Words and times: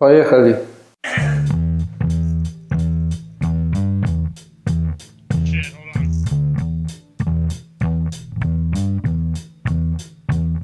Поехали. 0.00 0.56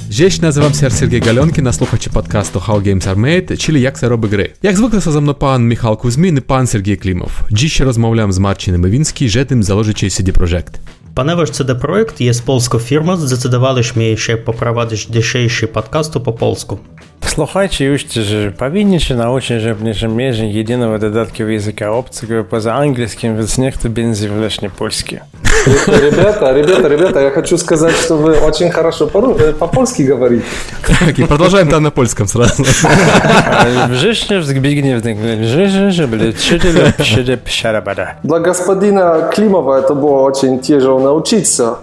Здесь 0.09 0.41
называм 0.41 0.73
сер 0.73 0.91
Сергей 0.91 1.21
Галёнкін, 1.21 1.71
слухачы 1.73 2.11
подкасту 2.11 2.59
How 2.67 2.83
Games 2.83 3.07
Are 3.07 3.17
Made, 3.17 3.57
чили 3.57 3.81
як 3.81 3.99
це 3.99 4.09
роб 4.09 4.27
гри. 4.27 4.53
Як 4.63 4.77
звикли 4.77 5.01
со 5.01 5.21
мною 5.21 5.37
пан 5.39 5.69
Михайло 5.69 5.97
Кузьмін 5.97 6.37
і 6.37 6.41
пан 6.41 6.67
Сергій 6.67 6.97
Клімов. 6.97 7.31
Діще 7.51 7.85
розмовляємо 7.85 8.33
з 8.33 8.39
Марчином 8.39 8.87
Івінський, 8.87 9.29
жетим 9.29 9.63
заложичий 9.63 10.09
CD 10.09 10.33
Projekt. 10.39 10.81
Ponieważ 11.17 11.51
CD 11.51 11.75
Projekt 11.75 12.21
jest 12.21 12.47
polską 12.47 12.79
firmą, 12.79 13.17
zdecydowaliśmy 13.17 14.17
się 14.17 14.37
poprowadzić 14.37 15.07
dzisiejszy 15.07 15.69
podcast 15.69 16.13
po 16.13 16.33
polsku. 16.33 16.79
Słuchajcie, 17.27 17.85
jużcie, 17.85 18.23
że 18.23 18.53
powinniście 18.53 19.15
nauczyć, 19.15 19.63
że 19.63 19.75
w 19.75 19.85
naszym 19.85 20.17
mierze 20.17 20.47
jedynego 20.47 20.99
dodatku 20.99 21.43
języka 21.43 21.91
obcego 21.91 22.45
poza 22.45 22.75
angielskim, 22.75 23.37
więc 23.37 23.59
niech 23.59 23.77
to 23.77 23.89
będzie 23.89 24.29
właśnie 24.29 24.71
polskie. 24.71 25.21
Ребята, 25.87 26.53
ребята, 26.53 26.89
ребята, 26.89 27.21
я 27.21 27.31
хочу 27.31 27.59
сказать, 27.59 27.97
что 27.97 28.17
вы 28.17 28.39
очень 28.39 28.71
хорошо 28.71 29.07
по-польски 29.59 30.03
говорите. 30.03 30.45
Так, 30.87 31.19
и 31.19 31.25
продолжаем 31.25 31.69
там 31.69 31.83
на 31.83 31.91
польском 31.91 32.29
сразу. 32.29 32.63
Września 33.91 34.43
Zbigniew 34.43 35.03
że 35.89 36.09
byli 36.09 36.35
trzy 36.35 36.61
trzy 36.99 37.39
psiarabada. 37.45 38.15
Dla 38.25 38.39
господина 38.39 39.31
Климова 39.35 39.81
это 39.81 39.95
было 39.95 40.23
очень 40.23 40.61
тяжело 40.61 40.99
научиться. 41.07 41.79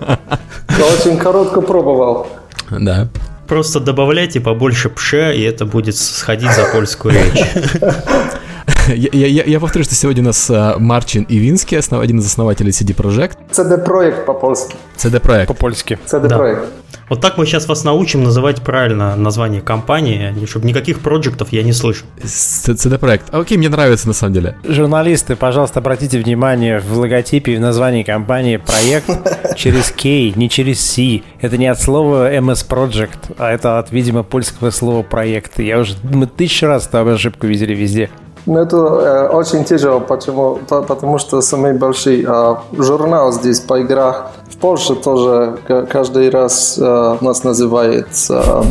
Я 0.69 0.85
очень 0.85 1.17
коротко 1.17 1.61
пробовал. 1.61 2.27
Да. 2.69 3.07
Просто 3.47 3.79
добавляйте 3.79 4.39
побольше 4.39 4.89
пше, 4.89 5.35
и 5.35 5.41
это 5.41 5.65
будет 5.65 5.95
сходить 5.95 6.51
за 6.51 6.65
польскую 6.65 7.13
речь. 7.13 7.45
Я, 8.87 9.27
я, 9.27 9.43
я 9.43 9.59
повторю, 9.59 9.85
что 9.85 9.95
сегодня 9.95 10.23
у 10.23 10.25
нас 10.25 10.51
Марчин 10.77 11.25
Ивинский, 11.29 11.77
основ, 11.77 12.01
один 12.01 12.19
из 12.19 12.25
основателей 12.25 12.71
CD 12.71 12.93
Projekt. 12.93 13.37
CD 13.51 13.83
Projekt 13.83 14.25
по-польски. 14.25 14.75
CD 14.97 15.21
Projekt. 15.21 15.47
По-польски. 15.47 15.97
CD 16.05 16.27
Да. 16.27 16.37
Projekt. 16.37 16.67
Вот 17.09 17.21
так 17.21 17.37
мы 17.37 17.45
сейчас 17.45 17.67
вас 17.67 17.83
научим 17.83 18.23
называть 18.23 18.61
правильно 18.61 19.15
название 19.15 19.61
компании, 19.61 20.33
чтобы 20.45 20.65
никаких 20.67 20.99
проектов 20.99 21.49
я 21.51 21.63
не 21.63 21.73
слышу. 21.73 22.05
CD 22.23 22.99
Projekt. 22.99 23.23
Окей, 23.31 23.57
мне 23.57 23.69
нравится 23.69 24.07
на 24.07 24.13
самом 24.13 24.33
деле. 24.33 24.57
Журналисты, 24.67 25.35
пожалуйста, 25.35 25.79
обратите 25.79 26.19
внимание 26.19 26.79
в 26.79 26.97
логотипе 26.97 27.53
и 27.53 27.57
в 27.57 27.59
названии 27.59 28.03
компании 28.03 28.57
проект 28.57 29.09
через 29.57 29.91
K, 29.91 30.33
не 30.35 30.49
через 30.49 30.81
C. 30.81 31.21
Это 31.39 31.57
не 31.57 31.67
от 31.67 31.79
слова 31.81 32.33
MS 32.33 32.67
Project, 32.67 33.35
а 33.37 33.51
это 33.51 33.79
от, 33.79 33.91
видимо, 33.91 34.23
польского 34.23 34.71
слова 34.71 35.03
проект. 35.03 35.59
Я 35.59 35.79
уже 35.79 35.95
мы 36.03 36.25
тысячу 36.27 36.67
раз 36.67 36.87
эту 36.87 37.07
ошибку 37.07 37.47
видели 37.47 37.73
везде. 37.73 38.09
Ну, 38.45 38.59
это 38.59 38.77
э, 38.77 39.27
очень 39.29 39.63
тяжело, 39.63 39.99
почему? 40.01 40.59
По- 40.67 40.81
потому 40.81 41.17
что 41.19 41.41
самый 41.41 41.73
большой 41.73 42.25
э, 42.27 42.55
журнал 42.77 43.31
здесь 43.31 43.59
по 43.61 43.79
играх. 43.79 44.31
В 44.51 44.57
Польше 44.57 44.95
тоже 44.95 45.57
каждый 45.89 46.29
раз 46.29 46.77
э, 46.77 47.17
нас 47.21 47.43
называет 47.45 48.07
э, 48.29 48.63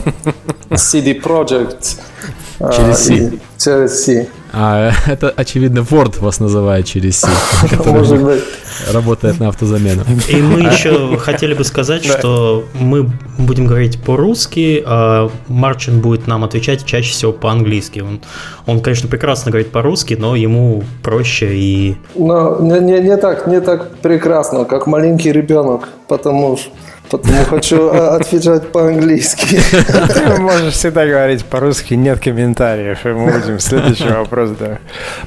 CD 0.70 1.20
Projekt. 1.22 1.96
э, 2.60 2.70
Через 2.76 2.98
C. 2.98 3.14
и- 3.14 3.40
Через 3.58 4.04
C. 4.04 4.28
А, 4.52 4.90
это, 5.06 5.32
очевидно, 5.34 5.78
Word 5.80 6.20
вас 6.20 6.38
называет 6.40 6.84
через 6.84 7.20
C, 7.20 7.28
который 7.70 7.92
Может 7.92 8.22
быть. 8.22 8.44
Работает 8.90 9.40
на 9.40 9.48
автозамену. 9.48 10.02
И 10.28 10.36
мы 10.36 10.60
еще 10.72 11.16
хотели 11.18 11.54
бы 11.54 11.64
сказать, 11.64 12.04
что 12.04 12.64
мы 12.74 13.10
будем 13.38 13.66
говорить 13.66 14.02
по-русски, 14.02 14.82
а 14.86 15.30
Марчин 15.48 16.00
будет 16.00 16.26
нам 16.26 16.44
отвечать 16.44 16.84
чаще 16.84 17.12
всего 17.12 17.32
по-английски. 17.32 18.00
Он, 18.00 18.20
он, 18.66 18.80
конечно, 18.80 19.08
прекрасно 19.08 19.50
говорит 19.50 19.70
по-русски, 19.70 20.14
но 20.14 20.36
ему 20.36 20.84
проще 21.02 21.54
и 21.54 21.96
Но 22.14 22.58
не, 22.60 22.78
не, 22.80 23.00
не 23.00 23.16
так, 23.16 23.46
не 23.46 23.60
так 23.60 23.96
прекрасно, 23.96 24.64
как 24.64 24.86
маленький 24.86 25.32
ребенок, 25.32 25.88
потому 26.08 26.56
что 26.56 26.70
потому 27.12 27.44
хочу 27.44 27.90
э, 27.90 28.16
отвечать 28.16 28.72
по-английски. 28.72 29.60
Ты 30.14 30.40
можешь 30.40 30.74
всегда 30.74 31.06
говорить 31.06 31.44
по-русски, 31.44 31.94
нет 31.94 32.20
комментариев. 32.20 33.04
И 33.04 33.08
мы 33.10 33.32
будем 33.32 33.60
следующий 33.60 34.08
вопрос. 34.08 34.50
Да. 34.58 34.78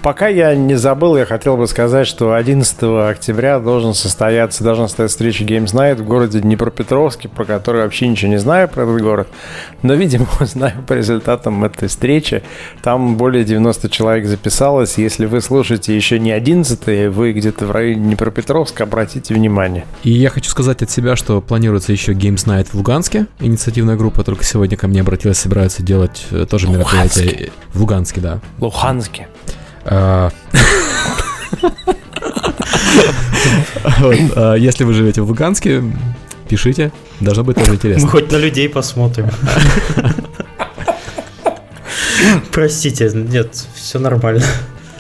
Пока 0.02 0.28
я 0.28 0.56
не 0.56 0.76
забыл, 0.76 1.16
я 1.16 1.26
хотел 1.26 1.58
бы 1.58 1.68
сказать, 1.68 2.08
что 2.08 2.34
11 2.34 2.78
октября 2.84 3.60
должен 3.60 3.94
состояться, 3.94 4.64
должна 4.64 4.88
состояться 4.88 5.16
встреча 5.16 5.44
Games 5.44 5.74
Night 5.74 5.96
в 5.96 6.06
городе 6.06 6.40
Днепропетровске, 6.40 7.30
про 7.30 7.46
который 7.46 7.84
вообще 7.84 8.08
ничего 8.08 8.32
не 8.32 8.40
знаю 8.40 8.68
про 8.68 8.84
этот 8.84 9.02
город. 9.02 9.28
Но, 9.84 9.94
видимо, 9.94 10.28
знаю 10.42 10.84
по 10.88 10.94
результатам 10.94 11.64
этой 11.64 11.88
встречи. 11.88 12.42
Там 12.82 13.16
более 13.16 13.44
90 13.44 13.90
человек 13.90 14.26
записалось. 14.26 14.98
Если 14.98 15.26
вы 15.28 15.42
слушаете 15.42 15.96
еще 15.96 16.20
не 16.20 16.32
11 16.32 17.14
вы 17.14 17.34
где-то 17.34 17.68
в 17.68 17.72
районе 17.72 18.02
Днепропетровска, 18.02 18.84
обратите 18.84 19.34
внимание. 19.34 19.86
И 20.04 20.12
я 20.12 20.30
хочу 20.30 20.50
сказать 20.50 20.82
от 20.82 20.90
себя, 20.90 21.16
что 21.16 21.42
планируется 21.76 21.92
еще 21.92 22.14
Games 22.14 22.46
Night 22.46 22.70
в 22.72 22.76
Луганске. 22.76 23.28
Инициативная 23.40 23.98
группа 23.98 24.24
только 24.24 24.46
сегодня 24.46 24.78
ко 24.78 24.88
мне 24.88 25.02
обратилась, 25.02 25.40
собирается 25.40 25.84
делать 25.84 26.26
э, 26.32 26.46
тоже 26.50 26.70
мероприятие 26.70 27.52
в 27.74 27.82
Луганске, 27.82 28.22
да. 28.22 28.40
Луханске. 28.60 29.28
А, 29.84 30.32
а, 34.36 34.56
Если 34.56 34.86
вы 34.86 34.94
живете 34.94 35.22
в 35.22 35.28
Луганске, 35.28 35.84
пишите, 36.48 36.94
должно 37.20 37.44
быть 37.44 37.58
тоже 37.58 37.72
мы 37.72 37.76
интересно. 37.76 38.08
хоть 38.08 38.32
на 38.32 38.38
людей 38.38 38.70
посмотрим. 38.70 39.30
Простите, 42.54 43.12
нет, 43.14 43.54
все 43.76 44.00
нормально. 44.00 44.46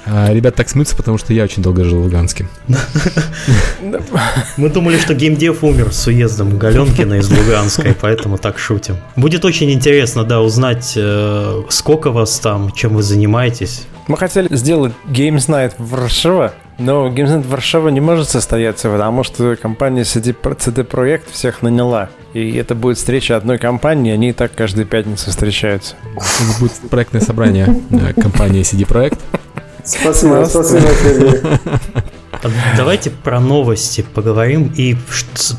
А, 0.07 0.31
Ребят 0.31 0.55
так 0.55 0.69
смеются, 0.69 0.95
потому 0.95 1.17
что 1.17 1.33
я 1.33 1.43
очень 1.43 1.63
долго 1.63 1.83
жил 1.83 1.99
в 1.99 2.03
Луганске. 2.03 2.47
Мы 4.57 4.69
думали, 4.69 4.97
что 4.97 5.13
геймдев 5.13 5.63
умер 5.63 5.91
с 5.91 6.05
уездом 6.07 6.57
Галенкина 6.57 7.15
из 7.15 7.29
Луганска, 7.29 7.89
и 7.89 7.93
поэтому 7.93 8.37
так 8.37 8.59
шутим. 8.59 8.97
Будет 9.15 9.45
очень 9.45 9.71
интересно, 9.71 10.23
да, 10.23 10.41
узнать, 10.41 10.93
э, 10.95 11.63
сколько 11.69 12.11
вас 12.11 12.39
там, 12.39 12.71
чем 12.71 12.95
вы 12.95 13.03
занимаетесь. 13.03 13.87
Мы 14.07 14.17
хотели 14.17 14.53
сделать 14.55 14.93
Games 15.07 15.47
Night 15.47 15.73
в 15.79 15.89
Варшава, 15.89 16.53
но 16.77 17.07
Games 17.07 17.37
Night 17.37 17.41
в 17.41 17.49
Варшава 17.49 17.89
не 17.89 18.01
может 18.01 18.29
состояться, 18.29 18.89
потому 18.89 19.23
что 19.23 19.55
компания 19.55 20.03
CD, 20.03 20.35
CD 20.39 20.87
Projekt 20.87 21.31
всех 21.31 21.63
наняла. 21.63 22.09
И 22.33 22.55
это 22.55 22.75
будет 22.75 22.97
встреча 22.97 23.37
одной 23.37 23.57
компании, 23.57 24.11
они 24.11 24.29
и 24.29 24.33
так 24.33 24.53
каждую 24.53 24.85
пятницу 24.85 25.31
встречаются. 25.31 25.95
Это 26.15 26.59
будет 26.59 26.73
проектное 26.89 27.21
собрание 27.21 27.81
э, 27.89 28.13
компании 28.13 28.61
CD 28.61 28.85
Projekt. 28.85 29.17
Спасибо, 29.85 30.45
спасибо, 30.49 30.81
Сергей. 31.03 31.41
А 32.31 32.49
Давайте 32.77 33.09
про 33.11 33.39
новости 33.39 34.05
поговорим 34.13 34.71
и 34.75 34.95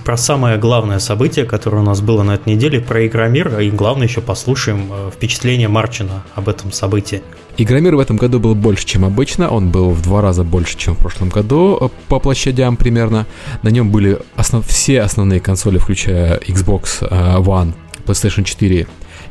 про 0.05 0.17
самое 0.17 0.59
главное 0.59 0.99
событие, 0.99 1.45
которое 1.45 1.79
у 1.79 1.83
нас 1.85 2.01
было 2.01 2.23
на 2.23 2.35
этой 2.35 2.55
неделе, 2.55 2.81
про 2.81 3.07
Игромир, 3.07 3.59
и 3.61 3.71
главное 3.71 4.07
еще 4.07 4.21
послушаем 4.21 4.91
э, 4.93 5.11
впечатление 5.13 5.69
Марчина 5.69 6.23
об 6.35 6.49
этом 6.49 6.73
событии. 6.73 7.23
Игромир 7.57 7.97
в 7.97 8.01
этом 8.01 8.19
году 8.19 8.39
был 8.39 8.55
больше, 8.55 8.85
чем 8.87 9.05
обычно. 9.05 9.49
Он 9.49 9.71
был 9.71 9.91
в 9.91 10.03
два 10.03 10.21
раза 10.21 10.45
больше, 10.45 10.77
чем 10.77 10.95
в 10.95 10.99
прошлом 10.99 11.31
году 11.31 11.79
э, 11.81 11.89
по 12.09 12.21
площадям 12.21 12.77
примерно. 12.77 13.27
На 13.63 13.71
нем 13.71 13.91
были 13.91 14.19
основ- 14.37 14.65
все 14.67 15.01
основные 15.01 15.41
консоли, 15.41 15.79
включая 15.79 16.39
Xbox 16.39 16.99
э, 17.01 17.39
One, 17.39 17.73
PlayStation 18.05 18.45
4 18.45 18.87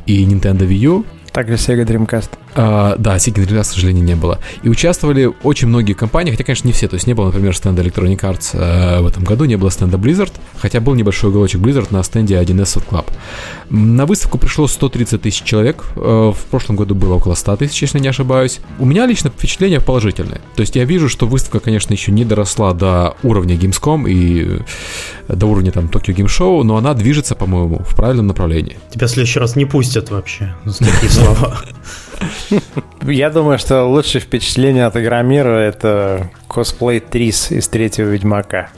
и 0.06 0.24
Nintendo 0.24 0.66
Wii 0.68 0.74
U. 0.88 1.04
Также 1.32 1.54
Sega 1.54 1.84
Dreamcast. 1.86 2.30
А, 2.58 2.96
да, 2.98 3.16
Sega 3.16 3.44
Dreamcast, 3.46 3.62
к 3.62 3.66
сожалению, 3.66 4.02
не 4.04 4.14
было. 4.16 4.38
И 4.62 4.68
участвовали 4.70 5.30
очень 5.42 5.68
многие 5.68 5.92
компании, 5.92 6.30
хотя, 6.30 6.42
конечно, 6.44 6.66
не 6.66 6.72
все. 6.72 6.88
То 6.88 6.94
есть 6.94 7.06
не 7.06 7.12
было, 7.14 7.26
например, 7.26 7.54
стенда 7.54 7.82
Electronic 7.82 8.18
Arts 8.20 8.50
э, 8.54 9.00
в 9.02 9.06
этом 9.06 9.24
году, 9.24 9.44
не 9.44 9.56
было 9.56 9.70
стенда 9.70 9.98
Blizzard, 9.98 10.32
хотя 10.58 10.80
был 10.80 10.94
небольшой 10.94 11.30
уголочек 11.30 11.60
Blizzard 11.60 11.88
на 11.90 12.02
стенде 12.02 12.34
1С 12.36 12.82
Club. 12.88 13.06
М, 13.70 13.96
На 13.96 14.06
выставку 14.06 14.38
пришло 14.38 14.66
130 14.68 15.20
тысяч 15.22 15.42
человек. 15.42 15.84
э, 15.96 16.32
В 16.34 16.38
прошлом 16.50 16.76
году 16.76 16.94
было 16.94 17.14
около 17.14 17.34
100 17.34 17.56
тысяч, 17.56 17.82
если 17.82 17.98
не 17.98 18.08
ошибаюсь. 18.08 18.60
У 18.78 18.86
меня 18.86 19.06
лично 19.06 19.28
впечатление 19.30 19.80
положительное. 19.80 20.40
То 20.54 20.62
есть 20.62 20.76
я 20.76 20.84
вижу, 20.84 21.08
что 21.10 21.26
выставка, 21.26 21.60
конечно, 21.60 21.92
еще 21.92 22.10
не 22.10 22.24
доросла 22.24 22.72
до 22.72 23.16
уровня 23.22 23.54
Gamescom 23.56 24.08
и 24.10 24.60
э, 25.28 25.34
до 25.34 25.46
уровня 25.46 25.72
там 25.72 25.86
Tokyo 25.86 26.14
Game 26.14 26.26
Show, 26.26 26.62
но 26.62 26.76
она 26.78 26.94
движется, 26.94 27.34
по-моему, 27.34 27.82
в 27.86 27.94
правильном 27.94 28.28
направлении. 28.28 28.78
Тебя 28.90 29.06
в 29.08 29.10
следующий 29.10 29.40
раз 29.40 29.56
не 29.56 29.66
пустят 29.66 30.10
вообще 30.10 30.54
за 30.64 30.78
такие 30.78 31.10
слова. 31.10 31.58
Я 33.02 33.30
думаю, 33.30 33.58
что 33.58 33.84
лучшее 33.84 34.20
впечатление 34.20 34.86
от 34.86 34.96
Игромира 34.96 35.58
это 35.58 36.30
косплей 36.48 37.00
Трис 37.00 37.50
из 37.52 37.68
третьего 37.68 38.06
Ведьмака. 38.08 38.68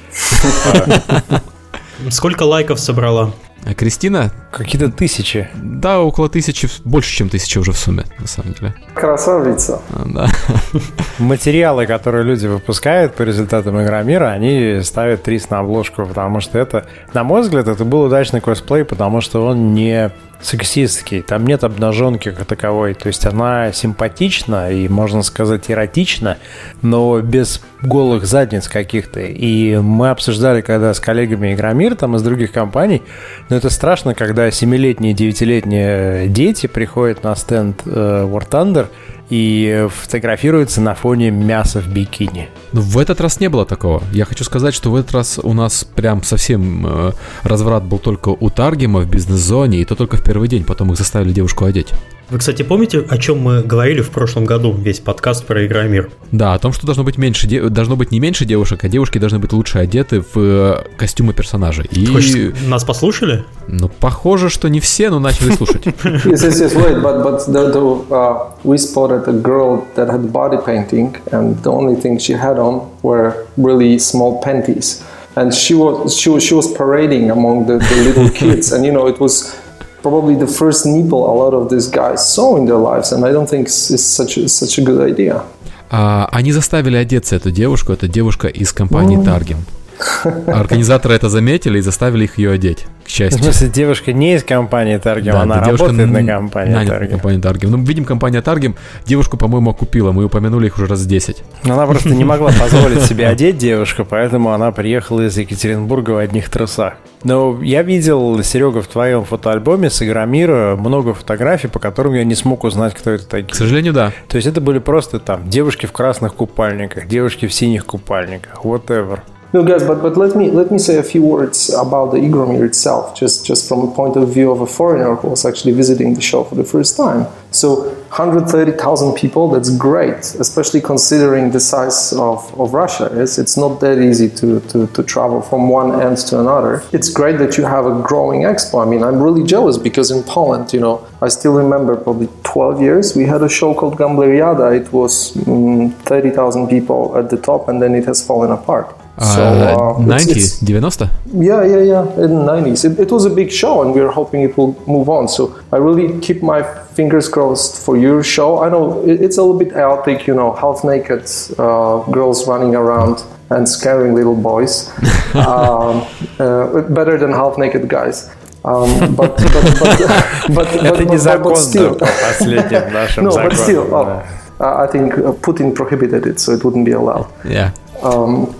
Сколько 2.10 2.44
лайков 2.44 2.78
собрала? 2.78 3.32
А 3.64 3.74
Кристина, 3.74 4.32
Какие-то 4.50 4.90
тысячи. 4.90 5.48
да, 5.54 6.00
около 6.00 6.28
тысячи, 6.28 6.68
больше, 6.84 7.14
чем 7.14 7.28
тысяча 7.28 7.58
уже 7.58 7.72
в 7.72 7.78
сумме, 7.78 8.04
на 8.18 8.26
самом 8.26 8.54
деле. 8.54 8.74
Красавица. 8.94 9.80
А, 9.90 10.02
Да. 10.06 10.26
Материалы, 11.18 11.86
которые 11.86 12.24
люди 12.24 12.46
выпускают 12.46 13.14
по 13.14 13.22
результатам 13.22 13.80
Игромира, 13.82 14.30
они 14.30 14.80
ставят 14.82 15.22
Трис 15.22 15.50
на 15.50 15.60
обложку, 15.60 16.06
потому 16.06 16.40
что 16.40 16.58
это, 16.58 16.86
на 17.12 17.24
мой 17.24 17.42
взгляд, 17.42 17.68
это 17.68 17.84
был 17.84 18.02
удачный 18.02 18.40
косплей, 18.40 18.84
потому 18.84 19.20
что 19.20 19.44
он 19.44 19.74
не 19.74 20.10
сексистский, 20.40 21.22
там 21.22 21.46
нет 21.46 21.64
обнаженки 21.64 22.30
как 22.30 22.46
таковой. 22.46 22.94
То 22.94 23.08
есть 23.08 23.26
она 23.26 23.72
симпатична 23.72 24.70
и, 24.70 24.88
можно 24.88 25.22
сказать, 25.22 25.70
эротична, 25.70 26.38
но 26.82 27.20
без 27.20 27.60
голых 27.82 28.24
задниц 28.26 28.68
каких-то. 28.68 29.20
И 29.20 29.76
мы 29.76 30.10
обсуждали, 30.10 30.60
когда 30.60 30.94
с 30.94 31.00
коллегами 31.00 31.54
Игромир, 31.54 31.96
там 31.96 32.16
из 32.16 32.22
других 32.22 32.52
компаний, 32.52 33.02
но 33.48 33.56
это 33.56 33.70
страшно, 33.70 34.14
когда 34.14 34.37
7-летние, 34.46 35.14
9-летние 35.14 36.28
дети 36.28 36.68
приходят 36.68 37.24
на 37.24 37.34
стенд 37.34 37.82
э, 37.84 37.90
War 37.90 38.48
Thunder 38.48 38.86
и 39.30 39.88
фотографируются 39.90 40.80
на 40.80 40.94
фоне 40.94 41.30
мяса 41.30 41.80
в 41.80 41.88
бикини. 41.88 42.48
Ну, 42.72 42.80
в 42.80 42.98
этот 42.98 43.20
раз 43.20 43.40
не 43.40 43.48
было 43.48 43.64
такого. 43.64 44.02
Я 44.12 44.24
хочу 44.24 44.44
сказать, 44.44 44.74
что 44.74 44.90
в 44.90 44.96
этот 44.96 45.12
раз 45.12 45.38
у 45.42 45.52
нас 45.52 45.84
прям 45.84 46.22
совсем 46.22 46.86
э, 46.86 47.12
разврат 47.42 47.84
был 47.84 47.98
только 47.98 48.28
у 48.28 48.50
Таргема 48.50 49.00
в 49.00 49.10
бизнес-зоне, 49.10 49.80
и 49.80 49.84
то 49.84 49.94
только 49.94 50.16
в 50.16 50.22
первый 50.22 50.48
день, 50.48 50.64
потом 50.64 50.92
их 50.92 50.98
заставили 50.98 51.32
девушку 51.32 51.64
одеть. 51.64 51.92
Вы, 52.30 52.38
кстати, 52.38 52.62
помните, 52.62 53.02
о 53.08 53.16
чем 53.16 53.40
мы 53.40 53.62
говорили 53.62 54.02
в 54.02 54.10
прошлом 54.10 54.44
году, 54.44 54.74
весь 54.74 55.00
подкаст 55.00 55.46
про 55.46 55.64
Игромир? 55.64 56.10
Да, 56.30 56.52
о 56.52 56.58
том, 56.58 56.74
что 56.74 56.84
должно 56.84 57.02
быть 57.02 57.16
меньше, 57.16 57.46
де... 57.46 57.62
должно 57.70 57.96
быть 57.96 58.10
не 58.10 58.20
меньше 58.20 58.44
девушек, 58.44 58.84
а 58.84 58.88
девушки 58.88 59.16
должны 59.16 59.38
быть 59.38 59.54
лучше 59.54 59.78
одеты 59.78 60.20
в 60.20 60.36
э, 60.36 60.84
костюмы 60.98 61.32
персонажей. 61.32 61.86
И... 61.90 62.04
Хочешь, 62.04 62.54
нас 62.66 62.84
послушали? 62.84 63.44
Ну, 63.66 63.88
похоже, 63.88 64.50
что 64.50 64.68
не 64.68 64.80
все, 64.80 65.08
но 65.08 65.20
начали 65.20 65.52
слушать. 65.52 65.86
Yes, 65.86 66.44
yes, 66.44 66.60
yes, 66.60 67.02
but, 67.02 67.22
but 67.22 67.46
the, 67.48 67.72
the, 67.72 67.80
uh, 68.10 68.50
we 68.62 68.76
spotted 68.76 69.17
discovered 69.18 69.38
a 69.38 69.42
girl 69.42 69.86
that 69.94 70.08
had 70.08 70.32
body 70.32 70.58
painting, 70.64 71.16
and 71.32 71.56
the 71.62 71.70
only 71.70 72.00
thing 72.00 72.18
she 72.18 72.32
had 72.32 72.58
on 72.58 72.90
were 73.02 73.46
really 73.56 73.98
small 73.98 74.40
panties. 74.42 75.04
And 75.36 75.54
she 75.54 75.74
was 75.74 76.16
she 76.16 76.30
was, 76.30 76.42
she 76.42 76.54
was 76.54 76.72
parading 76.72 77.30
among 77.30 77.66
the, 77.66 77.78
the 77.78 77.96
little 78.04 78.30
kids, 78.40 78.72
and 78.72 78.84
you 78.84 78.92
know 78.92 79.06
it 79.06 79.20
was 79.20 79.54
probably 80.02 80.36
the 80.36 80.46
first 80.46 80.86
nipple 80.86 81.26
a 81.26 81.34
lot 81.34 81.54
of 81.54 81.68
these 81.70 81.88
guys 81.88 82.20
saw 82.34 82.56
in 82.56 82.66
their 82.66 82.76
lives, 82.78 83.12
and 83.12 83.24
I 83.24 83.32
don't 83.32 83.48
think 83.48 83.66
it's 83.66 84.02
such 84.02 84.36
a, 84.38 84.48
such 84.48 84.78
a 84.78 84.82
good 84.82 85.00
idea. 85.00 85.44
Uh, 85.90 86.28
они 86.32 86.52
заставили 86.52 86.96
одеться 86.96 87.36
эту 87.36 87.50
девушку. 87.50 87.92
Это 87.92 88.08
девушка 88.08 88.48
из 88.48 88.72
компании 88.72 89.18
Targem. 89.18 89.56
Организаторы 90.46 91.14
это 91.14 91.28
заметили 91.28 91.78
и 91.78 91.80
заставили 91.80 92.24
их 92.24 92.38
ее 92.38 92.52
одеть, 92.52 92.86
к 93.04 93.08
счастью. 93.08 93.40
В 93.40 93.44
смысле, 93.44 93.68
девушка 93.68 94.12
не 94.12 94.34
из 94.34 94.44
компании 94.44 94.98
Targem, 94.98 95.32
да, 95.32 95.42
она 95.42 95.60
работает 95.60 96.10
на 96.10 96.24
компании 96.24 96.74
Targem. 96.74 97.08
компании 97.08 97.40
Targem. 97.40 97.68
Ну, 97.68 97.82
видим, 97.82 98.04
компания 98.04 98.40
Targem 98.40 98.76
девушку, 99.06 99.36
по-моему, 99.36 99.74
купила. 99.74 100.12
Мы 100.12 100.24
упомянули 100.24 100.66
их 100.66 100.76
уже 100.76 100.86
раз 100.86 101.04
10. 101.04 101.42
Но 101.64 101.74
она 101.74 101.86
просто 101.86 102.10
не 102.10 102.24
могла 102.24 102.50
позволить 102.60 103.02
себе 103.02 103.26
одеть 103.26 103.58
девушку, 103.58 104.04
поэтому 104.08 104.52
она 104.52 104.72
приехала 104.72 105.26
из 105.26 105.36
Екатеринбурга 105.36 106.12
в 106.12 106.18
одних 106.18 106.48
трусах. 106.48 106.94
Но 107.24 107.60
я 107.62 107.82
видел, 107.82 108.42
Серега, 108.42 108.80
в 108.80 108.86
твоем 108.86 109.24
фотоальбоме 109.24 109.90
с 109.90 110.02
Игромира 110.02 110.76
много 110.76 111.14
фотографий, 111.14 111.68
по 111.68 111.78
которым 111.78 112.14
я 112.14 112.24
не 112.24 112.34
смог 112.34 112.64
узнать, 112.64 112.94
кто 112.94 113.10
это 113.10 113.26
такие. 113.26 113.50
К 113.50 113.54
сожалению, 113.54 113.92
да. 113.92 114.12
То 114.28 114.36
есть 114.36 114.46
это 114.46 114.60
были 114.60 114.78
просто 114.78 115.18
там 115.18 115.48
девушки 115.48 115.86
в 115.86 115.92
красных 115.92 116.34
купальниках, 116.34 117.08
девушки 117.08 117.46
в 117.46 117.52
синих 117.52 117.86
купальниках, 117.86 118.64
whatever. 118.64 119.20
No, 119.50 119.64
guys, 119.64 119.82
but, 119.82 120.02
but 120.02 120.18
let 120.18 120.36
me 120.36 120.50
let 120.50 120.70
me 120.70 120.78
say 120.78 120.98
a 120.98 121.02
few 121.02 121.22
words 121.22 121.72
about 121.72 122.12
the 122.12 122.18
Igromir 122.18 122.66
itself, 122.66 123.16
just 123.16 123.46
just 123.46 123.66
from 123.66 123.80
a 123.80 123.94
point 123.94 124.14
of 124.16 124.28
view 124.28 124.50
of 124.50 124.60
a 124.60 124.66
foreigner 124.66 125.14
who 125.14 125.28
was 125.28 125.46
actually 125.46 125.72
visiting 125.72 126.12
the 126.12 126.20
show 126.20 126.44
for 126.44 126.54
the 126.54 126.64
first 126.64 126.98
time. 126.98 127.26
So, 127.50 127.94
130,000 128.10 129.14
people, 129.14 129.48
that's 129.48 129.74
great, 129.74 130.18
especially 130.38 130.82
considering 130.82 131.50
the 131.50 131.60
size 131.60 132.12
of, 132.12 132.60
of 132.60 132.74
Russia 132.74 133.06
is. 133.06 133.38
It's 133.38 133.56
not 133.56 133.80
that 133.80 133.98
easy 133.98 134.28
to, 134.28 134.60
to, 134.68 134.86
to 134.88 135.02
travel 135.02 135.40
from 135.40 135.70
one 135.70 135.98
end 135.98 136.18
to 136.28 136.40
another. 136.40 136.82
It's 136.92 137.08
great 137.08 137.38
that 137.38 137.56
you 137.56 137.64
have 137.64 137.86
a 137.86 138.02
growing 138.02 138.42
expo. 138.42 138.86
I 138.86 138.90
mean, 138.90 139.02
I'm 139.02 139.22
really 139.22 139.44
jealous 139.44 139.78
because 139.78 140.10
in 140.10 140.22
Poland, 140.24 140.74
you 140.74 140.80
know, 140.80 141.06
I 141.22 141.28
still 141.28 141.54
remember 141.54 141.96
probably 141.96 142.28
12 142.44 142.82
years, 142.82 143.16
we 143.16 143.24
had 143.24 143.42
a 143.42 143.48
show 143.48 143.72
called 143.72 143.96
Gambleriada. 143.96 144.78
It 144.78 144.92
was 144.92 145.32
mm, 145.32 145.94
30,000 146.02 146.68
people 146.68 147.16
at 147.16 147.30
the 147.30 147.38
top 147.38 147.68
and 147.68 147.80
then 147.80 147.94
it 147.94 148.04
has 148.04 148.26
fallen 148.26 148.50
apart. 148.50 148.94
So, 149.19 149.43
uh, 149.43 150.01
90, 150.01 150.31
it's, 150.31 150.61
it's, 150.61 150.71
90? 150.71 151.09
Yeah, 151.33 151.63
yeah, 151.63 151.81
yeah, 151.81 152.23
in 152.23 152.33
the 152.33 152.43
90s. 152.51 152.83
It, 152.83 152.99
it, 152.99 153.11
was 153.11 153.25
a 153.25 153.29
big 153.29 153.51
show 153.51 153.83
and 153.83 153.93
we 153.93 154.01
are 154.01 154.09
hoping 154.09 154.41
it 154.41 154.57
will 154.57 154.73
move 154.87 155.07
on. 155.07 155.27
So 155.27 155.55
I 155.71 155.77
really 155.77 156.19
keep 156.19 156.41
my 156.41 156.63
fingers 156.63 157.29
crossed 157.29 157.85
for 157.85 157.95
your 157.95 158.23
show. 158.23 158.63
I 158.63 158.69
know 158.69 159.03
it, 159.03 159.21
it's 159.21 159.37
a 159.37 159.43
little 159.43 159.59
bit 159.59 159.71
chaotic, 159.71 160.25
you 160.25 160.33
know, 160.33 160.53
half 160.53 160.83
naked 160.83 161.29
uh, 161.59 162.03
girls 162.09 162.47
running 162.47 162.73
around 162.73 163.23
and 163.51 163.69
scaring 163.69 164.15
little 164.15 164.35
boys. 164.35 164.89
um, 165.35 166.07
uh, 166.39 166.81
better 166.89 167.17
than 167.19 167.31
half 167.31 167.59
naked 167.59 167.87
guys. 167.87 168.31
Um, 168.65 169.15
but, 169.15 169.35
but, 169.37 169.51
but, 169.53 169.75
but, 169.79 170.55
but, 170.55 170.67
Это 170.67 171.05
незаконно 171.05 171.49
but 171.49 171.57
still. 171.57 171.99
по 171.99 172.05
последним 172.05 172.93
нашим 172.93 173.25
no, 173.25 173.31
but 173.31 173.53
still, 173.53 173.93
oh, 173.93 174.23
I 174.59 174.87
think 174.87 175.13
Putin 175.41 175.75
prohibited 175.75 176.25
it, 176.25 176.39
so 176.39 176.53
it 176.53 176.63
wouldn't 176.63 176.85
be 176.85 176.93
allowed. 176.93 177.27
Yeah. 177.43 177.73
Um, 178.01 178.55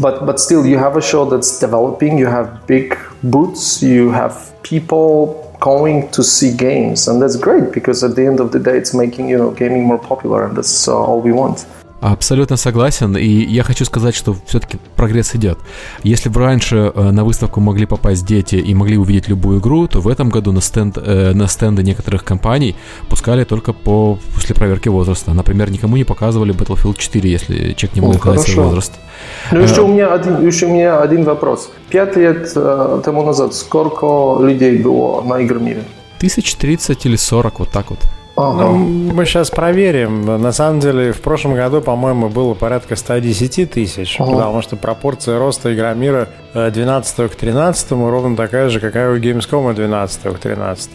but 0.00 0.26
but 0.26 0.40
still 0.40 0.66
you 0.66 0.78
have 0.78 0.96
a 0.96 1.02
show 1.02 1.24
that's 1.28 1.58
developing. 1.58 2.18
You 2.18 2.26
have 2.26 2.66
big 2.66 2.96
boots 3.22 3.82
you 3.82 4.10
have 4.10 4.54
people 4.62 5.42
going 5.60 6.10
to 6.10 6.22
see 6.22 6.54
games. 6.54 7.08
And 7.08 7.20
that's 7.20 7.36
great 7.36 7.72
because 7.72 8.04
at 8.04 8.14
the 8.14 8.26
end 8.26 8.40
of 8.40 8.52
the 8.52 8.58
day 8.58 8.76
it's 8.76 8.94
making 8.94 9.28
you 9.28 9.38
know 9.38 9.50
gaming 9.50 9.84
more 9.84 9.98
popular. 9.98 10.46
And 10.46 10.56
that's 10.56 10.88
uh, 10.88 10.96
all 10.96 11.20
we 11.20 11.32
want 11.32 11.66
Абсолютно 12.00 12.56
согласен, 12.56 13.16
и 13.16 13.26
я 13.26 13.62
хочу 13.62 13.86
сказать, 13.86 14.14
что 14.14 14.36
все-таки 14.46 14.78
прогресс 14.96 15.34
идет. 15.34 15.58
Если 16.02 16.28
бы 16.28 16.40
раньше 16.40 16.92
э, 16.94 17.10
на 17.10 17.24
выставку 17.24 17.60
могли 17.60 17.86
попасть 17.86 18.26
дети 18.26 18.56
и 18.56 18.74
могли 18.74 18.98
увидеть 18.98 19.28
любую 19.28 19.60
игру, 19.60 19.86
то 19.88 20.00
в 20.00 20.08
этом 20.08 20.28
году 20.28 20.52
на, 20.52 20.60
стенд, 20.60 20.98
э, 20.98 21.32
на 21.32 21.48
стенды 21.48 21.82
некоторых 21.82 22.22
компаний 22.22 22.76
пускали 23.08 23.44
только 23.44 23.72
по, 23.72 24.18
после 24.34 24.54
проверки 24.54 24.90
возраста. 24.90 25.32
Например, 25.32 25.70
никому 25.70 25.96
не 25.96 26.04
показывали 26.04 26.54
Battlefield 26.54 26.98
4, 26.98 27.30
если 27.30 27.72
человек 27.72 27.94
не 27.94 28.02
мог 28.02 28.16
указать 28.16 28.46
свой 28.46 28.66
возраст. 28.66 28.92
Ну, 29.50 29.60
еще, 29.60 29.80
у 29.80 29.88
меня 29.88 30.12
один, 30.12 30.46
еще 30.46 30.66
у 30.66 30.72
меня 30.72 31.00
один 31.00 31.24
вопрос. 31.24 31.70
Пять 31.88 32.14
лет 32.16 32.52
э, 32.54 33.00
тому 33.04 33.22
назад 33.22 33.54
сколько 33.54 34.36
людей 34.40 34.78
было 34.78 35.22
на 35.22 35.42
Игромире? 35.42 35.82
Тысяч 36.18 36.54
тридцать 36.56 37.06
или 37.06 37.16
сорок, 37.16 37.60
вот 37.60 37.70
так 37.70 37.88
вот. 37.88 38.00
Ага. 38.36 38.64
Ну, 38.64 38.76
мы 38.76 39.24
сейчас 39.24 39.50
проверим. 39.50 40.26
На 40.26 40.52
самом 40.52 40.78
деле, 40.78 41.12
в 41.12 41.20
прошлом 41.22 41.54
году, 41.54 41.80
по-моему, 41.80 42.28
было 42.28 42.52
порядка 42.52 42.94
110 42.94 43.70
тысяч, 43.70 44.16
ага. 44.20 44.32
потому 44.32 44.62
что 44.62 44.76
пропорция 44.76 45.38
роста 45.38 45.74
Игромира 45.74 46.28
12 46.52 47.18
э, 47.18 47.28
к 47.28 47.34
13 47.34 47.92
ровно 47.92 48.36
такая 48.36 48.68
же, 48.68 48.78
какая 48.78 49.10
у 49.10 49.16
Gamescom 49.16 49.74
12 49.74 50.22
к 50.34 50.38
13. 50.38 50.90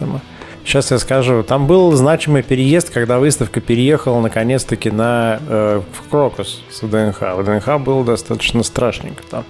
Сейчас 0.64 0.92
я 0.92 0.98
скажу. 0.98 1.42
Там 1.42 1.66
был 1.66 1.90
значимый 1.92 2.44
переезд, 2.44 2.90
когда 2.90 3.18
выставка 3.18 3.60
переехала 3.60 4.20
наконец-таки 4.20 4.92
на 4.92 5.40
э, 5.48 5.80
в 5.92 6.08
Крокус 6.08 6.62
с 6.70 6.82
ВДНХ. 6.82 7.20
ВДНХ 7.38 7.80
был 7.80 8.04
достаточно 8.04 8.62
страшненько 8.62 9.24
там. 9.28 9.44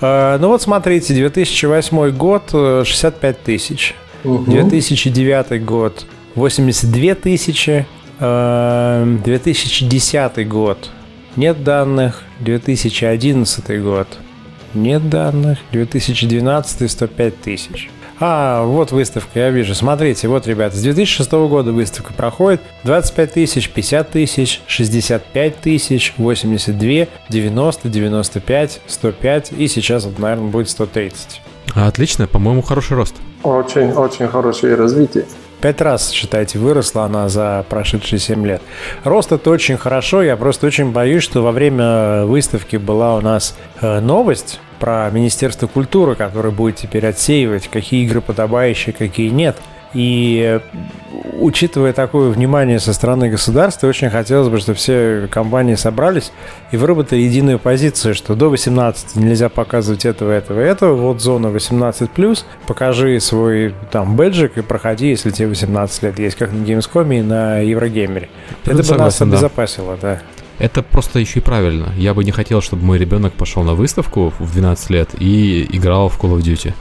Э, 0.00 0.38
ну 0.38 0.48
вот 0.48 0.62
смотрите, 0.62 1.12
2008 1.14 2.10
год 2.10 2.50
65 2.50 3.42
тысяч. 3.42 3.96
Угу. 4.22 4.44
2009 4.44 5.64
год 5.64 6.06
82 6.34 7.14
тысячи. 7.14 7.86
2010 8.18 10.38
э, 10.38 10.44
год. 10.44 10.90
Нет 11.36 11.64
данных. 11.64 12.22
2011 12.40 13.82
год. 13.82 14.08
Нет 14.72 15.10
данных. 15.10 15.58
2012 15.72 16.90
105 16.90 17.40
тысяч. 17.40 17.90
А, 18.20 18.64
вот 18.64 18.92
выставка, 18.92 19.40
я 19.40 19.50
вижу. 19.50 19.74
Смотрите, 19.74 20.28
вот, 20.28 20.46
ребята, 20.46 20.76
с 20.76 20.82
2006 20.82 21.30
года 21.32 21.72
выставка 21.72 22.12
проходит. 22.12 22.60
25 22.84 23.32
тысяч, 23.32 23.68
50 23.68 24.10
тысяч, 24.10 24.60
65 24.68 25.60
тысяч, 25.60 26.14
82, 26.16 27.08
90, 27.28 27.88
95, 27.88 28.80
105 28.86 29.52
и 29.52 29.66
сейчас, 29.66 30.04
вот, 30.04 30.20
наверное, 30.20 30.50
будет 30.50 30.70
130. 30.70 31.40
Отлично, 31.74 32.28
по-моему, 32.28 32.62
хороший 32.62 32.96
рост. 32.96 33.16
Очень, 33.42 33.90
очень 33.92 34.28
хорошее 34.28 34.76
развитие. 34.76 35.24
Пять 35.64 35.80
раз, 35.80 36.10
считайте, 36.10 36.58
выросла 36.58 37.04
она 37.04 37.30
за 37.30 37.64
прошедшие 37.70 38.18
7 38.18 38.46
лет. 38.46 38.60
Рост 39.02 39.32
это 39.32 39.48
очень 39.48 39.78
хорошо, 39.78 40.22
я 40.22 40.36
просто 40.36 40.66
очень 40.66 40.92
боюсь, 40.92 41.22
что 41.22 41.40
во 41.40 41.52
время 41.52 42.26
выставки 42.26 42.76
была 42.76 43.16
у 43.16 43.22
нас 43.22 43.56
э, 43.80 44.00
новость 44.00 44.60
про 44.78 45.08
Министерство 45.10 45.66
культуры, 45.66 46.16
которое 46.16 46.50
будет 46.50 46.76
теперь 46.76 47.06
отсеивать, 47.06 47.68
какие 47.68 48.04
игры 48.04 48.20
подобающие, 48.20 48.92
какие 48.92 49.30
нет– 49.30 49.56
и 49.94 50.60
учитывая 51.38 51.92
такое 51.92 52.30
внимание 52.30 52.78
со 52.80 52.92
стороны 52.92 53.28
государства, 53.28 53.86
очень 53.86 54.10
хотелось 54.10 54.48
бы, 54.48 54.58
чтобы 54.58 54.76
все 54.76 55.28
компании 55.30 55.74
собрались 55.74 56.32
и 56.72 56.76
выработали 56.76 57.20
единую 57.20 57.58
позицию, 57.58 58.14
что 58.14 58.34
до 58.34 58.50
18 58.50 59.16
нельзя 59.16 59.48
показывать 59.48 60.04
этого, 60.04 60.32
этого, 60.32 60.60
этого. 60.60 60.94
Вот 60.94 61.20
зона 61.20 61.48
18+, 61.48 62.44
покажи 62.66 63.20
свой 63.20 63.74
там 63.90 64.16
бэджик 64.16 64.58
и 64.58 64.62
проходи, 64.62 65.08
если 65.08 65.30
тебе 65.30 65.48
18 65.48 66.02
лет 66.02 66.18
есть, 66.18 66.36
как 66.36 66.52
на 66.52 66.64
Gamescom 66.64 67.18
и 67.18 67.22
на 67.22 67.58
Еврогеймере. 67.58 68.28
Это, 68.64 68.80
Это 68.80 68.92
бы 68.92 68.98
нас 68.98 69.20
обезопасило, 69.20 69.96
да. 70.00 70.14
да. 70.14 70.22
Это 70.58 70.82
просто 70.82 71.18
еще 71.18 71.40
и 71.40 71.42
правильно. 71.42 71.92
Я 71.96 72.14
бы 72.14 72.22
не 72.24 72.30
хотел, 72.30 72.60
чтобы 72.60 72.84
мой 72.84 72.98
ребенок 72.98 73.32
пошел 73.32 73.64
на 73.64 73.74
выставку 73.74 74.32
в 74.38 74.52
12 74.52 74.90
лет 74.90 75.10
и 75.18 75.64
играл 75.76 76.08
в 76.08 76.20
Call 76.20 76.38
of 76.38 76.42
Duty. 76.42 76.72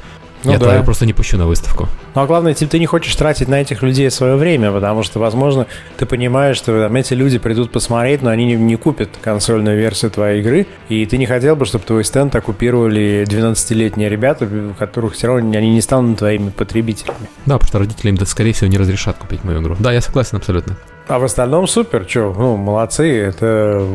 Ну, 0.44 0.52
я 0.52 0.60
да. 0.60 0.84
просто 0.84 1.06
не 1.06 1.14
пущу 1.14 1.38
на 1.38 1.48
выставку. 1.48 1.88
Ну 2.16 2.22
а 2.22 2.28
главное, 2.28 2.54
ты, 2.54 2.68
ты 2.68 2.80
не 2.80 2.86
хочешь 2.86 3.16
тратить 3.16 3.48
на 3.48 3.62
этих 3.62 3.82
людей 3.82 4.10
свое 4.12 4.36
время, 4.36 4.72
потому 4.72 5.04
что, 5.04 5.20
возможно, 5.20 5.68
ты 5.98 6.06
понимаешь, 6.06 6.58
что 6.58 6.84
там, 6.84 6.96
эти 6.96 7.14
люди 7.14 7.38
придут 7.38 7.72
посмотреть, 7.72 8.22
но 8.22 8.30
они 8.30 8.46
не, 8.46 8.56
не 8.56 8.76
купят 8.76 9.10
консольную 9.22 9.78
версию 9.78 10.12
твоей 10.12 10.42
игры, 10.42 10.68
и 10.90 11.06
ты 11.06 11.18
не 11.18 11.26
хотел 11.26 11.56
бы, 11.56 11.66
чтобы 11.66 11.86
твой 11.86 12.04
стенд 12.04 12.36
оккупировали 12.36 13.26
12-летние 13.28 14.10
ребята, 14.10 14.48
которых 14.78 15.14
все 15.14 15.28
равно 15.28 15.58
они 15.58 15.74
не 15.74 15.82
станут 15.82 16.20
твоими 16.20 16.50
потребителями. 16.50 17.30
Да, 17.46 17.56
потому 17.58 17.68
что 17.68 17.80
родители 17.80 18.10
им, 18.10 18.26
скорее 18.26 18.54
всего, 18.54 18.70
не 18.70 18.78
разрешат 18.78 19.18
купить 19.18 19.44
мою 19.44 19.62
игру. 19.62 19.76
Да, 19.80 19.92
я 19.92 20.02
согласен 20.02 20.38
абсолютно. 20.38 20.78
А 21.08 21.20
в 21.20 21.24
остальном 21.26 21.68
супер, 21.68 22.06
что, 22.08 22.34
ну, 22.38 22.56
молодцы, 22.56 23.10
это 23.20 23.86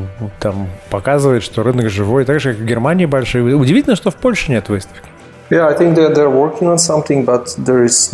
там 0.40 0.68
показывает, 0.90 1.42
что 1.42 1.62
рынок 1.62 1.88
живой, 1.88 2.24
так 2.24 2.38
же, 2.40 2.52
как 2.52 2.62
в 2.62 2.66
Германии 2.66 3.06
большие. 3.06 3.56
Удивительно, 3.56 3.96
что 3.96 4.10
в 4.10 4.16
Польше 4.16 4.50
нет 4.50 4.68
выставки. 4.68 5.08
Yeah, 5.50 5.66
I 5.66 5.74
think 5.74 5.96
they're, 5.96 6.12
they're 6.12 6.30
working 6.30 6.68
on 6.68 6.78
something, 6.78 7.24
but 7.24 7.54
there 7.58 7.82
is 7.82 8.10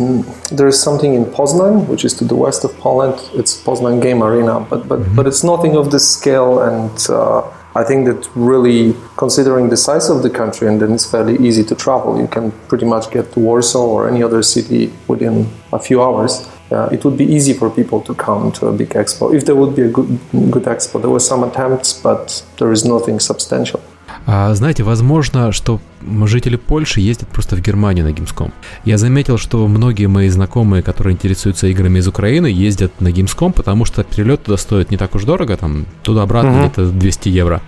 there 0.51 0.67
is 0.67 0.81
something 0.81 1.13
in 1.13 1.25
Poznan, 1.25 1.85
which 1.87 2.05
is 2.05 2.13
to 2.19 2.23
the 2.23 2.35
west 2.35 2.63
of 2.63 2.71
Poland. 2.77 3.19
It's 3.33 3.61
Poznan 3.61 4.01
Game 4.01 4.23
Arena, 4.23 4.61
but 4.61 4.87
but 4.87 4.99
mm-hmm. 4.99 5.15
but 5.15 5.27
it's 5.27 5.43
nothing 5.43 5.75
of 5.75 5.91
this 5.91 6.09
scale. 6.09 6.61
And 6.61 6.97
uh, 7.09 7.41
I 7.75 7.83
think 7.83 8.05
that 8.07 8.29
really, 8.35 8.95
considering 9.17 9.69
the 9.69 9.75
size 9.75 10.09
of 10.09 10.23
the 10.23 10.29
country, 10.29 10.69
and 10.69 10.79
then 10.81 10.93
it's 10.93 11.11
fairly 11.11 11.35
easy 11.45 11.65
to 11.65 11.75
travel. 11.75 12.17
You 12.17 12.27
can 12.27 12.51
pretty 12.69 12.85
much 12.85 13.11
get 13.11 13.33
to 13.33 13.39
Warsaw 13.41 13.85
or 13.85 14.07
any 14.07 14.23
other 14.23 14.41
city 14.41 14.93
within 15.09 15.49
a 15.73 15.79
few 15.79 16.01
hours. 16.01 16.49
Uh, 16.71 16.87
it 16.91 17.03
would 17.03 17.17
be 17.17 17.25
easy 17.25 17.53
for 17.53 17.69
people 17.69 17.99
to 18.01 18.15
come 18.15 18.51
to 18.53 18.67
a 18.67 18.73
big 18.73 18.89
expo 18.89 19.35
if 19.35 19.45
there 19.45 19.55
would 19.55 19.75
be 19.75 19.83
a 19.83 19.89
good 19.89 20.07
good 20.51 20.63
expo. 20.63 21.01
There 21.01 21.11
were 21.11 21.25
some 21.31 21.43
attempts, 21.43 21.91
but 21.91 22.43
there 22.59 22.71
is 22.71 22.85
nothing 22.85 23.19
substantial. 23.19 23.81
А, 24.25 24.53
знаете, 24.55 24.83
возможно, 24.83 25.51
что 25.51 25.79
жители 26.25 26.55
Польши 26.55 26.99
ездят 27.01 27.29
просто 27.29 27.55
в 27.55 27.61
Германию 27.61 28.05
на 28.05 28.09
Gamescom. 28.09 28.51
Я 28.83 28.97
заметил, 28.97 29.37
что 29.37 29.67
многие 29.67 30.07
мои 30.07 30.29
знакомые, 30.29 30.81
которые 30.83 31.13
интересуются 31.13 31.67
играми 31.67 31.99
из 31.99 32.07
Украины, 32.07 32.47
ездят 32.47 32.99
на 33.01 33.09
Gamescom, 33.09 33.53
потому 33.53 33.85
что 33.85 34.03
перелет 34.03 34.43
туда 34.43 34.57
стоит 34.57 34.91
не 34.91 34.97
так 34.97 35.15
уж 35.15 35.23
дорого, 35.25 35.55
там 35.57 35.85
туда-обратно 36.03 36.51
угу. 36.51 36.59
где-то 36.59 36.85
200 36.87 37.29
евро 37.29 37.61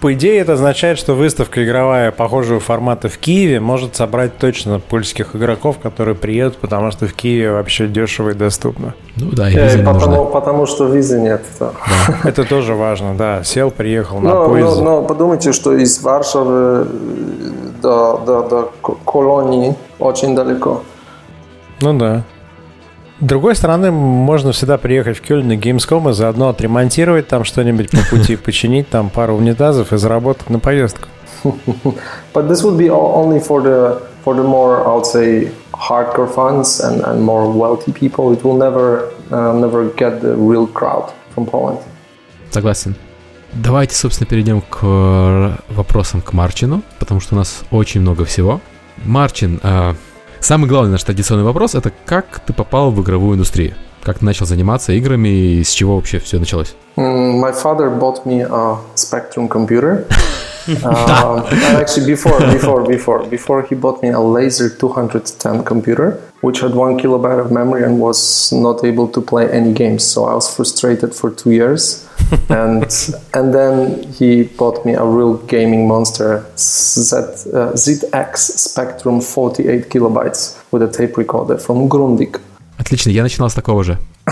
по 0.00 0.12
идее, 0.14 0.38
это 0.38 0.52
означает, 0.52 0.98
что 0.98 1.14
выставка 1.14 1.64
игровая 1.64 2.12
похожего 2.12 2.60
формата 2.60 3.08
в 3.08 3.18
Киеве 3.18 3.60
может 3.60 3.96
собрать 3.96 4.38
точно 4.38 4.78
польских 4.78 5.34
игроков, 5.34 5.78
которые 5.78 6.14
приедут, 6.14 6.58
потому 6.58 6.90
что 6.90 7.06
в 7.06 7.12
Киеве 7.12 7.52
вообще 7.52 7.88
дешево 7.88 8.30
и 8.30 8.34
доступно. 8.34 8.94
Ну 9.16 9.30
да, 9.32 9.50
и 9.50 9.54
визы 9.54 9.80
э, 9.80 9.84
потому, 9.84 10.26
потому 10.26 10.66
что 10.66 10.86
визы 10.86 11.20
нет. 11.20 11.42
Да. 11.58 11.72
Да. 12.08 12.28
Это 12.28 12.44
тоже 12.44 12.74
важно, 12.74 13.14
да. 13.14 13.42
Сел, 13.42 13.70
приехал 13.70 14.20
на 14.20 14.30
но, 14.30 14.48
поезде. 14.48 14.82
Но, 14.82 15.00
но 15.00 15.02
подумайте, 15.02 15.52
что 15.52 15.72
из 15.72 16.00
Варшавы 16.00 16.86
до, 17.82 18.22
до, 18.24 18.42
до 18.48 18.72
Колонии 19.04 19.74
очень 19.98 20.34
далеко. 20.34 20.82
Ну 21.80 21.98
да. 21.98 22.24
С 23.20 23.24
другой 23.24 23.54
стороны, 23.54 23.90
можно 23.90 24.52
всегда 24.52 24.78
приехать 24.78 25.18
в 25.18 25.20
Кёльн 25.20 25.46
на 25.46 25.52
Gamescom 25.52 26.10
и 26.10 26.12
заодно 26.14 26.48
отремонтировать 26.48 27.28
там 27.28 27.44
что-нибудь 27.44 27.90
по 27.90 27.98
пути, 28.08 28.36
починить 28.44 28.88
там 28.88 29.10
пару 29.10 29.34
унитазов 29.34 29.92
и 29.92 29.98
заработать 29.98 30.48
на 30.48 30.58
поездку. 30.58 31.08
But 32.32 32.48
this 32.48 32.62
would 32.62 32.78
be 32.78 32.88
only 32.88 33.40
for 33.40 33.62
the 33.62 34.00
for 34.24 34.34
the 34.34 34.42
more, 34.42 34.86
I 34.86 34.94
would 34.94 35.06
say, 35.06 35.50
hardcore 35.72 36.28
fans 36.28 36.80
and, 36.80 37.02
and 37.04 37.22
more 37.22 37.50
wealthy 37.50 37.92
people. 37.92 38.32
It 38.32 38.42
will 38.42 38.56
never 38.56 39.10
uh, 39.30 39.52
never 39.52 39.90
get 39.96 40.20
the 40.20 40.34
real 40.36 40.66
crowd 40.66 41.12
from 41.34 41.46
Poland. 41.46 41.78
Согласен. 42.50 42.94
Давайте, 43.52 43.96
собственно, 43.96 44.28
перейдем 44.28 44.60
к 44.62 44.78
э, 44.82 45.50
вопросам 45.70 46.22
к 46.22 46.32
Марчину, 46.32 46.82
потому 46.98 47.20
что 47.20 47.34
у 47.34 47.38
нас 47.38 47.62
очень 47.70 48.00
много 48.00 48.24
всего. 48.24 48.60
Марчин, 49.04 49.60
э, 49.62 49.94
Самый 50.40 50.68
главный 50.68 50.92
наш 50.92 51.04
традиционный 51.04 51.44
вопрос— 51.44 51.74
это 51.76 51.92
как 52.06 52.40
ты 52.40 52.52
попал 52.52 52.90
в 52.90 53.02
игровую 53.02 53.34
индустрию? 53.36 53.74
Как 54.02 54.20
ты 54.20 54.24
начал 54.24 54.46
заниматься 54.46 54.92
играми 54.92 55.28
и 55.28 55.62
с 55.62 55.70
чего 55.70 55.96
вообще 55.96 56.18
все 56.18 56.38
началось? 56.38 56.74
My 56.96 57.52
father 57.52 57.90
bought 57.90 58.24
me 58.24 58.40
a 58.40 58.78
Spectrum 58.94 59.48
computer. 59.48 60.06
um, 60.84 61.44
actually, 61.76 62.06
before, 62.06 62.40
before, 62.52 62.86
before, 62.86 63.22
before 63.28 63.66
he 63.68 63.74
bought 63.74 64.02
me 64.02 64.08
a 64.08 64.18
Laser 64.18 64.70
210 64.70 65.62
computer, 65.62 66.18
which 66.41 66.59
had 66.59 66.73
one 66.75 66.97
kilobyte 66.97 67.39
of 67.39 67.51
memory 67.51 67.83
and 67.83 67.99
was 67.99 68.51
not 68.51 68.83
able 68.83 69.07
to 69.07 69.21
play 69.21 69.49
any 69.51 69.73
games. 69.73 70.03
So 70.03 70.25
I 70.25 70.33
was 70.33 70.53
frustrated 70.53 71.13
for 71.13 71.31
two 71.31 71.51
years, 71.51 72.07
and 72.49 72.85
and 73.33 73.53
then 73.53 74.03
he 74.13 74.43
bought 74.43 74.85
me 74.85 74.93
a 74.93 75.03
real 75.03 75.37
gaming 75.47 75.87
monster, 75.87 76.45
Z, 76.57 77.15
uh, 77.15 77.73
ZX 77.73 78.37
Spectrum 78.37 79.21
48 79.21 79.89
kilobytes 79.89 80.57
with 80.71 80.81
a 80.83 80.91
tape 80.91 81.17
recorder 81.17 81.57
from 81.57 81.89
Grundig. 81.89 82.39
Отлично, 82.77 83.09
я 83.11 83.23
начинал 83.23 83.49
с 83.49 83.53
такого 83.53 83.83
же. 83.83 83.97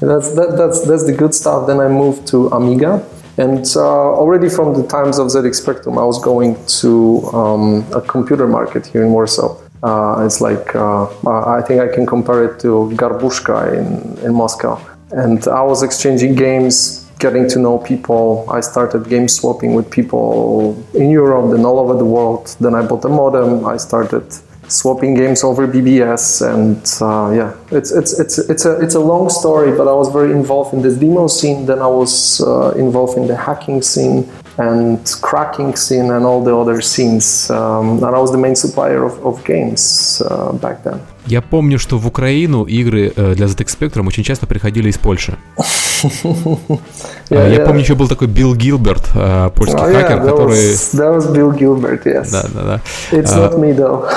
that's 0.00 0.30
that, 0.34 0.56
that's 0.56 0.80
that's 0.86 1.04
the 1.04 1.12
good 1.12 1.34
stuff. 1.34 1.66
Then 1.66 1.80
I 1.80 1.88
moved 1.88 2.26
to 2.28 2.48
Amiga. 2.52 3.02
And 3.36 3.66
uh, 3.74 3.80
already 3.80 4.48
from 4.48 4.74
the 4.74 4.86
times 4.86 5.18
of 5.18 5.26
ZX 5.26 5.56
Spectrum, 5.56 5.98
I 5.98 6.04
was 6.04 6.22
going 6.22 6.56
to 6.80 7.22
um, 7.32 7.84
a 7.92 8.00
computer 8.00 8.46
market 8.46 8.86
here 8.86 9.02
in 9.02 9.10
Warsaw. 9.10 9.56
uh, 9.81 10.23
it's 10.25 10.41
like, 10.41 10.75
uh, 10.75 11.07
I 11.27 11.61
think 11.61 11.81
I 11.81 11.87
can 11.87 12.05
compare 12.05 12.43
it 12.43 12.59
to 12.61 12.91
Garbushka 12.95 13.77
in, 13.77 14.25
in 14.25 14.33
Moscow. 14.33 14.79
And 15.11 15.47
I 15.47 15.61
was 15.61 15.83
exchanging 15.83 16.35
games, 16.35 17.09
getting 17.19 17.49
to 17.49 17.59
know 17.59 17.77
people. 17.79 18.45
I 18.49 18.59
started 18.59 19.09
game 19.09 19.27
swapping 19.27 19.73
with 19.73 19.89
people 19.89 20.77
in 20.93 21.09
Europe 21.09 21.55
and 21.55 21.65
all 21.65 21.79
over 21.79 21.95
the 21.95 22.05
world. 22.05 22.55
Then 22.59 22.75
I 22.75 22.85
bought 22.85 23.05
a 23.05 23.09
modem. 23.09 23.65
I 23.65 23.77
started 23.77 24.31
swapping 24.67 25.15
games 25.15 25.43
over 25.43 25.67
BBS, 25.67 26.45
and 26.45 26.77
uh, 27.01 27.35
yeah, 27.35 27.55
it's 27.75 27.91
it's 27.91 28.19
it's 28.19 28.37
it's 28.37 28.65
a 28.65 28.79
it's 28.79 28.95
a 28.95 28.99
long 28.99 29.29
story. 29.29 29.75
But 29.75 29.87
I 29.87 29.93
was 29.93 30.11
very 30.11 30.31
involved 30.31 30.73
in 30.73 30.81
this 30.83 30.95
demo 30.95 31.27
scene. 31.27 31.65
Then 31.65 31.79
I 31.79 31.87
was 31.87 32.41
uh, 32.41 32.73
involved 32.77 33.17
in 33.17 33.27
the 33.27 33.35
hacking 33.35 33.81
scene 33.81 34.29
and 34.59 34.99
cracking 35.21 35.73
scene 35.75 36.11
and 36.11 36.25
all 36.25 36.43
the 36.43 36.55
other 36.55 36.81
scenes. 36.81 37.49
Um, 37.49 38.03
and 38.03 38.13
I 38.15 38.19
was 38.19 38.31
the 38.31 38.37
main 38.37 38.55
supplier 38.55 39.05
of, 39.05 39.25
of 39.25 39.43
games 39.45 40.21
uh, 40.29 40.51
back 40.53 40.83
then. 40.83 40.99
Я 41.25 41.41
помню, 41.41 41.79
что 41.79 41.97
в 41.97 42.07
Украину 42.07 42.63
игры 42.63 43.11
э, 43.15 43.35
для 43.35 43.45
ZX 43.45 43.77
Spectrum 43.79 44.07
очень 44.07 44.23
часто 44.23 44.47
приходили 44.47 44.89
из 44.89 44.97
Польши. 44.97 45.37
Yeah, 47.29 47.53
Я 47.53 47.65
помню, 47.65 47.81
еще 47.81 47.93
был 47.93 48.07
такой 48.07 48.27
Билл 48.27 48.55
Гилберт, 48.55 49.11
э, 49.13 49.51
польский 49.53 49.77
oh, 49.77 49.93
хакер, 49.93 50.21
который... 50.21 50.73
That 50.73 51.17
was 51.17 51.31
Bill 51.31 51.55
Gilbert, 51.55 52.03
yes. 52.05 52.31
Да, 52.31 52.43
да, 52.53 52.63
да. 52.63 52.81
It's 53.11 53.31
uh... 53.31 53.51
not 53.51 53.59
me, 53.59 53.75
though. 53.75 54.09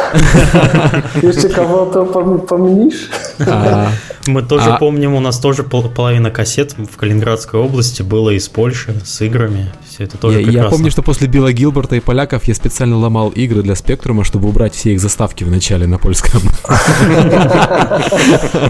Еще 1.23 1.49
кого-то 1.51 2.05
помнишь? 2.05 3.11
А, 3.41 3.91
Мы 4.27 4.43
тоже 4.43 4.71
а... 4.71 4.79
помним, 4.79 5.15
у 5.15 5.21
нас 5.21 5.39
тоже 5.39 5.63
половина 5.63 6.31
кассет 6.31 6.75
в 6.79 6.97
Калининградской 6.97 7.61
области 7.61 8.03
было 8.03 8.31
из 8.31 8.49
Польши 8.49 8.95
с 9.05 9.21
играми. 9.21 9.71
Все 9.87 10.05
это 10.05 10.17
тоже. 10.17 10.41
Я 10.41 10.65
помню, 10.71 10.91
что 10.91 11.03
после 11.03 11.29
Билла 11.29 11.53
Гилберта 11.53 11.97
и 11.97 12.01
поляков 12.01 12.45
я 12.45 12.55
специально 12.55 12.97
ломал 12.97 13.29
игры 13.31 13.63
для 13.63 13.75
Спектрума, 13.75 14.25
чтобы 14.25 14.49
убрать 14.49 14.75
все 14.75 14.93
их 14.95 15.01
заставки 15.01 15.45
в 15.45 15.51
начале 15.51 15.87
на 15.87 15.99
польском. 15.99 16.41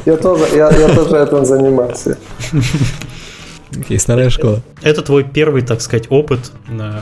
Я 0.07 0.17
тоже, 0.17 0.45
я, 0.55 0.71
я 0.71 0.89
тоже 0.95 1.17
этим 1.17 1.45
занимался. 1.45 2.17
Окей, 3.81 3.99
старая 3.99 4.29
школа. 4.29 4.61
Это 4.83 5.01
твой 5.01 5.25
первый, 5.25 5.63
так 5.63 5.81
сказать, 5.81 6.07
опыт 6.11 6.53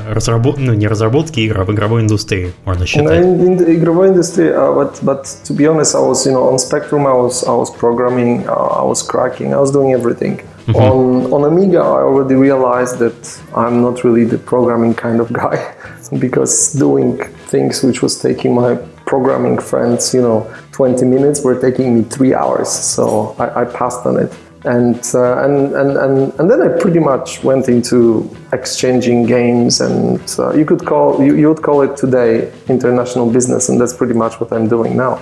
разработ... 0.08 0.56
ну, 0.58 0.72
не 0.72 0.86
разработки 0.86 1.40
игр, 1.40 1.60
а 1.60 1.64
в 1.64 1.72
игровой 1.72 2.02
индустрии, 2.02 2.52
можно 2.64 2.86
считать. 2.86 3.24
In 3.24 3.58
the 3.58 3.74
игровой 3.74 4.08
индустрии, 4.08 4.50
uh, 4.50 4.72
but, 4.72 5.02
but 5.02 5.24
to 5.44 5.52
be 5.56 5.66
honest, 5.66 5.96
I 5.96 6.00
was, 6.00 6.24
you 6.24 6.32
know, 6.32 6.48
on 6.48 6.58
Spectrum, 6.58 7.06
I 7.08 7.12
was, 7.12 7.42
I 7.44 7.50
was 7.50 7.70
programming, 7.70 8.46
uh, 8.46 8.82
I 8.82 8.84
was 8.84 9.02
cracking, 9.02 9.52
I 9.52 9.58
was 9.58 9.72
doing 9.72 9.92
everything. 9.92 10.42
Mm-hmm. 10.66 10.76
On, 10.76 11.32
on 11.32 11.44
Amiga, 11.44 11.80
I 11.80 12.02
already 12.02 12.36
realized 12.36 12.98
that 13.00 13.40
I'm 13.52 13.82
not 13.82 14.04
really 14.04 14.24
the 14.24 14.38
programming 14.38 14.94
kind 14.94 15.20
of 15.20 15.32
guy 15.32 15.74
because 16.20 16.72
doing 16.72 17.18
things 17.48 17.82
which 17.82 18.00
was 18.00 18.20
taking 18.20 18.54
my 18.54 18.76
programming 19.06 19.58
friends, 19.58 20.14
you 20.14 20.22
know, 20.22 20.46
20 20.79 21.05
minutes 21.05 21.43
were 21.43 21.59
taking 21.59 21.95
me 21.95 22.03
three 22.03 22.33
hours. 22.33 22.69
So 22.69 23.35
I, 23.39 23.61
I 23.61 23.65
passed 23.65 24.05
on 24.05 24.17
it 24.17 24.33
and, 24.65 24.99
uh, 25.13 25.43
and, 25.43 25.73
and, 25.75 25.97
and, 25.97 26.39
and 26.39 26.49
then 26.49 26.61
I 26.61 26.69
pretty 26.79 26.99
much 26.99 27.43
went 27.43 27.69
into 27.69 28.29
exchanging 28.51 29.25
games 29.25 29.79
and 29.79 30.19
uh, 30.39 30.53
you 30.53 30.65
could 30.65 30.85
call 30.85 31.23
you, 31.23 31.35
you 31.35 31.47
would 31.49 31.61
call 31.61 31.81
it 31.81 31.95
today 31.95 32.51
international 32.67 33.29
business 33.29 33.69
and 33.69 33.79
that's 33.79 33.93
pretty 33.93 34.13
much 34.13 34.39
what 34.39 34.51
I'm 34.51 34.67
doing 34.67 34.95
now. 34.95 35.19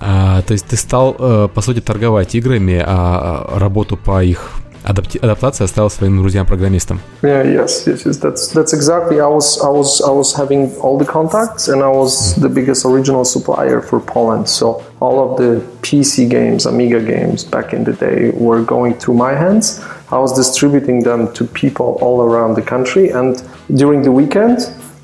А, 0.00 0.42
то 0.42 0.52
есть 0.52 0.66
ты 0.66 0.76
стал, 0.76 1.14
по 1.14 1.60
сути, 1.60 1.80
торговать 1.80 2.34
играми, 2.34 2.82
а 2.84 3.58
работу 3.58 3.96
по 3.96 4.22
их 4.24 4.50
адапти- 4.84 5.18
адаптация 5.18 5.64
оставила 5.64 5.88
своим 5.88 6.18
друзьям-программистам. 6.20 7.00
Yeah, 7.22 7.44
yes, 7.44 7.86
yes, 7.86 8.04
yes. 8.04 8.18
That's 8.20 8.52
that's 8.52 8.72
exactly. 8.74 9.18
I 9.18 9.26
was 9.28 9.58
I 9.62 9.70
was 9.70 10.00
I 10.02 10.10
was 10.10 10.34
having 10.36 10.70
all 10.80 10.98
the 10.98 11.06
contacts, 11.06 11.68
and 11.68 11.82
I 11.82 11.88
was 11.88 12.34
the 12.36 12.48
biggest 12.48 12.84
original 12.84 13.24
supplier 13.24 13.80
for 13.80 14.00
Poland. 14.00 14.48
So 14.48 14.82
all 15.00 15.18
of 15.20 15.38
the 15.38 15.62
PC 15.82 16.28
games, 16.28 16.66
Amiga 16.66 17.00
games 17.00 17.44
back 17.44 17.72
in 17.72 17.84
the 17.84 17.92
day 17.92 18.30
were 18.36 18.62
going 18.62 18.94
through 18.94 19.14
my 19.16 19.34
hands. 19.34 19.80
I 20.12 20.18
was 20.18 20.32
distributing 20.34 21.02
them 21.02 21.32
to 21.32 21.44
people 21.46 21.98
all 22.00 22.20
around 22.22 22.54
the 22.54 22.62
country, 22.62 23.10
and 23.10 23.42
during 23.74 24.02
the 24.02 24.12
weekend, 24.12 24.58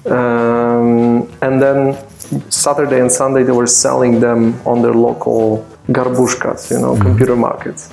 um, 0.07 1.27
and 1.41 1.61
then 1.61 1.97
Saturday 2.49 3.01
and 3.01 3.11
Sunday 3.11 3.43
they 3.45 3.53
were 3.53 3.67
selling 3.67 4.21
them 4.21 4.55
on 4.65 4.83
their 4.83 4.95
local 4.95 5.65
горбушкас, 5.91 6.71
you 6.71 6.79
know, 6.79 6.95
computer 6.97 7.35
markets. 7.35 7.89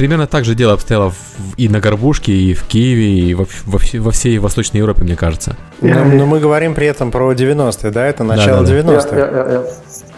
Примерно 0.00 0.26
так 0.26 0.46
же 0.46 0.54
дело 0.54 0.72
обстояло 0.72 1.12
и 1.58 1.68
на 1.68 1.78
Горбушке, 1.78 2.32
и 2.32 2.54
в 2.54 2.64
Киеве, 2.64 3.18
и 3.18 3.34
во, 3.34 3.44
во, 3.66 3.78
во 3.98 4.10
всей 4.10 4.38
Восточной 4.38 4.78
Европе, 4.78 5.04
мне 5.04 5.14
кажется. 5.14 5.58
Но, 5.82 6.04
но 6.04 6.24
мы 6.24 6.40
говорим 6.40 6.74
при 6.74 6.86
этом 6.86 7.10
про 7.10 7.30
90-е, 7.34 7.90
да? 7.90 8.06
Это 8.06 8.24
начало 8.24 8.64
да, 8.64 8.82
да, 8.82 8.92
90-х. 8.94 9.14
Yeah, 9.14 9.30
yeah, 9.30 9.50
yeah, 9.50 9.66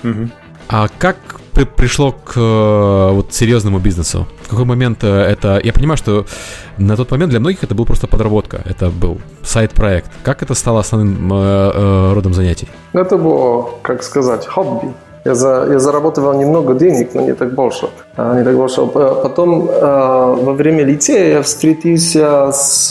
yeah. 0.05 0.11
Угу. 0.11 0.31
А 0.69 0.87
как 0.99 1.17
при, 1.53 1.65
пришло 1.65 2.13
к 2.13 2.35
э, 2.37 3.11
вот 3.13 3.35
серьезному 3.35 3.81
бизнесу? 3.81 4.29
В 4.43 4.51
какой 4.51 4.67
момент 4.67 5.03
э, 5.03 5.09
это... 5.09 5.61
Я 5.65 5.73
понимаю, 5.73 5.97
что 5.97 6.27
на 6.79 6.97
тот 6.97 7.11
момент 7.11 7.31
для 7.31 7.41
многих 7.41 7.65
это 7.65 7.75
был 7.75 7.85
просто 7.85 8.07
подработка. 8.07 8.63
Это 8.65 8.89
был 8.89 9.21
сайт-проект. 9.43 10.13
Как 10.23 10.45
это 10.45 10.55
стало 10.55 10.79
основным 10.79 11.29
э, 11.33 11.73
э, 11.75 12.13
родом 12.15 12.35
занятий? 12.35 12.69
Это 12.93 13.17
было, 13.17 13.69
как 13.83 14.05
сказать, 14.05 14.47
хобби. 14.47 14.93
я, 15.25 15.35
за, 15.35 15.69
я 15.71 15.79
зарабатывал 15.79 16.35
немного 16.35 16.75
денег, 16.75 17.15
но 17.15 17.23
не 17.23 17.35
так 17.35 17.55
больше. 17.55 17.89
Не 18.17 18.45
так 18.45 18.57
больше. 18.57 18.87
Потом 18.87 19.67
во 19.67 20.53
время 20.53 20.85
литея 20.85 21.37
я 21.37 21.43
встретился 21.43 22.51
с 22.53 22.89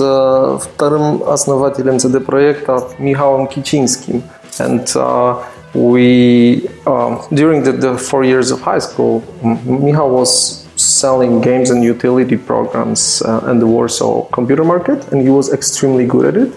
вторым 0.62 1.24
основателем 1.28 1.98
CD-проекта 1.98 2.84
Михаилом 3.00 3.48
Кичинским. 3.48 4.24
And 4.60 4.86
uh, 4.96 5.38
we, 5.74 6.70
uh, 6.86 7.18
during 7.32 7.64
the, 7.64 7.72
the 7.72 7.98
four 7.98 8.24
years 8.24 8.52
of 8.52 8.62
high 8.62 8.80
school, 8.80 9.24
Michal 9.66 10.10
was 10.10 10.68
selling 10.76 11.42
games 11.42 11.70
and 11.70 11.84
utility 11.84 12.38
programs 12.38 13.22
uh, 13.22 13.50
in 13.50 13.60
the 13.60 13.68
Warsaw 13.68 14.24
computer 14.32 14.64
market, 14.64 15.12
and 15.12 15.22
he 15.22 15.30
was 15.30 15.54
extremely 15.54 16.06
good 16.06 16.26
at 16.26 16.38
it. 16.38 16.52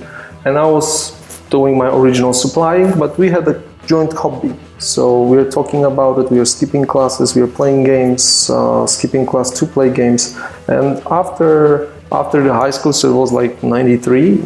And 0.44 0.58
I 0.58 0.66
was 0.66 1.12
doing 1.50 1.78
my 1.78 1.88
original 1.88 2.32
supplying, 2.32 2.98
but 2.98 3.16
we 3.18 3.30
had 3.30 3.46
a 3.48 3.62
joint 3.86 4.12
hobby. 4.12 4.54
So 4.84 5.22
we 5.22 5.38
are 5.38 5.50
talking 5.50 5.86
about 5.86 6.18
it. 6.18 6.30
We 6.30 6.38
are 6.38 6.44
skipping 6.44 6.84
classes. 6.84 7.34
We 7.34 7.40
are 7.40 7.46
playing 7.46 7.84
games, 7.84 8.50
uh, 8.50 8.86
skipping 8.86 9.24
class 9.24 9.50
to 9.58 9.64
play 9.64 9.90
games. 9.90 10.36
And 10.68 11.00
after 11.10 11.90
after 12.12 12.42
the 12.42 12.52
high 12.52 12.70
school, 12.70 12.92
so 12.92 13.08
it 13.08 13.16
was 13.16 13.32
like 13.32 13.62
'93, 13.62 14.36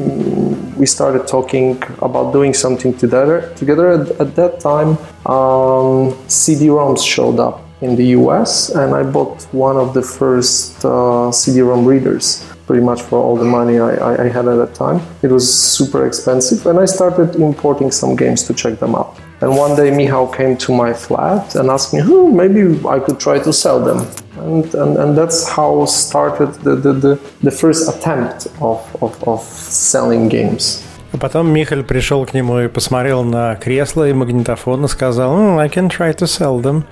we 0.78 0.87
started 0.87 1.26
talking 1.26 1.83
about 2.00 2.33
doing 2.33 2.54
something 2.54 2.97
together. 2.97 3.52
Together 3.57 3.90
at, 3.90 4.09
at 4.21 4.37
that 4.37 4.61
time, 4.61 4.97
um, 5.26 6.16
CD-ROMs 6.28 7.04
showed 7.04 7.40
up 7.40 7.66
in 7.80 7.97
the 7.97 8.07
US, 8.18 8.71
and 8.71 8.95
I 8.95 9.02
bought 9.02 9.42
one 9.52 9.76
of 9.76 9.92
the 9.92 10.02
first 10.02 10.85
uh, 10.85 11.33
CD-ROM 11.33 11.85
readers 11.85 12.47
pretty 12.68 12.85
much 12.85 13.02
for 13.02 13.18
all 13.18 13.37
the 13.37 13.50
money 13.59 13.80
I, 13.80 14.25
I, 14.25 14.28
had 14.28 14.47
at 14.47 14.57
that 14.57 14.75
time. 14.75 15.00
It 15.23 15.30
was 15.30 15.45
super 15.49 16.07
expensive, 16.07 16.66
and 16.66 16.78
I 16.78 16.85
started 16.85 17.35
importing 17.37 17.90
some 17.90 18.14
games 18.14 18.42
to 18.45 18.52
check 18.52 18.78
them 18.78 18.95
out. 18.95 19.16
And 19.40 19.57
one 19.57 19.76
day 19.76 19.90
Michal 19.90 20.26
came 20.26 20.57
to 20.57 20.73
my 20.73 20.92
flat 20.92 21.54
and 21.54 21.71
asked 21.71 21.95
me, 21.95 22.00
oh, 22.04 22.28
maybe 22.28 22.62
I 22.88 22.99
could 22.99 23.21
try 23.21 23.38
to 23.38 23.52
sell 23.52 23.78
them. 23.78 24.07
And, 24.38 24.75
and, 24.75 24.97
and 24.97 25.16
that's 25.16 25.49
how 25.49 25.85
started 25.87 26.54
the, 26.64 26.75
the, 26.75 26.92
the, 26.92 27.21
the 27.42 27.50
first 27.50 27.88
attempt 27.88 28.49
of, 28.61 28.80
of, 29.00 29.12
of 29.26 29.42
selling 29.42 30.28
games. 30.28 30.83
А 31.11 31.16
потом 31.16 31.49
Михаль 31.49 31.85
пришел 31.85 32.26
к 32.26 32.35
нему 32.35 32.61
и 32.61 32.68
посмотрел 32.68 33.23
на 33.23 33.54
кресло 33.57 34.09
и 34.09 34.12
магнитофон 34.12 34.85
и 34.85 34.88
сказал, 34.88 35.33
mm, 35.33 35.59
I 35.59 35.68
can 35.68 35.88
try 35.88 36.14
to 36.14 36.26
sell 36.26 36.61
them. 36.61 36.85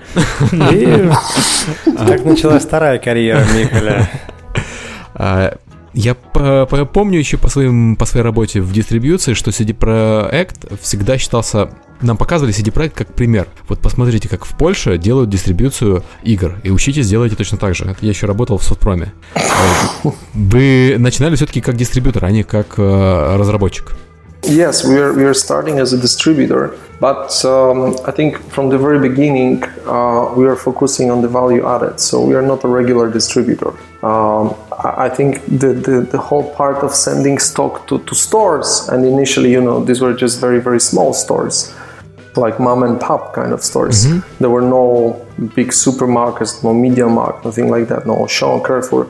И 0.73 1.09
так 2.07 2.25
началась 2.25 2.63
вторая 2.63 2.97
карьера 2.97 3.43
Михаля. 3.55 4.09
Я 5.93 6.13
помню 6.13 7.19
еще 7.19 7.37
по, 7.37 7.47
своим, 7.47 7.95
по 7.95 8.05
своей 8.05 8.23
работе 8.23 8.61
в 8.61 8.71
дистрибьюции, 8.71 9.33
что 9.33 9.51
CD 9.51 9.77
Projekt 9.77 10.77
всегда 10.81 11.17
считался... 11.17 11.69
Нам 12.01 12.17
показывали 12.17 12.53
CD 12.53 12.71
Projekt 12.71 12.93
как 12.95 13.07
пример. 13.13 13.47
Вот 13.67 13.79
посмотрите, 13.79 14.29
как 14.29 14.45
в 14.45 14.55
Польше 14.55 14.97
делают 14.97 15.29
дистрибьюцию 15.29 16.03
игр. 16.23 16.55
И 16.63 16.69
учитесь, 16.69 17.07
делайте 17.07 17.35
точно 17.35 17.57
так 17.57 17.75
же. 17.75 17.95
Я 18.01 18.09
еще 18.09 18.27
работал 18.27 18.57
в 18.57 18.63
софтпроме. 18.63 19.13
Вы 20.33 20.95
начинали 20.99 21.35
все-таки 21.35 21.61
как 21.61 21.75
дистрибьютор, 21.75 22.25
а 22.25 22.31
не 22.31 22.43
как 22.43 22.75
э, 22.77 23.35
разработчик. 23.37 23.95
Yes, 24.43 24.85
we 24.85 24.97
are, 24.97 25.13
we 25.13 25.25
are 25.25 25.33
starting 25.33 25.79
as 25.79 25.91
a 25.93 25.97
distributor, 25.97 26.77
but 27.01 27.43
um, 27.43 27.97
I 28.05 28.11
think 28.11 28.37
from 28.49 28.69
the 28.69 28.77
very 28.77 28.99
beginning 28.99 29.63
uh, 29.85 30.33
we 30.37 30.45
are 30.45 30.55
focusing 30.55 31.11
on 31.11 31.21
the 31.21 31.27
value 31.27 31.67
added. 31.67 31.99
So 31.99 32.23
we 32.23 32.33
are 32.35 32.41
not 32.41 32.63
a 32.63 32.67
regular 32.67 33.11
distributor. 33.11 33.73
Um, 34.05 34.55
I 34.71 35.09
think 35.09 35.43
the, 35.47 35.73
the, 35.73 36.07
the, 36.11 36.17
whole 36.17 36.53
part 36.53 36.77
of 36.77 36.93
sending 36.93 37.39
stock 37.39 37.87
to, 37.87 37.99
to 37.99 38.15
stores, 38.15 38.87
and 38.89 39.03
initially, 39.03 39.51
you 39.51 39.59
know, 39.59 39.83
these 39.83 40.01
were 40.01 40.13
just 40.13 40.39
very, 40.39 40.61
very 40.61 40.79
small 40.79 41.13
stores, 41.13 41.73
like 42.37 42.59
mom 42.59 42.83
and 42.83 42.99
pop 42.99 43.33
kind 43.33 43.51
of 43.53 43.61
stores. 43.63 44.05
Mm-hmm. 44.05 44.37
There 44.39 44.49
were 44.49 44.61
no 44.61 45.25
big 45.55 45.69
supermarkets, 45.69 46.63
no 46.63 46.73
Media 46.73 47.07
Markt, 47.07 47.45
nothing 47.45 47.69
like 47.69 47.87
that, 47.89 48.05
no 48.05 48.27
Sean 48.27 48.63
Carrefour. 48.63 49.07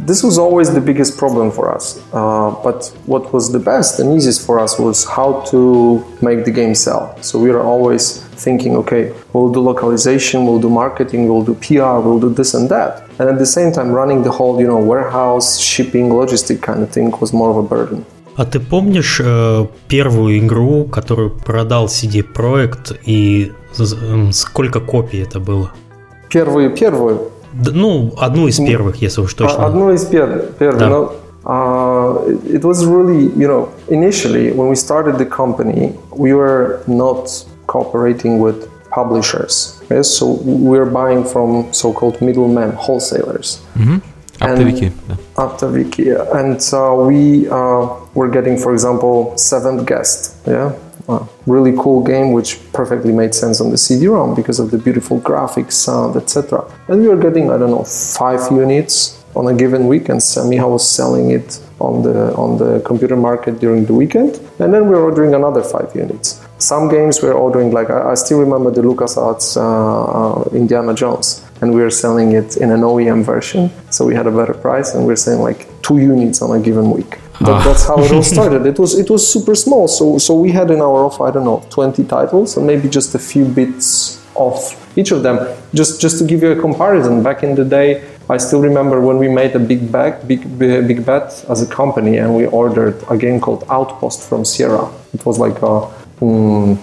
This 0.00 0.22
was 0.22 0.38
always 0.38 0.72
the 0.72 0.80
biggest 0.80 1.18
problem 1.18 1.50
for 1.50 1.70
us. 1.74 2.00
Uh, 2.12 2.50
but 2.64 2.86
what 3.04 3.34
was 3.34 3.52
the 3.52 3.58
best 3.58 4.00
and 4.00 4.16
easiest 4.16 4.46
for 4.46 4.58
us 4.58 4.78
was 4.78 5.04
how 5.04 5.42
to 5.50 6.02
make 6.22 6.46
the 6.46 6.50
game 6.50 6.74
sell. 6.74 7.20
So 7.22 7.38
we 7.38 7.50
were 7.50 7.62
always 7.62 8.22
thinking, 8.44 8.76
okay, 8.76 9.14
we'll 9.34 9.52
do 9.52 9.60
localization, 9.60 10.46
we'll 10.46 10.58
do 10.58 10.70
marketing, 10.70 11.28
we'll 11.28 11.44
do 11.44 11.54
PR, 11.54 12.00
we'll 12.00 12.18
do 12.18 12.30
this 12.30 12.54
and 12.54 12.70
that. 12.70 13.02
And 13.18 13.28
at 13.28 13.38
the 13.38 13.44
same 13.46 13.72
time, 13.72 13.92
running 13.92 14.22
the 14.22 14.30
whole, 14.30 14.58
you 14.58 14.66
know, 14.66 14.78
warehouse, 14.78 15.58
shipping, 15.58 16.08
logistic 16.08 16.62
kind 16.62 16.82
of 16.82 16.90
thing 16.90 17.10
was 17.20 17.34
more 17.34 17.50
of 17.50 17.58
a 17.58 17.62
burden. 17.62 18.06
А 18.36 18.44
ты 18.44 18.60
помнишь 18.60 19.20
э, 19.22 19.66
первую 19.88 20.38
игру, 20.38 20.84
которую 20.84 21.30
продал 21.30 21.86
CD 21.86 22.24
Projekt 22.24 22.96
и 23.04 23.52
э, 23.78 24.32
сколько 24.32 24.80
копий 24.80 25.22
это 25.22 25.40
было? 25.40 25.72
Первую, 26.28 26.70
первую. 26.70 27.30
Ну, 27.52 28.14
одну 28.18 28.46
из 28.48 28.58
первых, 28.58 29.02
если 29.02 29.20
уж 29.22 29.34
точно. 29.34 29.66
Одну 29.66 29.92
из 29.92 30.04
первых. 30.04 30.56
да. 30.58 30.88
но, 30.88 31.12
uh, 31.44 32.38
it 32.46 32.62
was 32.62 32.84
really, 32.84 33.32
you 33.36 33.48
know, 33.48 33.68
initially 33.88 34.52
when 34.52 34.68
we 34.68 34.76
started 34.76 35.18
the 35.18 35.26
company, 35.26 35.92
we 36.12 36.32
were 36.32 36.80
not 36.86 37.28
cooperating 37.66 38.38
with 38.38 38.68
publishers. 38.90 39.80
Yes? 39.90 40.08
So 40.08 40.38
we're 40.44 40.86
buying 40.86 41.24
from 41.24 41.72
so-called 41.72 42.20
middlemen, 42.20 42.72
wholesalers. 42.72 43.60
Mm-hmm. 43.76 43.98
After 44.40 44.64
Wiki. 44.64 44.92
After 45.36 45.68
Wiki. 45.68 46.10
And 46.10 46.60
uh, 46.72 46.94
we 47.06 47.48
uh, 47.48 47.96
were 48.14 48.30
getting, 48.30 48.56
for 48.56 48.72
example, 48.72 49.36
Seventh 49.36 49.86
Guest, 49.86 50.36
yeah, 50.46 50.74
really 51.46 51.72
cool 51.76 52.02
game 52.02 52.32
which 52.32 52.58
perfectly 52.72 53.12
made 53.12 53.34
sense 53.34 53.60
on 53.60 53.70
the 53.70 53.78
CD-ROM 53.78 54.34
because 54.34 54.58
of 54.60 54.70
the 54.70 54.78
beautiful 54.78 55.20
graphics, 55.20 55.72
sound, 55.72 56.16
etc. 56.16 56.64
And 56.88 57.00
we 57.02 57.08
were 57.08 57.16
getting 57.16 57.50
I 57.50 57.58
don't 57.58 57.70
know 57.70 57.84
five 57.84 58.40
units 58.50 59.22
on 59.36 59.46
a 59.46 59.54
given 59.54 59.86
week, 59.86 60.08
and 60.08 60.20
Samiha 60.20 60.68
was 60.68 60.88
selling 60.88 61.30
it 61.30 61.60
on 61.80 62.02
the 62.02 62.34
on 62.34 62.58
the 62.58 62.80
computer 62.80 63.16
market 63.16 63.60
during 63.60 63.84
the 63.86 63.94
weekend, 63.94 64.40
and 64.58 64.72
then 64.74 64.84
we 64.84 64.90
were 64.90 65.04
ordering 65.04 65.34
another 65.34 65.62
five 65.62 65.94
units. 65.94 66.44
Some 66.58 66.88
games 66.88 67.22
we 67.22 67.28
were 67.28 67.34
ordering 67.34 67.70
like 67.70 67.90
I, 67.90 68.10
I 68.10 68.14
still 68.14 68.40
remember 68.40 68.70
the 68.70 68.82
LucasArts 68.82 69.56
uh, 69.56 69.62
uh, 69.62 70.50
Indiana 70.52 70.94
Jones, 70.94 71.44
and 71.60 71.74
we 71.74 71.80
were 71.80 71.90
selling 71.90 72.32
it 72.32 72.56
in 72.56 72.70
an 72.70 72.80
OEM 72.80 73.22
version, 73.24 73.70
so 73.90 74.06
we 74.06 74.14
had 74.14 74.26
a 74.26 74.30
better 74.30 74.54
price, 74.54 74.94
and 74.94 75.04
we 75.04 75.08
were 75.08 75.16
selling 75.16 75.42
like 75.42 75.66
two 75.82 75.98
units 75.98 76.42
on 76.42 76.58
a 76.58 76.60
given 76.62 76.90
week. 76.90 77.18
That, 77.40 77.48
ah. 77.48 77.64
That's 77.64 77.86
how 77.86 77.98
it 78.02 78.12
all 78.12 78.22
started. 78.36 78.66
it 78.66 78.78
was 78.78 78.98
it 78.98 79.08
was 79.10 79.22
super 79.26 79.54
small. 79.54 79.88
So 79.88 80.18
so 80.18 80.38
we 80.38 80.50
had 80.52 80.70
in 80.70 80.80
our 80.80 81.04
offer 81.06 81.26
I 81.26 81.30
don't 81.30 81.44
know 81.44 81.64
20 81.70 82.04
titles 82.04 82.56
and 82.56 82.66
maybe 82.66 82.88
just 82.88 83.14
a 83.14 83.18
few 83.18 83.44
bits 83.46 84.20
of 84.36 84.56
each 84.96 85.10
of 85.10 85.22
them. 85.22 85.36
Just 85.74 86.00
just 86.00 86.18
to 86.18 86.24
give 86.24 86.42
you 86.42 86.52
a 86.52 86.60
comparison, 86.60 87.22
back 87.22 87.42
in 87.42 87.54
the 87.54 87.64
day, 87.64 88.04
I 88.28 88.36
still 88.36 88.60
remember 88.60 89.00
when 89.00 89.18
we 89.18 89.28
made 89.28 89.56
a 89.56 89.58
big 89.58 89.90
bet, 89.90 90.28
big 90.28 90.58
big 90.58 91.04
bet 91.06 91.44
as 91.48 91.62
a 91.62 91.66
company, 91.66 92.18
and 92.18 92.36
we 92.36 92.46
ordered 92.46 93.02
a 93.10 93.16
game 93.16 93.40
called 93.40 93.64
Outpost 93.70 94.28
from 94.28 94.44
Sierra. 94.44 94.90
It 95.14 95.24
was 95.24 95.38
like 95.38 95.56
a 95.62 95.88
mm, 96.20 96.76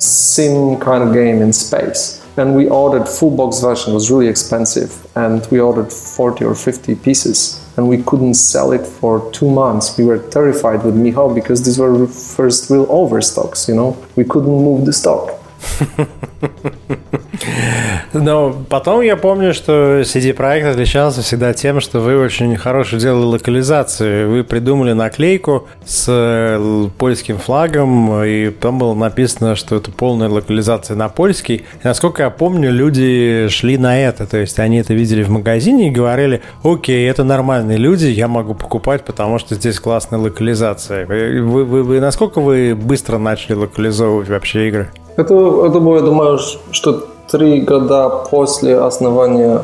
sim 0.00 0.78
kind 0.78 1.02
of 1.02 1.12
game 1.12 1.42
in 1.42 1.52
space 1.52 2.23
and 2.36 2.54
we 2.54 2.68
ordered 2.68 3.06
full 3.08 3.36
box 3.36 3.60
version 3.60 3.92
it 3.92 3.94
was 3.94 4.10
really 4.10 4.28
expensive 4.28 5.06
and 5.16 5.46
we 5.50 5.60
ordered 5.60 5.92
40 5.92 6.44
or 6.44 6.54
50 6.54 6.94
pieces 6.96 7.60
and 7.76 7.88
we 7.88 8.02
couldn't 8.02 8.34
sell 8.34 8.70
it 8.72 8.86
for 8.86 9.30
two 9.32 9.50
months. 9.50 9.98
We 9.98 10.04
were 10.04 10.18
terrified 10.18 10.84
with 10.84 10.94
Michal 10.94 11.34
because 11.34 11.64
these 11.64 11.78
were 11.78 12.06
first 12.06 12.70
real 12.70 12.86
overstocks 12.88 13.68
you 13.68 13.74
know? 13.74 13.96
We 14.16 14.24
couldn't 14.24 14.48
move 14.50 14.86
the 14.86 14.92
stock 14.92 15.40
Но 18.12 18.54
потом 18.68 19.00
я 19.00 19.16
помню, 19.16 19.54
что 19.54 20.00
CD-проект 20.00 20.66
отличался 20.66 21.22
всегда 21.22 21.52
тем, 21.52 21.80
что 21.80 22.00
вы 22.00 22.18
очень 22.18 22.56
хорошо 22.56 22.98
делали 22.98 23.24
локализацию. 23.24 24.30
Вы 24.30 24.44
придумали 24.44 24.92
наклейку 24.92 25.66
с 25.84 26.06
э, 26.08 26.88
польским 26.96 27.38
флагом, 27.38 28.22
и 28.24 28.50
там 28.50 28.78
было 28.78 28.94
написано, 28.94 29.56
что 29.56 29.76
это 29.76 29.90
полная 29.90 30.28
локализация 30.28 30.96
на 30.96 31.08
польский. 31.08 31.56
И, 31.56 31.86
насколько 31.86 32.22
я 32.22 32.30
помню, 32.30 32.70
люди 32.70 33.48
шли 33.48 33.78
на 33.78 33.98
это. 33.98 34.26
То 34.26 34.38
есть 34.38 34.58
они 34.58 34.78
это 34.78 34.94
видели 34.94 35.22
в 35.22 35.30
магазине 35.30 35.88
и 35.88 35.90
говорили, 35.90 36.42
окей, 36.62 37.08
это 37.08 37.24
нормальные 37.24 37.78
люди, 37.78 38.06
я 38.06 38.28
могу 38.28 38.54
покупать, 38.54 39.04
потому 39.04 39.38
что 39.38 39.54
здесь 39.54 39.80
классная 39.80 40.18
локализация. 40.18 41.06
Вы, 41.06 41.42
вы, 41.42 41.82
вы, 41.82 42.00
насколько 42.00 42.40
вы 42.40 42.74
быстро 42.74 43.18
начали 43.18 43.54
локализовывать 43.54 44.28
вообще 44.28 44.68
игры? 44.68 44.90
Это, 45.16 45.34
это 45.66 45.78
было, 45.78 45.96
я 45.96 46.02
думаю, 46.02 46.33
что 46.71 47.07
три 47.29 47.61
года 47.61 48.09
после 48.29 48.77
основания 48.77 49.61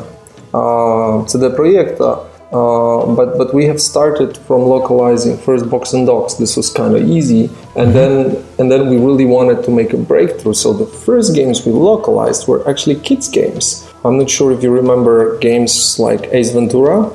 uh, 0.52 1.26
CD-проекта 1.26 2.20
Uh, 2.52 3.04
but 3.16 3.36
but 3.36 3.52
we 3.52 3.66
have 3.66 3.80
started 3.80 4.38
from 4.46 4.62
localizing 4.62 5.36
first 5.36 5.68
box 5.68 5.92
and 5.92 6.06
docs. 6.06 6.34
This 6.34 6.56
was 6.56 6.70
kind 6.70 6.94
of 6.94 7.02
easy, 7.02 7.50
and 7.74 7.90
mm-hmm. 7.90 7.92
then 7.92 8.44
and 8.58 8.70
then 8.70 8.88
we 8.88 8.98
really 8.98 9.24
wanted 9.24 9.64
to 9.64 9.70
make 9.72 9.92
a 9.92 9.96
breakthrough. 9.96 10.54
So 10.54 10.72
the 10.72 10.86
first 10.86 11.34
games 11.34 11.66
we 11.66 11.72
localized 11.72 12.46
were 12.46 12.62
actually 12.70 12.96
kids 13.02 13.28
games. 13.28 13.90
I'm 14.04 14.16
not 14.16 14.30
sure 14.30 14.52
if 14.52 14.62
you 14.62 14.70
remember 14.70 15.38
games 15.38 15.98
like 15.98 16.28
Ace 16.32 16.52
Ventura 16.52 17.10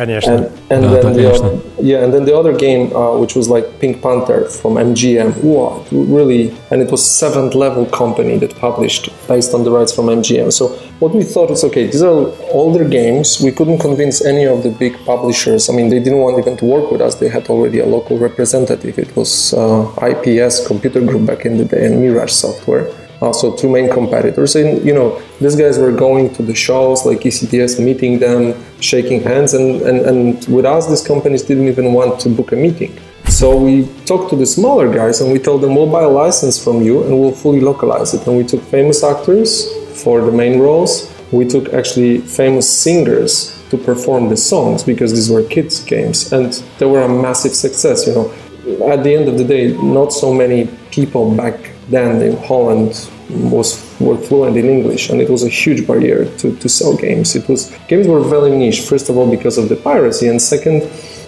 Конечно. 0.00 0.34
And, 0.34 0.44
and 0.70 0.82
да, 0.82 1.00
then 1.00 1.12
the, 1.14 1.62
yeah, 1.80 2.04
and 2.04 2.12
then 2.12 2.26
the 2.26 2.36
other 2.36 2.52
game, 2.52 2.94
uh, 2.94 3.16
which 3.16 3.34
was 3.34 3.48
like 3.48 3.80
Pink 3.80 4.02
Panther 4.02 4.44
from 4.44 4.74
MGM. 4.74 5.42
Wow, 5.42 5.84
really, 5.90 6.54
and 6.70 6.82
it 6.82 6.90
was 6.90 7.02
seventh 7.02 7.54
level 7.54 7.86
company 7.86 8.36
that 8.36 8.54
published 8.56 9.08
based 9.26 9.54
on 9.54 9.64
the 9.64 9.70
rights 9.70 9.94
from 9.94 10.06
MGM. 10.06 10.52
So 10.52 10.68
what 11.00 11.14
we 11.14 11.22
thought 11.24 11.50
is 11.50 11.64
okay, 11.64 11.86
these 11.86 12.02
are 12.02 12.30
older 12.52 12.84
games. 12.84 13.40
We 13.40 13.52
couldn't 13.52 13.78
convince 13.78 14.22
any 14.22 14.44
of 14.44 14.62
the 14.62 14.70
big 14.70 14.94
publishers. 15.06 15.70
I 15.70 15.72
mean, 15.72 15.88
they 15.88 15.98
didn't 15.98 16.18
want 16.18 16.38
even 16.38 16.58
to 16.58 16.64
work 16.66 16.90
with 16.90 17.00
us. 17.00 17.14
They 17.14 17.30
had 17.30 17.48
already 17.48 17.78
a 17.78 17.86
local 17.86 18.18
representative. 18.18 18.98
It 18.98 19.16
was 19.16 19.54
uh, 19.54 19.88
IPS 20.10 20.66
Computer 20.66 21.00
Group 21.00 21.24
back 21.24 21.46
in 21.46 21.56
the 21.56 21.64
day 21.64 21.86
and 21.86 22.02
Mirage 22.02 22.32
Software 22.32 22.92
also 23.21 23.55
two 23.55 23.69
main 23.69 23.89
competitors. 23.89 24.55
And 24.55 24.83
you 24.85 24.93
know, 24.93 25.21
these 25.39 25.55
guys 25.55 25.77
were 25.77 25.91
going 25.91 26.33
to 26.35 26.43
the 26.43 26.55
shows 26.55 27.05
like 27.05 27.19
ECTS, 27.19 27.83
meeting 27.83 28.19
them, 28.19 28.55
shaking 28.81 29.21
hands, 29.21 29.53
and, 29.53 29.81
and, 29.81 29.99
and 30.05 30.47
with 30.47 30.65
us, 30.65 30.87
these 30.87 31.05
companies 31.05 31.43
didn't 31.43 31.67
even 31.67 31.93
want 31.93 32.19
to 32.21 32.29
book 32.29 32.51
a 32.51 32.55
meeting. 32.55 32.97
So 33.29 33.55
we 33.55 33.87
talked 34.05 34.29
to 34.31 34.35
the 34.35 34.45
smaller 34.45 34.91
guys 34.93 35.21
and 35.21 35.31
we 35.31 35.39
told 35.39 35.61
them 35.61 35.75
we'll 35.75 35.89
buy 35.89 36.03
a 36.03 36.09
license 36.09 36.61
from 36.61 36.81
you 36.81 37.03
and 37.03 37.17
we'll 37.19 37.31
fully 37.31 37.61
localize 37.61 38.13
it. 38.13 38.27
And 38.27 38.35
we 38.35 38.43
took 38.43 38.61
famous 38.63 39.03
actors 39.03 39.71
for 40.03 40.21
the 40.21 40.31
main 40.31 40.59
roles. 40.59 41.09
We 41.31 41.45
took 41.47 41.73
actually 41.73 42.19
famous 42.19 42.69
singers 42.69 43.57
to 43.69 43.77
perform 43.77 44.27
the 44.27 44.35
songs 44.35 44.83
because 44.83 45.13
these 45.13 45.29
were 45.29 45.43
kids 45.43 45.81
games 45.83 46.33
and 46.33 46.51
they 46.77 46.85
were 46.85 47.03
a 47.03 47.09
massive 47.09 47.55
success. 47.55 48.05
You 48.05 48.15
know, 48.15 48.91
at 48.91 49.03
the 49.03 49.15
end 49.15 49.29
of 49.29 49.37
the 49.37 49.45
day, 49.45 49.73
not 49.77 50.11
so 50.11 50.33
many 50.33 50.67
people 50.91 51.33
back 51.33 51.70
then 51.91 52.21
in 52.21 52.35
Poland 52.37 53.09
was 53.29 53.69
were 53.99 54.17
fluent 54.17 54.57
in 54.57 54.67
English, 54.69 55.09
and 55.09 55.21
it 55.21 55.29
was 55.29 55.43
a 55.43 55.49
huge 55.49 55.85
barrier 55.85 56.25
to, 56.39 56.55
to 56.55 56.67
sell 56.67 56.95
games. 56.95 57.35
It 57.35 57.47
was 57.47 57.71
games 57.87 58.07
were 58.07 58.21
very 58.21 58.51
niche. 58.51 58.81
First 58.81 59.09
of 59.09 59.17
all, 59.17 59.29
because 59.29 59.57
of 59.57 59.69
the 59.69 59.75
piracy, 59.75 60.27
and 60.27 60.41
second, 60.41 60.79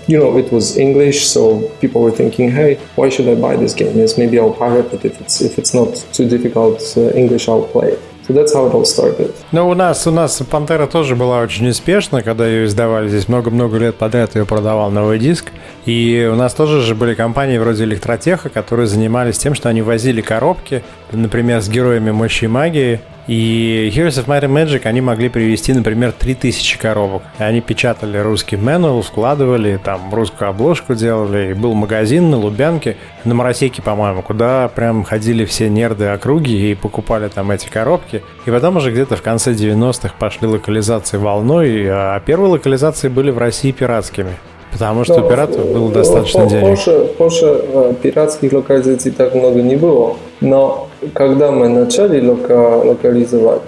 you 0.08 0.18
know, 0.20 0.38
it 0.38 0.52
was 0.52 0.78
English, 0.78 1.28
so 1.28 1.42
people 1.82 2.02
were 2.02 2.16
thinking, 2.22 2.52
"Hey, 2.52 2.72
why 2.96 3.10
should 3.10 3.28
I 3.28 3.36
buy 3.36 3.56
this 3.56 3.74
game? 3.74 3.96
Yes, 3.98 4.18
maybe 4.18 4.40
I'll 4.40 4.58
pirate 4.66 4.90
it 4.94 5.06
if 5.06 5.22
it's 5.22 5.42
if 5.42 5.58
it's 5.60 5.74
not 5.74 5.90
too 6.18 6.28
difficult 6.28 6.82
uh, 6.98 7.02
English, 7.22 7.48
I'll 7.48 7.68
play 7.76 7.90
it." 7.96 8.13
So 8.28 8.34
that's 8.34 8.54
how 8.54 8.68
it 8.68 8.74
all 8.74 8.86
started. 8.86 9.34
Ну, 9.52 9.68
у 9.70 9.74
нас, 9.74 10.08
у 10.08 10.12
нас 10.12 10.42
Пантера 10.50 10.88
тоже 10.88 11.16
была 11.16 11.42
очень 11.42 11.68
успешна, 11.68 12.24
когда 12.24 12.48
ее 12.48 12.66
издавали 12.66 13.10
здесь 13.10 13.28
много-много 13.28 13.78
лет 13.78 13.96
подряд, 13.96 14.36
ее 14.36 14.46
продавал 14.46 14.92
новый 14.92 15.20
диск. 15.20 15.52
И 15.86 16.30
у 16.32 16.36
нас 16.36 16.54
тоже 16.54 16.82
же 16.82 16.96
были 16.96 17.16
компании 17.16 17.58
вроде 17.58 17.84
Электротеха, 17.84 18.50
которые 18.50 18.88
занимались 18.88 19.38
тем, 19.38 19.56
что 19.56 19.68
они 19.68 19.82
возили 19.82 20.22
коробки, 20.22 20.84
например, 21.12 21.62
с 21.62 21.68
героями 21.68 22.12
мощи 22.12 22.46
и 22.46 22.48
магии, 22.48 23.02
и 23.28 23.92
Heroes 23.96 24.22
of 24.22 24.26
Might 24.26 24.44
and 24.44 24.54
Magic 24.54 24.82
они 24.86 25.00
могли 25.00 25.30
привезти, 25.30 25.72
например, 25.72 26.12
3000 26.12 26.78
коробок. 26.78 27.22
И 27.40 27.44
они 27.44 27.62
печатали 27.62 28.18
русский 28.18 28.58
мануал, 28.58 29.02
складывали, 29.04 29.80
там 29.84 30.14
русскую 30.14 30.50
обложку 30.50 30.94
делали. 30.94 31.52
И 31.52 31.54
был 31.54 31.74
магазин 31.74 32.30
на 32.30 32.38
Лубянке, 32.38 32.98
на 33.24 33.34
Моросейке, 33.34 33.82
по-моему, 33.82 34.22
куда 34.22 34.68
прям 34.68 35.04
ходили 35.04 35.46
все 35.46 35.70
нерды 35.70 36.06
округи 36.06 36.72
и 36.72 36.76
покупали 36.76 37.30
там 37.30 37.52
эти 37.52 37.70
коробки. 37.70 38.24
И 38.46 38.52
потом 38.52 38.78
уже 38.78 38.92
где-то 38.92 39.16
в 39.16 39.22
конце 39.22 39.54
90-х 39.54 40.16
пошли 40.20 40.48
локализации 40.48 41.18
волной, 41.18 41.88
а 41.90 42.20
первые 42.20 42.52
локализации 42.52 43.08
были 43.08 43.32
в 43.32 43.38
России 43.38 43.72
пиратскими. 43.72 44.36
Потому 44.74 45.04
что 45.04 45.22
у 45.22 45.30
пиратов 45.30 45.72
было 45.72 45.92
достаточно 45.92 46.48
денег. 46.48 46.78
Позже, 46.78 47.06
позже 47.18 47.96
пиратских 48.02 48.52
локализаций 48.52 49.12
так 49.12 49.36
много 49.36 49.62
не 49.62 49.76
было. 49.76 50.18
Но 50.43 50.89
когда 51.15 51.51
мы 51.51 51.69
начали 51.69 52.27
лока, 52.27 52.83
локализовать, 52.85 53.63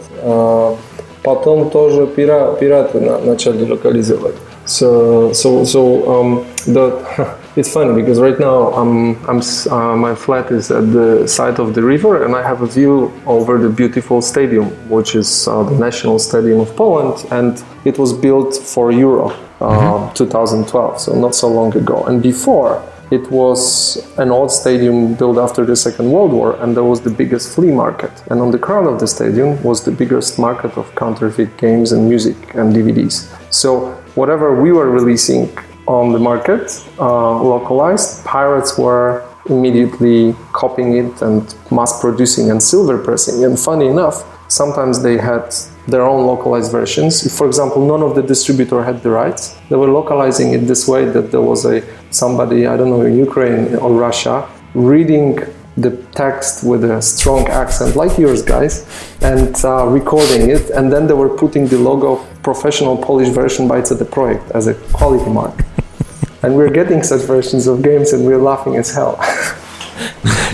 потом 1.22 1.70
тоже 1.70 2.06
пира, 2.06 2.52
пираты 2.59 3.00
начали 3.00 3.70
локализовать. 3.70 4.35
So, 4.66 5.33
so, 5.33 5.64
so 5.64 5.80
um, 6.09 6.46
the, 6.66 7.37
it's 7.56 7.72
funny 7.72 7.92
because 8.00 8.20
right 8.20 8.38
now 8.38 8.72
I'm, 8.72 9.16
I'm, 9.26 9.40
uh, 9.70 9.96
my 9.96 10.14
flat 10.14 10.52
is 10.52 10.70
at 10.70 10.92
the 10.92 11.26
side 11.26 11.59
of 11.59 11.74
the 11.74 11.83
river 11.83 12.24
and 12.24 12.37
I 12.37 12.42
have 12.42 12.62
a 12.62 12.66
view 12.66 13.12
over 13.26 13.59
the 13.59 13.68
beautiful 13.68 14.22
stadium, 14.22 14.66
which 14.88 15.16
is 15.16 15.48
uh, 15.48 15.64
the 15.64 15.76
national 15.76 16.20
stadium 16.20 16.61
of 16.61 16.76
Poland, 16.76 17.26
and 17.33 17.61
it 17.85 17.98
was 17.98 18.12
built 18.12 18.54
for 18.54 18.92
Euro 18.92 19.30
uh, 19.61 20.09
mm-hmm. 20.09 20.14
2012, 20.14 21.00
so 21.00 21.14
not 21.14 21.35
so 21.35 21.48
long 21.48 21.76
ago. 21.76 22.04
And 22.04 22.22
before, 22.22 22.80
it 23.11 23.29
was 23.31 23.97
an 24.17 24.31
old 24.31 24.51
stadium 24.51 25.13
built 25.13 25.37
after 25.37 25.65
the 25.65 25.75
Second 25.75 26.11
World 26.11 26.31
War, 26.31 26.55
and 26.61 26.75
there 26.75 26.83
was 26.83 27.01
the 27.01 27.09
biggest 27.09 27.53
flea 27.55 27.71
market. 27.71 28.11
And 28.29 28.41
on 28.41 28.51
the 28.51 28.59
crown 28.59 28.87
of 28.87 28.99
the 28.99 29.07
stadium 29.07 29.61
was 29.63 29.83
the 29.83 29.91
biggest 29.91 30.39
market 30.39 30.77
of 30.77 30.93
counterfeit 30.95 31.57
games 31.57 31.91
and 31.91 32.09
music 32.09 32.35
and 32.55 32.73
DVDs. 32.75 33.29
So 33.53 33.91
whatever 34.15 34.59
we 34.59 34.71
were 34.71 34.89
releasing 34.89 35.55
on 35.87 36.13
the 36.13 36.19
market, 36.19 36.83
uh, 36.99 37.43
localized, 37.43 38.25
pirates 38.25 38.77
were 38.77 39.23
immediately 39.47 40.35
copying 40.53 40.97
it 40.97 41.21
and 41.21 41.53
mass 41.71 42.01
producing 42.01 42.49
and 42.49 42.61
silver 42.61 42.97
pressing. 42.97 43.43
And 43.43 43.59
funny 43.59 43.87
enough, 43.87 44.25
sometimes 44.48 45.02
they 45.02 45.16
had 45.18 45.54
their 45.87 46.02
own 46.02 46.26
localized 46.26 46.72
versions. 46.72 47.24
If, 47.26 47.33
for 47.33 47.46
example, 47.46 47.87
none 47.87 48.02
of 48.02 48.14
the 48.14 48.22
distributor 48.22 48.83
had 48.83 49.02
the 49.02 49.11
rights, 49.11 49.56
they 49.68 49.76
were 49.76 49.90
localizing 49.90 50.52
it 50.54 50.66
this 50.66 50.87
way 50.87 51.04
that 51.06 51.30
there 51.30 51.40
was 51.40 51.64
a 51.64 51.83
somebody, 52.11 52.66
I 52.66 52.76
don't 52.76 52.90
know, 52.90 53.02
in 53.02 53.16
Ukraine 53.16 53.74
or 53.76 53.92
Russia, 53.92 54.48
reading 54.74 55.38
the 55.76 55.96
text 56.12 56.64
with 56.64 56.85
a 56.85 57.00
strong 57.00 57.48
accent, 57.48 57.96
like 57.96 58.18
yours, 58.18 58.42
guys, 58.42 58.74
and 59.22 59.54
uh, 59.64 59.87
recording 59.87 60.50
it, 60.50 60.70
and 60.70 60.92
then 60.92 61.06
they 61.06 61.14
were 61.14 61.30
putting 61.42 61.66
the 61.68 61.78
logo 61.78 62.16
professional 62.42 62.96
Polish 62.96 63.28
version 63.28 63.66
by 63.68 63.80
the 63.80 64.04
project 64.04 64.50
as 64.50 64.66
a 64.66 64.74
quality 64.92 65.30
mark. 65.30 65.64
and 66.42 66.56
we're 66.56 66.70
getting 66.70 67.02
such 67.02 67.22
versions 67.22 67.66
of 67.66 67.83
games, 67.83 68.12
and 68.12 68.24
we're 68.24 68.42
laughing 68.42 68.76
as 68.76 68.90
hell. 68.90 69.18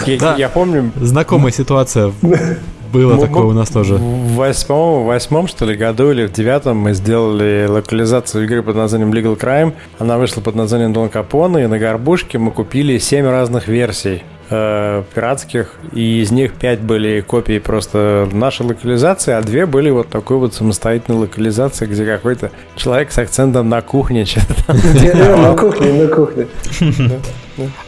Я, 0.07 0.37
я 0.37 0.48
помню. 0.48 0.92
Знакомая 1.00 1.52
ситуация 1.52 2.12
Было 2.91 3.15
мы, 3.15 3.21
такое 3.21 3.43
у 3.43 3.54
нас 3.54 3.69
тоже. 3.69 3.95
В 3.95 4.36
восьмом, 4.36 5.06
восьмом, 5.06 5.47
что 5.47 5.65
ли, 5.65 5.75
году 5.75 6.12
или 6.12 6.25
в 6.25 6.32
девятом 6.32 6.77
мы 6.77 6.93
сделали 6.93 7.65
локализацию 7.67 8.45
игры 8.45 8.63
под 8.63 8.75
названием 8.75 9.13
Legal 9.13 9.39
Crime. 9.39 9.73
Она 9.99 10.17
вышла 10.17 10.41
под 10.41 10.56
названием 10.56 10.93
Дон 10.93 11.10
Капона, 11.10 11.60
и 11.60 11.67
на 11.67 11.80
горбушке 11.80 12.38
мы 12.38 12.51
купили 12.51 12.97
семь 12.97 13.25
разных 13.25 13.67
версий 13.67 14.23
э, 14.49 15.04
пиратских, 15.15 15.75
и 15.93 16.21
из 16.21 16.32
них 16.32 16.54
пять 16.54 16.82
были 16.82 17.21
копии 17.21 17.60
просто 17.60 18.27
нашей 18.32 18.65
локализации, 18.65 19.32
а 19.34 19.41
две 19.41 19.65
были 19.65 19.89
вот 19.89 20.10
такой 20.10 20.38
вот 20.38 20.54
самостоятельной 20.54 21.19
локализации, 21.19 21.86
где 21.86 22.06
какой-то 22.06 22.51
человек 22.75 23.12
с 23.12 23.17
акцентом 23.17 23.69
на 23.69 23.82
кухне 23.82 24.25
что-то 24.25 24.73
На 24.73 25.56
кухне, 25.56 25.93
на 25.93 26.08
кухне. 26.08 26.47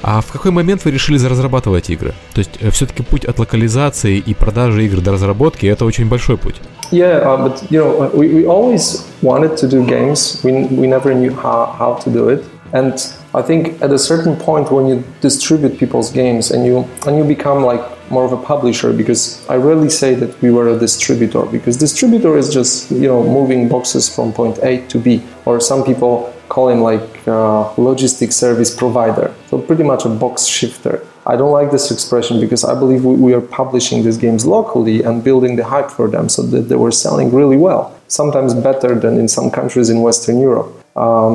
А 0.02 0.22
в 0.22 0.32
какой 0.32 0.52
момент 0.52 0.86
вы 0.86 0.92
решили 0.92 1.24
разрабатывать 1.26 1.90
игры? 1.90 2.14
То 2.34 2.40
есть 2.40 2.52
э, 2.60 2.70
все-таки 2.72 3.04
путь 3.04 3.26
от 3.26 3.40
локализации 3.40 4.18
и 4.18 4.34
продажи 4.34 4.86
игр 4.86 5.02
до 5.02 5.12
разработки 5.12 5.66
это 5.66 5.86
очень 5.86 6.08
большой 6.08 6.38
путь. 6.38 6.56
Yeah, 6.92 7.24
uh, 7.24 7.38
but 7.38 7.64
you 7.72 7.80
know, 7.80 8.12
we, 8.14 8.28
we 8.28 8.46
always 8.46 9.04
wanted 9.22 9.58
to 9.58 9.68
do 9.68 9.84
games. 9.86 10.42
We, 10.44 10.52
we 10.68 10.88
never 10.88 11.14
knew 11.14 11.34
how, 11.34 11.76
how 11.80 11.96
to 12.04 12.10
do 12.12 12.30
it. 12.30 12.44
And 12.74 12.94
I 13.36 13.42
think 13.42 13.82
at 13.82 13.92
a 13.92 14.00
certain 14.00 14.36
point 14.36 14.72
when 14.72 14.88
you 14.88 15.04
distribute 15.22 15.78
people's 15.78 16.12
games 16.12 16.52
and 16.52 16.66
you 16.66 16.88
and 17.06 17.18
you 17.18 17.24
become 17.24 17.64
like 17.64 17.84
more 18.10 18.26
of 18.26 18.32
a 18.32 18.38
publisher 18.38 18.92
because 18.94 19.48
I 19.48 19.56
rarely 19.58 19.90
say 19.90 20.16
that 20.16 20.40
we 20.42 20.50
were 20.52 20.68
a 20.70 20.78
distributor 20.78 21.46
because 21.46 21.78
distributor 21.78 22.38
is 22.38 22.54
just 22.54 22.92
you 22.92 23.08
know 23.08 23.24
moving 23.24 23.70
boxes 23.70 24.10
from 24.14 24.34
point 24.34 24.58
A 24.64 24.82
to 24.88 24.98
B 25.00 25.22
or 25.46 25.60
some 25.60 25.84
people 25.84 26.34
call 26.50 26.70
him 26.70 26.82
like 26.82 27.08
uh, 27.28 27.70
logistic 27.78 28.32
service 28.34 28.76
provider 28.76 29.34
so 29.54 29.62
pretty 29.62 29.84
much 29.84 30.04
a 30.06 30.10
box 30.10 30.46
shifter. 30.46 30.96
I 31.32 31.36
don't 31.40 31.52
like 31.60 31.70
this 31.70 31.92
expression 31.96 32.40
because 32.40 32.64
I 32.64 32.74
believe 32.82 33.02
we, 33.06 33.16
we, 33.28 33.32
are 33.38 33.46
publishing 33.62 34.04
these 34.04 34.18
games 34.26 34.42
locally 34.46 34.98
and 35.04 35.24
building 35.24 35.54
the 35.60 35.66
hype 35.74 35.92
for 35.98 36.08
them 36.14 36.26
so 36.36 36.42
that 36.54 36.64
they 36.70 36.80
were 36.86 36.96
selling 37.06 37.28
really 37.40 37.60
well, 37.68 37.84
sometimes 38.08 38.52
better 38.70 38.92
than 39.04 39.14
in 39.24 39.28
some 39.28 39.52
countries 39.52 39.88
in 39.94 39.98
Western 40.02 40.38
Europe. 40.40 40.70
Um, 41.06 41.34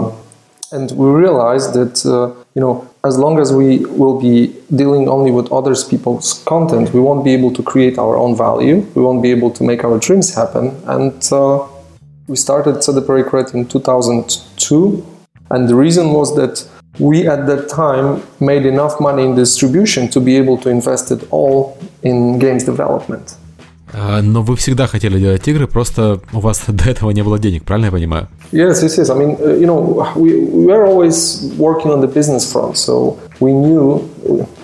and 0.72 0.87
we 1.00 1.09
realized 1.24 1.70
that 1.78 1.94
uh, 2.04 2.26
you 2.57 2.62
know 2.64 2.74
as 3.11 3.14
long 3.24 3.35
as 3.38 3.48
we 3.61 3.68
will 4.00 4.20
be 4.28 4.37
dealing 4.81 5.04
only 5.16 5.31
with 5.38 5.46
others 5.59 5.78
people's 5.92 6.28
content 6.52 6.92
we 6.92 7.00
won't 7.07 7.24
be 7.24 7.33
able 7.38 7.52
to 7.59 7.62
create 7.62 7.96
our 8.04 8.14
own 8.22 8.37
value. 8.46 8.76
We 8.96 9.02
won't 9.07 9.22
be 9.22 9.31
able 9.37 9.50
to 9.59 9.62
make 9.70 9.81
our 9.88 9.98
dreams 10.07 10.28
happen. 10.40 10.64
And 10.96 11.18
uh, 11.33 11.66
we 12.26 12.37
started 12.37 12.74
Projekt 13.09 13.54
in 13.54 13.66
2002 13.66 15.07
and 15.52 15.61
the 15.70 15.76
reason 15.85 16.12
was 16.18 16.28
that 16.40 16.54
we 16.99 17.27
at 17.27 17.47
that 17.47 17.69
time 17.69 18.21
made 18.39 18.65
enough 18.65 18.99
money 18.99 19.23
in 19.23 19.36
distribution 19.36 20.08
to 20.10 20.19
be 20.19 20.38
able 20.38 20.58
to 20.58 20.69
invest 20.69 21.12
it 21.12 21.27
all 21.32 21.77
in 22.03 22.39
games 22.39 22.63
development. 22.63 23.36
Но 24.23 24.41
вы 24.41 24.56
всегда 24.56 24.88
хотели 24.88 25.19
делать 25.19 25.47
игры, 25.47 25.67
просто 25.67 26.19
у 26.34 26.39
вас 26.39 26.62
до 26.67 26.89
этого 26.89 27.12
не 27.12 27.21
было 27.21 27.38
денег, 27.38 27.63
правильно 27.63 27.86
я 27.88 27.91
понимаю? 27.91 28.27
Yes, 28.51 28.82
yes, 28.82 28.97
yes. 28.97 29.10
I 29.10 29.15
mean, 29.15 29.38
uh, 29.39 29.53
you 29.53 29.67
know, 29.67 30.03
we, 30.15 30.45
we 30.45 30.65
were 30.65 30.86
always 30.86 31.53
working 31.58 31.91
on 31.91 32.01
the 32.01 32.08
business 32.08 32.51
front, 32.51 32.77
so 32.77 33.19
we 33.39 33.51
knew 33.51 34.01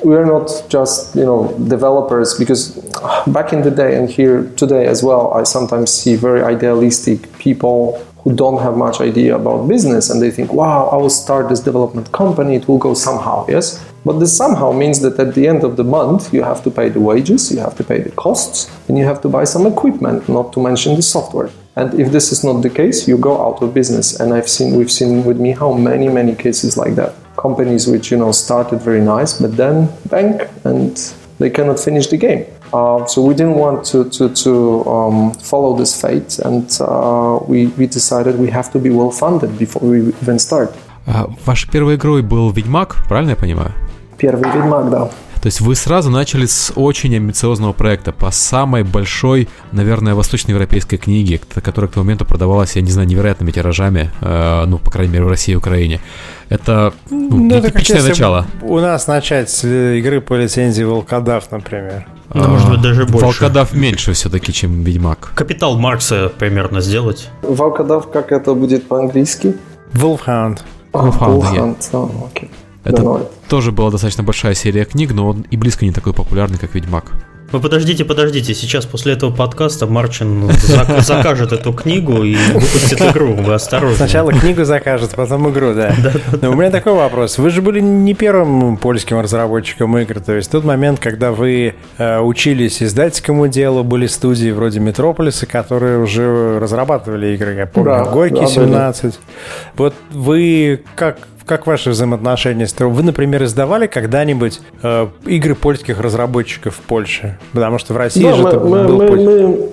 we 0.03 0.15
are 0.15 0.25
not 0.25 0.49
just, 0.69 1.15
you 1.15 1.25
know, 1.25 1.53
developers 1.67 2.35
because 2.39 2.71
back 3.27 3.53
in 3.53 3.61
the 3.61 3.71
day 3.71 3.95
and 3.97 4.09
here 4.09 4.49
today 4.55 4.87
as 4.87 5.03
well, 5.03 5.31
I 5.33 5.43
sometimes 5.43 5.91
see 5.91 6.15
very 6.15 6.41
idealistic 6.41 7.31
people 7.37 8.01
who 8.24 8.34
don't 8.34 8.60
have 8.62 8.76
much 8.76 9.00
idea 9.00 9.36
about 9.36 9.68
business 9.68 10.10
and 10.10 10.20
they 10.20 10.30
think, 10.30 10.52
wow, 10.52 10.88
I 10.88 10.96
will 10.96 11.10
start 11.10 11.48
this 11.48 11.60
development 11.60 12.10
company, 12.10 12.56
it 12.56 12.66
will 12.66 12.78
go 12.78 12.94
somehow, 12.94 13.46
yes? 13.48 13.84
But 14.04 14.18
this 14.18 14.36
somehow 14.36 14.72
means 14.72 15.00
that 15.00 15.18
at 15.20 15.34
the 15.34 15.46
end 15.46 15.62
of 15.62 15.76
the 15.76 15.84
month, 15.84 16.32
you 16.32 16.42
have 16.42 16.62
to 16.64 16.70
pay 16.70 16.88
the 16.88 17.00
wages, 17.00 17.52
you 17.52 17.60
have 17.60 17.76
to 17.76 17.84
pay 17.84 18.00
the 18.00 18.10
costs, 18.12 18.70
and 18.88 18.98
you 18.98 19.04
have 19.04 19.20
to 19.22 19.28
buy 19.28 19.44
some 19.44 19.66
equipment, 19.66 20.28
not 20.28 20.52
to 20.54 20.60
mention 20.60 20.94
the 20.94 21.02
software. 21.02 21.50
And 21.76 21.98
if 21.98 22.12
this 22.12 22.30
is 22.30 22.44
not 22.44 22.62
the 22.62 22.70
case, 22.70 23.08
you 23.08 23.18
go 23.18 23.40
out 23.46 23.62
of 23.62 23.74
business. 23.74 24.20
And 24.20 24.32
I've 24.32 24.48
seen, 24.48 24.76
we've 24.76 24.92
seen 24.92 25.24
with 25.24 25.40
me 25.40 25.52
how 25.52 25.72
many, 25.72 26.08
many 26.08 26.34
cases 26.34 26.76
like 26.76 26.94
that. 26.94 27.14
Companies 27.36 27.88
which, 27.88 28.10
you 28.10 28.16
know, 28.16 28.30
started 28.30 28.80
very 28.80 29.00
nice, 29.00 29.40
but 29.40 29.56
then 29.56 29.88
bank 30.08 30.48
and 30.64 30.96
they 31.38 31.50
cannot 31.50 31.80
finish 31.80 32.06
the 32.06 32.16
game. 32.16 32.46
Uh, 32.73 33.05
so 33.07 33.21
we 33.21 33.33
didn't 33.33 33.55
want 33.55 33.83
to, 33.85 34.03
to, 34.09 34.29
to 34.29 34.85
um, 34.85 35.31
follow 35.33 35.75
this 35.75 35.99
fate, 35.99 36.37
and 36.39 36.69
uh, 36.81 37.39
we, 37.47 37.67
we 37.77 37.87
decided 37.87 38.37
we 38.37 38.49
have 38.49 38.71
to 38.71 38.79
be 38.79 38.89
well 38.89 39.11
funded 39.11 39.57
before 39.57 39.81
we 39.89 40.13
even 40.21 40.37
start. 40.37 40.73
Uh, 41.07 41.27
вашей 41.45 41.69
первой 41.71 41.95
игрой 41.95 42.21
был 42.21 42.51
Ведьмак, 42.51 42.97
правильно 43.07 43.31
я 43.31 43.35
понимаю? 43.35 43.71
Первый 44.17 44.51
Ведьмак, 44.51 44.89
да. 44.91 45.09
То 45.44 45.48
есть 45.48 45.60
вы 45.60 45.74
сразу 45.74 46.08
начали 46.08 46.46
с 46.46 46.72
очень 46.74 47.14
амбициозного 47.14 47.74
проекта 47.74 48.12
по 48.12 48.30
самой 48.30 48.82
большой, 48.82 49.46
наверное, 49.72 50.14
восточноевропейской 50.14 50.96
книге, 50.96 51.38
которая 51.38 51.90
к 51.90 51.92
тому 51.92 52.04
моменту 52.04 52.24
продавалась, 52.24 52.76
я 52.76 52.80
не 52.80 52.90
знаю, 52.90 53.06
невероятными 53.06 53.50
тиражами, 53.50 54.10
э, 54.22 54.64
ну, 54.64 54.78
по 54.78 54.90
крайней 54.90 55.12
мере, 55.12 55.26
в 55.26 55.28
России 55.28 55.52
и 55.52 55.54
Украине. 55.54 56.00
Это 56.48 56.94
ну, 57.10 57.28
ну, 57.28 57.60
типичное 57.60 58.02
начало. 58.02 58.46
У 58.62 58.80
нас 58.80 59.06
начать 59.06 59.50
с 59.50 59.66
игры 59.68 60.22
по 60.22 60.32
лицензии 60.32 60.82
Волкодав, 60.82 61.50
например. 61.50 62.06
Да, 62.32 62.48
может 62.48 62.70
быть, 62.70 62.80
даже 62.80 63.04
больше. 63.04 63.26
Волкодав 63.26 63.74
меньше 63.74 64.14
все-таки, 64.14 64.50
чем 64.50 64.82
Ведьмак. 64.82 65.32
Капитал 65.34 65.76
Маркса 65.76 66.32
примерно 66.38 66.80
сделать. 66.80 67.28
Волкодав, 67.42 68.10
как 68.10 68.32
это 68.32 68.54
будет 68.54 68.88
по-английски? 68.88 69.54
Wolfhound. 69.92 70.60
Wolfhound, 70.94 71.42
Wolfhound. 71.42 71.76
Yeah. 71.80 71.92
Oh, 71.92 72.30
okay. 72.32 72.48
Это 72.84 73.02
да, 73.02 73.20
тоже 73.48 73.72
была 73.72 73.90
достаточно 73.90 74.22
большая 74.22 74.54
серия 74.54 74.84
книг, 74.84 75.12
но 75.12 75.28
он 75.28 75.46
и 75.50 75.56
близко 75.56 75.84
не 75.84 75.92
такой 75.92 76.12
популярный, 76.12 76.58
как 76.58 76.74
Ведьмак. 76.74 77.12
Вы 77.54 77.60
подождите, 77.60 78.04
подождите. 78.04 78.52
Сейчас 78.52 78.84
после 78.84 79.12
этого 79.12 79.30
подкаста 79.30 79.86
Марчин 79.86 80.46
зак- 80.46 81.00
закажет 81.06 81.52
эту 81.52 81.72
книгу 81.72 82.24
и 82.24 82.34
выпустит 82.34 83.00
игру. 83.00 83.34
Вы 83.34 83.54
осторожны. 83.54 83.96
Сначала 83.96 84.32
книгу 84.32 84.64
закажет, 84.64 85.10
потом 85.10 85.48
игру, 85.50 85.72
да. 85.72 85.94
Но 86.42 86.50
у 86.50 86.54
меня 86.54 86.72
такой 86.72 86.94
вопрос. 86.94 87.38
Вы 87.38 87.50
же 87.50 87.62
были 87.62 87.78
не 87.78 88.12
первым 88.14 88.76
польским 88.76 89.20
разработчиком 89.20 89.96
игр. 89.98 90.18
То 90.18 90.32
есть 90.32 90.50
тот 90.50 90.64
момент, 90.64 90.98
когда 90.98 91.30
вы 91.30 91.74
э, 91.96 92.18
учились 92.18 92.82
издательскому 92.82 93.46
делу, 93.46 93.84
были 93.84 94.08
студии 94.08 94.50
вроде 94.50 94.80
Метрополиса, 94.80 95.46
которые 95.46 96.00
уже 96.00 96.58
разрабатывали 96.58 97.36
игры. 97.36 97.54
Я 97.54 97.66
помню, 97.66 97.90
да, 97.90 98.04
Горький 98.06 98.48
17. 98.48 99.14
Вот 99.76 99.94
вы 100.10 100.82
как 100.96 101.18
как 101.46 101.66
ваши 101.66 101.90
взаимоотношения 101.90 102.66
с 102.66 102.74
Вы, 102.78 103.02
например, 103.02 103.44
издавали 103.44 103.86
когда-нибудь 103.86 104.60
э, 104.82 105.08
игры 105.26 105.54
польских 105.54 106.00
разработчиков 106.00 106.76
в 106.76 106.80
Польше? 106.80 107.38
Потому 107.52 107.78
что 107.78 107.94
в 107.94 107.96
России 107.96 108.22
да, 108.22 108.32
же 108.34 108.42
мы, 108.42 108.48
это 108.48 108.60
мы, 108.60 108.84
был... 108.84 108.98
Мы, 108.98 109.16
мы... 109.16 109.68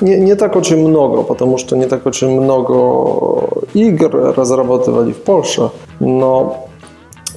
Не, 0.00 0.16
не 0.16 0.34
так 0.36 0.56
очень 0.56 0.78
много, 0.78 1.22
потому 1.22 1.58
что 1.58 1.76
не 1.76 1.86
так 1.86 2.06
очень 2.06 2.40
много 2.40 3.64
игр 3.74 4.34
разрабатывали 4.36 5.12
в 5.12 5.22
Польше, 5.22 5.70
но 5.98 6.68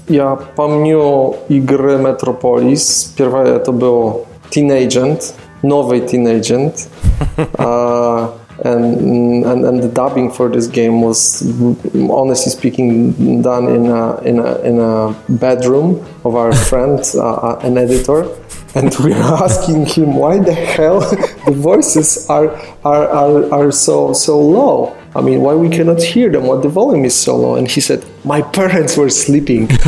я 0.08 0.38
помню 0.56 1.36
игры 1.50 1.98
Metropolis. 1.98 3.10
Первое 3.18 3.56
это 3.56 3.72
был 3.72 4.26
Teen 4.52 4.70
Agent, 4.70 5.34
новый 5.62 6.00
Teen 6.02 6.40
Agent. 6.40 6.88
and, 8.64 9.46
and 9.46 9.66
and 9.66 9.84
the 9.84 9.90
dubbing 9.90 10.32
for 10.32 10.50
this 10.50 10.68
game 10.68 11.02
was 11.02 11.44
honestly 12.10 12.52
speaking 12.52 13.42
done 13.42 13.68
in 13.68 13.88
a 13.88 14.18
in 14.22 14.40
a 14.40 14.60
in 14.62 14.80
a 14.80 15.16
bedroom 15.30 16.04
of 16.24 16.36
our 16.36 16.54
friend 16.70 17.00
uh, 17.16 17.34
uh 17.34 17.60
an 17.64 17.78
editor 17.78 18.24
and 18.76 18.96
we 19.04 19.14
are 19.14 19.44
asking 19.48 19.86
him 19.86 20.16
why 20.16 20.40
the 20.40 20.54
hell 20.54 21.00
the 21.46 21.52
voices 21.52 22.30
are 22.30 22.50
are, 22.86 23.08
are, 23.08 23.54
are 23.54 23.72
so 23.72 24.14
so 24.14 24.40
low 24.40 24.96
I 25.16 25.22
mean, 25.22 25.42
why 25.42 25.54
we 25.54 25.70
cannot 25.70 26.02
hear 26.02 26.32
them? 26.32 26.46
What 26.46 26.64
the 26.64 26.70
volume 26.70 27.06
is 27.06 27.14
so 27.14 27.38
low? 27.38 27.56
And 27.56 27.70
he 27.70 27.82
said, 27.82 28.04
my 28.26 28.42
parents 28.42 28.98
were 28.98 29.12
sleeping. 29.12 29.68
but, 29.68 29.80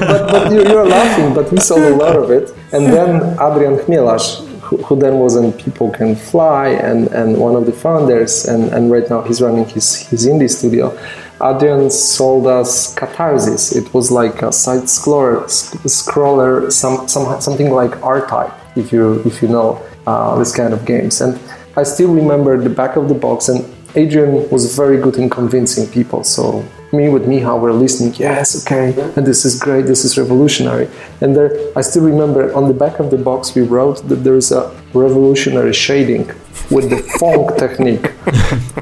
but, 0.00 0.30
but, 0.30 0.50
you're 0.50 0.86
laughing, 0.86 1.34
but 1.34 1.52
we 1.52 1.58
saw 1.58 1.76
a 1.76 1.92
lot 1.94 2.16
of 2.16 2.30
it. 2.30 2.54
And 2.72 2.86
then 2.86 3.34
Adrian 3.34 3.76
Chmielarz, 3.84 4.45
who, 4.66 4.96
then 4.96 5.18
was 5.18 5.36
in 5.36 5.52
People 5.52 5.90
Can 5.90 6.16
Fly 6.16 6.68
and, 6.70 7.08
and 7.08 7.38
one 7.38 7.54
of 7.54 7.66
the 7.66 7.72
founders, 7.72 8.46
and, 8.46 8.72
and 8.74 8.90
right 8.90 9.08
now 9.08 9.22
he's 9.22 9.40
running 9.40 9.66
his, 9.66 10.08
his 10.08 10.26
indie 10.26 10.50
studio. 10.50 10.96
Adrian 11.40 11.90
sold 11.90 12.46
us 12.46 12.94
Katharsis. 12.94 13.76
It 13.76 13.92
was 13.94 14.10
like 14.10 14.42
a 14.42 14.50
side 14.52 14.84
scroller, 14.84 15.44
scroller 15.84 16.72
some, 16.72 17.06
some, 17.08 17.40
something 17.40 17.70
like 17.70 18.02
R-Type, 18.02 18.52
if 18.76 18.92
you, 18.92 19.22
if 19.24 19.42
you 19.42 19.48
know 19.48 19.80
uh, 20.06 20.36
this 20.38 20.54
kind 20.54 20.72
of 20.72 20.84
games. 20.84 21.20
And 21.20 21.38
I 21.76 21.82
still 21.82 22.12
remember 22.12 22.56
the 22.60 22.70
back 22.70 22.96
of 22.96 23.08
the 23.08 23.14
box, 23.14 23.48
and 23.48 23.64
Adrian 23.94 24.48
was 24.50 24.74
very 24.74 24.98
good 25.00 25.16
in 25.16 25.30
convincing 25.30 25.86
people. 25.86 26.24
So 26.24 26.64
me 26.96 27.08
with 27.08 27.26
were 27.60 27.72
listening, 27.72 28.14
yes, 28.14 28.66
okay, 28.66 28.88
and 29.16 29.26
this 29.26 29.44
is 29.44 29.58
great, 29.58 29.86
this 29.86 30.04
is 30.04 30.16
revolutionary. 30.18 30.88
And 31.20 31.36
there, 31.36 31.50
I 31.76 31.80
still 31.82 32.04
remember 32.04 32.52
on 32.54 32.68
the 32.68 32.74
back 32.74 32.98
of 32.98 33.10
the 33.10 33.18
box 33.18 33.54
we 33.54 33.62
wrote 33.62 34.08
that 34.08 34.16
there 34.16 34.36
is 34.36 34.52
a 34.52 34.70
revolutionary 34.94 35.72
shading 35.72 36.30
with 36.70 36.90
the 36.90 36.98
fong 37.18 37.48
technique. 37.56 38.12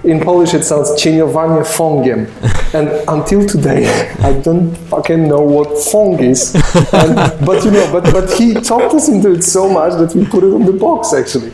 In 0.04 0.20
Polish, 0.20 0.54
it 0.54 0.64
sounds 0.64 0.90
cieniowanie 0.96 1.64
fongiem. 1.64 2.26
And 2.72 2.88
until 3.08 3.46
today, 3.46 3.86
I 4.22 4.32
don't 4.32 4.74
fucking 4.90 5.28
know 5.28 5.40
what 5.40 5.78
fong 5.78 6.18
is. 6.20 6.54
And, 6.92 7.16
but 7.44 7.64
you 7.64 7.70
know, 7.70 7.88
but, 7.92 8.12
but 8.12 8.32
he 8.32 8.54
talked 8.54 8.94
us 8.94 9.08
into 9.08 9.32
it 9.32 9.44
so 9.44 9.68
much 9.68 9.92
that 9.94 10.14
we 10.14 10.24
put 10.24 10.44
it 10.44 10.52
on 10.52 10.64
the 10.64 10.72
box 10.72 11.12
actually. 11.12 11.52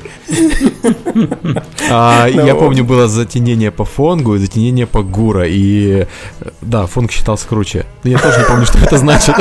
А, 1.90 2.28
no. 2.28 2.46
Я 2.46 2.54
помню, 2.54 2.84
было 2.84 3.08
затенение 3.08 3.70
по 3.70 3.84
фонгу 3.84 4.36
и 4.36 4.38
затенение 4.38 4.86
по 4.86 5.02
гура. 5.02 5.44
И 5.46 6.06
да, 6.60 6.86
фонг 6.86 7.10
считался 7.10 7.48
круче. 7.48 7.84
Я 8.04 8.18
тоже 8.18 8.38
не 8.38 8.44
помню, 8.44 8.66
что 8.66 8.78
это 8.78 8.98
значит. 8.98 9.34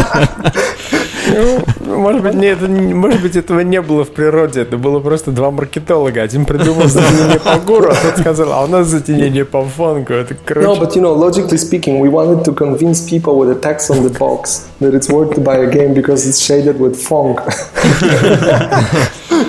Ну, 1.28 1.98
может 1.98 2.22
быть, 2.22 2.34
не, 2.34 2.48
это, 2.48 2.68
может 2.68 3.22
быть, 3.22 3.36
этого 3.36 3.60
не 3.62 3.82
было 3.82 4.04
в 4.04 4.10
природе. 4.12 4.62
Это 4.62 4.78
было 4.78 5.00
просто 5.00 5.32
два 5.32 5.52
маркетолога. 5.52 6.22
Один 6.22 6.46
придумал 6.46 6.88
затенение 6.88 7.40
по 7.40 7.58
гуру, 7.58 7.90
а 7.92 7.96
тот 7.96 8.20
сказал, 8.20 8.54
а 8.54 8.64
у 8.64 8.68
нас 8.68 8.88
затенение 8.88 9.46
по 9.46 9.64
фонгу. 9.64 10.14
Это 10.14 10.36
круче. 10.36 10.68
No, 10.68 10.76
but 10.80 10.96
you 10.96 11.02
know, 11.02 11.14
logically 11.14 11.58
speaking, 11.58 12.00
we 12.00 12.10
wanted 12.10 12.44
to 12.46 12.54
convince 12.54 13.02
people 13.10 13.38
with 13.38 13.50
a 13.50 13.60
text 13.60 13.90
on 13.92 14.04
the 14.04 14.10
box 14.18 14.70
that 14.80 14.94
it's 14.94 15.10
worth 15.10 15.34
to 15.36 15.42
buy 15.42 15.58
a 15.58 15.70
game 15.70 15.94
because 15.94 16.28
it's 16.28 16.40
shaded 16.40 16.80
with 16.80 16.96
funk. 16.96 17.40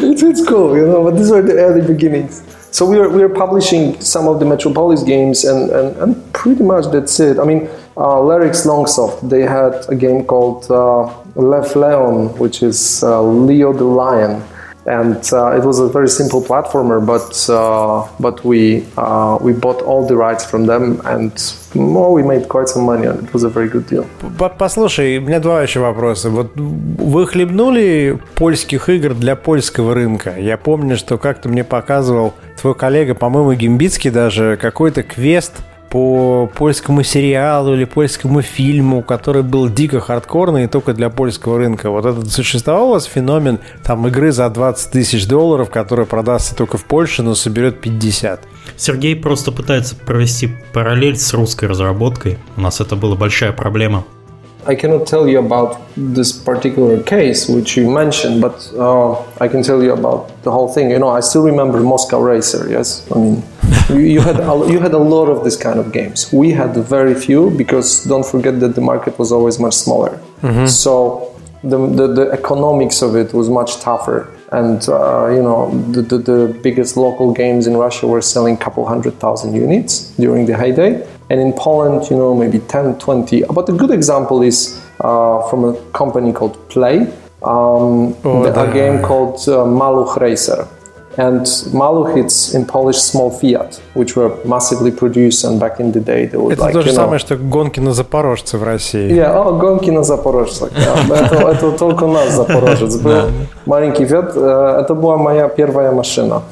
it's, 0.03 0.23
it's 0.23 0.47
cool, 0.47 0.77
you 0.77 0.87
know, 0.87 1.03
but 1.05 1.17
these 1.17 1.31
were 1.31 1.43
the 1.43 1.55
early 1.55 1.83
beginnings. 1.87 2.43
So 2.73 2.87
we 2.87 2.99
are, 2.99 3.09
we 3.09 3.23
are 3.23 3.29
publishing 3.29 4.01
some 4.01 4.29
of 4.29 4.39
the 4.39 4.47
Metropolis 4.47 5.03
games, 5.03 5.45
and, 5.45 5.71
and, 5.71 5.97
and 5.97 6.33
pretty 6.33 6.63
much 6.63 6.87
that's 6.93 7.19
it. 7.19 7.39
I 7.39 7.45
mean, 7.45 7.69
uh, 7.97 8.21
Lyrics 8.21 8.65
Longsoft, 8.65 9.29
they 9.29 9.43
had 9.43 9.85
a 9.89 9.97
game 9.97 10.25
called 10.25 10.71
uh, 10.71 11.13
Lew 11.35 11.63
Leon, 11.75 12.39
which 12.39 12.63
is 12.63 13.03
uh, 13.03 13.21
Leo 13.23 13.73
the 13.73 13.85
Lion. 13.85 14.43
And 14.91 15.23
uh, 15.33 15.59
it 15.59 15.65
was 15.65 15.79
a 15.79 15.89
very 15.89 16.09
simple 16.09 16.41
platformer, 16.51 16.99
but 17.13 17.29
uh, 17.49 18.09
but 18.19 18.45
we 18.45 18.83
uh, 18.97 19.39
we 19.41 19.53
bought 19.53 19.81
all 19.83 20.03
the 20.11 20.17
rights 20.17 20.45
from 20.51 20.67
them, 20.67 21.01
and 21.05 21.33
well, 21.75 22.13
we 22.13 22.23
made 22.25 22.49
quite 22.49 22.69
some 22.69 22.85
money, 22.93 23.07
and 23.07 23.23
it 23.23 23.33
was 23.33 23.45
a 23.45 23.49
very 23.49 23.69
good 23.69 23.87
deal. 23.87 24.05
Послушай, 24.59 25.19
у 25.19 25.21
меня 25.21 25.39
два 25.39 25.63
еще 25.63 25.79
вопроса. 25.79 26.29
Вот 26.31 26.57
вы 26.57 27.27
хлебнули 27.27 28.19
польских 28.35 28.89
игр 28.89 29.15
для 29.15 29.37
польского 29.37 29.95
рынка? 29.95 30.35
Я 30.37 30.57
помню, 30.57 30.97
что 30.97 31.19
как-то 31.19 31.49
мне 31.49 31.63
показывал 31.63 32.35
твой 32.61 32.75
коллега, 32.75 33.15
по-моему, 33.15 33.53
Гимбицкий 33.53 34.11
даже 34.11 34.59
какой-то 34.61 35.05
квест– 35.05 35.53
по 35.91 36.49
польскому 36.55 37.03
сериалу 37.03 37.75
или 37.75 37.85
польскому 37.85 38.43
фильму, 38.43 39.03
который 39.03 39.43
был 39.43 39.69
дико 39.69 40.01
хардкорный 40.01 40.65
и 40.65 40.67
только 40.69 40.95
для 40.95 41.11
польского 41.11 41.59
рынка. 41.59 41.91
Вот 41.91 42.07
этот 42.07 42.31
существовал 42.31 42.89
у 42.89 42.93
вас 42.93 43.05
феномен 43.05 43.59
там 43.85 44.07
игры 44.07 44.31
за 44.31 44.49
20 44.49 44.93
тысяч 44.93 45.27
долларов, 45.27 45.69
которая 45.69 46.07
продастся 46.07 46.55
только 46.55 46.79
в 46.79 46.85
Польше, 46.85 47.23
но 47.23 47.35
соберет 47.35 47.81
50. 47.81 48.41
Сергей 48.77 49.17
просто 49.17 49.51
пытается 49.51 49.97
провести 49.97 50.51
параллель 50.73 51.19
с 51.19 51.35
русской 51.35 51.65
разработкой. 51.65 52.39
У 52.57 52.61
нас 52.61 52.81
это 52.81 52.95
была 52.95 53.17
большая 53.17 53.53
проблема. 53.53 54.05
I 54.67 54.77
cannot 54.77 55.07
tell 55.07 55.27
you 55.27 55.39
about 55.39 55.79
this 55.97 56.33
particular 56.33 57.03
case 57.03 57.49
which 57.49 57.79
you 57.79 57.89
mentioned, 57.91 58.43
but 58.43 58.71
uh, 58.77 59.17
I 59.41 59.49
can 59.49 59.63
tell 59.63 59.83
you 59.83 59.93
about 59.93 60.29
the 60.43 60.51
whole 60.51 60.69
thing. 60.69 60.91
You 60.91 60.99
know, 60.99 61.09
I 61.09 61.21
still 61.21 61.43
remember 61.43 61.81
Moscow 61.81 62.21
Racer. 62.21 62.69
Yes, 62.71 63.07
I 63.11 63.19
mean, 63.19 63.43
you, 63.89 63.99
you 63.99 64.21
had 64.21 64.39
a, 64.41 64.73
you 64.73 64.81
had 64.81 64.93
a 64.93 64.99
lot 64.99 65.27
of 65.27 65.45
this 65.45 65.57
kind 65.57 65.79
of 65.79 65.93
games. 65.93 66.33
We 66.33 66.51
had 66.51 66.75
very 66.75 67.15
few 67.15 67.51
because 67.51 68.05
don't 68.05 68.27
forget 68.27 68.61
that 68.61 68.75
the 68.75 68.81
market 68.81 69.19
was 69.19 69.33
always 69.33 69.59
much 69.59 69.75
smaller. 69.75 70.21
Mm-hmm. 70.43 70.67
So 70.67 71.31
the, 71.63 71.79
the, 71.87 72.07
the 72.07 72.31
economics 72.33 73.03
of 73.03 73.17
it 73.17 73.35
was 73.35 73.49
much 73.49 73.81
tougher 73.81 74.35
and 74.53 74.89
uh, 74.89 75.29
you 75.29 75.43
know 75.43 75.71
the, 75.93 76.03
the, 76.03 76.19
the, 76.19 76.59
biggest 76.63 76.97
local 76.97 77.33
games 77.33 77.67
in 77.67 77.77
Russia 77.77 78.07
were 78.07 78.23
selling 78.23 78.55
a 78.55 78.59
couple 78.59 78.87
hundred 78.87 79.15
thousand 79.21 79.55
units 79.55 80.11
during 80.17 80.47
the 80.47 80.57
heyday 80.57 81.07
and 81.29 81.39
in 81.41 81.53
Poland 81.53 82.09
you 82.11 82.17
know 82.17 82.35
maybe 82.35 82.59
10 82.59 82.99
20 82.99 83.45
but 83.55 83.69
a 83.69 83.73
good 83.73 83.91
example 83.91 84.43
is 84.43 84.83
uh, 85.01 85.49
from 85.49 85.65
a 85.65 85.81
company 85.93 86.33
called 86.33 86.69
Play 86.69 87.01
um, 87.43 88.17
oh, 88.25 88.43
the, 88.43 88.71
a 88.71 88.73
game 88.73 89.03
called 89.03 89.37
uh, 89.49 89.65
Maluch 89.65 90.17
Racer 90.21 90.67
and 91.18 91.46
Maluch, 91.74 92.18
it's 92.18 92.54
in 92.54 92.66
Polish 92.66 92.98
small 92.98 93.32
Fiat, 93.32 93.82
which 93.94 94.16
were 94.18 94.36
massively 94.46 94.92
produced, 94.92 95.46
and 95.46 95.60
back 95.60 95.80
in 95.80 95.92
the 95.92 96.00
day 96.00 96.26
they 96.26 96.38
would 96.38 96.54
это 96.54 96.64
like, 96.64 96.74
то 96.74 96.82
же 96.82 96.90
you 96.90 96.94
самое, 96.94 97.20
know, 97.20 97.20
что 97.20 97.38
гонки 97.38 97.80
на 97.80 97.94
Запорожце 97.94 98.58
в 98.58 98.64
России. 98.64 99.12
Yeah, 99.12 99.34
oh, 99.34 99.58
гонки 99.58 99.90
на 99.92 100.04
Запорожце. 100.04 100.66
это, 100.66 101.36
это 101.36 101.72
только 101.72 102.04
у 102.04 102.12
нас 102.12 102.34
Запорожец 102.34 102.98
был. 102.98 103.32
Маленький 103.66 104.06
Fiat. 104.06 104.32
Это 104.82 104.94
была 104.94 105.18
моя 105.18 105.48
первая 105.48 105.92
машина. 105.92 106.44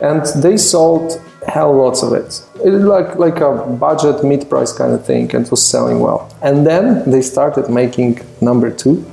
And 0.00 0.24
they 0.42 0.56
sold 0.56 1.20
hell 1.46 1.72
lots 1.72 2.02
of 2.02 2.12
it. 2.12 2.42
it 2.64 2.70
like 2.70 3.16
like 3.16 3.40
a 3.40 3.52
budget 3.78 4.24
mid 4.24 4.48
price 4.48 4.72
kind 4.72 4.92
of 4.92 5.04
thing 5.04 5.30
and 5.34 5.44
it 5.46 5.50
was 5.50 5.62
selling 5.62 6.00
well 6.00 6.28
and 6.40 6.66
then 6.66 7.08
they 7.10 7.20
started 7.20 7.68
making 7.68 8.18
number 8.40 8.70
two 8.70 9.04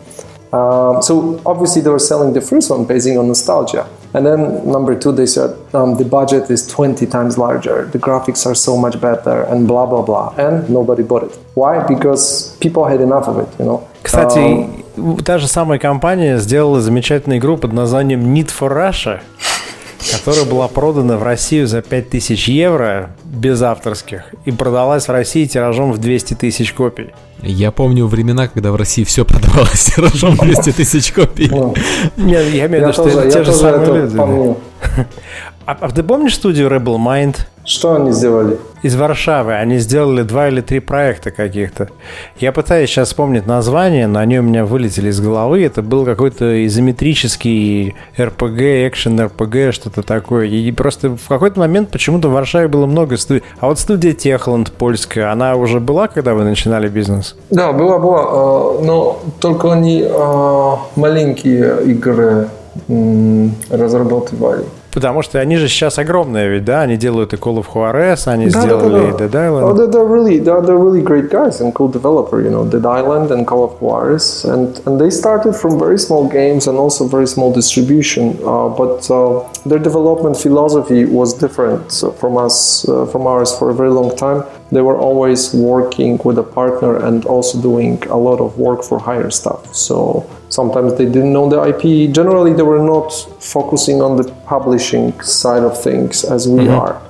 um, 0.53 1.01
so 1.01 1.41
obviously 1.45 1.81
they 1.81 1.89
were 1.89 1.99
selling 1.99 2.33
the 2.33 2.41
first 2.41 2.69
one 2.69 2.85
based 2.85 3.07
on 3.07 3.27
nostalgia 3.27 3.85
and 4.15 4.25
then 4.25 4.69
number 4.69 4.97
two, 4.97 5.11
they 5.11 5.25
said 5.25 5.55
um, 5.73 5.95
the 5.95 6.03
budget 6.05 6.49
is 6.49 6.67
20 6.67 7.05
times 7.07 7.37
larger, 7.37 7.85
the 7.85 7.97
graphics 7.99 8.45
are 8.45 8.55
so 8.55 8.75
much 8.75 8.99
better, 8.99 9.43
and 9.43 9.67
blah 9.67 9.85
blah 9.85 10.01
blah. 10.01 10.33
And 10.37 10.69
nobody 10.69 11.03
bought 11.03 11.23
it. 11.23 11.39
Why? 11.53 11.85
Because 11.87 12.57
people 12.59 12.85
had 12.85 12.99
enough 13.01 13.27
of 13.27 13.37
it, 13.39 13.47
you 13.59 13.65
know. 13.65 13.87
Кстати, 14.03 14.67
um, 14.97 15.17
та 15.23 15.37
же 15.37 15.47
самая 15.47 15.79
компания 15.79 16.37
сделала 16.39 16.81
замечательную 16.81 17.39
игру 17.39 17.57
под 17.57 17.71
названием 17.73 18.33
Need 18.33 18.49
for 18.49 18.69
Russia, 18.69 19.21
Которая 20.12 20.44
была 20.44 20.68
продана 20.68 21.16
в 21.16 21.22
Россию 21.22 21.66
за 21.66 21.82
5000 21.82 22.48
евро 22.48 23.10
без 23.24 23.62
авторских 23.62 24.34
и 24.44 24.50
продалась 24.50 25.08
в 25.08 25.10
России 25.10 25.46
тиражом 25.46 25.92
в 25.92 25.98
200 25.98 26.34
тысяч 26.34 26.72
копий. 26.72 27.12
Я 27.42 27.70
помню 27.70 28.06
времена, 28.06 28.48
когда 28.48 28.72
в 28.72 28.76
России 28.76 29.04
все 29.04 29.24
продавалось 29.24 29.84
тиражом 29.94 30.36
200 30.36 30.72
тысяч 30.72 31.12
копий. 31.12 31.50
Нет, 32.16 32.52
я 32.52 32.66
имею 32.66 32.84
в 32.84 32.88
виду, 32.88 32.92
что 32.92 33.08
это 33.08 33.30
те 33.30 33.44
же 33.44 33.52
самые 33.52 34.02
люди. 34.02 34.16
А, 35.66 35.76
а 35.80 35.90
ты 35.90 36.04
помнишь 36.04 36.36
студию 36.36 36.68
Rebel 36.68 36.96
Mind? 36.96 37.38
Что 37.66 37.96
они 37.96 38.12
сделали? 38.12 38.58
Из 38.82 38.94
Варшавы. 38.94 39.54
Они 39.54 39.78
сделали 39.78 40.22
два 40.22 40.46
или 40.46 40.60
три 40.60 40.78
проекта 40.78 41.32
каких-то. 41.32 41.88
Я 42.38 42.52
пытаюсь 42.52 42.88
сейчас 42.88 43.08
вспомнить 43.08 43.44
название, 43.44 44.06
но 44.06 44.20
они 44.20 44.38
у 44.38 44.42
меня 44.42 44.64
вылетели 44.64 45.08
из 45.08 45.20
головы. 45.20 45.64
Это 45.64 45.82
был 45.82 46.04
какой-то 46.04 46.64
изометрический 46.64 47.96
RPG, 48.16 48.86
экшен 48.86 49.18
RPG, 49.18 49.72
что-то 49.72 50.02
такое. 50.02 50.46
И 50.46 50.70
просто 50.70 51.16
в 51.16 51.26
какой-то 51.26 51.58
момент 51.58 51.90
почему-то 51.90 52.28
в 52.28 52.32
Варшаве 52.34 52.68
было 52.68 52.86
много 52.86 53.16
студий. 53.16 53.42
А 53.58 53.66
вот 53.66 53.80
студия 53.80 54.12
Техланд 54.12 54.70
польская, 54.70 55.32
она 55.32 55.56
уже 55.56 55.80
была, 55.80 56.06
когда 56.06 56.34
вы 56.34 56.44
начинали 56.44 56.88
бизнес? 56.88 57.36
Да, 57.50 57.72
была, 57.72 57.98
была. 57.98 58.20
А, 58.28 58.80
но 58.80 59.18
только 59.40 59.72
они 59.72 60.04
а, 60.08 60.78
маленькие 60.94 61.82
игры 61.82 62.48
разрабатывали. 63.70 64.66
Потому 64.95 65.21
что 65.21 65.39
они 65.39 65.55
же 65.55 65.67
сейчас 65.69 65.97
огромные, 65.97 66.49
ведь, 66.49 66.65
да? 66.65 66.81
Они 66.81 66.97
делают 66.97 67.33
и 67.33 67.37
Call 67.37 67.57
of 67.57 67.65
Juarez, 67.73 68.23
они 68.25 68.49
да, 68.49 68.61
сделали 68.61 69.11
да, 69.11 69.11
да, 69.11 69.17
да. 69.17 69.25
Dead 69.25 69.49
Island. 69.49 69.63
Oh, 69.63 69.73
they're, 69.73 69.87
they're 69.89 70.05
really, 70.05 70.39
they're, 70.39 70.61
they're 70.61 70.77
really 70.77 71.01
great 71.01 71.29
guys 71.29 71.61
and 71.61 71.73
cool 71.73 71.89
developer, 71.89 72.41
you 72.41 72.49
know, 72.49 72.65
Dead 72.65 72.85
Island 72.85 73.31
and 73.31 73.47
Call 73.47 73.63
of 73.63 73.81
Juarez. 73.81 74.43
And, 74.43 74.79
and 74.85 74.99
they 74.99 75.09
started 75.09 75.53
from 75.53 75.79
very 75.79 75.97
small 75.97 76.27
games 76.27 76.67
and 76.67 76.77
also 76.77 77.07
very 77.07 77.27
small 77.27 77.53
distribution. 77.53 78.37
Uh, 78.45 78.67
but 78.67 79.09
uh, 79.09 79.47
their 79.65 79.79
development 79.79 80.35
philosophy 80.35 81.05
was 81.05 81.33
different 81.33 82.03
from 82.19 82.37
us, 82.37 82.87
uh, 82.89 83.05
from 83.05 83.27
ours 83.27 83.57
for 83.57 83.69
a 83.69 83.73
very 83.73 83.91
long 83.91 84.15
time. 84.15 84.43
they 84.72 84.82
were 84.82 84.98
always 84.98 85.54
working 85.54 86.18
with 86.24 86.38
a 86.38 86.42
partner 86.42 86.96
and 87.06 87.24
also 87.24 87.60
doing 87.60 88.02
a 88.10 88.16
lot 88.16 88.40
of 88.40 88.58
work 88.58 88.82
for 88.82 88.98
hire 88.98 89.30
stuff. 89.30 89.74
So 89.74 90.28
sometimes 90.48 90.94
they 90.98 91.06
didn't 91.06 91.32
know 91.32 91.48
the 91.48 91.60
IP. 91.70 92.12
Generally, 92.12 92.54
they 92.54 92.62
were 92.62 92.82
not 92.82 93.12
focusing 93.40 94.02
on 94.02 94.16
the 94.16 94.24
publishing 94.46 95.18
side 95.20 95.62
of 95.62 95.80
things 95.80 96.24
as 96.24 96.48
we 96.48 96.64
mm-hmm. 96.64 96.80
are. 96.80 97.00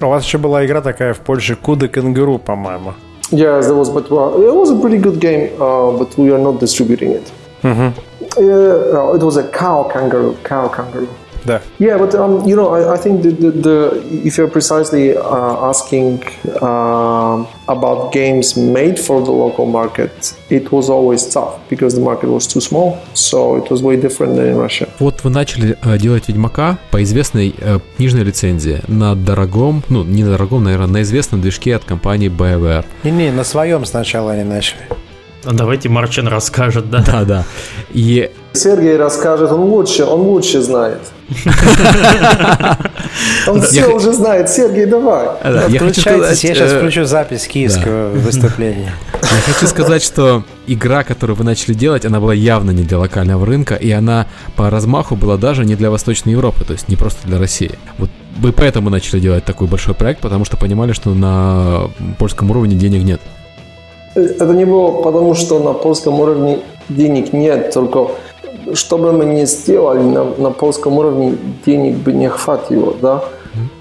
У 0.00 0.08
вас 0.08 0.24
еще 0.24 0.38
была 0.38 0.66
игра 0.66 0.80
такая 0.80 1.14
в 1.14 1.20
Польше 1.20 1.56
Куда 1.56 1.88
Кенгуру, 1.88 2.38
по-моему. 2.38 2.94
Yes, 3.30 3.66
there 3.66 3.76
was, 3.76 3.88
but 3.88 4.10
well, 4.10 4.34
it 4.34 4.54
was 4.54 4.70
a 4.70 4.78
pretty 4.80 4.98
good 4.98 5.18
game, 5.18 5.50
uh, 5.60 5.96
but 5.96 6.16
we 6.18 6.30
are 6.30 6.38
not 6.38 6.60
distributing 6.60 7.12
it. 7.12 7.32
Mm-hmm. 7.62 7.92
Uh, 8.36 9.14
it 9.14 9.22
was 9.22 9.36
a 9.36 9.48
Kao 9.48 9.84
kangaroo, 9.84 10.36
Kao 10.42 10.68
kangaroo. 10.68 11.08
Да. 11.44 11.60
Yeah, 11.78 11.98
but 11.98 12.14
um, 12.14 12.46
you 12.46 12.56
know, 12.56 12.68
I, 12.74 12.94
I 12.94 12.96
think 12.96 13.22
the, 13.22 13.30
the, 13.30 13.50
the, 13.50 13.76
if 14.24 14.38
you're 14.38 14.50
precisely 14.50 15.16
uh, 15.16 15.68
asking 15.70 16.22
uh, 16.62 17.44
about 17.68 18.12
games 18.12 18.56
made 18.56 18.98
for 18.98 19.20
the 19.22 19.30
local 19.30 19.66
market, 19.66 20.34
it 20.50 20.72
was 20.72 20.88
always 20.88 21.26
tough 21.26 21.58
because 21.68 21.94
the 21.94 22.00
market 22.00 22.28
was 22.30 22.46
too 22.46 22.60
small, 22.60 22.98
so 23.14 23.56
it 23.56 23.70
was 23.70 23.82
way 23.82 23.96
different 23.96 24.36
than 24.36 24.46
in 24.46 24.56
Russia. 24.56 24.88
Вот 24.98 25.22
вы 25.24 25.30
начали 25.30 25.76
э, 25.82 25.98
делать 25.98 26.28
Ведьмака 26.28 26.78
по 26.90 27.02
известной 27.02 27.54
э, 27.58 27.78
книжной 27.96 28.22
лицензии 28.24 28.80
на 28.88 29.14
дорогом, 29.14 29.82
ну 29.88 30.04
не 30.04 30.24
дорогом, 30.24 30.64
наверное, 30.64 30.86
на 30.86 31.02
известном 31.02 31.40
движке 31.40 31.76
от 31.76 31.84
компании 31.84 32.30
BioWare. 32.30 32.84
Не-не, 33.04 33.32
на 33.32 33.44
своем 33.44 33.84
сначала 33.84 34.32
они 34.32 34.44
начали. 34.44 34.82
А 35.44 35.52
давайте 35.52 35.88
Марчин 35.88 36.28
расскажет, 36.28 36.90
да? 36.90 37.04
Да, 37.06 37.24
да. 37.24 37.44
И 37.92 38.30
Сергей 38.52 38.96
расскажет, 38.96 39.50
он 39.50 39.60
лучше, 39.62 40.04
он 40.04 40.20
лучше 40.20 40.62
знает. 40.62 41.00
Он 43.46 43.60
все 43.62 43.86
уже 43.86 44.12
знает. 44.12 44.48
Сергей, 44.50 44.86
давай. 44.86 45.28
Я 45.68 45.78
хочу 45.78 46.00
сказать... 46.00 46.44
Я 46.44 46.54
сейчас 46.54 46.72
э, 46.72 46.78
включу 46.78 47.04
запись 47.04 47.46
киевского 47.46 48.10
выступления. 48.10 48.92
Я 49.22 49.52
хочу 49.52 49.66
сказать, 49.66 50.02
что 50.02 50.44
игра, 50.66 51.04
которую 51.04 51.36
вы 51.36 51.44
начали 51.44 51.74
делать, 51.74 52.04
она 52.04 52.20
была 52.20 52.34
явно 52.34 52.70
не 52.70 52.82
для 52.82 52.98
локального 52.98 53.44
рынка, 53.46 53.74
и 53.74 53.90
она 53.90 54.26
по 54.56 54.70
размаху 54.70 55.16
была 55.16 55.36
даже 55.36 55.64
не 55.64 55.76
для 55.76 55.90
Восточной 55.90 56.32
Европы, 56.32 56.64
то 56.64 56.72
есть 56.72 56.88
не 56.88 56.96
просто 56.96 57.26
для 57.26 57.38
России. 57.38 57.72
Вот 57.98 58.10
вы 58.38 58.52
поэтому 58.52 58.90
начали 58.90 59.20
делать 59.20 59.44
такой 59.44 59.66
большой 59.66 59.94
проект, 59.94 60.20
потому 60.20 60.44
что 60.44 60.56
понимали, 60.56 60.92
что 60.92 61.14
на 61.14 61.90
польском 62.18 62.50
уровне 62.50 62.76
денег 62.76 63.04
нет. 63.04 63.20
Это 64.15 64.53
не 64.53 64.65
было 64.65 65.01
потому, 65.01 65.35
что 65.35 65.59
на 65.59 65.73
польском 65.73 66.19
уровне 66.19 66.59
денег 66.89 67.33
нет, 67.33 67.73
только 67.73 68.07
что 68.73 68.97
бы 68.97 69.13
мы 69.13 69.25
ни 69.25 69.45
сделали 69.45 70.01
на, 70.01 70.23
на 70.23 70.51
польском 70.51 70.97
уровне, 70.97 71.37
денег 71.65 71.97
бы 71.97 72.11
не 72.11 72.29
хватило, 72.29 72.93
да? 73.01 73.23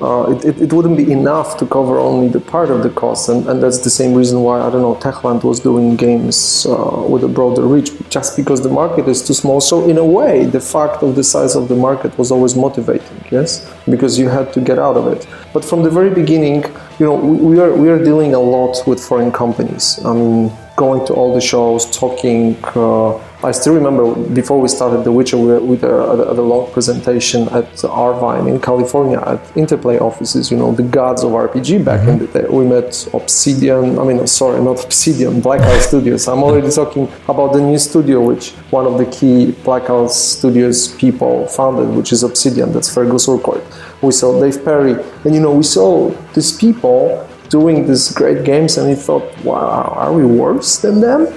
Uh, 0.00 0.32
it, 0.32 0.44
it, 0.44 0.62
it, 0.62 0.72
wouldn't 0.72 0.96
be 0.96 1.12
enough 1.12 1.58
to 1.58 1.66
cover 1.66 1.98
only 1.98 2.28
the 2.28 2.40
part 2.40 2.70
of 2.70 2.82
the 2.82 2.90
cost, 2.90 3.28
and, 3.28 3.46
and 3.48 3.62
that's 3.62 3.78
the 3.78 3.90
same 3.90 4.14
reason 4.14 4.42
why 4.42 4.60
I 4.60 4.70
don't 4.70 4.80
know 4.80 4.94
Techland 4.94 5.44
was 5.44 5.60
doing 5.60 5.94
games 5.94 6.66
uh, 6.66 7.04
with 7.06 7.22
a 7.22 7.28
broader 7.28 7.62
reach, 7.62 7.90
just 8.08 8.36
because 8.36 8.62
the 8.62 8.70
market 8.70 9.06
is 9.08 9.22
too 9.22 9.34
small. 9.34 9.60
So 9.60 9.88
in 9.88 9.98
a 9.98 10.04
way, 10.04 10.46
the 10.46 10.60
fact 10.60 11.02
of 11.02 11.14
the 11.16 11.22
size 11.22 11.54
of 11.54 11.68
the 11.68 11.76
market 11.76 12.16
was 12.16 12.32
always 12.32 12.56
motivating, 12.56 13.24
yes, 13.30 13.70
because 13.88 14.18
you 14.18 14.28
had 14.28 14.52
to 14.54 14.60
get 14.60 14.78
out 14.78 14.96
of 14.96 15.06
it. 15.08 15.26
But 15.53 15.63
from 15.63 15.83
the 15.83 15.89
very 15.89 16.09
beginning, 16.09 16.63
you 16.99 17.05
know, 17.05 17.15
we, 17.15 17.59
are 17.59 17.73
we 17.73 17.89
are 17.89 18.03
dealing 18.03 18.33
a 18.33 18.39
lot 18.39 18.85
with 18.87 18.99
foreign 18.99 19.31
companies. 19.31 20.03
I 20.03 20.13
mean, 20.13 20.51
going 20.75 21.05
to 21.07 21.13
all 21.13 21.33
the 21.33 21.41
shows, 21.41 21.85
talking. 21.97 22.57
Uh, 22.75 23.19
I 23.43 23.51
still 23.51 23.73
remember 23.73 24.15
before 24.33 24.61
we 24.61 24.69
started 24.69 25.03
The 25.03 25.11
Witcher, 25.11 25.37
we 25.37 25.47
were 25.47 25.57
at 25.57 26.19
a, 26.19 26.31
a 26.31 26.41
long 26.41 26.71
presentation 26.71 27.49
at 27.49 27.83
Irvine 27.83 28.47
in 28.47 28.61
California 28.61 29.19
at 29.19 29.57
Interplay 29.57 29.97
offices. 29.99 30.49
You 30.49 30.57
know, 30.57 30.71
the 30.71 30.83
gods 30.83 31.23
of 31.23 31.31
RPG 31.31 31.83
back 31.83 32.01
mm-hmm. 32.01 32.09
in 32.09 32.19
the 32.19 32.27
day. 32.27 32.47
We 32.49 32.65
met 32.65 33.05
Obsidian. 33.13 33.99
I 33.99 34.03
mean, 34.05 34.25
sorry, 34.27 34.61
not 34.63 34.81
Obsidian, 34.85 35.41
Black 35.41 35.59
Isle 35.59 35.81
Studios. 35.81 36.27
I'm 36.29 36.41
already 36.41 36.71
talking 36.71 37.11
about 37.27 37.51
the 37.51 37.59
new 37.59 37.77
studio, 37.77 38.21
which 38.21 38.51
one 38.71 38.85
of 38.85 38.97
the 38.97 39.05
key 39.07 39.51
Black 39.63 39.89
Isle 39.89 40.07
Studios 40.07 40.95
people 40.95 41.45
founded, 41.47 41.89
which 41.97 42.13
is 42.13 42.23
Obsidian. 42.23 42.71
That's 42.71 42.93
Fergus 42.93 43.27
Urquhart. 43.27 43.63
We 44.01 44.13
saw 44.13 44.39
Dave 44.39 44.63
Perry, 44.63 44.93
and 45.25 45.35
you 45.35 45.41
know, 45.41 45.53
we 45.53 45.63
saw 45.63 46.11
these 46.33 46.55
people 46.57 47.27
doing 47.49 47.87
these 47.87 48.13
great 48.13 48.45
games, 48.45 48.77
and 48.77 48.87
we 48.87 48.95
thought, 48.95 49.25
wow, 49.43 49.93
are 49.97 50.13
we 50.13 50.25
worse 50.25 50.77
than 50.77 51.01
them? 51.01 51.27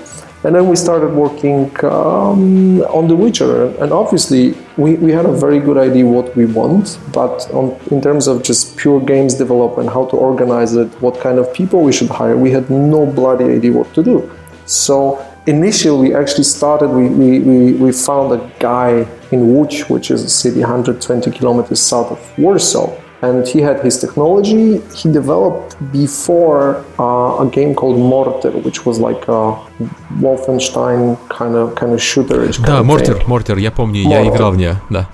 And 0.45 0.55
then 0.55 0.69
we 0.69 0.77
started 0.77 1.13
working 1.15 1.73
um, 1.85 2.83
on 2.83 3.09
The 3.09 3.17
Witcher. 3.17 3.67
And 3.83 3.93
obviously, 3.93 4.55
we, 4.77 4.95
we 4.95 5.11
had 5.11 5.27
a 5.27 5.33
very 5.33 5.59
good 5.59 5.79
idea 5.79 6.07
what 6.07 6.37
we 6.37 6.47
want, 6.47 6.99
but 7.13 7.51
on, 7.53 7.77
in 7.91 8.01
terms 8.01 8.27
of 8.29 8.43
just 8.43 8.77
pure 8.77 9.01
games 9.01 9.35
development, 9.35 9.89
how 9.91 10.07
to 10.07 10.17
organize 10.17 10.75
it, 10.75 10.89
what 11.01 11.19
kind 11.21 11.39
of 11.39 11.53
people 11.53 11.81
we 11.81 11.93
should 11.93 12.11
hire, 12.11 12.37
we 12.37 12.51
had 12.51 12.71
no 12.71 13.07
bloody 13.07 13.47
idea 13.47 13.73
what 13.73 13.93
to 13.95 14.03
do. 14.03 14.31
So 14.67 15.25
initially, 15.47 16.11
we 16.11 16.15
actually 16.15 16.45
started. 16.45 16.89
We, 16.89 17.09
we, 17.09 17.41
we, 17.41 17.73
we 17.75 17.93
found 17.93 18.33
a 18.33 18.53
guy 18.59 19.07
in 19.31 19.47
Łódź, 19.47 19.89
which 19.89 20.11
is 20.11 20.23
a 20.23 20.29
city 20.29 20.61
120 20.61 21.31
kilometers 21.31 21.81
south 21.81 22.13
of 22.13 22.39
Warsaw, 22.39 22.93
and 23.23 23.47
he 23.47 23.61
had 23.61 23.83
his 23.83 23.99
technology 23.99 24.79
he 24.95 25.11
developed 25.11 25.77
before 25.93 26.85
uh, 26.99 27.45
a 27.45 27.47
game 27.51 27.75
called 27.75 27.99
Mortyr, 27.99 28.53
which 28.65 28.85
was 28.85 28.99
like 28.99 29.27
a 29.29 29.57
Wolfenstein 30.21 31.17
kind 31.29 31.55
of 31.57 31.75
kind 31.75 31.93
of 31.93 32.03
shooter. 32.03 32.47
Да, 32.67 32.83
Mortyr, 32.83 33.27
Mortyr, 33.27 33.59
я 33.59 33.71
помню, 33.71 34.05
Mortyr. 34.05 34.25
я 34.25 34.29
играл 34.29 34.53
в 34.53 34.57
нее, 34.57 34.77
да. 34.91 35.09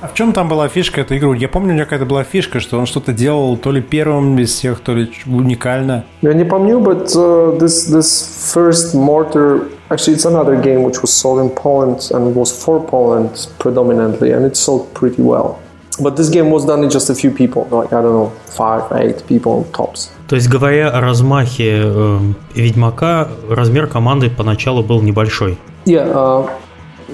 А 0.00 0.08
в 0.08 0.12
чем 0.12 0.34
там 0.34 0.48
была 0.48 0.68
фишка 0.68 1.00
этой 1.00 1.16
игры? 1.16 1.34
Я 1.38 1.48
помню, 1.48 1.70
у 1.70 1.72
меня 1.72 1.84
какая-то 1.84 2.04
была 2.04 2.24
фишка, 2.24 2.60
что 2.60 2.78
он 2.78 2.84
что-то 2.84 3.14
делал 3.14 3.56
то 3.56 3.70
ли 3.72 3.80
первым 3.80 4.38
из 4.38 4.52
всех, 4.52 4.80
то 4.80 4.92
ли 4.92 5.10
уникально. 5.26 6.04
Я 6.20 6.34
не 6.34 6.44
помню, 6.44 6.80
but 6.80 7.06
uh, 7.16 7.58
this, 7.58 7.88
this 7.88 8.52
first 8.52 8.94
Mortyr 8.94 9.70
Actually, 9.90 10.14
it's 10.14 10.24
another 10.24 10.60
game 10.60 10.82
which 10.82 11.02
was 11.02 11.12
sold 11.12 11.38
in 11.40 11.50
Poland 11.54 12.10
and 12.12 12.34
was 12.34 12.50
for 12.50 12.84
Poland 12.84 13.48
predominantly, 13.58 14.32
and 14.32 14.44
it 14.44 14.56
sold 14.56 14.92
pretty 14.94 15.22
well. 15.22 15.60
But 16.00 16.16
this 16.16 16.28
game 16.28 16.50
was 16.50 16.64
done 16.64 16.82
in 16.82 16.90
just 16.90 17.08
a 17.10 17.14
few 17.14 17.30
people, 17.30 17.68
like 17.70 17.92
I 17.92 18.02
don't 18.02 18.12
know, 18.12 18.32
five, 18.46 18.90
eight 18.92 19.26
people 19.26 19.64
tops. 19.72 20.10
То 20.28 20.36
есть, 20.36 20.48
говоря 20.48 20.90
о 20.90 21.00
размахе 21.00 21.82
э, 21.84 22.18
Ведьмака, 22.54 23.28
размер 23.48 23.86
команды 23.86 24.30
поначалу 24.30 24.82
был 24.82 25.02
небольшой. 25.02 25.56
Yeah, 25.86 26.08
э, 26.08 26.12
uh, 26.12 26.50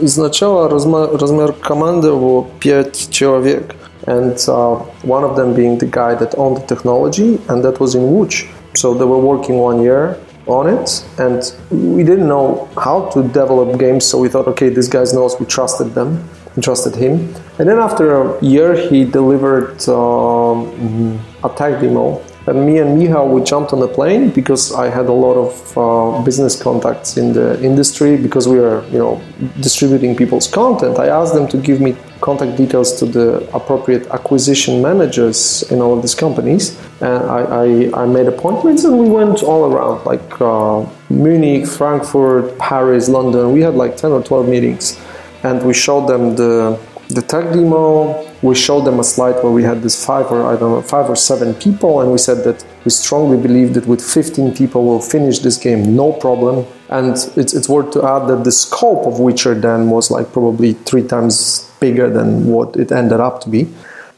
изначально 0.00 0.68
размер, 0.68 1.10
размер 1.18 1.52
команды 1.52 2.12
был 2.12 2.46
5 2.60 3.10
человек, 3.10 3.74
and 4.06 4.36
uh, 4.48 4.82
one 5.02 5.24
of 5.24 5.36
them 5.36 5.54
being 5.54 5.78
the 5.78 5.86
guy 5.86 6.14
that 6.14 6.34
owned 6.38 6.56
the 6.56 6.66
technology, 6.66 7.38
and 7.48 7.62
that 7.62 7.80
was 7.80 7.94
in 7.94 8.02
Łódź. 8.02 8.46
So 8.74 8.94
they 8.94 9.04
were 9.04 9.18
working 9.18 9.58
one 9.58 9.82
year 9.82 10.16
on 10.46 10.68
it, 10.68 11.04
and 11.18 11.42
we 11.70 12.02
didn't 12.02 12.28
know 12.28 12.68
how 12.76 13.10
to 13.12 13.22
develop 13.24 13.78
games, 13.78 14.06
so 14.06 14.18
we 14.18 14.28
thought, 14.28 14.46
okay, 14.48 14.68
these 14.70 14.88
guys 14.88 15.12
knows, 15.12 15.38
we 15.38 15.46
trusted 15.46 15.94
them 15.94 16.18
we 16.60 16.64
trusted 16.64 16.94
him. 16.94 17.34
And 17.58 17.68
then 17.68 17.78
after 17.78 18.36
a 18.36 18.44
year, 18.44 18.76
he 18.88 19.04
delivered 19.04 19.88
um, 19.88 21.18
a 21.42 21.48
tech 21.48 21.80
demo 21.80 22.22
and 22.46 22.66
me 22.66 22.78
and 22.78 22.98
Michal, 22.98 23.28
we 23.28 23.42
jumped 23.42 23.72
on 23.72 23.80
the 23.80 23.88
plane 23.88 24.30
because 24.30 24.72
I 24.72 24.88
had 24.88 25.06
a 25.06 25.12
lot 25.12 25.34
of 25.34 25.78
uh, 25.78 26.22
business 26.24 26.60
contacts 26.60 27.16
in 27.16 27.32
the 27.32 27.62
industry 27.62 28.16
because 28.16 28.48
we 28.48 28.58
were, 28.58 28.82
you 28.90 28.98
know, 28.98 29.22
distributing 29.60 30.16
people's 30.16 30.48
content. 30.48 30.98
I 30.98 31.08
asked 31.08 31.34
them 31.34 31.46
to 31.48 31.58
give 31.58 31.80
me 31.80 31.96
contact 32.20 32.56
details 32.56 32.98
to 32.98 33.04
the 33.06 33.48
appropriate 33.54 34.06
acquisition 34.08 34.80
managers 34.80 35.62
in 35.70 35.80
all 35.80 35.94
of 35.94 36.02
these 36.02 36.14
companies. 36.14 36.78
And 37.00 37.22
I, 37.24 37.40
I, 37.62 38.02
I 38.02 38.06
made 38.06 38.26
appointments 38.26 38.84
and 38.84 38.98
we 38.98 39.08
went 39.08 39.42
all 39.42 39.70
around, 39.70 40.04
like 40.06 40.40
uh, 40.40 40.86
Munich, 41.10 41.68
Frankfurt, 41.68 42.58
Paris, 42.58 43.08
London. 43.08 43.52
We 43.52 43.60
had 43.60 43.74
like 43.74 43.96
10 43.96 44.12
or 44.12 44.22
12 44.22 44.48
meetings. 44.48 44.98
And 45.42 45.62
we 45.62 45.74
showed 45.74 46.06
them 46.06 46.36
the, 46.36 46.78
the 47.08 47.22
tech 47.22 47.52
demo, 47.52 48.26
we 48.42 48.54
showed 48.54 48.84
them 48.84 48.98
a 49.00 49.04
slide 49.04 49.36
where 49.42 49.52
we 49.52 49.62
had 49.62 49.82
this 49.82 50.04
five 50.04 50.26
or 50.30 50.46
I 50.46 50.56
don't 50.56 50.70
know 50.72 50.82
five 50.82 51.08
or 51.10 51.16
seven 51.16 51.54
people, 51.54 52.00
and 52.00 52.10
we 52.10 52.18
said 52.18 52.44
that 52.44 52.64
we 52.84 52.90
strongly 52.90 53.36
believe 53.36 53.74
that 53.74 53.86
with 53.86 54.02
15 54.02 54.54
people 54.54 54.86
we'll 54.86 55.00
finish 55.00 55.40
this 55.40 55.56
game 55.56 55.94
no 55.94 56.12
problem. 56.12 56.66
And 56.88 57.10
it's, 57.10 57.54
it's 57.54 57.68
worth 57.68 57.92
to 57.92 58.04
add 58.04 58.28
that 58.28 58.44
the 58.44 58.52
scope 58.52 59.06
of 59.06 59.20
Witcher 59.20 59.54
then 59.54 59.90
was 59.90 60.10
like 60.10 60.32
probably 60.32 60.72
three 60.72 61.06
times 61.06 61.70
bigger 61.80 62.08
than 62.10 62.46
what 62.46 62.76
it 62.76 62.92
ended 62.92 63.20
up 63.20 63.40
to 63.42 63.50
be. 63.50 63.68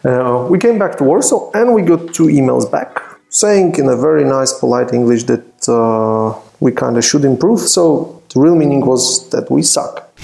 Uh, 0.04 0.46
we 0.50 0.58
came 0.58 0.78
back 0.78 0.96
to 0.98 1.04
Warsaw 1.04 1.50
and 1.52 1.74
we 1.74 1.82
got 1.82 2.12
two 2.12 2.24
emails 2.24 2.70
back 2.70 3.00
saying 3.32 3.74
in 3.76 3.88
a 3.88 3.96
very 3.96 4.24
nice, 4.24 4.52
polite 4.52 4.92
English 4.92 5.24
that 5.24 5.68
uh, 5.68 6.38
we 6.60 6.70
kind 6.70 6.96
of 6.96 7.04
should 7.04 7.24
improve. 7.24 7.60
So 7.60 8.21
the 8.32 8.40
real 8.40 8.56
meaning 8.56 8.84
was 8.86 9.28
that 9.30 9.50
we 9.50 9.62
suck. 9.62 10.08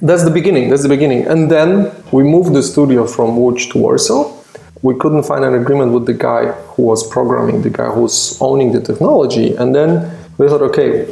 that's 0.00 0.24
the 0.24 0.30
beginning. 0.32 0.68
That's 0.70 0.82
the 0.82 0.88
beginning. 0.88 1.26
And 1.26 1.50
then 1.50 1.92
we 2.12 2.22
moved 2.22 2.54
the 2.54 2.62
studio 2.62 3.06
from 3.06 3.36
Łódź 3.36 3.72
to 3.72 3.78
Warsaw. 3.78 4.32
We 4.82 4.94
couldn't 4.96 5.24
find 5.24 5.44
an 5.44 5.54
agreement 5.54 5.92
with 5.92 6.06
the 6.06 6.12
guy 6.12 6.52
who 6.76 6.82
was 6.82 7.06
programming, 7.08 7.62
the 7.62 7.70
guy 7.70 7.88
who 7.88 8.02
was 8.02 8.38
owning 8.40 8.72
the 8.72 8.80
technology. 8.80 9.56
And 9.56 9.74
then 9.74 10.10
we 10.38 10.46
thought, 10.48 10.62
okay, 10.62 11.06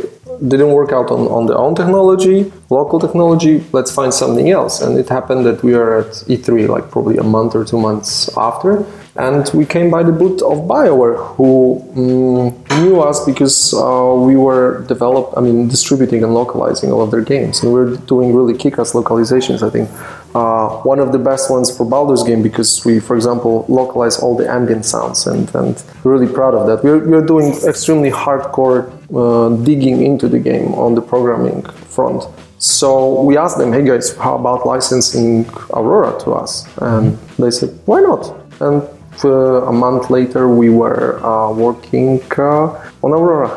didn't 0.46 0.72
work 0.72 0.92
out 0.92 1.10
on, 1.10 1.26
on 1.28 1.46
their 1.46 1.56
own 1.56 1.74
technology, 1.74 2.52
local 2.70 2.98
technology, 2.98 3.64
let's 3.72 3.92
find 3.92 4.12
something 4.12 4.50
else. 4.50 4.80
And 4.80 4.98
it 4.98 5.08
happened 5.08 5.46
that 5.46 5.62
we 5.62 5.74
are 5.74 6.00
at 6.00 6.12
E3 6.26 6.68
like 6.68 6.90
probably 6.90 7.16
a 7.16 7.22
month 7.22 7.54
or 7.54 7.64
two 7.64 7.78
months 7.78 8.28
after 8.36 8.84
and 9.16 9.48
we 9.52 9.66
came 9.66 9.90
by 9.90 10.02
the 10.02 10.12
boot 10.12 10.40
of 10.40 10.66
BioWare, 10.66 11.34
who 11.36 11.82
um, 11.96 12.82
knew 12.82 13.00
us 13.00 13.24
because 13.26 13.74
uh, 13.74 14.14
we 14.16 14.36
were 14.36 14.84
develop, 14.88 15.34
I 15.36 15.40
mean, 15.40 15.68
distributing 15.68 16.24
and 16.24 16.32
localizing 16.32 16.90
all 16.90 17.02
of 17.02 17.10
their 17.10 17.20
games, 17.20 17.62
and 17.62 17.72
we 17.74 17.80
are 17.80 17.96
doing 17.96 18.34
really 18.34 18.56
kick-ass 18.56 18.92
localizations. 18.92 19.62
I 19.62 19.70
think 19.70 19.90
uh, 20.34 20.80
one 20.82 20.98
of 20.98 21.12
the 21.12 21.18
best 21.18 21.50
ones 21.50 21.74
for 21.76 21.84
Baldur's 21.84 22.22
Gate 22.22 22.42
because 22.42 22.84
we, 22.86 23.00
for 23.00 23.14
example, 23.14 23.66
localize 23.68 24.18
all 24.18 24.34
the 24.34 24.50
ambient 24.50 24.86
sounds, 24.86 25.26
and 25.26 25.54
and 25.54 25.82
really 26.04 26.32
proud 26.32 26.54
of 26.54 26.66
that. 26.66 26.82
We're 26.82 27.06
we're 27.06 27.26
doing 27.26 27.52
extremely 27.66 28.10
hardcore 28.10 28.90
uh, 29.14 29.62
digging 29.62 30.02
into 30.02 30.26
the 30.26 30.38
game 30.38 30.72
on 30.74 30.94
the 30.94 31.02
programming 31.02 31.62
front. 31.64 32.24
So 32.58 33.20
we 33.22 33.36
asked 33.36 33.58
them, 33.58 33.72
hey 33.72 33.84
guys, 33.84 34.16
how 34.16 34.36
about 34.36 34.64
licensing 34.64 35.46
Aurora 35.74 36.16
to 36.20 36.30
us? 36.32 36.64
And 36.78 37.18
they 37.36 37.50
said, 37.50 37.76
why 37.86 38.00
not? 38.00 38.22
And 38.60 38.88
uh, 39.24 39.68
a 39.68 39.72
month 39.72 40.10
later, 40.10 40.48
we 40.48 40.70
were 40.70 41.18
uh, 41.24 41.52
working 41.52 42.20
uh, 42.38 42.68
on 43.02 43.12
Aurora. 43.12 43.50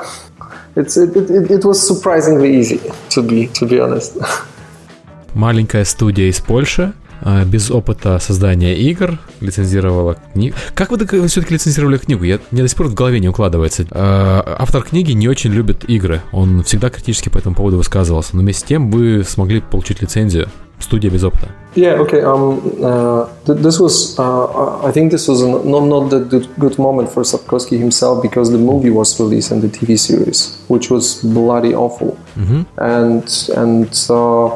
It's, 0.76 0.98
it, 0.98 1.16
it, 1.16 1.52
it 1.52 1.66
was 1.66 1.86
surprisingly 1.86 2.58
easy, 2.58 2.80
to 3.10 3.22
be, 3.22 3.48
to 3.48 3.66
be 3.66 3.80
honest. 3.80 4.18
Маленькая 5.34 5.84
студия 5.86 6.30
из 6.30 6.40
Польши, 6.40 6.94
без 7.46 7.70
опыта 7.70 8.20
создания 8.20 8.78
игр, 8.78 9.20
лицензировала 9.42 10.18
книгу. 10.34 10.56
Как 10.74 10.92
вы 10.92 11.28
все-таки 11.28 11.56
лицензировали 11.56 11.98
книгу? 11.98 12.24
Я, 12.24 12.40
мне 12.52 12.62
до 12.62 12.68
сих 12.70 12.78
пор 12.78 12.88
в 12.88 12.94
голове 12.94 13.20
не 13.20 13.28
укладывается. 13.28 13.86
Автор 13.92 14.84
книги 14.84 15.12
не 15.12 15.28
очень 15.28 15.52
любит 15.52 15.90
игры. 15.90 16.22
Он 16.32 16.64
всегда 16.64 16.90
критически 16.90 17.28
по 17.28 17.38
этому 17.38 17.54
поводу 17.54 17.78
высказывался. 17.78 18.36
Но 18.36 18.44
вместе 18.44 18.62
с 18.62 18.64
тем 18.64 18.90
вы 18.92 19.26
смогли 19.26 19.60
получить 19.60 20.02
лицензию. 20.02 20.48
Студия 20.79 21.11
без 21.11 21.25
опыта. 21.25 21.49
Yeah, 21.77 22.01
okay. 22.01 22.23
Um, 22.23 22.59
uh, 22.83 23.29
th- 23.47 23.59
this 23.59 23.79
was, 23.79 24.19
uh, 24.19 24.85
I 24.85 24.91
think 24.91 25.13
this 25.13 25.29
was 25.29 25.43
not 25.43 25.85
not 25.85 26.11
the 26.11 26.41
good 26.59 26.79
moment 26.79 27.09
for 27.13 27.23
Sapkowski 27.23 27.79
himself 27.79 28.23
because 28.23 28.51
the 28.51 28.59
movie 28.59 28.91
was 28.91 29.21
released 29.21 29.53
and 29.53 29.63
the 29.63 29.69
TV 29.69 29.97
series, 29.97 30.59
which 30.69 30.91
was 30.91 31.23
bloody 31.23 31.75
awful. 31.75 32.19
Mm-hmm. 32.37 32.63
And 32.79 33.27
and 33.57 33.93
uh, 34.11 34.47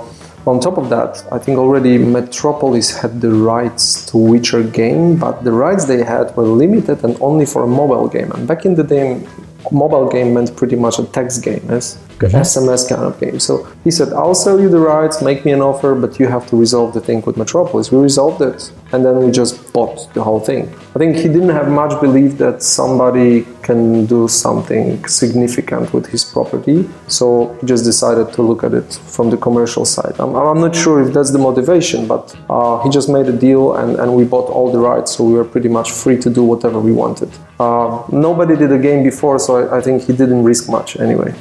on 0.47 0.61
top 0.61 0.77
of 0.77 0.91
that, 0.91 1.25
I 1.31 1.39
think 1.39 1.59
already 1.59 1.99
Metropolis 1.99 2.91
had 3.01 3.21
the 3.21 3.31
rights 3.31 4.05
to 4.07 4.17
Witcher 4.17 4.63
game, 4.63 5.17
but 5.17 5.45
the 5.45 5.53
rights 5.53 5.85
they 5.85 6.03
had 6.03 6.37
were 6.37 6.45
limited 6.45 7.05
and 7.05 7.17
only 7.21 7.47
for 7.47 7.63
a 7.63 7.67
mobile 7.67 8.09
game. 8.09 8.31
And 8.33 8.47
back 8.47 8.67
in 8.67 8.75
the 8.75 8.85
day, 8.85 9.23
mobile 9.72 10.10
game 10.10 10.34
meant 10.34 10.56
pretty 10.56 10.76
much 10.76 11.00
a 11.00 11.06
text 11.06 11.44
game, 11.44 11.64
yes? 11.70 11.98
mm-hmm. 12.28 12.38
SMS 12.38 12.88
kind 12.88 13.04
of 13.04 13.20
game. 13.20 13.40
So 13.40 13.68
he 13.84 13.92
said, 13.92 14.14
I'll 14.14 14.36
sell 14.36 14.60
you 14.60 14.70
the 14.70 14.80
rights, 14.80 15.22
make 15.22 15.46
me 15.46 15.52
an 15.52 15.62
offer, 15.62 15.96
but 15.96 16.20
you 16.20 16.28
have 16.28 16.48
to 16.48 16.56
resolve 16.56 16.94
the 16.94 17.02
thing 17.02 17.22
with 17.22 17.38
Metropolis. 17.38 17.92
We 17.92 18.00
resolved 18.00 18.42
it, 18.42 18.72
and 18.92 19.06
then 19.06 19.24
we 19.24 19.32
just 19.32 19.74
bought 19.74 20.14
the 20.14 20.24
whole 20.24 20.40
thing. 20.40 20.70
I 20.96 21.00
think 21.00 21.16
he 21.16 21.28
didn't 21.28 21.50
have 21.50 21.70
much 21.70 22.00
belief 22.02 22.38
that 22.40 22.62
somebody 22.62 23.46
can 23.62 24.06
do 24.06 24.28
something 24.28 25.06
significant 25.08 25.94
with 25.94 26.08
his 26.08 26.24
property, 26.26 26.90
so 27.08 27.56
he 27.62 27.68
just 27.68 27.86
decided 27.86 28.34
to 28.34 28.42
look 28.42 28.64
at 28.64 28.74
it 28.74 28.94
from 28.94 29.30
the 29.30 29.38
commercial 29.38 29.86
side. 29.86 30.16
I'm, 30.20 30.36
I'm 30.36 30.60
not 30.60 30.76
sure 30.76 31.02
if 31.02 31.14
that's 31.14 31.32
the 31.32 31.40
motivation, 31.40 32.08
but 32.08 32.36
uh, 32.50 32.82
he 32.84 32.90
just 32.90 33.10
made 33.10 33.28
a 33.28 33.38
deal 33.48 33.76
and, 33.76 34.00
and 34.00 34.16
we 34.16 34.24
bought 34.24 34.50
all 34.50 34.72
the 34.72 34.80
rights, 34.80 35.16
so 35.16 35.24
we 35.24 35.34
were 35.34 35.46
pretty 35.46 35.70
much 35.70 35.92
free 35.92 36.18
to 36.18 36.30
do 36.30 36.44
whatever 36.44 36.80
we 36.80 36.92
wanted. 36.92 37.30
Uh, 37.60 38.04
nobody 38.10 38.56
did 38.56 38.72
a 38.72 38.78
game 38.78 39.04
before, 39.04 39.38
so 39.38 39.70
I 39.70 39.82
think 39.82 40.04
he 40.04 40.14
didn't 40.14 40.44
risk 40.44 40.70
much 40.70 40.96
anyway. 40.98 41.34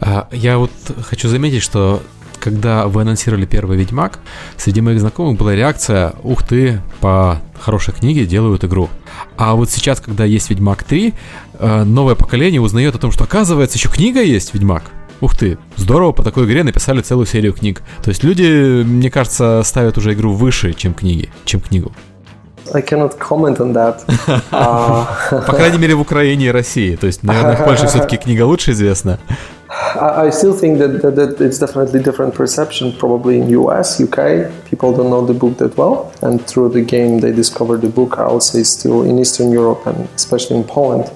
А, 0.00 0.28
я 0.30 0.58
вот 0.58 0.70
хочу 1.02 1.28
заметить, 1.28 1.62
что 1.62 2.00
когда 2.38 2.86
вы 2.86 3.02
анонсировали 3.02 3.46
первый 3.46 3.76
Ведьмак, 3.76 4.20
среди 4.56 4.80
моих 4.80 5.00
знакомых 5.00 5.36
была 5.36 5.56
реакция 5.56 6.12
«Ух 6.22 6.46
ты, 6.46 6.80
по 7.00 7.40
хорошей 7.60 7.92
книге 7.92 8.26
делают 8.26 8.62
игру». 8.62 8.88
А 9.36 9.56
вот 9.56 9.70
сейчас, 9.70 10.00
когда 10.00 10.24
есть 10.24 10.50
Ведьмак 10.50 10.84
3, 10.84 11.14
э, 11.58 11.82
новое 11.82 12.14
поколение 12.14 12.60
узнает 12.60 12.94
о 12.94 12.98
том, 12.98 13.10
что 13.10 13.24
оказывается 13.24 13.78
еще 13.78 13.88
книга 13.88 14.22
есть 14.22 14.54
Ведьмак. 14.54 14.84
Ух 15.20 15.34
ты, 15.34 15.58
здорово, 15.76 16.12
по 16.12 16.22
такой 16.22 16.44
игре 16.44 16.62
написали 16.62 17.00
целую 17.00 17.26
серию 17.26 17.52
книг. 17.54 17.82
То 18.04 18.10
есть 18.10 18.22
люди, 18.22 18.84
мне 18.84 19.10
кажется, 19.10 19.62
ставят 19.64 19.98
уже 19.98 20.12
игру 20.12 20.32
выше, 20.32 20.72
чем 20.74 20.94
книги, 20.94 21.30
чем 21.44 21.60
книгу. 21.60 21.90
I 22.73 22.81
cannot 22.81 23.17
comment 23.19 23.59
on 23.59 23.73
that. 23.73 24.05
По 25.45 25.53
крайней 25.53 25.77
мере, 25.77 25.95
в 25.95 26.01
Украине 26.01 26.47
и 26.47 26.51
России. 26.51 26.95
То 26.95 27.07
есть, 27.07 27.23
наверное, 27.23 27.55
в 27.55 27.65
Польше 27.65 27.87
все-таки 27.87 28.17
книга 28.17 28.43
лучше 28.45 28.71
известна. 28.71 29.17
I 29.95 30.29
still 30.31 30.53
think 30.53 30.79
that, 30.79 31.01
that, 31.01 31.15
that, 31.15 31.41
it's 31.41 31.57
definitely 31.57 32.01
different 32.01 32.33
perception. 32.33 32.91
Probably 32.97 33.39
in 33.39 33.49
US, 33.49 33.99
UK, 33.99 34.51
people 34.69 34.91
don't 34.93 35.09
know 35.09 35.25
the 35.25 35.33
book 35.33 35.57
that 35.57 35.77
well, 35.77 36.11
and 36.21 36.45
through 36.45 36.69
the 36.69 36.81
game 36.81 37.19
they 37.19 37.31
discover 37.31 37.77
the 37.77 37.89
book. 37.89 38.17
I 38.17 38.27
would 38.31 38.43
say 38.43 38.63
still 38.63 39.03
in 39.03 39.17
Eastern 39.19 39.51
Europe 39.51 39.85
and 39.85 40.07
especially 40.15 40.57
in 40.57 40.65
Poland, 40.65 41.09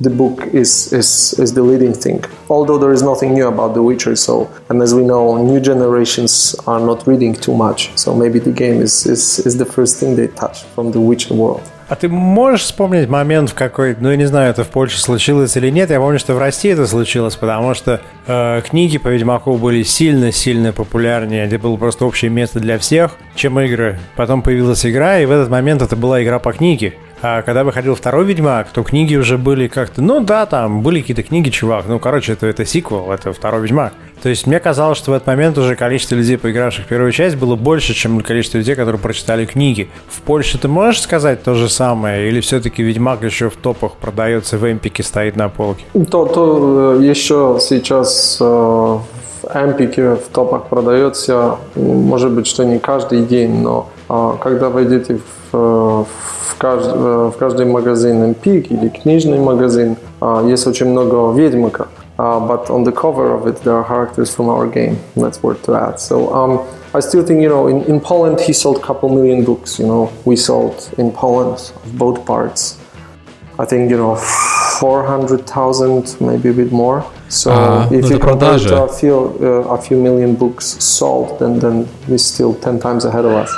the 0.00 0.10
book 0.10 0.46
is, 0.52 0.92
is, 0.92 1.34
is 1.38 1.54
the 1.54 1.62
leading 1.62 1.94
thing. 1.94 2.24
Although 2.48 2.78
there 2.78 2.92
is 2.92 3.02
nothing 3.02 3.34
new 3.34 3.48
about 3.48 3.74
The 3.74 3.82
Witcher, 3.82 4.16
so 4.16 4.50
and 4.68 4.82
as 4.82 4.94
we 4.94 5.04
know, 5.04 5.36
new 5.36 5.60
generations 5.60 6.54
are 6.66 6.80
not 6.80 7.06
reading 7.06 7.34
too 7.34 7.54
much. 7.54 7.90
So 7.96 8.14
maybe 8.14 8.38
the 8.38 8.52
game 8.52 8.80
is, 8.80 9.06
is, 9.06 9.38
is 9.40 9.56
the 9.56 9.64
first 9.64 9.98
thing 9.98 10.16
they 10.16 10.28
touch 10.28 10.64
from 10.74 10.92
the 10.92 11.00
Witcher 11.00 11.34
world. 11.34 11.62
А 11.88 11.94
ты 11.94 12.08
можешь 12.08 12.62
вспомнить 12.62 13.08
момент 13.08 13.50
в 13.50 13.54
какой, 13.54 13.96
ну 14.00 14.10
я 14.10 14.16
не 14.16 14.26
знаю, 14.26 14.50
это 14.50 14.64
в 14.64 14.68
Польше 14.70 15.00
случилось 15.00 15.56
или 15.56 15.70
нет, 15.70 15.88
я 15.90 16.00
помню, 16.00 16.18
что 16.18 16.34
в 16.34 16.38
России 16.38 16.72
это 16.72 16.84
случилось, 16.88 17.36
потому 17.36 17.74
что 17.74 18.00
э, 18.26 18.60
книги 18.68 18.98
по 18.98 19.06
Ведьмаку 19.06 19.56
были 19.56 19.84
сильно-сильно 19.84 20.72
популярнее, 20.72 21.44
это 21.44 21.60
было 21.60 21.76
просто 21.76 22.04
общее 22.04 22.28
место 22.28 22.58
для 22.58 22.80
всех, 22.80 23.12
чем 23.36 23.60
игры. 23.60 24.00
Потом 24.16 24.42
появилась 24.42 24.84
игра, 24.84 25.20
и 25.20 25.26
в 25.26 25.30
этот 25.30 25.48
момент 25.48 25.80
это 25.80 25.94
была 25.94 26.20
игра 26.24 26.40
по 26.40 26.52
книге. 26.52 26.94
А 27.22 27.42
когда 27.42 27.64
выходил 27.64 27.94
второй 27.94 28.24
Ведьмак, 28.26 28.68
то 28.70 28.82
книги 28.82 29.16
уже 29.16 29.38
были 29.38 29.68
как-то, 29.68 30.02
ну 30.02 30.20
да, 30.20 30.44
там 30.46 30.82
были 30.82 31.00
какие-то 31.00 31.22
книги, 31.22 31.48
чувак, 31.48 31.86
ну 31.88 31.98
короче, 31.98 32.32
это, 32.32 32.46
это 32.46 32.66
сиквел, 32.66 33.10
это 33.10 33.32
второй 33.32 33.62
Ведьмак. 33.62 33.94
То 34.22 34.28
есть 34.28 34.46
мне 34.46 34.60
казалось, 34.60 34.98
что 34.98 35.12
в 35.12 35.14
этот 35.14 35.26
момент 35.26 35.56
уже 35.58 35.76
количество 35.76 36.14
людей, 36.14 36.36
поигравших 36.36 36.86
в 36.86 36.88
первую 36.88 37.12
часть, 37.12 37.36
было 37.36 37.54
больше, 37.54 37.94
чем 37.94 38.20
количество 38.20 38.58
людей, 38.58 38.74
которые 38.74 39.00
прочитали 39.00 39.44
книги. 39.44 39.88
В 40.08 40.20
Польше 40.22 40.58
ты 40.58 40.68
можешь 40.68 41.02
сказать 41.02 41.42
то 41.42 41.54
же 41.54 41.68
самое? 41.68 42.28
Или 42.28 42.40
все-таки 42.40 42.82
Ведьмак 42.82 43.22
еще 43.22 43.50
в 43.50 43.56
топах 43.56 43.92
продается, 43.92 44.58
в 44.58 44.70
Эмпике 44.70 45.02
стоит 45.02 45.36
на 45.36 45.48
полке? 45.48 45.84
То, 46.10 46.26
то 46.26 46.94
еще 47.00 47.58
сейчас 47.60 48.38
в 48.40 49.02
Эмпике 49.54 50.16
в 50.16 50.28
топах 50.32 50.66
продается, 50.66 51.56
может 51.74 52.32
быть, 52.32 52.46
что 52.46 52.64
не 52.64 52.78
каждый 52.78 53.24
день, 53.24 53.60
но 53.60 53.88
когда 54.40 54.70
войдете 54.70 55.16
в, 55.16 55.35
Э, 55.56 56.04
в, 56.04 56.58
кажд... 56.58 56.86
Э, 56.94 57.30
в 57.34 57.38
каждый 57.38 57.66
магазин 57.66 58.22
Empik 58.24 58.68
или 58.68 58.88
книжный 58.88 59.38
магазин 59.38 59.96
есть 60.44 60.66
очень 60.66 60.86
много 60.86 61.32
ведьмака. 61.32 61.88
Uh, 62.18 62.40
but 62.40 62.70
on 62.70 62.82
the 62.82 62.92
cover 62.92 63.34
of 63.34 63.46
it, 63.46 63.56
there 63.62 63.74
are 63.74 63.84
characters 63.84 64.34
from 64.34 64.48
our 64.48 64.66
game. 64.66 64.96
That's 65.16 65.42
worth 65.42 65.62
to 65.64 65.74
add. 65.74 66.00
So 66.00 66.32
um, 66.32 66.66
I 66.94 67.00
still 67.00 67.22
think, 67.22 67.42
you 67.42 67.50
know, 67.50 67.68
in, 67.68 67.84
in 67.84 68.00
Poland, 68.00 68.40
he 68.40 68.54
sold 68.54 68.78
a 68.78 68.80
couple 68.80 69.10
million 69.10 69.44
books. 69.44 69.78
You 69.78 69.86
know, 69.86 70.10
we 70.24 70.34
sold 70.34 70.94
in 70.96 71.12
Poland 71.12 71.72
both 71.98 72.24
parts. 72.24 72.78
I 73.58 73.66
think, 73.66 73.90
you 73.90 73.98
know, 73.98 74.16
400,000, 74.80 76.16
maybe 76.22 76.48
a 76.48 76.54
bit 76.54 76.72
more. 76.72 77.04
So 77.28 77.50
uh, 77.50 77.88
if 77.92 78.08
you 78.08 78.18
compare 78.18 78.58
to 78.58 78.84
a 78.84 78.88
few, 78.88 79.36
uh, 79.42 79.74
a 79.74 79.78
few 79.82 79.98
million 80.00 80.36
books 80.36 80.82
sold, 80.82 81.38
then, 81.38 81.58
then 81.58 81.86
we're 82.08 82.16
still 82.16 82.54
10 82.54 82.80
times 82.80 83.04
ahead 83.04 83.26
of 83.26 83.32
us. 83.32 83.52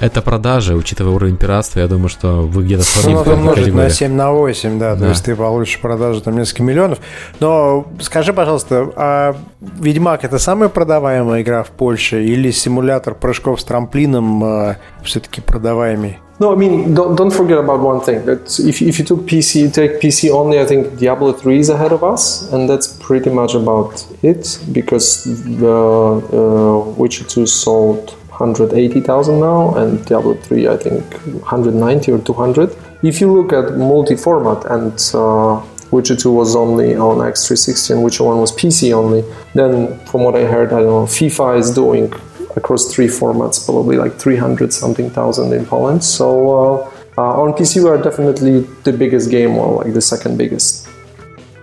Это 0.00 0.22
продажи, 0.22 0.74
учитывая 0.74 1.12
уровень 1.12 1.36
пиратства, 1.36 1.80
я 1.80 1.86
думаю, 1.86 2.08
что 2.08 2.40
вы 2.40 2.64
где-то 2.64 2.84
сравните. 2.84 3.22
Ну, 3.30 3.36
умножить 3.36 3.74
на 3.74 3.90
7 3.90 4.12
на 4.12 4.32
8, 4.32 4.78
да, 4.78 4.94
да, 4.94 5.00
то 5.00 5.08
есть 5.10 5.24
ты 5.24 5.36
получишь 5.36 5.78
продажи 5.78 6.22
там 6.22 6.38
несколько 6.38 6.62
миллионов. 6.62 7.00
Но 7.38 7.86
скажи, 8.00 8.32
пожалуйста, 8.32 8.90
а 8.96 9.36
Ведьмак 9.60 10.24
это 10.24 10.38
самая 10.38 10.70
продаваемая 10.70 11.42
игра 11.42 11.62
в 11.62 11.68
Польше 11.68 12.24
или 12.24 12.50
симулятор 12.50 13.14
прыжков 13.14 13.60
с 13.60 13.64
трамплином 13.64 14.42
э, 14.42 14.76
все-таки 15.04 15.42
продаваемый? 15.42 16.18
No, 16.38 16.52
I 16.52 16.56
mean, 16.56 16.94
don't, 16.94 17.16
don't 17.16 17.30
forget 17.30 17.58
about 17.58 17.80
one 17.80 18.00
thing. 18.00 18.24
That 18.24 18.58
if, 18.58 18.80
if 18.80 18.98
you 18.98 19.04
took 19.04 19.26
PC, 19.26 19.60
you 19.60 19.68
take 19.68 20.00
PC 20.00 20.30
only, 20.30 20.58
I 20.58 20.64
think 20.64 20.98
Diablo 20.98 21.34
3 21.34 21.58
is 21.58 21.68
ahead 21.68 21.92
of 21.92 22.02
us, 22.02 22.50
and 22.50 22.66
that's 22.66 22.88
pretty 22.88 23.28
much 23.28 23.54
about 23.54 24.02
it 24.22 24.58
because 24.72 25.24
the 25.24 25.68
uh, 25.68 26.78
Witcher 26.96 27.24
2 27.24 27.44
sold 27.44 28.14
180,000 28.40 29.40
now, 29.40 29.74
and 29.74 30.04
Diablo 30.06 30.34
3 30.34 30.68
I 30.68 30.76
think 30.76 31.04
190 31.12 32.12
or 32.12 32.18
200. 32.18 32.76
If 33.02 33.20
you 33.20 33.32
look 33.32 33.52
at 33.52 33.76
multi-format 33.76 34.64
and 34.66 34.92
uh, 35.14 35.62
Witcher 35.90 36.16
2 36.16 36.30
was 36.30 36.54
only 36.54 36.96
on 36.96 37.18
X360 37.18 37.90
and 37.90 38.02
Witcher 38.02 38.24
1 38.24 38.40
was 38.40 38.52
PC 38.52 38.92
only, 38.92 39.24
then 39.54 39.98
from 40.06 40.22
what 40.22 40.36
I 40.36 40.44
heard, 40.44 40.72
I 40.72 40.80
don't 40.80 40.86
know, 40.86 41.06
FIFA 41.06 41.58
is 41.58 41.70
doing 41.72 42.12
across 42.56 42.92
three 42.92 43.06
formats 43.06 43.64
probably 43.64 43.96
like 43.96 44.14
300 44.18 44.72
something 44.72 45.10
thousand 45.10 45.52
in 45.52 45.64
Poland. 45.66 46.02
So 46.02 46.26
uh, 46.58 46.90
uh, 47.18 47.42
on 47.42 47.52
PC 47.52 47.82
we 47.82 47.90
are 47.90 48.02
definitely 48.02 48.60
the 48.84 48.92
biggest 48.92 49.30
game 49.30 49.56
or 49.56 49.82
like 49.82 49.94
the 49.94 50.00
second 50.00 50.36
biggest. 50.36 50.79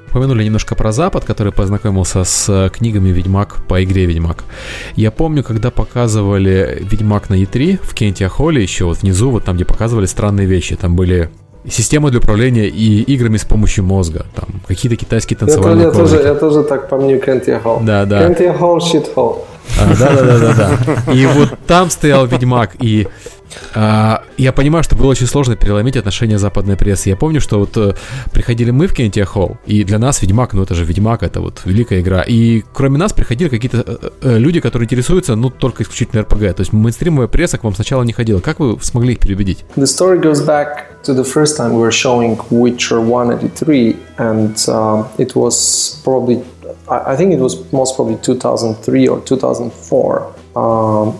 Упомянули 0.09 0.43
немножко 0.43 0.75
про 0.75 0.91
Запад, 0.91 1.25
который 1.25 1.51
познакомился 1.53 2.23
с 2.23 2.49
э, 2.49 2.69
книгами 2.69 3.09
Ведьмак 3.09 3.57
по 3.67 3.83
игре 3.83 4.05
Ведьмак. 4.05 4.43
Я 4.95 5.11
помню, 5.11 5.43
когда 5.43 5.71
показывали 5.71 6.79
Ведьмак 6.81 7.29
на 7.29 7.35
E3 7.35 7.79
в 7.81 7.93
Кенте 7.93 8.27
Холле 8.27 8.61
еще 8.61 8.85
вот 8.85 8.99
внизу, 9.01 9.31
вот 9.31 9.45
там, 9.45 9.55
где 9.55 9.65
показывали 9.65 10.05
странные 10.05 10.47
вещи, 10.47 10.75
там 10.75 10.95
были 10.95 11.29
системы 11.69 12.09
для 12.11 12.19
управления 12.19 12.67
и 12.67 13.01
играми 13.01 13.37
с 13.37 13.45
помощью 13.45 13.83
мозга. 13.83 14.25
Там 14.35 14.61
какие-то 14.67 14.95
китайские 14.95 15.37
танцевальные 15.37 15.87
это, 15.87 15.97
я, 15.97 16.03
тоже, 16.03 16.21
я 16.23 16.35
тоже 16.35 16.63
так 16.63 16.89
помню 16.89 17.19
Кенти 17.19 17.59
Холл. 17.61 17.81
Да, 17.81 18.05
да. 18.05 18.25
Кенти 18.25 18.51
Холл, 18.57 18.81
щит 18.81 19.09
Холл. 19.13 19.45
А, 19.79 19.93
да, 19.99 20.13
да, 20.13 20.23
да, 20.23 20.39
да, 20.39 20.53
да. 20.55 21.13
И 21.13 21.25
вот 21.25 21.49
там 21.67 21.89
стоял 21.89 22.25
Ведьмак, 22.25 22.75
и 22.81 23.07
а, 23.73 24.23
я 24.37 24.51
понимаю, 24.51 24.83
что 24.83 24.95
было 24.95 25.07
очень 25.07 25.27
сложно 25.27 25.55
переломить 25.55 25.97
отношения 25.97 26.37
западной 26.37 26.77
прессы. 26.77 27.09
Я 27.09 27.15
помню, 27.15 27.41
что 27.41 27.59
вот 27.59 27.75
э, 27.77 27.93
приходили 28.31 28.71
мы 28.71 28.87
в 28.87 28.93
Кентия 28.93 29.25
Холл, 29.25 29.57
и 29.65 29.83
для 29.83 29.99
нас 29.99 30.21
Ведьмак, 30.21 30.53
ну 30.53 30.63
это 30.63 30.75
же 30.75 30.85
Ведьмак, 30.85 31.23
это 31.23 31.41
вот 31.41 31.61
великая 31.65 32.01
игра. 32.01 32.23
И 32.27 32.63
кроме 32.73 32.97
нас 32.97 33.13
приходили 33.13 33.49
какие-то 33.49 33.83
э, 33.85 34.09
э, 34.21 34.37
люди, 34.37 34.59
которые 34.59 34.85
интересуются, 34.85 35.35
ну, 35.35 35.49
только 35.49 35.83
исключительно 35.83 36.23
РПГ. 36.23 36.55
То 36.55 36.61
есть 36.61 36.73
мейнстримовая 36.73 37.27
пресса 37.27 37.57
к 37.57 37.63
вам 37.63 37.75
сначала 37.75 38.03
не 38.03 38.13
ходила. 38.13 38.39
Как 38.39 38.59
вы 38.59 38.77
смогли 38.81 39.13
их 39.13 39.19
переубедить? 39.19 39.65
The 39.75 39.85
story 39.85 40.21
goes 40.21 40.45
back 40.45 41.03
to 41.03 41.13
the 41.13 41.23
first 41.23 41.57
time 41.57 41.73
we 41.73 41.81
were 41.81 41.91
showing 41.91 42.37
Witcher 42.49 42.99
1 42.99 43.31
at 43.31 43.41
E3, 43.41 43.95
and 44.17 44.55
uh, 44.67 45.07
it 45.17 45.35
was 45.35 46.01
probably, 46.03 46.43
I 46.89 47.15
think 47.15 47.33
it 47.33 47.39
was 47.39 47.71
most 47.71 47.95
probably 47.95 48.17
2003 48.17 49.07
or 49.07 49.21
2004. 49.21 50.33
Um, 50.55 51.15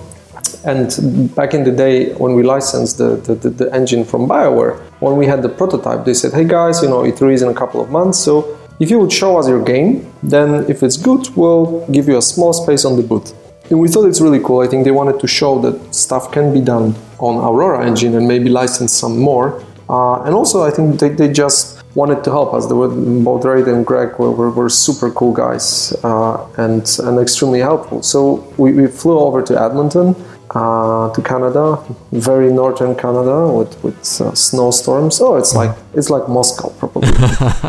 And 0.64 1.34
back 1.36 1.54
in 1.54 1.64
the 1.64 1.72
day, 1.72 2.14
when 2.14 2.34
we 2.34 2.44
licensed 2.44 2.98
the, 2.98 3.18
the, 3.18 3.36
the, 3.36 3.50
the, 3.50 3.74
engine 3.74 4.04
from 4.06 4.28
BioWare, 4.28 4.80
when 5.00 5.16
we 5.18 5.26
had 5.26 5.42
the 5.42 5.50
prototype, 5.50 6.06
they 6.06 6.14
said, 6.14 6.34
hey 6.34 6.46
guys, 6.46 6.82
you 6.82 6.90
know, 6.90 7.02
E3 7.04 7.34
is 7.34 7.42
in 7.42 7.50
a 7.50 7.54
couple 7.54 7.80
of 7.82 7.90
months, 7.90 8.18
so 8.18 8.58
if 8.80 8.92
you 8.92 9.00
would 9.00 9.12
show 9.12 9.38
us 9.38 9.48
your 9.48 9.64
game, 9.64 10.12
then 10.22 10.70
if 10.70 10.84
it's 10.84 10.98
good, 10.98 11.28
we'll 11.36 11.86
give 11.88 12.08
you 12.08 12.18
a 12.18 12.22
small 12.22 12.54
space 12.54 12.86
on 12.86 12.96
the 12.96 13.04
boot. 13.04 13.34
And 13.70 13.80
we 13.80 13.88
thought 13.90 14.06
it's 14.06 14.22
really 14.22 14.40
cool. 14.40 14.60
I 14.62 14.68
think 14.68 14.86
they 14.86 14.92
wanted 14.92 15.20
to 15.20 15.28
show 15.28 15.60
that 15.62 15.94
stuff 15.94 16.32
can 16.32 16.54
be 16.54 16.62
done 16.62 16.96
on 17.20 17.36
Aurora 17.36 17.86
engine 17.86 18.16
and 18.16 18.28
maybe 18.28 18.50
license 18.50 18.94
some 18.94 19.18
more. 19.20 19.64
Uh, 19.90 20.24
and 20.24 20.36
also, 20.36 20.64
I 20.64 20.72
think 20.72 21.00
they, 21.00 21.10
they 21.10 21.32
just 21.32 21.84
wanted 21.96 22.24
to 22.24 22.30
help 22.30 22.54
us. 22.54 22.68
They 22.68 22.76
were, 22.76 22.90
both 22.90 23.44
Ray 23.44 23.64
and 23.64 23.86
Greg 23.86 24.20
were, 24.20 24.32
were, 24.32 24.52
were 24.52 24.70
super 24.70 25.10
cool 25.12 25.34
guys 25.34 25.94
uh, 26.04 26.48
and, 26.58 26.88
and 27.04 27.20
extremely 27.20 27.60
helpful. 27.60 28.04
So 28.04 28.54
we, 28.58 28.72
we 28.74 28.88
flew 28.88 29.18
over 29.18 29.42
to 29.42 29.60
Edmonton 29.60 30.16
uh, 30.52 31.12
to 31.14 31.22
Canada, 31.22 31.84
very 32.12 32.52
northern 32.52 32.96
Canada 32.96 33.52
with 33.52 33.84
with 33.84 34.22
uh, 34.22 34.34
snowstorms. 34.34 35.20
Oh, 35.22 35.36
it's 35.36 35.54
like 35.54 35.76
it's 35.94 36.10
like 36.10 36.28
Moscow 36.30 36.70
probably, 36.80 37.12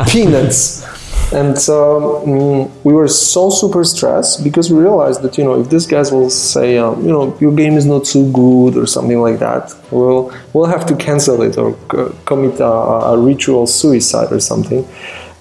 peanuts. 0.11 0.85
And 1.31 1.57
um, 1.69 2.83
we 2.83 2.91
were 2.91 3.07
so 3.07 3.51
super 3.51 3.83
stressed 3.83 4.43
because 4.43 4.71
we 4.71 4.79
realized 4.79 5.21
that 5.21 5.37
you 5.37 5.43
know 5.43 5.61
if 5.61 5.69
these 5.69 5.85
guys 5.85 6.11
will 6.11 6.29
say 6.29 6.77
um, 6.77 7.01
you 7.05 7.11
know 7.11 7.37
your 7.39 7.53
game 7.53 7.73
is 7.73 7.85
not 7.85 8.07
so 8.07 8.23
good 8.31 8.75
or 8.75 8.87
something 8.87 9.21
like 9.21 9.39
that, 9.39 9.75
we'll 9.91 10.33
we'll 10.53 10.65
have 10.65 10.85
to 10.87 10.95
cancel 10.95 11.41
it 11.43 11.57
or 11.57 11.77
c- 11.91 12.15
commit 12.25 12.59
a, 12.59 12.65
a, 13.11 13.17
ritual 13.17 13.67
suicide 13.67 14.31
or 14.31 14.39
something. 14.39 14.87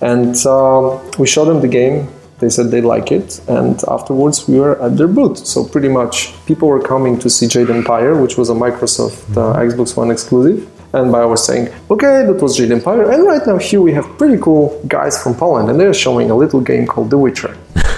And 0.01 0.37
um, 0.47 1.01
we 1.19 1.27
showed 1.27 1.47
them 1.47 1.61
the 1.61 1.69
game 1.69 2.09
they 2.41 2.49
said 2.49 2.71
they 2.71 2.81
like 2.81 3.11
it, 3.13 3.41
and 3.49 3.83
afterwards 3.89 4.47
we 4.49 4.59
were 4.61 4.81
at 4.81 4.97
their 4.97 5.09
booth. 5.09 5.39
So 5.39 5.65
pretty 5.65 5.89
much 5.89 6.33
people 6.47 6.69
were 6.69 6.83
coming 6.83 7.19
to 7.19 7.29
see 7.29 7.47
Jade 7.49 7.71
Empire, 7.71 8.21
which 8.21 8.37
was 8.37 8.49
a 8.51 8.55
Microsoft 8.55 9.37
uh, 9.37 9.59
Xbox 9.59 9.97
One 9.97 10.11
exclusive. 10.11 10.69
And 10.95 11.15
I 11.15 11.27
was 11.27 11.45
saying, 11.45 11.69
okay, 11.91 12.25
that 12.25 12.41
was 12.41 12.57
Jade 12.57 12.73
Empire, 12.73 13.11
and 13.11 13.27
right 13.27 13.47
now 13.47 13.59
here 13.59 13.83
we 13.83 13.93
have 13.93 14.07
pretty 14.17 14.39
cool 14.41 14.81
guys 14.89 15.23
from 15.23 15.35
Poland, 15.35 15.69
and 15.69 15.79
they're 15.79 15.93
showing 15.93 16.31
a 16.31 16.35
little 16.35 16.63
game 16.63 16.87
called 16.87 17.11
The 17.11 17.19
Witcher. 17.19 17.55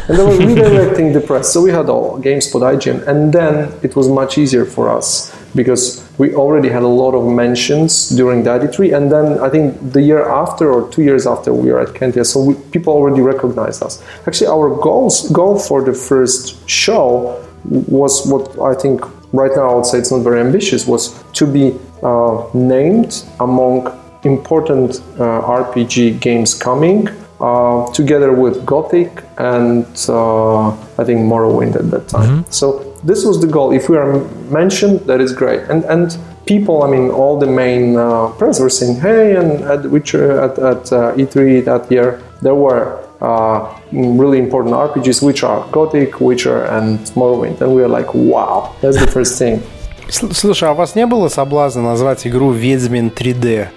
And 0.09 0.18
they 0.18 0.24
were 0.24 0.38
redirecting 0.51 1.12
the 1.12 1.20
press. 1.20 1.53
So 1.53 1.62
we 1.62 1.70
had 1.70 1.88
all 1.88 2.18
GameSpot 2.18 2.62
IGN, 2.72 3.07
and 3.07 3.32
then 3.32 3.72
it 3.82 3.95
was 3.95 4.09
much 4.09 4.38
easier 4.38 4.64
for 4.64 4.91
us 4.91 5.32
because 5.55 6.07
we 6.18 6.34
already 6.34 6.68
had 6.68 6.82
a 6.82 6.88
lot 7.03 7.14
of 7.14 7.24
mentions 7.24 8.11
during 8.11 8.42
the 8.42 8.51
E3, 8.51 8.96
and 8.96 9.11
then 9.11 9.38
I 9.40 9.48
think 9.48 9.92
the 9.92 10.03
year 10.03 10.28
after 10.28 10.72
or 10.72 10.90
two 10.90 11.03
years 11.03 11.26
after 11.26 11.53
we 11.53 11.70
were 11.72 11.80
at 11.80 11.88
Kentia, 11.88 12.24
so 12.24 12.42
we, 12.42 12.55
people 12.70 12.92
already 12.92 13.20
recognized 13.20 13.82
us. 13.82 14.03
Actually, 14.26 14.48
our 14.48 14.68
goals 14.76 15.30
goal 15.30 15.59
for 15.59 15.82
the 15.82 15.94
first 15.94 16.68
show 16.68 17.44
was 17.64 18.26
what 18.26 18.59
I 18.61 18.74
think 18.74 19.01
right 19.32 19.51
now 19.55 19.70
I 19.70 19.74
would 19.74 19.86
say 19.86 19.98
it's 19.98 20.11
not 20.11 20.22
very 20.22 20.40
ambitious 20.40 20.86
was 20.86 21.22
to 21.34 21.46
be 21.46 21.78
uh, 22.03 22.46
named 22.55 23.24
among 23.38 23.96
important 24.24 24.96
uh, 25.18 25.40
RPG 25.42 26.20
games 26.20 26.55
coming 26.55 27.09
uh, 27.40 27.90
together 27.92 28.32
with 28.32 28.66
Gothic 28.66 29.24
and 29.38 29.86
uh, 30.09 30.70
I 30.70 31.05
think 31.05 31.20
Morrowind 31.20 31.76
at 31.76 31.90
that 31.90 32.09
time. 32.09 32.42
Mm-hmm. 32.42 32.51
So 32.51 32.89
this 33.03 33.26
was 33.26 33.41
the 33.41 33.47
goal. 33.47 33.72
If 33.72 33.89
we 33.89 33.97
are 33.97 34.20
mentioned, 34.49 35.01
that 35.01 35.22
is 35.22 35.32
great. 35.34 35.62
And 35.70 35.84
and 35.86 36.18
people, 36.45 36.84
I 36.84 36.88
mean, 36.89 37.10
all 37.10 37.38
the 37.39 37.47
main 37.47 37.97
uh, 37.97 38.30
press 38.38 38.60
were 38.60 38.70
saying, 38.70 38.99
hey, 38.99 39.36
and 39.36 39.62
at 39.62 39.89
Witcher 39.89 40.39
at, 40.39 40.58
at 40.60 40.93
uh, 40.93 41.16
E3 41.16 41.66
that 41.66 41.91
year, 41.91 42.22
there 42.41 42.56
were 42.56 43.01
uh, 43.22 43.74
really 43.91 44.39
important 44.39 44.76
RPGs, 44.76 45.22
which 45.24 45.43
are 45.43 45.68
Gothic, 45.72 46.20
Witcher, 46.20 46.66
and 46.66 46.99
Morrowind. 47.16 47.62
And 47.62 47.74
we 47.74 47.82
were 47.82 47.88
like, 47.88 48.14
wow, 48.14 48.76
that's 48.82 48.99
the 48.99 49.08
first 49.08 49.38
thing. 49.38 49.62
Слушай, 50.08 50.70
а 50.70 50.74
у 50.74 50.76
вас 50.76 50.95
не 50.95 51.08
было 51.08 51.30
соблазна 51.30 51.82
назвать 51.82 52.28
игру 52.28 52.51
«Ведьмин 52.51 53.10
3D»? 53.10 53.68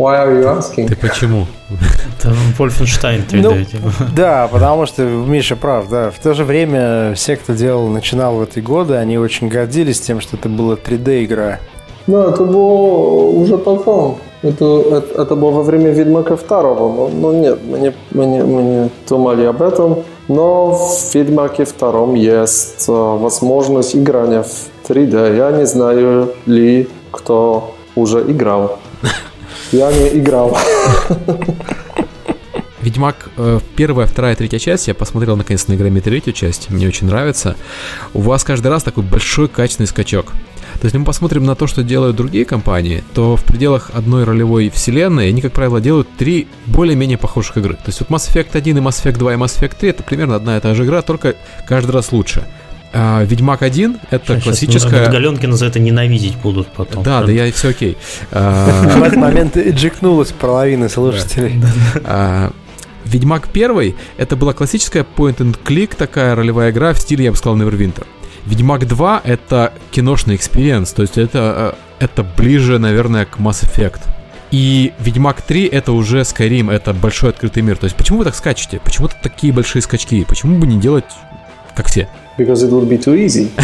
Why 0.00 0.16
are 0.16 0.40
you 0.40 0.46
asking? 0.46 0.88
Ты 0.88 0.96
почему? 0.96 1.46
Это 2.18 2.30
Wolfenstein 2.58 3.28
3D. 3.28 3.42
Ну, 3.42 3.64
типа. 3.64 3.92
Да, 4.16 4.48
потому 4.50 4.86
что 4.86 5.02
Миша 5.02 5.56
прав, 5.56 5.90
да. 5.90 6.10
В 6.10 6.18
то 6.18 6.32
же 6.32 6.44
время 6.44 7.12
все, 7.14 7.36
кто 7.36 7.52
делал, 7.52 7.86
начинал 7.88 8.36
в 8.36 8.42
эти 8.42 8.60
годы, 8.60 8.94
они 8.94 9.18
очень 9.18 9.48
гордились 9.48 10.00
тем, 10.00 10.22
что 10.22 10.38
это 10.38 10.48
была 10.48 10.76
3D-игра. 10.76 11.58
Ну, 12.06 12.18
это 12.18 12.44
было 12.44 13.42
уже 13.42 13.58
потом. 13.58 14.16
Это, 14.40 14.64
это, 14.64 15.22
это 15.22 15.36
было 15.36 15.50
во 15.50 15.62
время 15.62 15.90
Ведьмака 15.90 16.34
второго. 16.36 16.88
Но, 16.88 17.08
но 17.08 17.32
нет, 17.34 17.58
мы 17.62 17.78
не, 17.78 17.92
мы, 18.12 18.24
не, 18.24 18.42
мы 18.42 18.62
не 18.62 18.90
думали 19.06 19.44
об 19.44 19.60
этом. 19.60 20.04
Но 20.28 20.70
в 20.70 21.14
Ведьмаке 21.14 21.66
втором 21.66 22.14
есть 22.14 22.88
э, 22.88 22.92
возможность 22.92 23.94
играния 23.94 24.44
в 24.44 24.88
3D. 24.88 25.36
Я 25.36 25.50
не 25.50 25.66
знаю 25.66 26.32
ли 26.46 26.88
кто 27.10 27.74
уже 27.94 28.20
играл. 28.22 28.78
Я 29.72 29.92
не 29.92 30.18
играл. 30.18 30.56
Ведьмак 32.80 33.28
э, 33.36 33.60
первая, 33.76 34.06
вторая, 34.06 34.34
третья 34.34 34.58
часть. 34.58 34.88
Я 34.88 34.94
посмотрел 34.94 35.36
наконец 35.36 35.68
на 35.68 35.74
игре 35.74 36.00
третью 36.00 36.32
часть. 36.32 36.70
Мне 36.70 36.88
очень 36.88 37.06
нравится. 37.06 37.56
У 38.14 38.20
вас 38.20 38.42
каждый 38.42 38.68
раз 38.68 38.82
такой 38.82 39.04
большой 39.04 39.48
качественный 39.48 39.86
скачок. 39.86 40.26
То 40.26 40.86
есть, 40.86 40.94
если 40.94 40.98
мы 40.98 41.04
посмотрим 41.04 41.44
на 41.44 41.54
то, 41.54 41.66
что 41.66 41.82
делают 41.82 42.16
другие 42.16 42.44
компании, 42.44 43.04
то 43.12 43.36
в 43.36 43.44
пределах 43.44 43.90
одной 43.92 44.24
ролевой 44.24 44.70
вселенной 44.70 45.28
они, 45.28 45.42
как 45.42 45.52
правило, 45.52 45.80
делают 45.80 46.08
три 46.16 46.48
более-менее 46.66 47.18
похожих 47.18 47.58
игры. 47.58 47.74
То 47.74 47.88
есть, 47.88 48.00
вот 48.00 48.08
Mass 48.08 48.32
Effect 48.32 48.50
1 48.56 48.78
и 48.78 48.80
Mass 48.80 49.04
Effect 49.04 49.18
2 49.18 49.34
и 49.34 49.36
Mass 49.36 49.60
Effect 49.60 49.76
3 49.78 49.90
это 49.90 50.02
примерно 50.02 50.36
одна 50.36 50.56
и 50.56 50.60
та 50.60 50.74
же 50.74 50.84
игра, 50.84 51.02
только 51.02 51.36
каждый 51.68 51.90
раз 51.90 52.12
лучше. 52.12 52.46
А 52.92 53.22
Ведьмак 53.24 53.62
1 53.62 54.00
это 54.10 54.26
Сейчас 54.26 54.42
классическая... 54.42 55.10
Галенкина 55.10 55.56
за 55.56 55.66
это 55.66 55.78
ненавидеть 55.78 56.36
будут 56.36 56.68
потом. 56.68 57.02
Да, 57.04 57.22
да, 57.22 57.30
я 57.30 57.50
все 57.52 57.68
окей. 57.68 57.96
А, 58.32 58.96
В 58.96 59.02
этот 59.02 59.16
момент 59.16 59.56
джекнулась 59.56 60.32
половина 60.32 60.88
слушателей. 60.88 61.62
а, 62.04 62.50
Ведьмак 63.04 63.48
1 63.52 63.94
это 64.16 64.36
была 64.36 64.52
классическая 64.54 65.06
point-and-click 65.16 65.94
такая 65.96 66.34
ролевая 66.34 66.70
игра 66.70 66.92
в 66.92 66.98
стиле, 66.98 67.26
я 67.26 67.30
бы 67.30 67.36
сказал, 67.36 67.56
Neverwinter. 67.56 68.06
Ведьмак 68.46 68.86
2 68.86 69.20
это 69.24 69.72
киношный 69.90 70.36
экспириенс, 70.36 70.92
то 70.92 71.02
есть 71.02 71.18
это, 71.18 71.76
э, 72.00 72.04
это 72.04 72.24
ближе, 72.24 72.78
наверное, 72.78 73.24
к 73.24 73.38
Mass 73.38 73.64
Effect. 73.64 74.00
И 74.50 74.92
Ведьмак 74.98 75.42
3 75.42 75.66
это 75.66 75.92
уже 75.92 76.20
Skyrim, 76.20 76.72
это 76.72 76.92
большой 76.92 77.30
открытый 77.30 77.62
мир. 77.62 77.76
То 77.76 77.84
есть 77.84 77.96
почему 77.96 78.18
вы 78.18 78.24
так 78.24 78.34
скачете? 78.34 78.80
Почему 78.82 79.08
то 79.08 79.14
такие 79.22 79.52
большие 79.52 79.82
скачки? 79.82 80.24
Почему 80.24 80.58
бы 80.58 80.66
не 80.66 80.80
делать 80.80 81.04
как 81.75 81.87
все? 81.87 82.07
Because 82.37 82.63
it 82.63 82.71
would 82.71 82.89
be 82.89 82.97
too 82.97 83.15
easy. 83.15 83.49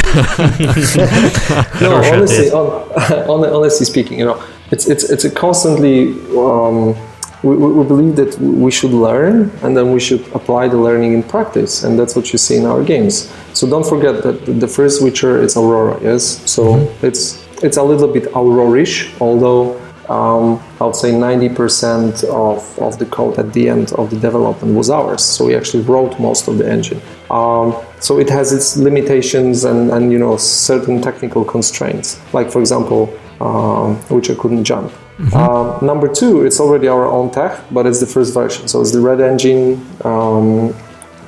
no, 1.82 1.90
Хороший 2.02 2.18
honestly, 2.18 2.48
ответ. 2.48 2.54
on, 2.54 3.44
hon- 3.44 3.54
honestly 3.54 3.86
speaking, 3.86 4.18
you 4.20 4.26
know, 4.26 4.38
it's 4.72 4.88
it's 4.88 5.04
it's 5.10 5.26
a 5.26 5.30
constantly. 5.30 6.14
Um, 6.38 6.96
we, 7.44 7.56
we 7.56 7.72
we 7.72 7.84
believe 7.84 8.16
that 8.18 8.38
we 8.40 8.70
should 8.72 8.94
learn, 8.94 9.52
and 9.64 9.76
then 9.76 9.92
we 9.92 10.00
should 10.00 10.22
apply 10.34 10.68
the 10.68 10.78
learning 10.78 11.14
in 11.14 11.24
practice, 11.24 11.84
and 11.84 11.98
that's 12.00 12.16
what 12.16 12.32
you 12.32 12.38
see 12.38 12.56
in 12.58 12.66
our 12.66 12.84
games. 12.84 13.30
So 13.54 13.68
don't 13.68 13.86
forget 13.86 14.22
that 14.24 14.46
the- 14.46 14.54
the 14.54 14.68
first 14.68 15.02
Witcher 15.04 15.42
is 15.42 15.58
Aurora, 15.58 15.98
yes. 16.02 16.42
So 16.46 16.88
it's 17.02 17.44
it's 17.64 17.78
a 17.78 17.84
little 17.84 18.08
bit 18.08 18.32
Aurorish, 18.34 19.12
although. 19.20 19.76
um, 20.09 20.63
I 20.81 20.87
would 20.87 20.97
say 20.97 21.13
90% 21.13 22.25
of, 22.25 22.79
of 22.79 22.99
the 22.99 23.07
code 23.07 23.39
at 23.39 23.53
the 23.53 23.69
end 23.69 23.93
of 23.93 24.11
the 24.11 24.19
development 24.19 24.77
was 24.77 24.91
ours. 24.91 25.25
So 25.25 25.47
we 25.47 25.55
actually 25.55 25.83
wrote 25.83 26.19
most 26.21 26.49
of 26.49 26.59
the 26.59 26.69
engine. 26.69 27.01
Um, 27.31 27.75
so 28.01 28.19
it 28.19 28.29
has 28.31 28.53
its 28.53 28.77
limitations 28.77 29.65
and, 29.65 29.91
and 29.91 30.13
you 30.13 30.19
know 30.19 30.37
certain 30.37 31.01
technical 31.03 31.45
constraints. 31.45 32.21
Like 32.33 32.51
for 32.51 32.61
example, 32.61 33.13
um, 33.41 33.97
which 34.09 34.31
I 34.31 34.35
couldn't 34.35 34.65
jump. 34.65 34.93
Um, 35.35 35.85
number 35.85 36.13
two, 36.13 36.45
it's 36.45 36.61
already 36.61 36.89
our 36.89 37.07
own 37.07 37.31
tech, 37.31 37.59
but 37.71 37.87
it's 37.87 38.01
the 38.01 38.07
first 38.07 38.35
version. 38.35 38.69
So 38.69 38.83
it's 38.83 38.93
the 38.93 38.99
REDengine. 38.99 40.05
Um, 40.05 40.75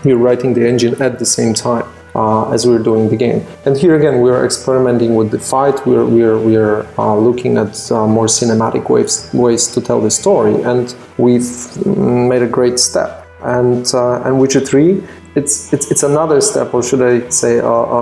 we're 0.05 0.19
writing 0.19 0.55
the 0.55 0.69
engine 0.69 1.01
at 1.03 1.19
the 1.19 1.27
same 1.27 1.55
time 1.55 1.85
uh, 2.21 2.55
as 2.55 2.61
we're 2.69 2.85
doing 2.91 3.05
the 3.15 3.17
game. 3.27 3.41
And 3.67 3.73
here 3.83 3.95
again, 4.01 4.17
we're 4.25 4.43
experimenting 4.51 5.11
with 5.19 5.29
the 5.37 5.39
fight. 5.53 5.77
We're 5.89 6.07
we're 6.17 6.39
we're 6.51 6.77
uh, 7.05 7.17
looking 7.29 7.53
at 7.65 7.75
uh, 7.91 8.07
more 8.17 8.29
cinematic 8.41 8.85
ways 8.95 9.13
ways 9.45 9.63
to 9.75 9.79
tell 9.89 10.01
the 10.09 10.11
story, 10.23 10.55
and 10.71 10.85
we've 11.25 11.51
made 12.33 12.43
a 12.51 12.53
great 12.59 12.79
step. 12.89 13.11
And 13.59 13.85
uh, 13.95 14.25
and 14.27 14.33
Witcher 14.41 14.63
Three. 14.71 14.93
It's, 15.41 15.73
it's, 15.75 15.87
it's 15.93 16.03
another 16.03 16.41
step, 16.41 16.69
or 16.75 16.83
should 16.89 17.03
I 17.13 17.15
say, 17.29 17.53
a, 17.59 17.75
a, 17.99 18.01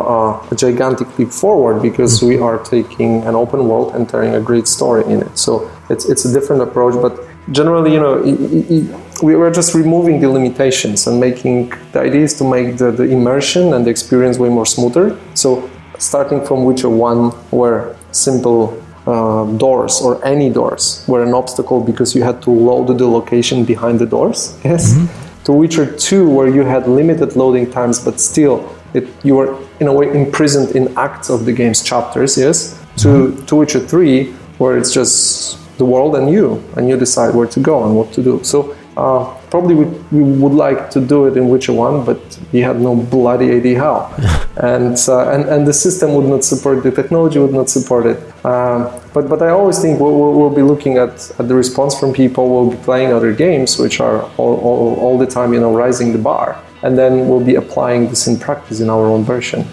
a 0.52 0.54
gigantic 0.64 1.08
leap 1.18 1.30
forward 1.42 1.76
because 1.88 2.12
we 2.28 2.34
are 2.46 2.58
taking 2.76 3.12
an 3.28 3.34
open 3.42 3.60
world 3.68 3.88
and 3.94 4.08
telling 4.08 4.32
a 4.34 4.40
great 4.50 4.66
story 4.66 5.02
in 5.12 5.18
it. 5.26 5.36
So 5.36 5.50
it's, 5.92 6.04
it's 6.12 6.24
a 6.24 6.32
different 6.32 6.62
approach, 6.62 6.94
but 7.06 7.12
generally, 7.58 7.92
you 7.96 8.00
know, 8.04 8.14
i- 8.30 8.40
i- 8.56 8.66
i- 8.76 8.88
we 9.22 9.34
were 9.34 9.50
just 9.50 9.74
removing 9.74 10.20
the 10.20 10.28
limitations 10.28 11.06
and 11.06 11.18
making 11.18 11.72
the 11.92 12.00
idea 12.00 12.22
is 12.22 12.34
to 12.34 12.44
make 12.44 12.76
the, 12.76 12.90
the 12.90 13.04
immersion 13.04 13.72
and 13.72 13.86
the 13.86 13.90
experience 13.90 14.38
way 14.38 14.48
more 14.48 14.66
smoother. 14.66 15.18
So 15.34 15.70
starting 15.98 16.44
from 16.44 16.64
Witcher 16.64 16.88
1, 16.88 17.30
where 17.50 17.96
simple 18.12 18.82
uh, 19.06 19.44
doors 19.56 20.00
or 20.02 20.22
any 20.24 20.50
doors 20.50 21.04
were 21.06 21.22
an 21.22 21.32
obstacle 21.32 21.80
because 21.80 22.14
you 22.14 22.22
had 22.22 22.42
to 22.42 22.50
load 22.50 22.98
the 22.98 23.06
location 23.06 23.64
behind 23.64 23.98
the 23.98 24.06
doors, 24.06 24.58
yes, 24.64 24.96
to 25.44 25.52
Witcher 25.52 25.86
2, 25.96 26.28
where 26.28 26.48
you 26.48 26.62
had 26.62 26.88
limited 26.88 27.36
loading 27.36 27.70
times, 27.70 28.04
but 28.04 28.20
still 28.20 28.76
it, 28.94 29.08
you 29.24 29.36
were 29.36 29.56
in 29.80 29.86
a 29.86 29.92
way 29.92 30.12
imprisoned 30.12 30.74
in 30.74 30.96
acts 30.98 31.30
of 31.30 31.44
the 31.44 31.52
game's 31.52 31.82
chapters, 31.82 32.36
yes, 32.36 32.82
to, 32.96 33.36
to 33.46 33.56
Witcher 33.56 33.80
3, 33.80 34.32
where 34.58 34.76
it's 34.76 34.92
just 34.92 35.58
the 35.78 35.84
world 35.84 36.16
and 36.16 36.30
you, 36.30 36.62
and 36.76 36.88
you 36.88 36.96
decide 36.96 37.34
where 37.34 37.46
to 37.46 37.60
go 37.60 37.84
and 37.84 37.94
what 37.94 38.12
to 38.14 38.22
do. 38.22 38.42
So 38.42 38.74
uh, 38.96 39.34
probably 39.50 39.74
we, 39.74 39.84
we 40.10 40.22
would 40.22 40.52
like 40.52 40.90
to 40.90 41.00
do 41.00 41.26
it 41.26 41.36
in 41.36 41.48
Witcher 41.48 41.72
1, 41.72 42.04
but 42.04 42.18
we 42.52 42.60
had 42.60 42.80
no 42.80 42.96
bloody 42.96 43.50
idea 43.50 43.78
how. 43.78 44.12
and, 44.56 44.96
uh, 45.08 45.30
and, 45.30 45.44
and 45.48 45.66
the 45.66 45.72
system 45.72 46.14
would 46.14 46.24
not 46.24 46.44
support, 46.44 46.82
the 46.82 46.90
technology 46.90 47.38
would 47.38 47.52
not 47.52 47.68
support 47.68 48.06
it. 48.06 48.18
Um, 48.44 48.90
but, 49.12 49.28
but 49.28 49.42
I 49.42 49.50
always 49.50 49.80
think 49.80 50.00
we'll, 50.00 50.18
we'll, 50.18 50.32
we'll 50.32 50.54
be 50.54 50.62
looking 50.62 50.96
at, 50.96 51.30
at 51.38 51.48
the 51.48 51.54
response 51.54 51.98
from 51.98 52.12
people, 52.12 52.48
we'll 52.48 52.70
be 52.70 52.82
playing 52.84 53.12
other 53.12 53.34
games, 53.34 53.78
which 53.78 54.00
are 54.00 54.22
all, 54.38 54.56
all, 54.60 54.94
all 54.96 55.18
the 55.18 55.26
time, 55.26 55.52
you 55.52 55.60
know, 55.60 55.74
rising 55.74 56.12
the 56.12 56.18
bar. 56.18 56.62
And 56.82 56.96
then 56.96 57.28
we'll 57.28 57.44
be 57.44 57.56
applying 57.56 58.08
this 58.08 58.26
in 58.26 58.38
practice 58.38 58.80
in 58.80 58.88
our 58.88 59.06
own 59.06 59.24
version. 59.24 59.66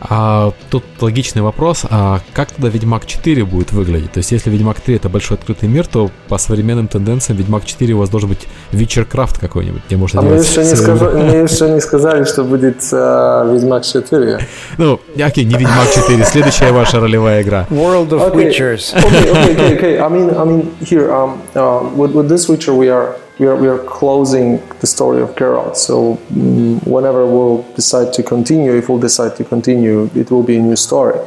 А, 0.00 0.52
тут 0.70 0.84
логичный 1.00 1.42
вопрос, 1.42 1.84
а 1.88 2.20
как 2.34 2.50
тогда 2.52 2.68
Ведьмак 2.68 3.06
4 3.06 3.44
будет 3.44 3.72
выглядеть? 3.72 4.12
То 4.12 4.18
есть, 4.18 4.30
если 4.30 4.50
Ведьмак 4.50 4.80
3 4.80 4.96
это 4.96 5.08
большой 5.08 5.38
открытый 5.38 5.68
мир, 5.68 5.86
то 5.86 6.10
по 6.28 6.36
современным 6.38 6.86
тенденциям 6.88 7.38
Ведьмак 7.38 7.64
4 7.64 7.94
у 7.94 7.98
вас 7.98 8.10
должен 8.10 8.28
быть 8.28 8.46
Witchercraft 8.72 9.40
какой-нибудь, 9.40 9.82
где 9.86 9.96
можно 9.96 10.20
А 10.20 10.22
мне 10.22 10.32
делать 10.32 10.48
еще, 10.48 10.64
не 10.64 10.76
скажу, 10.76 11.10
мне 11.10 11.40
еще 11.40 11.70
не 11.70 11.80
сказали, 11.80 12.24
что 12.24 12.44
будет 12.44 12.82
э, 12.92 13.50
Ведьмак 13.52 13.84
4. 13.84 14.46
Ну, 14.78 15.00
окей, 15.24 15.44
не 15.44 15.54
Ведьмак 15.54 15.90
4, 15.94 16.24
следующая 16.24 16.72
ваша 16.72 17.00
ролевая 17.00 17.42
игра. 17.42 17.66
World 17.70 18.10
of 18.10 18.26
Okay. 18.26 18.50
Witchers. 18.50 18.94
okay, 18.94 19.30
okay, 19.30 19.54
okay, 19.54 19.76
okay. 19.76 19.98
I 19.98 20.08
mean, 20.08 20.30
I 20.36 20.44
mean, 20.44 20.76
here, 20.80 21.10
um, 21.12 21.40
uh, 21.54 21.88
with, 21.94 22.12
with 22.12 22.28
this 22.28 22.48
Witcher, 22.48 22.74
we 22.74 22.88
are 22.90 23.16
we 23.38 23.46
are 23.46 23.56
we 23.56 23.68
are 23.68 23.78
closing 23.78 24.62
the 24.80 24.86
story 24.86 25.20
of 25.20 25.30
Geralt. 25.36 25.76
So 25.76 26.16
mm, 26.32 26.86
whenever 26.86 27.26
we'll 27.26 27.62
decide 27.74 28.12
to 28.14 28.22
continue, 28.22 28.72
if 28.74 28.88
we'll 28.88 28.98
decide 28.98 29.36
to 29.36 29.44
continue, 29.44 30.10
it 30.14 30.30
will 30.30 30.42
be 30.42 30.56
a 30.56 30.62
new 30.62 30.76
story. 30.76 31.18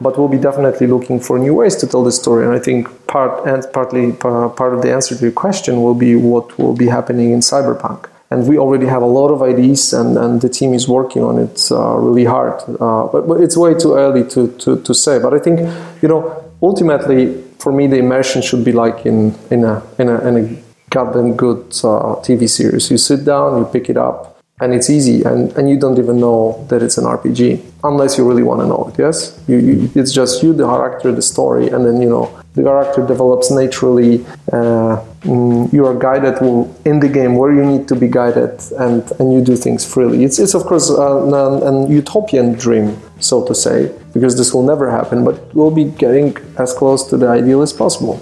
But 0.00 0.16
we'll 0.16 0.28
be 0.28 0.38
definitely 0.38 0.86
looking 0.86 1.18
for 1.18 1.38
new 1.38 1.54
ways 1.54 1.74
to 1.76 1.86
tell 1.86 2.04
the 2.04 2.12
story. 2.12 2.44
And 2.46 2.54
I 2.54 2.60
think 2.60 2.88
part 3.08 3.44
and 3.46 3.66
partly 3.72 4.12
pa- 4.12 4.50
part 4.50 4.72
of 4.74 4.82
the 4.82 4.92
answer 4.92 5.16
to 5.16 5.20
your 5.20 5.32
question 5.32 5.82
will 5.82 5.94
be 5.94 6.14
what 6.14 6.56
will 6.58 6.74
be 6.74 6.86
happening 6.86 7.32
in 7.32 7.40
Cyberpunk. 7.40 8.08
And 8.30 8.46
we 8.46 8.58
already 8.58 8.86
have 8.86 9.02
a 9.02 9.06
lot 9.06 9.30
of 9.30 9.42
ideas, 9.42 9.94
and, 9.94 10.18
and 10.18 10.42
the 10.42 10.50
team 10.50 10.74
is 10.74 10.86
working 10.86 11.24
on 11.24 11.38
it 11.38 11.66
uh, 11.72 11.96
really 11.96 12.26
hard. 12.26 12.62
Uh, 12.78 13.08
but, 13.10 13.26
but 13.26 13.40
it's 13.40 13.56
way 13.56 13.72
too 13.72 13.94
early 13.94 14.22
to, 14.28 14.48
to, 14.58 14.80
to 14.82 14.94
say. 14.94 15.18
But 15.18 15.32
I 15.32 15.38
think, 15.38 15.60
you 16.02 16.08
know, 16.08 16.44
ultimately, 16.62 17.42
for 17.58 17.72
me, 17.72 17.86
the 17.86 17.96
immersion 17.96 18.42
should 18.42 18.64
be 18.64 18.72
like 18.72 19.06
in, 19.06 19.34
in, 19.50 19.64
a, 19.64 19.82
in, 19.98 20.10
a, 20.10 20.28
in 20.28 20.36
a 20.36 20.67
goddamn 20.90 21.36
good 21.36 21.58
uh, 21.84 22.16
TV 22.26 22.48
series. 22.48 22.90
You 22.90 22.98
sit 22.98 23.24
down, 23.24 23.58
you 23.58 23.64
pick 23.66 23.88
it 23.90 23.96
up, 23.96 24.38
and 24.60 24.74
it's 24.74 24.90
easy, 24.90 25.22
and, 25.22 25.52
and 25.56 25.70
you 25.70 25.78
don't 25.78 25.98
even 25.98 26.18
know 26.18 26.66
that 26.68 26.82
it's 26.82 26.98
an 26.98 27.04
RPG 27.04 27.62
unless 27.84 28.18
you 28.18 28.26
really 28.28 28.42
want 28.42 28.60
to 28.60 28.66
know 28.66 28.90
it. 28.92 28.98
Yes, 28.98 29.40
you, 29.46 29.58
you, 29.58 29.90
it's 29.94 30.12
just 30.12 30.42
you, 30.42 30.52
the 30.52 30.66
character, 30.66 31.12
the 31.12 31.22
story, 31.22 31.68
and 31.68 31.86
then 31.86 32.02
you 32.02 32.08
know 32.08 32.36
the 32.54 32.64
character 32.64 33.06
develops 33.06 33.50
naturally. 33.50 34.24
Uh, 34.52 34.98
mm, 35.22 35.72
you 35.72 35.86
are 35.86 35.94
guided 35.94 36.38
in 36.84 36.98
the 36.98 37.08
game 37.08 37.36
where 37.36 37.52
you 37.52 37.64
need 37.64 37.86
to 37.86 37.94
be 37.94 38.08
guided, 38.08 38.60
and, 38.78 39.08
and 39.20 39.32
you 39.32 39.40
do 39.40 39.54
things 39.54 39.84
freely. 39.84 40.24
It's, 40.24 40.40
it's 40.40 40.54
of 40.54 40.64
course 40.64 40.90
uh, 40.90 41.24
an, 41.26 41.62
an 41.62 41.90
utopian 41.90 42.54
dream, 42.54 43.00
so 43.20 43.44
to 43.46 43.54
say, 43.54 43.94
because 44.12 44.36
this 44.36 44.52
will 44.52 44.64
never 44.64 44.90
happen, 44.90 45.24
but 45.24 45.54
we'll 45.54 45.70
be 45.70 45.84
getting 45.84 46.36
as 46.58 46.72
close 46.72 47.08
to 47.10 47.16
the 47.16 47.28
ideal 47.28 47.62
as 47.62 47.72
possible. 47.72 48.20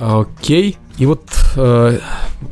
Okay, 0.00 0.76
И 0.98 1.06
вот 1.06 1.22
э, 1.56 1.98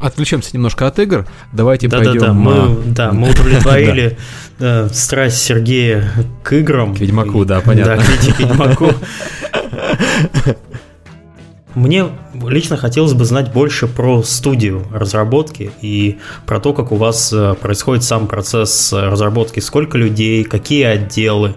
отвлечемся 0.01 0.51
немножко 0.55 0.86
от 0.86 0.99
игр. 0.99 1.26
Давайте 1.53 1.88
да, 1.88 1.99
пойдем... 1.99 2.20
Да, 2.20 2.26
да, 2.26 2.32
мы, 2.32 2.78
да, 2.86 3.12
мы 3.12 3.30
удовлетворили 3.30 4.18
э, 4.59 4.88
страсть 4.93 5.38
Сергея 5.38 6.11
к 6.43 6.53
играм. 6.55 6.95
К 6.95 7.01
Ведьмаку, 7.01 7.45
да, 7.45 7.61
понятно. 7.61 7.97
Да, 7.97 8.03
к 8.03 8.38
Ведьмаку. 8.38 8.93
Мне 11.74 12.09
лично 12.49 12.76
хотелось 12.76 13.12
бы 13.12 13.24
знать 13.24 13.53
больше 13.53 13.86
про 13.86 14.22
студию 14.24 14.86
разработки 14.93 15.70
и 15.80 16.18
про 16.45 16.59
то, 16.59 16.72
как 16.72 16.91
у 16.91 16.97
вас 16.97 17.32
э, 17.32 17.55
происходит 17.61 18.03
сам 18.03 18.26
процесс 18.26 18.93
разработки, 18.93 19.61
сколько 19.61 19.97
людей, 19.97 20.43
какие 20.43 20.84
отделы, 20.84 21.55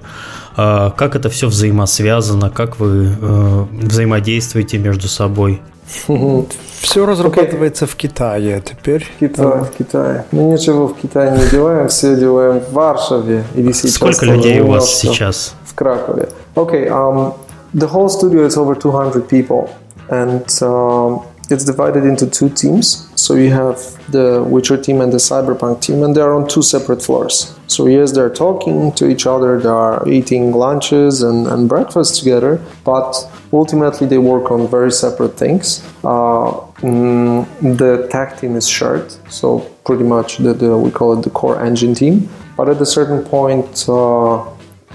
э, 0.56 0.92
как 0.96 1.16
это 1.16 1.30
все 1.30 1.48
взаимосвязано, 1.48 2.52
как 2.52 2.80
вы 2.80 3.16
э, 3.20 3.66
взаимодействуете 3.72 4.78
между 4.78 5.08
собой. 5.08 5.62
Все 5.86 7.06
разрабатывается 7.06 7.86
okay. 7.86 7.90
в 7.90 7.96
Китае 7.96 8.62
теперь. 8.62 9.06
В 9.06 9.20
Китае, 9.20 9.64
в 9.64 9.72
Китае. 9.72 10.26
Мы 10.32 10.44
ничего 10.44 10.88
в 10.88 10.98
Китае 10.98 11.32
не 11.38 11.50
делаем, 11.50 11.88
все 11.88 12.16
делаем 12.16 12.60
в 12.60 12.74
Варшаве 12.74 13.44
или 13.56 13.72
сейчас. 13.72 13.96
Сколько 13.96 14.26
людей 14.26 14.60
у 14.62 14.68
вас 14.68 15.00
сейчас? 15.00 15.56
В 15.66 15.76
Кракове. 15.76 16.30
Okay, 16.56 16.88
um, 16.88 17.34
the 17.74 17.88
whole 17.88 18.10
studio 18.10 18.46
is 18.46 18.58
over 18.58 18.76
200 18.76 19.28
people. 19.28 19.70
and 20.10 20.62
um, 20.62 21.26
it's 21.50 21.64
divided 21.64 22.06
into 22.06 22.30
two 22.30 22.50
teams. 22.50 23.10
So 23.16 23.36
you 23.36 23.52
have 23.52 23.78
the 24.12 24.44
Witcher 24.44 24.78
team 24.78 25.02
and 25.02 25.12
the 25.12 25.18
Cyberpunk 25.18 25.82
team, 25.82 26.04
and 26.04 26.16
they 26.16 26.22
are 26.22 26.34
on 26.34 26.48
two 26.48 26.62
separate 26.62 27.02
floors. 27.02 27.56
So 27.68 27.88
yes, 27.88 28.12
they're 28.12 28.30
talking 28.30 28.92
to 28.94 29.10
each 29.10 29.26
other, 29.26 29.60
they 29.60 29.70
are 29.70 30.08
eating 30.08 30.52
lunches 30.52 31.22
and, 31.22 31.48
and 31.48 31.70
breakfast 31.70 32.20
together, 32.20 32.62
but 32.84 33.30
ultimately 33.54 34.08
they 34.08 34.18
work 34.18 34.52
on 34.52 34.68
very 34.68 34.92
separate 34.92 35.38
things. 35.38 35.82
Uh, 36.04 36.52
mm, 36.82 37.78
the 37.78 38.08
tech 38.10 38.40
team 38.40 38.56
is 38.56 38.68
shared, 38.68 39.12
so 39.32 39.60
pretty 39.86 40.04
much 40.04 40.38
the, 40.38 40.54
the, 40.54 40.78
we 40.78 40.92
call 40.92 41.18
it 41.18 41.22
the 41.24 41.30
core 41.30 41.64
engine 41.64 41.94
team. 41.94 42.28
But 42.58 42.70
at 42.70 42.82
a 42.82 42.86
certain 42.86 43.24
point, 43.24 43.88
uh, 43.88 44.44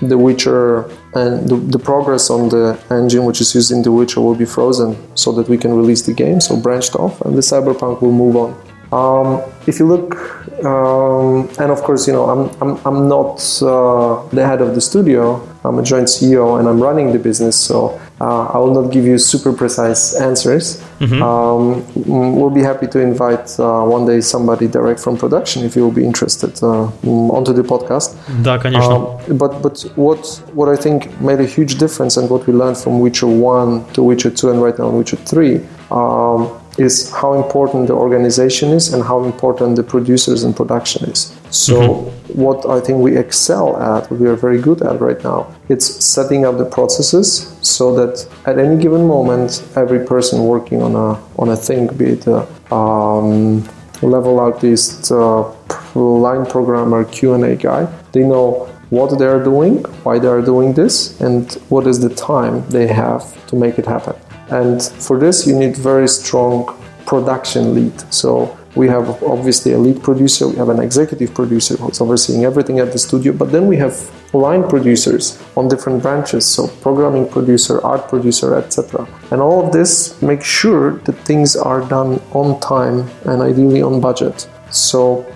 the 0.03 0.17
Witcher 0.17 0.85
and 1.15 1.49
the, 1.49 1.57
the, 1.57 1.79
progress 1.79 2.31
on 2.31 2.49
the 2.51 2.79
engine 2.91 3.25
which 3.25 3.41
is 3.41 3.55
used 3.55 3.73
in 3.73 3.83
The 3.83 3.91
Witcher 3.91 4.21
will 4.21 4.37
be 4.37 4.45
frozen 4.45 4.97
so 5.17 5.33
that 5.33 5.49
we 5.49 5.59
can 5.59 5.75
release 5.75 6.03
the 6.03 6.13
game, 6.13 6.41
so 6.41 6.57
branched 6.57 6.95
off, 6.95 7.21
and 7.23 7.37
the 7.37 7.41
Cyberpunk 7.41 8.01
will 8.01 8.13
move 8.13 8.37
on. 8.37 8.51
Um, 8.93 9.43
if 9.67 9.79
you 9.79 9.87
look, 9.87 10.38
um, 10.64 11.50
and 11.60 11.72
of 11.72 11.82
course, 11.84 12.08
you 12.08 12.14
know, 12.14 12.26
I'm, 12.30 12.50
I'm, 12.62 12.80
I'm 12.86 13.08
not 13.08 13.42
uh, 13.62 14.28
the 14.30 14.46
head 14.46 14.62
of 14.62 14.76
the 14.76 14.82
studio, 14.82 15.42
I'm 15.66 15.80
a 15.80 15.84
joint 15.84 16.08
CEO 16.08 16.60
and 16.60 16.68
I'm 16.68 16.82
running 16.82 17.12
the 17.12 17.20
business, 17.20 17.58
so 17.58 18.00
uh, 18.20 18.46
I 18.48 18.58
will 18.58 18.74
not 18.74 18.92
give 18.92 19.06
you 19.06 19.18
super 19.18 19.54
precise 19.54 20.16
answers. 20.20 20.82
Mm-hmm. 21.00 21.22
Um, 21.22 21.84
mm, 21.84 22.36
we'll 22.36 22.50
be 22.50 22.62
happy 22.62 22.88
to 22.88 23.00
invite 23.00 23.60
uh, 23.60 23.84
one 23.84 24.06
day 24.06 24.22
somebody 24.22 24.68
direct 24.68 25.00
from 25.00 25.18
production 25.18 25.64
if 25.64 25.76
you 25.76 25.84
will 25.84 25.92
be 25.92 26.06
interested 26.06 26.52
uh, 26.64 26.92
mm, 27.04 27.34
onto 27.34 27.54
the 27.54 27.64
podcast. 27.64 28.16
Да, 28.44 28.58
конечно. 28.58 28.94
Um, 28.94 29.38
but 29.38 29.62
but 29.62 29.86
what 29.96 30.42
what 30.54 30.70
I 30.70 30.76
think 30.76 31.20
made 31.22 31.40
a 31.40 31.46
huge 31.46 31.78
difference 31.78 32.18
and 32.18 32.30
what 32.30 32.46
we 32.48 32.54
learned 32.54 32.78
from 32.78 33.00
Witcher 33.00 33.28
1 33.28 33.94
to 33.94 34.04
Witcher 34.04 34.32
2 34.32 34.52
and 34.52 34.62
right 34.62 34.78
now 34.78 34.90
Witcher 34.90 35.18
3 35.18 35.62
um, 35.92 36.50
is 36.79 37.11
how 37.11 37.35
important 37.35 37.89
the 37.89 37.93
organization 37.93 38.71
is 38.71 38.93
and 38.95 39.03
how 39.03 39.25
important 39.25 39.77
the 39.77 39.83
producers 39.83 40.45
and 40.45 40.55
production 40.55 41.11
is. 41.11 41.37
So 41.51 41.81
mm-hmm. 41.81 42.43
what 42.43 42.67
I 42.67 42.81
think 42.81 43.01
we 43.01 43.17
excel 43.17 43.77
at, 43.77 44.11
we 44.13 44.29
are 44.29 44.37
very 44.37 44.61
good 44.61 44.83
at 44.83 45.01
right 45.01 45.23
now, 45.25 45.53
it's 45.69 45.87
setting 46.05 46.45
up 46.45 46.57
the 46.57 46.65
processes 46.65 47.57
so 47.63 47.95
that 47.97 48.27
at 48.47 48.59
any 48.59 48.81
given 48.81 49.07
moment, 49.07 49.67
every 49.77 50.05
person 50.07 50.45
working 50.45 50.81
on 50.83 50.95
a 50.95 51.21
on 51.37 51.49
a 51.51 51.57
thing, 51.57 51.89
be 51.97 52.07
it 52.17 52.27
a 52.27 52.47
um, 52.73 53.69
level 54.03 54.39
artist, 54.39 55.11
uh, 55.11 55.51
line 55.95 56.47
programmer, 56.47 57.05
Q 57.05 57.35
and 57.35 57.45
A 57.45 57.57
guy, 57.57 57.87
they 58.13 58.23
know 58.23 58.69
what 58.91 59.19
they 59.19 59.27
are 59.27 59.43
doing, 59.43 59.83
why 60.05 60.19
they 60.19 60.29
are 60.29 60.41
doing 60.41 60.73
this, 60.73 61.21
and 61.21 61.53
what 61.69 61.87
is 61.87 62.01
the 62.01 62.15
time 62.15 62.67
they 62.69 62.87
have 62.87 63.23
to 63.49 63.57
make 63.57 63.79
it 63.79 63.87
happen. 63.87 64.15
And 64.51 64.83
for 64.83 65.19
this, 65.19 65.47
you 65.47 65.55
need 65.59 65.77
very 65.77 66.09
strong 66.09 66.77
production 67.07 67.75
lead. 67.75 67.97
So 68.13 68.59
we 68.75 68.87
have 68.89 69.23
obviously 69.23 69.73
a 69.73 69.79
lead 69.79 70.03
producer, 70.03 70.47
we 70.47 70.57
have 70.57 70.69
an 70.69 70.79
executive 70.79 71.35
producer 71.35 71.77
who's 71.77 72.01
overseeing 72.01 72.45
everything 72.45 72.79
at 72.79 72.93
the 72.93 72.99
studio, 72.99 73.33
but 73.33 73.51
then 73.51 73.67
we 73.67 73.77
have 73.77 73.95
line 74.35 74.69
producers 74.69 75.43
on 75.57 75.69
different 75.69 76.03
branches, 76.03 76.47
so 76.47 76.69
programming 76.87 77.29
producer, 77.29 77.85
art 77.85 78.09
producer, 78.09 78.55
etc. 78.55 79.09
And 79.31 79.41
all 79.41 79.67
of 79.67 79.73
this 79.73 80.21
makes 80.23 80.47
sure 80.47 80.99
that 81.07 81.15
things 81.25 81.57
are 81.57 81.81
done 81.89 82.21
on 82.33 82.61
time 82.61 83.09
and 83.25 83.43
ideally 83.43 83.83
on 83.83 84.01
budget. 84.01 84.49
So 84.71 85.27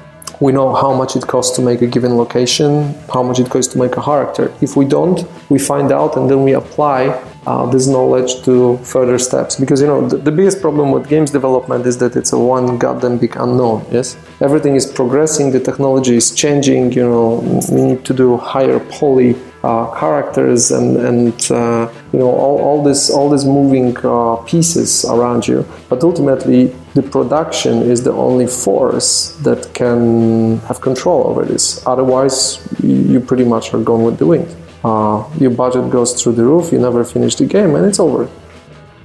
we 0.41 0.53
know 0.53 0.75
how 0.75 0.93
much 0.95 1.17
it 1.17 1.27
costs 1.27 1.57
to 1.57 1.63
make 1.63 1.83
a 1.83 1.87
given 1.87 2.17
location, 2.17 2.95
how 3.13 3.23
much 3.23 3.41
it 3.41 3.49
costs 3.49 3.73
to 3.73 3.79
make 3.79 3.97
a 3.97 4.03
character. 4.03 4.53
If 4.61 4.77
we 4.77 4.85
don't, 4.85 5.25
we 5.51 5.59
find 5.59 5.91
out 5.91 6.17
and 6.17 6.31
then 6.31 6.45
we 6.45 6.53
apply 6.53 7.19
uh, 7.47 7.67
this 7.67 7.87
knowledge 7.87 8.43
to 8.45 8.77
further 8.79 9.19
steps. 9.19 9.57
Because 9.57 9.81
you 9.81 9.87
know 9.87 10.09
the, 10.09 10.17
the, 10.17 10.33
biggest 10.33 10.61
problem 10.61 10.93
with 10.93 11.09
games 11.09 11.31
development 11.31 11.87
is 11.87 11.99
that 11.99 12.17
it's 12.17 12.33
a 12.33 12.39
one 12.39 12.79
goddamn 12.79 13.19
big 13.19 13.37
unknown 13.37 13.85
yes? 13.91 14.17
Everything 14.41 14.77
is 14.77 14.87
progressing 14.87 15.51
the 15.51 15.61
technology 15.61 16.17
is 16.17 16.35
changing 16.35 16.93
you 16.93 17.03
know 17.03 17.41
we 17.71 17.83
need 17.83 18.05
to 18.05 18.15
do 18.15 18.37
higher 18.37 18.79
poly 18.81 19.37
uh, 19.63 19.87
characters 19.99 20.71
and 20.73 20.97
and 20.97 21.51
uh, 21.51 21.91
you 22.13 22.19
know 22.19 22.31
all, 22.31 22.59
all 22.61 22.83
this 22.83 23.11
all 23.11 23.29
these 23.31 23.45
moving 23.45 23.97
uh, 24.05 24.37
pieces 24.47 25.05
around 25.05 25.47
you. 25.47 25.67
But 25.89 26.03
ultimately 26.03 26.75
the 26.95 27.03
production 27.03 27.83
is 27.83 28.03
the 28.03 28.13
only 28.13 28.47
force 28.47 29.37
that 29.43 29.73
can 29.75 30.59
have 30.69 30.81
control 30.81 31.27
over 31.27 31.45
this. 31.45 31.85
Otherwise 31.87 32.67
you 32.83 33.21
pretty 33.21 33.45
much 33.45 33.75
are 33.75 33.83
gone 33.83 34.03
with 34.05 34.19
the 34.19 34.27
wind 34.27 34.49
uh, 34.84 35.24
your 35.40 35.52
budget 35.52 35.90
goes 35.90 36.14
through 36.14 36.36
the 36.36 36.44
roof, 36.44 36.72
you 36.72 36.80
never 36.80 37.04
finish 37.04 37.36
the 37.36 37.46
game, 37.46 37.76
and 37.76 37.86
it's 37.86 38.00
over. 38.00 38.28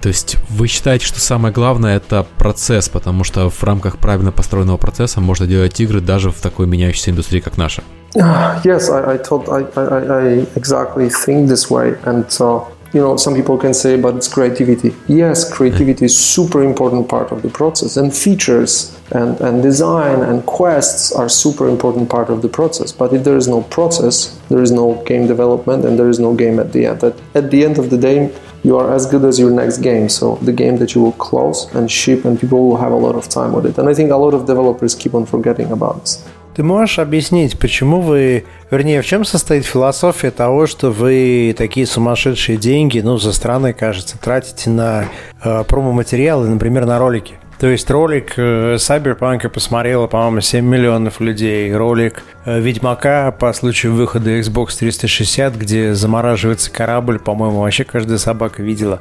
То 0.01 0.09
есть 0.09 0.37
вы 0.51 0.67
считаете, 0.67 1.07
что 1.07 1.21
самое 1.21 1.55
главное 1.55 1.97
это 1.97 2.27
процесс, 2.37 2.89
потому 2.89 3.23
что 3.23 3.49
в 3.49 3.63
рамках 3.63 3.99
правильно 3.99 4.33
построенного 4.33 4.77
процесса 4.77 5.21
можно 5.21 5.47
делать 5.47 5.79
игры 5.81 6.01
даже 6.01 6.31
в 6.31 6.41
такой 6.41 6.67
меняющейся 6.67 7.13
индустрии, 7.13 7.39
как 7.39 7.57
наша? 7.57 7.83
Yes, 8.65 8.91
I, 8.91 9.15
I 9.15 9.19
thought 9.19 9.49
I, 9.49 9.65
I, 9.77 10.41
I 10.41 10.47
exactly 10.57 11.09
think 11.09 11.49
this 11.49 11.71
way, 11.71 11.97
and 12.05 12.27
uh, 12.41 12.65
you 12.93 13.01
know 13.01 13.17
some 13.17 13.35
people 13.35 13.57
can 13.57 13.73
say 13.73 13.97
but 13.97 14.15
it's 14.15 14.29
creativity 14.29 14.95
yes 15.09 15.51
creativity 15.51 16.05
is 16.05 16.19
super 16.19 16.63
important 16.63 17.09
part 17.09 17.33
of 17.33 17.41
the 17.43 17.49
process 17.49 17.97
and 17.97 18.15
features 18.15 18.93
and, 19.21 19.41
and 19.41 19.63
design 19.63 20.19
and 20.29 20.37
quests 20.47 21.13
are 21.21 21.29
super 21.29 21.67
important 21.69 22.05
part 22.17 22.29
of 22.35 22.39
the 22.45 22.49
process 22.59 22.91
but 23.01 23.13
if 23.13 23.21
there 23.27 23.37
is 23.43 23.49
no 23.49 23.61
process 23.77 24.17
there 24.51 24.63
is 24.63 24.73
no 24.83 24.87
game 25.11 25.27
development 25.27 25.85
and 25.87 25.99
there 25.99 26.11
is 26.15 26.19
no 26.19 26.35
game 26.35 26.57
at 26.65 26.73
the 26.73 26.83
end 26.91 27.03
at, 27.05 27.15
at 27.35 27.51
the 27.53 27.61
end 27.67 27.77
of 27.83 27.87
the 27.91 27.99
day 28.09 28.19
you 28.63 28.77
are 28.81 28.89
as 28.99 29.07
good 29.13 29.25
as 29.25 29.39
your 29.39 29.51
next 29.51 29.79
game 29.79 30.09
so 30.09 30.37
the 30.51 30.57
game 30.63 30.77
that 30.77 30.95
you 30.95 31.01
will 31.05 31.19
close 31.29 31.59
and 31.75 31.91
ship 31.91 32.25
and 32.27 32.41
people 32.43 32.61
will 32.69 32.81
have 32.85 32.93
a 32.93 33.03
lot 33.07 33.17
of 33.21 33.29
time 33.29 33.53
with 33.53 33.67
it 33.71 33.77
and 33.79 33.89
i 33.89 33.95
think 33.95 34.11
a 34.11 34.21
lot 34.25 34.35
of 34.35 34.47
developers 34.47 34.95
keep 34.95 35.15
on 35.15 35.25
forgetting 35.27 35.71
about 35.73 36.01
this 36.01 36.25
Ты 36.55 36.63
можешь 36.63 36.99
объяснить, 36.99 37.59
почему 37.59 38.03
вы, 38.03 38.45
вернее, 38.71 39.01
в 39.01 39.07
чем 39.07 39.25
состоит 39.25 39.65
философия 39.65 40.31
того, 40.31 40.67
что 40.67 40.91
вы 40.91 41.55
такие 41.57 41.87
сумасшедшие 41.87 42.59
деньги, 42.59 43.01
ну, 43.01 43.17
за 43.17 43.33
страны, 43.33 43.73
кажется, 43.73 44.19
тратите 44.21 44.69
на 44.69 45.07
э, 45.43 45.65
промо-материалы, 45.65 46.49
например, 46.49 46.85
на 46.85 46.99
ролики? 46.99 47.37
То 47.60 47.68
есть 47.68 47.90
ролик 47.90 48.34
э, 48.38 48.76
Cyberpunk 48.76 49.50
посмотрело, 49.50 50.06
по-моему, 50.06 50.42
7 50.42 50.64
миллионов 50.64 51.20
людей. 51.20 51.74
Ролик 51.74 52.24
э, 52.46 52.60
Ведьмака 52.60 53.32
по 53.32 53.52
случаю 53.54 53.94
выхода 53.94 54.38
Xbox 54.38 54.78
360, 54.78 55.56
где 55.56 55.96
замораживается 55.96 56.72
корабль, 56.72 57.18
по-моему, 57.18 57.62
вообще 57.62 57.84
каждая 57.84 58.20
собака 58.20 58.62
видела. 58.62 59.00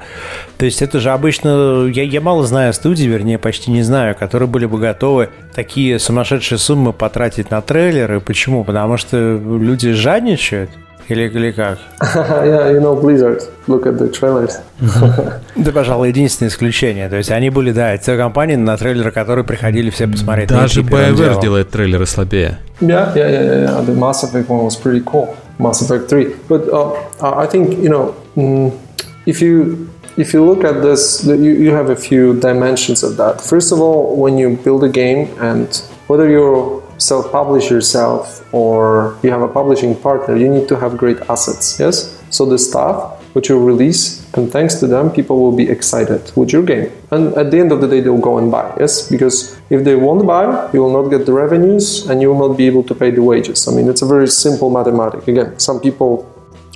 То 0.57 0.65
есть 0.65 0.81
это 0.81 1.01
же 1.01 1.11
обычно... 1.11 1.87
Я, 1.93 2.05
я 2.05 2.23
мало 2.23 2.47
знаю 2.47 2.73
студии, 2.73 3.05
вернее, 3.05 3.39
почти 3.39 3.71
не 3.71 3.83
знаю, 3.83 4.15
которые 4.15 4.49
были 4.49 4.65
бы 4.65 4.79
готовы 4.79 5.29
такие 5.55 5.99
сумасшедшие 5.99 6.59
суммы 6.59 6.95
потратить 6.95 7.51
на 7.51 7.61
трейлеры. 7.61 8.21
Почему? 8.21 8.65
Потому 8.65 8.97
что 8.97 9.17
люди 9.37 9.93
жадничают. 9.93 10.71
Или, 11.09 11.29
или 11.29 11.53
как? 11.53 11.79
yeah, 12.01 12.71
you 12.73 12.81
know 12.81 13.01
Blizzard. 13.01 13.43
Look 13.69 13.87
at 13.87 13.99
the 13.99 14.11
trailers. 14.11 14.55
да, 15.57 15.73
пожалуй, 15.73 16.09
единственное 16.09 16.51
исключение. 16.51 17.09
То 17.09 17.17
есть 17.17 17.31
они 17.31 17.51
были, 17.51 17.73
да, 17.73 17.95
это 17.95 18.17
компании, 18.17 18.57
на 18.57 18.77
трейлеры 18.77 19.13
которые 19.13 19.45
приходили 19.45 19.91
все 19.91 20.07
посмотреть. 20.09 20.49
Даже 20.49 20.83
BioWare 20.83 21.41
делает 21.41 21.71
трейлеры 21.71 22.07
слабее. 22.07 22.59
Yeah, 22.81 23.15
yeah, 23.15 23.31
yeah, 23.31 23.65
yeah. 23.65 23.87
The 23.87 23.97
Mass 23.97 24.25
Effect 24.25 24.49
one 24.49 24.65
was 24.65 24.77
pretty 24.77 25.03
cool. 25.05 25.35
Mass 25.59 25.81
Effect 25.81 26.09
3. 26.11 26.35
But 26.49 26.69
uh, 26.69 26.93
I 27.23 27.47
think, 27.47 27.79
you 27.79 27.89
know, 27.89 28.15
mm, 28.37 28.73
if 29.27 29.41
you 29.41 29.89
if 30.17 30.33
you 30.33 30.45
look 30.45 30.65
at 30.65 30.83
this, 30.83 31.25
you, 31.25 31.37
you 31.37 31.73
have 31.73 31.91
a 31.91 31.97
few 31.97 32.39
dimensions 32.41 33.03
of 33.03 33.17
that. 33.19 33.41
First 33.41 33.73
of 33.73 33.81
all, 33.81 34.17
when 34.17 34.39
you 34.39 34.57
build 34.57 34.83
a 34.83 34.89
game 34.89 35.29
and 35.41 35.69
whether 36.07 36.29
you're 36.29 36.83
self-publish 36.99 37.71
yourself 37.71 38.43
or 38.53 39.19
you 39.23 39.31
have 39.31 39.43
a 39.43 39.49
publishing 39.49 39.95
partner, 39.95 40.37
you 40.37 40.49
need 40.49 40.69
to 40.69 40.77
have 40.77 40.97
great 40.97 41.21
assets. 41.29 41.79
Yes. 41.79 42.23
So 42.31 42.45
the 42.47 42.59
stuff 42.59 43.17
which 43.35 43.51
you 43.51 43.63
release, 43.63 44.25
and 44.33 44.51
thanks 44.51 44.77
to 44.77 44.87
them, 44.87 45.11
people 45.11 45.39
will 45.43 45.55
be 45.55 45.69
excited 45.69 46.33
with 46.37 46.55
your 46.55 46.63
game. 46.63 46.91
And 47.11 47.35
at 47.37 47.51
the 47.51 47.59
end 47.59 47.71
of 47.71 47.83
the 47.83 47.87
day, 47.87 48.01
they'll 48.01 48.27
go 48.31 48.39
and 48.39 48.51
buy. 48.51 48.75
Yes. 48.81 49.11
Because 49.11 49.61
if 49.69 49.85
they 49.85 49.95
won't 49.95 50.27
buy, 50.27 50.71
you 50.73 50.81
will 50.81 51.03
not 51.03 51.11
get 51.11 51.27
the 51.27 51.35
revenues, 51.35 52.07
and 52.09 52.23
you 52.23 52.33
will 52.33 52.49
not 52.49 52.57
be 52.57 52.67
able 52.67 52.83
to 52.85 52.95
pay 52.95 53.11
the 53.11 53.23
wages. 53.23 53.69
I 53.69 53.73
mean, 53.73 53.91
it's 53.91 54.01
a 54.01 54.07
very 54.07 54.27
simple 54.27 54.71
mathematic. 54.71 55.29
Again, 55.29 55.59
some 55.59 55.81
people 55.81 56.25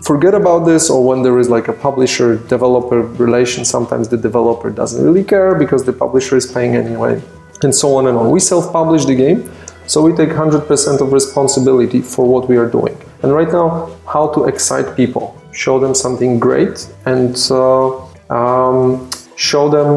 forget 0.05 0.35
about 0.35 0.61
this 0.67 0.91
or 0.91 1.05
when 1.05 1.23
there 1.23 1.39
is 1.39 1.49
like 1.49 1.69
a 1.69 1.73
publisher 1.73 2.37
developer 2.49 3.03
relation 3.03 3.65
sometimes 3.65 4.09
the 4.09 4.17
developer 4.17 4.71
doesn't 4.71 5.05
really 5.05 5.23
care 5.23 5.55
because 5.55 5.85
the 5.85 5.93
publisher 5.93 6.37
is 6.37 6.51
paying 6.51 6.75
anyway 6.75 7.21
and 7.63 7.75
so 7.75 7.95
on 7.97 8.07
and 8.07 8.17
on 8.17 8.31
we 8.31 8.41
self-publish 8.41 9.05
the 9.05 9.15
game 9.15 9.51
so 9.91 9.97
we 10.07 10.13
take 10.21 10.31
100% 10.31 11.01
of 11.01 11.13
responsibility 11.13 12.01
for 12.01 12.25
what 12.33 12.49
we 12.51 12.57
are 12.57 12.71
doing 12.79 12.97
and 13.23 13.33
right 13.39 13.53
now 13.59 13.69
how 14.15 14.25
to 14.35 14.45
excite 14.45 14.97
people 14.97 15.27
show 15.53 15.79
them 15.79 15.95
something 15.95 16.39
great 16.39 16.77
and 17.07 17.35
uh, 17.51 17.89
um, 18.39 19.11
show 19.37 19.69
them 19.69 19.91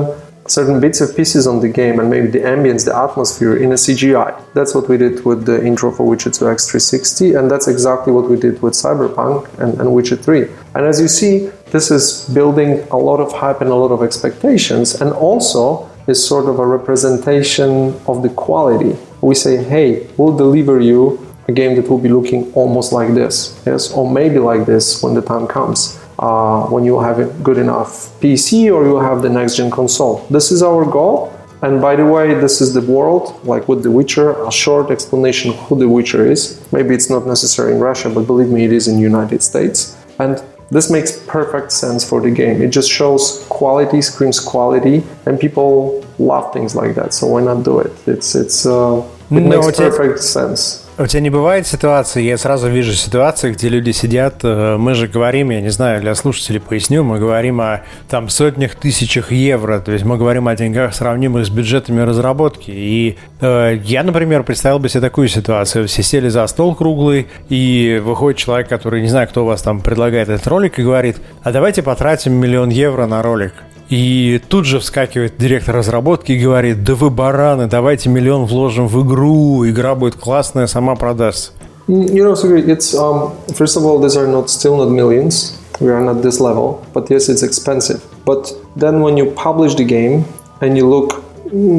certain 0.47 0.79
bits 0.79 0.99
of 1.01 1.15
pieces 1.15 1.47
on 1.47 1.59
the 1.61 1.69
game 1.69 1.99
and 1.99 2.09
maybe 2.09 2.27
the 2.27 2.39
ambience, 2.39 2.85
the 2.85 2.95
atmosphere 2.95 3.55
in 3.55 3.71
a 3.71 3.75
CGI. 3.75 4.41
That's 4.53 4.75
what 4.75 4.89
we 4.89 4.97
did 4.97 5.25
with 5.25 5.45
the 5.45 5.65
intro 5.65 5.91
for 5.91 6.05
Witcher 6.05 6.31
2 6.31 6.45
X360, 6.45 7.37
and 7.37 7.49
that's 7.49 7.67
exactly 7.67 8.11
what 8.11 8.29
we 8.29 8.37
did 8.37 8.61
with 8.61 8.73
Cyberpunk 8.73 9.47
and, 9.59 9.79
and 9.79 9.93
Witcher 9.93 10.17
3. 10.17 10.47
And 10.75 10.85
as 10.85 10.99
you 10.99 11.07
see, 11.07 11.49
this 11.71 11.91
is 11.91 12.29
building 12.33 12.85
a 12.91 12.97
lot 12.97 13.19
of 13.19 13.31
hype 13.31 13.61
and 13.61 13.69
a 13.69 13.75
lot 13.75 13.91
of 13.91 14.03
expectations, 14.03 14.99
and 14.99 15.11
also 15.13 15.89
is 16.07 16.25
sort 16.25 16.49
of 16.49 16.59
a 16.59 16.65
representation 16.65 17.99
of 18.07 18.21
the 18.21 18.29
quality. 18.29 18.97
We 19.23 19.35
say, 19.35 19.63
hey, 19.63 20.07
we'll 20.17 20.37
deliver 20.37 20.79
you 20.79 21.01
a 21.47 21.51
game 21.51 21.75
that 21.77 21.89
will 21.89 22.03
be 22.07 22.09
looking 22.09 22.51
almost 22.53 22.93
like 22.93 23.13
this, 23.13 23.61
yes, 23.65 23.91
or 23.91 24.09
maybe 24.09 24.37
like 24.39 24.65
this 24.65 25.01
when 25.01 25.13
the 25.13 25.21
time 25.21 25.47
comes 25.47 25.99
uh, 26.19 26.65
when 26.67 26.83
you 26.85 26.99
have 26.99 27.19
a 27.19 27.25
good 27.47 27.57
enough 27.57 27.89
PC 28.21 28.73
or 28.73 28.85
you 28.85 28.97
have 28.97 29.21
the 29.21 29.29
next 29.29 29.57
gen 29.57 29.69
console. 29.71 30.25
This 30.29 30.51
is 30.51 30.63
our 30.63 30.85
goal. 30.85 31.31
And 31.61 31.81
by 31.81 31.95
the 31.95 32.05
way, 32.05 32.33
this 32.33 32.59
is 32.59 32.73
the 32.73 32.81
world, 32.81 33.39
like 33.45 33.69
with 33.69 33.83
The 33.83 33.91
Witcher, 33.91 34.31
a 34.45 34.51
short 34.51 34.91
explanation 34.91 35.53
who 35.53 35.79
The 35.79 35.87
Witcher 35.87 36.29
is. 36.29 36.61
Maybe 36.73 36.93
it's 36.93 37.09
not 37.09 37.25
necessary 37.25 37.73
in 37.73 37.79
Russia, 37.79 38.09
but 38.09 38.27
believe 38.27 38.49
me, 38.49 38.65
it 38.65 38.73
is 38.73 38.89
in 38.89 38.95
the 38.97 39.01
United 39.01 39.41
States. 39.41 39.97
And 40.19 40.43
this 40.71 40.91
makes 40.91 41.11
perfect 41.25 41.71
sense 41.71 42.07
for 42.07 42.19
the 42.19 42.31
game. 42.31 42.61
It 42.61 42.69
just 42.69 42.91
shows 42.91 43.45
quality, 43.47 44.01
screams 44.01 44.39
quality, 44.39 45.03
and 45.25 45.39
people 45.39 46.03
love 46.19 46.51
things 46.51 46.75
like 46.75 46.95
that. 46.95 47.13
So 47.13 47.27
why 47.27 47.43
not 47.43 47.63
do 47.63 47.79
it? 47.79 47.91
It's 48.07 48.35
it's 48.35 48.65
uh, 48.65 49.01
it 49.29 49.41
no, 49.41 49.61
makes 49.61 49.77
perfect 49.77 50.19
sense. 50.19 50.83
У 50.95 51.07
тебя 51.07 51.21
не 51.21 51.31
бывает 51.31 51.65
ситуации, 51.65 52.21
я 52.21 52.37
сразу 52.37 52.69
вижу 52.69 52.93
ситуации, 52.93 53.51
где 53.51 53.67
люди 53.67 53.89
сидят, 53.89 54.41
э, 54.43 54.77
мы 54.77 54.93
же 54.93 55.07
говорим, 55.07 55.49
я 55.49 55.59
не 55.59 55.69
знаю, 55.69 56.01
для 56.01 56.13
слушателей 56.13 56.59
поясню, 56.59 57.03
мы 57.03 57.17
говорим 57.17 57.61
о 57.61 57.81
там 58.07 58.29
сотнях 58.29 58.75
тысячах 58.75 59.31
евро, 59.31 59.79
то 59.79 59.91
есть 59.91 60.05
мы 60.05 60.17
говорим 60.17 60.47
о 60.47 60.55
деньгах, 60.55 60.93
сравнимых 60.93 61.47
с 61.47 61.49
бюджетами 61.49 62.01
разработки. 62.01 62.69
И 62.69 63.17
э, 63.41 63.79
я, 63.83 64.03
например, 64.03 64.43
представил 64.43 64.77
бы 64.77 64.87
себе 64.87 65.01
такую 65.01 65.29
ситуацию, 65.29 65.87
все 65.87 66.03
сели 66.03 66.29
за 66.29 66.45
стол 66.45 66.75
круглый, 66.75 67.27
и 67.49 67.99
выходит 68.03 68.37
человек, 68.37 68.69
который, 68.69 69.01
не 69.01 69.09
знаю, 69.09 69.27
кто 69.27 69.45
у 69.45 69.47
вас 69.47 69.63
там 69.63 69.81
предлагает 69.81 70.29
этот 70.29 70.45
ролик, 70.45 70.77
и 70.77 70.83
говорит, 70.83 71.17
а 71.41 71.51
давайте 71.51 71.81
потратим 71.81 72.33
миллион 72.33 72.69
евро 72.69 73.07
на 73.07 73.23
ролик. 73.23 73.53
И 73.95 74.41
тут 74.49 74.65
же 74.65 74.79
вскакивает 74.79 75.37
директор 75.37 75.75
разработки 75.75 76.31
и 76.31 76.43
говорит, 76.43 76.83
да 76.83 76.95
вы 76.95 77.11
бараны, 77.11 77.67
давайте 77.67 78.09
миллион 78.09 78.45
вложим 78.45 78.87
в 78.87 79.05
игру, 79.05 79.69
игра 79.69 79.93
будет 79.93 80.15
классная, 80.15 80.65
сама 80.65 80.95
продастся. 80.95 81.51
You 81.87 82.23
know, 82.23 82.33
Sergey, 82.33 82.65
it's 82.65 82.95
um, 82.95 83.33
first 83.49 83.77
of 83.77 83.85
all, 83.85 83.99
these 83.99 84.17
are 84.17 84.25
not 84.25 84.49
still 84.49 84.77
not 84.77 84.89
millions. 84.89 85.59
We 85.79 85.91
are 85.91 86.01
not 86.01 86.23
this 86.23 86.39
level, 86.39 86.83
but 86.91 87.07
yes, 87.11 87.29
it's 87.29 87.43
expensive. 87.43 88.01
But 88.25 88.51
then 88.75 89.01
when 89.01 89.15
you 89.15 89.29
publish 89.29 89.75
the 89.75 89.85
game 89.85 90.25
and 90.61 90.75
you 90.75 90.87
look, 90.87 91.23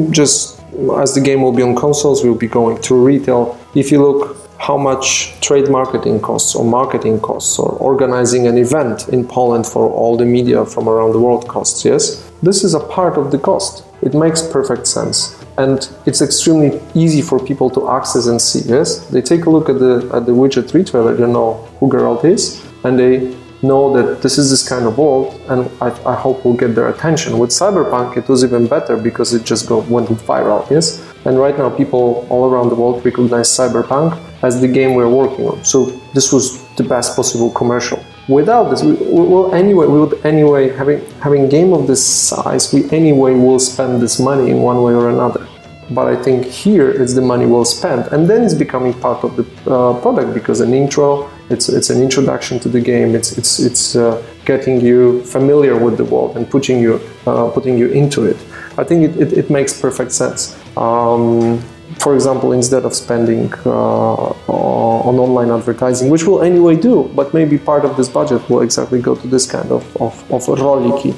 just 0.09 0.61
as 0.97 1.15
the 1.15 1.21
game 1.21 1.41
will 1.41 1.51
be 1.51 1.63
on 1.63 1.75
consoles, 1.75 2.23
will 2.23 2.33
be 2.33 2.47
going 2.47 2.77
to 2.83 2.95
retail. 2.95 3.57
If 3.73 3.91
you 3.91 4.01
look 4.01 4.37
how 4.59 4.77
much 4.77 5.39
trade 5.41 5.69
marketing 5.69 6.19
costs 6.19 6.55
or 6.55 6.65
marketing 6.65 7.19
costs 7.19 7.59
or 7.59 7.71
organizing 7.73 8.47
an 8.47 8.57
event 8.57 9.09
in 9.09 9.27
Poland 9.27 9.65
for 9.65 9.89
all 9.89 10.17
the 10.17 10.25
media 10.25 10.65
from 10.65 10.87
around 10.87 11.11
the 11.13 11.19
world 11.19 11.47
costs, 11.47 11.85
yes? 11.85 12.29
This 12.41 12.63
is 12.63 12.73
a 12.73 12.79
part 12.79 13.17
of 13.17 13.31
the 13.31 13.37
cost. 13.37 13.83
It 14.01 14.13
makes 14.13 14.41
perfect 14.41 14.87
sense. 14.87 15.43
And 15.57 15.89
it's 16.05 16.21
extremely 16.21 16.81
easy 16.93 17.21
for 17.21 17.39
people 17.39 17.69
to 17.71 17.89
access 17.89 18.27
and 18.27 18.41
see, 18.41 18.67
yes? 18.67 19.07
They 19.07 19.21
take 19.21 19.45
a 19.45 19.49
look 19.49 19.69
at 19.69 19.79
the 19.79 20.09
at 20.13 20.25
the 20.25 20.63
3 20.63 20.83
trailer, 20.83 21.15
they 21.15 21.27
know 21.27 21.53
who 21.79 21.87
Geralt 21.87 22.25
is, 22.25 22.61
and 22.83 22.99
they 22.99 23.35
know 23.61 23.93
that 23.95 24.21
this 24.21 24.37
is 24.37 24.49
this 24.49 24.67
kind 24.67 24.85
of 24.85 24.97
world, 24.97 25.39
and 25.47 25.69
I, 25.81 25.87
I 26.05 26.15
hope 26.15 26.45
will 26.45 26.53
get 26.53 26.75
their 26.75 26.89
attention. 26.89 27.39
With 27.39 27.49
Cyberpunk, 27.49 28.17
it 28.17 28.27
was 28.27 28.43
even 28.43 28.67
better 28.67 28.95
because 28.97 29.33
it 29.33 29.43
just 29.43 29.67
go, 29.67 29.79
went 29.79 30.09
viral, 30.09 30.69
yes? 30.69 31.01
And 31.25 31.39
right 31.39 31.57
now, 31.57 31.69
people 31.69 32.27
all 32.29 32.49
around 32.49 32.69
the 32.69 32.75
world 32.75 33.03
recognize 33.03 33.47
Cyberpunk 33.49 34.19
as 34.41 34.61
the 34.61 34.67
game 34.67 34.93
we're 34.93 35.09
working 35.09 35.47
on. 35.47 35.63
So 35.63 35.85
this 36.13 36.31
was 36.31 36.63
the 36.75 36.83
best 36.83 37.15
possible 37.15 37.49
commercial. 37.51 38.03
Without 38.27 38.69
this, 38.69 38.83
we 38.83 38.93
will 38.93 39.53
anyway, 39.53 39.85
we 39.85 39.99
would 39.99 40.25
anyway 40.25 40.69
having 40.69 41.05
having 41.21 41.47
game 41.47 41.73
of 41.73 41.85
this 41.85 42.03
size, 42.03 42.73
we 42.73 42.89
anyway 42.89 43.33
will 43.33 43.59
spend 43.59 44.01
this 44.01 44.19
money 44.19 44.49
in 44.49 44.61
one 44.61 44.81
way 44.81 44.93
or 44.93 45.09
another. 45.09 45.47
But 45.91 46.07
I 46.07 46.15
think 46.15 46.45
here 46.45 46.89
it's 46.89 47.13
the 47.13 47.21
money 47.21 47.45
well 47.45 47.63
spent, 47.63 48.07
and 48.11 48.27
then 48.27 48.43
it's 48.43 48.55
becoming 48.55 48.93
part 48.93 49.23
of 49.23 49.35
the 49.35 49.45
uh, 49.71 49.93
product 50.01 50.33
because 50.33 50.59
an 50.59 50.73
intro, 50.73 51.29
it's 51.51 51.69
it's 51.69 51.91
an 51.91 52.01
introduction 52.01 52.59
to 52.61 52.69
the 52.69 52.81
game. 52.81 53.13
It's 53.13 53.37
it's 53.37 53.59
it's 53.59 53.95
uh, 53.95 54.23
getting 54.45 54.81
you 54.81 55.21
familiar 55.25 55.77
with 55.77 55.97
the 55.97 56.05
world 56.05 56.37
and 56.37 56.49
putting 56.49 56.79
you 56.79 56.99
uh, 57.27 57.51
putting 57.51 57.77
you 57.77 57.89
into 57.89 58.25
it. 58.25 58.37
I 58.79 58.83
think 58.83 59.03
it, 59.03 59.21
it, 59.21 59.33
it 59.33 59.49
makes 59.51 59.79
perfect 59.79 60.11
sense. 60.11 60.57
Um, 60.75 61.63
for 61.99 62.15
example, 62.15 62.51
instead 62.53 62.83
of 62.85 62.93
spending 62.93 63.51
uh, 63.65 64.33
on 64.47 65.19
online 65.19 65.51
advertising, 65.51 66.09
which 66.09 66.25
we'll 66.25 66.41
anyway 66.41 66.75
do, 66.75 67.09
but 67.15 67.33
maybe 67.33 67.57
part 67.57 67.85
of 67.85 67.95
this 67.97 68.09
budget 68.09 68.41
will 68.49 68.61
exactly 68.61 68.99
go 69.01 69.15
to 69.15 69.27
this 69.27 69.45
kind 69.45 69.71
of, 69.71 69.83
of, 69.99 70.13
of 70.29 70.47
ролики. 70.47 71.13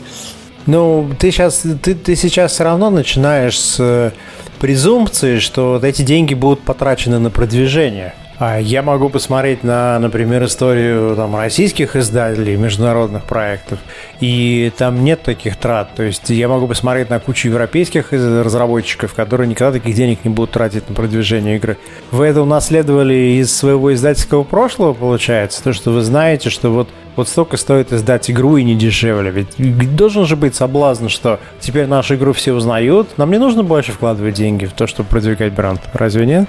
Ну, 0.65 1.09
ты 1.17 1.31
сейчас, 1.31 1.63
ты, 1.81 1.95
ты 1.95 2.15
сейчас 2.15 2.51
все 2.51 2.65
равно 2.65 2.89
начинаешь 2.89 3.57
с 3.57 4.13
презумпции, 4.59 5.39
что 5.39 5.79
эти 5.81 6.01
деньги 6.01 6.33
будут 6.33 6.59
потрачены 6.59 7.19
на 7.19 7.29
продвижение. 7.29 8.13
А 8.39 8.59
я 8.59 8.83
могу 8.83 9.09
посмотреть 9.09 9.63
на, 9.63 9.97
например, 9.97 10.45
историю 10.45 11.15
там, 11.15 11.35
российских 11.35 11.95
издателей, 11.95 12.55
международных 12.55 13.23
проектов, 13.23 13.79
и 14.19 14.71
там 14.77 15.03
нет 15.03 15.23
таких 15.23 15.57
трат. 15.57 15.95
То 15.95 16.03
есть 16.03 16.29
я 16.29 16.47
могу 16.47 16.67
посмотреть 16.67 17.09
на 17.09 17.19
кучу 17.19 17.47
европейских 17.47 18.11
разработчиков, 18.11 19.15
которые 19.15 19.47
никогда 19.47 19.79
таких 19.79 19.95
денег 19.95 20.19
не 20.23 20.29
будут 20.29 20.51
тратить 20.51 20.87
на 20.87 20.93
продвижение 20.93 21.55
игры. 21.55 21.77
Вы 22.11 22.27
это 22.27 22.43
унаследовали 22.43 23.39
из 23.41 23.55
своего 23.55 23.91
издательского 23.91 24.43
прошлого, 24.43 24.93
получается? 24.93 25.63
То, 25.63 25.73
что 25.73 25.89
вы 25.89 26.01
знаете, 26.01 26.51
что 26.51 26.69
вот, 26.69 26.89
вот 27.15 27.27
столько 27.27 27.57
стоит 27.57 27.91
издать 27.91 28.29
игру 28.29 28.57
и 28.57 28.63
не 28.63 28.75
дешевле. 28.75 29.31
Ведь 29.31 29.95
должен 29.95 30.27
же 30.27 30.35
быть 30.35 30.53
соблазн, 30.53 31.07
что 31.07 31.39
теперь 31.59 31.87
нашу 31.87 32.13
игру 32.13 32.33
все 32.33 32.53
узнают, 32.53 33.17
нам 33.17 33.31
не 33.31 33.39
нужно 33.39 33.63
больше 33.63 33.93
вкладывать 33.93 34.35
деньги 34.35 34.65
в 34.65 34.73
то, 34.73 34.85
чтобы 34.85 35.09
продвигать 35.09 35.53
бренд. 35.53 35.81
Разве 35.93 36.27
нет? 36.27 36.47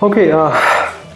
Окей, 0.00 0.28
okay, 0.28 0.32
uh... 0.32 0.54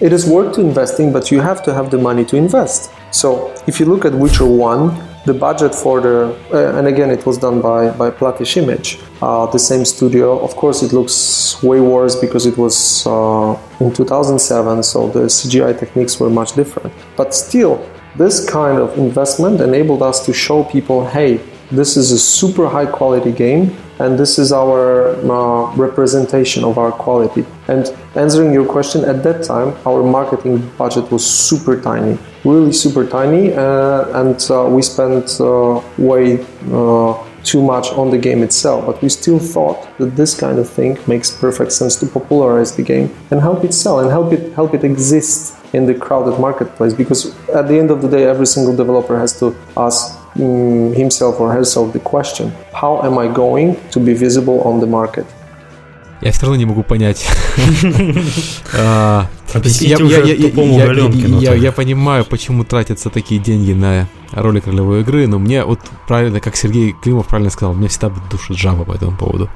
It 0.01 0.14
is 0.14 0.24
worth 0.26 0.59
investing, 0.59 1.12
but 1.12 1.30
you 1.30 1.40
have 1.40 1.62
to 1.64 1.74
have 1.74 1.90
the 1.90 1.98
money 1.98 2.24
to 2.24 2.36
invest. 2.36 2.90
So 3.11 3.53
if 3.66 3.78
you 3.78 3.84
look 3.84 4.07
at 4.07 4.14
Witcher 4.14 4.46
1, 4.46 5.11
the 5.26 5.34
budget 5.34 5.74
for 5.74 6.01
the 6.01 6.34
uh, 6.55 6.78
and 6.78 6.86
again 6.86 7.11
it 7.11 7.26
was 7.26 7.36
done 7.36 7.61
by 7.61 7.90
by 7.90 8.11
Platige 8.11 8.57
Image, 8.57 8.98
uh, 9.20 9.44
the 9.46 9.59
same 9.59 9.84
studio. 9.84 10.42
Of 10.42 10.57
course, 10.57 10.82
it 10.82 10.94
looks 10.94 11.62
way 11.62 11.80
worse 11.80 12.16
because 12.16 12.46
it 12.46 12.57
was 12.57 13.07
uh, 13.07 13.59
in 13.80 13.92
2007, 13.92 14.82
so 14.82 15.11
the 15.11 15.24
CGI 15.28 15.78
techniques 15.78 16.18
were 16.18 16.30
much 16.30 16.55
different. 16.55 16.94
But 17.16 17.34
still, 17.34 17.86
this 18.16 18.48
kind 18.48 18.78
of 18.78 18.96
investment 18.96 19.61
enabled 19.61 20.03
us 20.03 20.24
to 20.24 20.32
show 20.32 20.64
people, 20.64 21.07
hey, 21.07 21.40
this 21.70 21.98
is 21.98 22.11
a 22.11 22.18
super 22.18 22.66
high 22.68 22.86
quality 22.86 23.32
game 23.32 23.76
and 24.01 24.18
this 24.18 24.38
is 24.38 24.51
our 24.51 25.14
uh, 25.30 25.76
representation 25.76 26.64
of 26.64 26.78
our 26.78 26.90
quality. 26.90 27.44
And 27.68 27.86
answering 28.14 28.53
your 28.53 28.66
question, 28.66 29.05
at 29.05 29.22
that 29.22 29.44
time, 29.44 29.76
our 29.86 30.03
marketing 30.03 30.68
budget 30.78 31.12
was 31.12 31.24
super 31.24 31.80
tiny, 31.80 32.18
really 32.44 32.72
super 32.72 33.07
tiny, 33.07 33.53
uh, 33.53 34.20
and 34.20 34.38
uh, 34.51 34.66
we 34.68 34.82
spent 34.82 35.38
uh, 35.40 35.82
way 35.98 36.40
uh, 36.72 37.12
too 37.44 37.62
much 37.62 37.88
on 37.92 38.11
the 38.11 38.18
game 38.18 38.42
itself. 38.42 38.86
But 38.86 39.03
we 39.03 39.09
still 39.09 39.38
thought 39.38 39.86
that 39.98 40.16
this 40.16 40.38
kind 40.38 40.59
of 40.59 40.68
thing 40.68 40.98
makes 41.07 41.30
perfect 41.30 41.72
sense 41.72 41.96
to 42.01 42.07
popularize 42.07 42.76
the 42.76 42.82
game 42.82 43.14
and 43.30 43.40
help 43.40 43.64
it 43.64 43.74
sell 43.74 44.01
and 44.01 44.11
help 44.11 44.32
it 44.32 44.53
help 44.55 44.74
it 44.74 44.84
exist 44.84 45.57
in 45.72 45.86
the 45.86 45.94
crowded 45.94 46.38
marketplace. 46.38 46.94
Because 46.94 47.36
at 47.51 47.68
the 47.68 47.78
end 47.78 47.90
of 47.90 48.03
the 48.03 48.09
day, 48.09 48.24
every 48.24 48.46
single 48.46 48.74
developer 48.74 49.18
has 49.18 49.38
to 49.40 49.55
ask 49.76 50.20
himself 50.37 51.41
or 51.41 51.53
herself 51.53 51.93
the 51.93 52.01
question 52.01 52.53
how 52.72 53.03
am 53.03 53.18
I 53.18 53.28
going 53.28 53.76
to 53.91 54.01
be 54.01 54.14
visible 54.14 54.62
on 54.64 54.81
the 54.81 54.87
market? 54.87 55.26
Я 56.20 56.33
все 56.33 56.43
равно 56.43 56.57
не 56.57 56.66
могу 56.66 56.83
понять. 56.83 57.26
Я 58.74 59.26
понимаю, 61.72 62.26
почему 62.26 62.64
тратятся 62.64 63.09
такие 63.09 63.41
деньги 63.41 63.72
на 63.72 64.07
ролик 64.33 64.66
ролевой 64.66 65.01
игры, 65.01 65.26
но 65.26 65.39
мне 65.39 65.64
вот 65.64 65.81
правильно, 66.07 66.41
как 66.41 66.57
Сергей 66.57 66.93
Климов 66.93 67.26
правильно 67.26 67.51
сказал, 67.51 67.72
мне 67.72 67.89
всегда 67.89 68.12
душит 68.31 68.59
жаба 68.59 68.85
по 68.85 68.93
этому 68.93 69.16
поводу. 69.16 69.49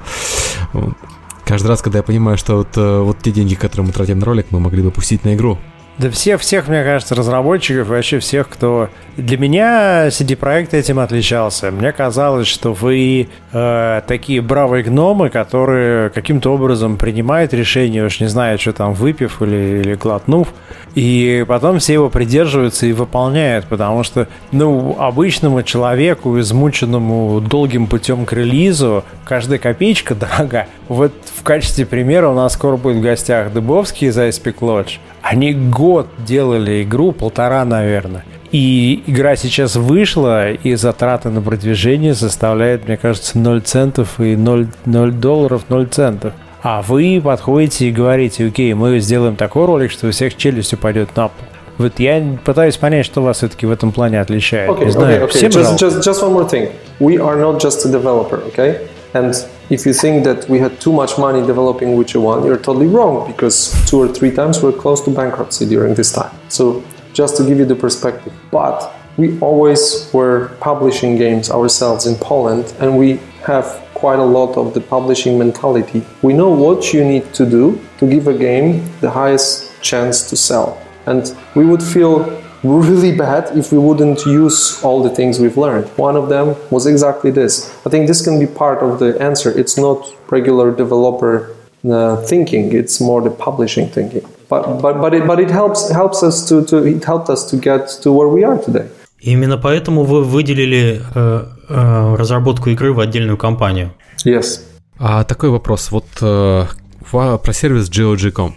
Каждый 1.45 1.67
раз, 1.67 1.83
когда 1.83 1.99
я 1.99 2.03
понимаю, 2.03 2.37
что 2.37 2.57
вот, 2.57 2.69
э, 2.75 2.99
вот 3.01 3.19
те 3.21 3.29
деньги, 3.29 3.53
которые 3.53 3.85
мы 3.85 3.93
тратим 3.93 4.17
на 4.17 4.25
ролик, 4.25 4.47
мы 4.49 4.59
могли 4.59 4.81
бы 4.81 4.89
пустить 4.89 5.23
на 5.23 5.35
игру. 5.35 5.59
Да 5.99 6.09
всех, 6.09 6.41
всех, 6.41 6.67
мне 6.67 6.83
кажется, 6.83 7.13
разработчиков, 7.13 7.87
вообще 7.87 8.19
всех, 8.19 8.49
кто... 8.49 8.89
Для 9.17 9.37
меня 9.37 10.07
CD-проект 10.09 10.73
этим 10.73 10.99
отличался. 10.99 11.71
Мне 11.71 11.93
казалось, 11.93 12.47
что 12.47 12.73
вы 12.73 13.29
э, 13.53 14.01
такие 14.07 14.41
бравые 14.41 14.83
гномы, 14.83 15.29
которые 15.29 16.09
каким-то 16.09 16.53
образом 16.53 16.97
принимают 16.97 17.53
решение, 17.53 18.03
уж 18.05 18.19
не 18.19 18.27
знаю, 18.27 18.59
что 18.59 18.73
там, 18.73 18.93
выпив 18.93 19.41
или, 19.41 19.83
или 19.83 19.95
глотнув, 19.95 20.49
и 20.95 21.45
потом 21.47 21.79
все 21.79 21.93
его 21.93 22.09
придерживаются 22.09 22.87
и 22.87 22.91
выполняют, 22.91 23.67
потому 23.67 24.03
что, 24.03 24.27
ну, 24.51 24.97
обычному 24.99 25.63
человеку, 25.63 26.37
измученному 26.41 27.39
долгим 27.39 27.87
путем 27.87 28.25
к 28.25 28.33
релизу, 28.33 29.05
каждая 29.23 29.59
копеечка 29.59 30.13
дорога. 30.15 30.67
Вот 30.89 31.13
в 31.37 31.41
качестве 31.43 31.85
примера 31.85 32.27
у 32.27 32.35
нас 32.35 32.51
скоро 32.51 32.75
будет 32.75 32.97
в 32.97 33.01
гостях 33.01 33.53
Дыбовский 33.53 34.09
из 34.09 34.17
Ice 34.17 34.43
Lodge. 34.59 34.97
Они 35.21 35.53
год 35.53 36.09
делали 36.17 36.83
игру, 36.83 37.13
полтора, 37.13 37.63
наверное. 37.63 38.25
И 38.57 39.03
игра 39.05 39.35
сейчас 39.35 39.75
вышла, 39.75 40.53
и 40.53 40.75
затраты 40.75 41.27
на 41.27 41.41
продвижение 41.41 42.15
составляют, 42.15 42.87
мне 42.87 42.95
кажется, 42.95 43.37
0 43.37 43.59
центов 43.59 44.17
и 44.21 44.37
0, 44.37 44.69
0 44.85 45.11
долларов, 45.11 45.63
0 45.67 45.87
центов. 45.87 46.31
А 46.63 46.81
вы 46.81 47.21
подходите 47.21 47.89
и 47.89 47.91
говорите, 47.91 48.47
окей, 48.47 48.73
мы 48.73 48.99
сделаем 48.99 49.35
такой 49.35 49.65
ролик, 49.65 49.91
что 49.91 50.07
у 50.07 50.11
всех 50.11 50.37
челюсть 50.37 50.71
упадет 50.71 51.13
на 51.17 51.27
пол. 51.27 51.47
Вот 51.77 51.99
я 51.99 52.23
пытаюсь 52.45 52.77
понять, 52.77 53.05
что 53.05 53.21
вас 53.21 53.39
все-таки 53.39 53.65
в 53.65 53.71
этом 53.71 53.91
плане 53.91 54.21
отличает. 54.21 54.69
Okay, 54.69 54.85
Не 54.85 54.91
знаю, 54.91 55.23
okay, 55.23 55.27
okay. 55.27 55.31
всем 55.31 55.51
just, 55.51 55.77
just, 55.77 56.01
just 56.01 56.23
one 56.23 56.31
more 56.31 56.49
thing. 56.49 56.71
We 57.01 57.17
are 57.17 57.35
not 57.35 57.59
just 57.59 57.85
a 57.85 57.91
developer, 57.91 58.41
okay? 58.47 58.87
And 59.13 59.35
if 59.69 59.85
you 59.85 59.91
think 59.91 60.23
that 60.23 60.47
we 60.47 60.59
had 60.59 60.79
too 60.79 60.93
much 60.93 61.17
money 61.17 61.45
developing 61.45 61.97
Witcher 61.97 62.21
1, 62.21 62.45
you're 62.45 62.55
totally 62.55 62.87
wrong 62.87 63.27
because 63.27 63.73
two 63.85 63.99
or 64.01 64.07
three 64.07 64.31
times 64.31 64.63
we're 64.63 64.71
close 64.71 65.01
to 65.01 65.11
bankruptcy 65.11 65.65
during 65.65 65.93
this 65.95 66.13
time. 66.13 66.31
So, 66.47 66.81
just 67.15 67.37
to 67.37 67.43
give 67.47 67.57
you 67.57 67.65
the 67.65 67.75
perspective. 67.75 68.33
But 68.51 68.93
we 69.17 69.39
always 69.39 70.09
were 70.13 70.49
publishing 70.59 71.17
games 71.17 71.49
ourselves 71.49 72.05
in 72.05 72.15
Poland 72.15 72.73
and 72.79 72.97
we 72.97 73.19
have 73.43 73.65
quite 73.93 74.19
a 74.19 74.29
lot 74.39 74.57
of 74.57 74.73
the 74.73 74.81
publishing 74.81 75.39
mentality. 75.39 76.03
We 76.21 76.33
know 76.33 76.49
what 76.49 76.93
you 76.93 77.03
need 77.03 77.33
to 77.33 77.45
do 77.45 77.79
to 77.99 78.05
give 78.07 78.27
a 78.27 78.37
game 78.37 78.83
the 78.99 79.09
highest 79.09 79.71
chance 79.81 80.29
to 80.29 80.35
sell. 80.35 80.77
And 81.05 81.23
we 81.55 81.65
would 81.65 81.81
feel 81.81 82.17
really 82.63 83.15
bad 83.25 83.57
if 83.57 83.71
we 83.71 83.77
wouldn't 83.77 84.25
use 84.25 84.83
all 84.83 85.01
the 85.01 85.09
things 85.09 85.39
we've 85.39 85.57
learned. 85.57 85.87
One 85.97 86.17
of 86.17 86.27
them 86.27 86.55
was 86.69 86.85
exactly 86.85 87.31
this. 87.31 87.53
I 87.85 87.89
think 87.89 88.07
this 88.07 88.21
can 88.21 88.39
be 88.39 88.47
part 88.47 88.79
of 88.83 88.99
the 88.99 89.09
answer. 89.21 89.57
It's 89.57 89.77
not 89.77 89.99
regular 90.29 90.75
developer 90.75 91.55
uh, 91.89 92.17
thinking; 92.31 92.73
it's 92.73 92.99
more 92.99 93.21
the 93.21 93.29
publishing 93.29 93.87
thinking. 93.87 94.25
But 94.55 94.81
but 94.81 95.01
but 95.01 95.13
it 95.13 95.25
but 95.27 95.39
it 95.39 95.51
helps 95.51 95.89
helps 95.89 96.23
us 96.23 96.47
to, 96.49 96.63
to 96.65 96.85
it 96.85 97.03
helped 97.03 97.29
us 97.29 97.43
to 97.51 97.57
get 97.57 97.87
to 98.03 98.11
where 98.11 98.29
we 98.29 98.43
are 98.43 98.57
today. 98.63 98.85
Именно 99.19 99.57
поэтому 99.57 100.03
вы 100.03 100.23
выделили 100.23 101.01
э, 101.15 101.45
э, 101.69 102.15
разработку 102.15 102.69
игры 102.69 102.93
в 102.93 102.99
отдельную 102.99 103.37
компанию. 103.37 103.91
Yes. 104.25 104.61
А 104.97 105.23
такой 105.23 105.49
вопрос. 105.49 105.91
Вот 105.91 106.05
э, 106.21 106.65
про 107.11 107.53
сервис 107.53 107.89
GOG.com, 107.89 108.55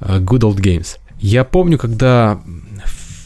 э, 0.00 0.18
Good 0.18 0.40
Old 0.40 0.56
Games. 0.56 0.98
Я 1.18 1.44
помню, 1.44 1.78
когда 1.78 2.38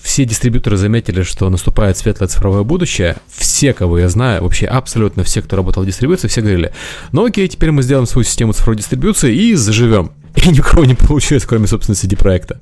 все 0.02 0.24
дистрибьюторы 0.24 0.76
заметили, 0.76 1.22
что 1.22 1.48
наступает 1.50 1.96
светлое 1.96 2.28
цифровое 2.28 2.62
будущее. 2.62 3.16
Все, 3.28 3.72
кого 3.72 3.98
я 3.98 4.08
знаю, 4.08 4.42
вообще 4.42 4.66
абсолютно 4.66 5.24
все, 5.24 5.42
кто 5.42 5.56
работал 5.56 5.82
в 5.82 5.86
дистрибьюции, 5.86 6.28
все 6.28 6.40
говорили, 6.40 6.72
ну 7.12 7.24
окей, 7.24 7.48
теперь 7.48 7.70
мы 7.70 7.82
сделаем 7.82 8.06
свою 8.06 8.24
систему 8.24 8.52
цифровой 8.52 8.78
дистрибьюции 8.78 9.34
и 9.34 9.54
заживем. 9.54 10.12
И 10.34 10.48
никого 10.48 10.84
не 10.84 10.94
получилось, 10.94 11.44
кроме, 11.44 11.66
собственно, 11.66 11.96
CD-проекта. 11.96 12.58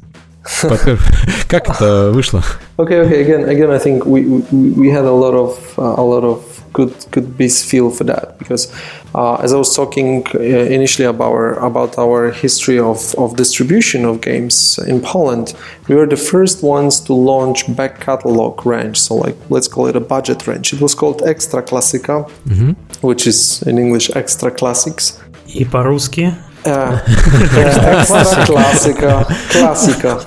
Как 1.48 1.68
это 1.68 2.10
вышло? 2.12 2.42
Okay, 2.76 3.00
okay. 3.00 3.22
Again, 3.22 3.48
again, 3.48 3.70
I 3.70 3.78
think 3.78 4.04
we 4.04 4.24
we, 4.24 4.70
we 4.72 4.88
had 4.90 5.04
a 5.04 5.12
lot 5.12 5.34
of 5.34 5.58
uh, 5.78 5.94
a 5.96 6.02
lot 6.02 6.24
of 6.24 6.42
good 6.72 6.92
good 7.10 7.36
base 7.36 7.62
feel 7.62 7.90
for 7.90 8.04
that 8.04 8.38
because 8.38 8.72
uh, 9.14 9.34
as 9.34 9.52
I 9.52 9.56
was 9.56 9.74
talking 9.76 10.26
uh, 10.34 10.40
initially 10.40 11.06
about 11.06 11.30
our 11.32 11.54
about 11.64 11.98
our 11.98 12.32
history 12.32 12.78
of, 12.78 13.14
of 13.16 13.36
distribution 13.36 14.04
of 14.04 14.20
games 14.20 14.78
in 14.86 15.00
Poland, 15.00 15.54
we 15.88 15.94
were 15.94 16.06
the 16.06 16.16
first 16.16 16.62
ones 16.62 17.00
to 17.02 17.14
launch 17.14 17.64
back 17.76 18.00
catalog 18.00 18.66
range. 18.66 18.98
So 18.98 19.14
like 19.14 19.36
let's 19.48 19.68
call 19.68 19.86
it 19.86 19.96
a 19.96 20.00
budget 20.00 20.46
range. 20.46 20.72
It 20.72 20.80
was 20.80 20.94
called 20.94 21.22
Extra 21.22 21.62
Classica, 21.62 22.28
mm-hmm. 22.46 22.72
which 23.06 23.26
is 23.26 23.62
in 23.62 23.78
English 23.78 24.10
Extra 24.16 24.50
Classics. 24.50 25.20
И 25.46 25.64
по-русски 25.64 26.34
Экстра 26.67 28.45
классика. 28.45 29.27
Классика. 29.51 30.19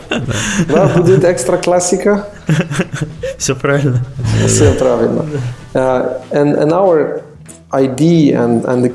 Да, 0.69 0.89
будет 0.97 1.25
экстра 1.25 1.59
классика. 1.59 2.27
Все 3.39 3.55
правильно. 3.55 4.01
Все 4.47 4.73
правильно. 4.75 5.25
Uh, 5.73 6.21
and, 6.33 6.57
and 6.57 6.73
our 6.73 7.23
idea 7.73 8.43
and, 8.43 8.65
and 8.65 8.85
the 8.85 8.91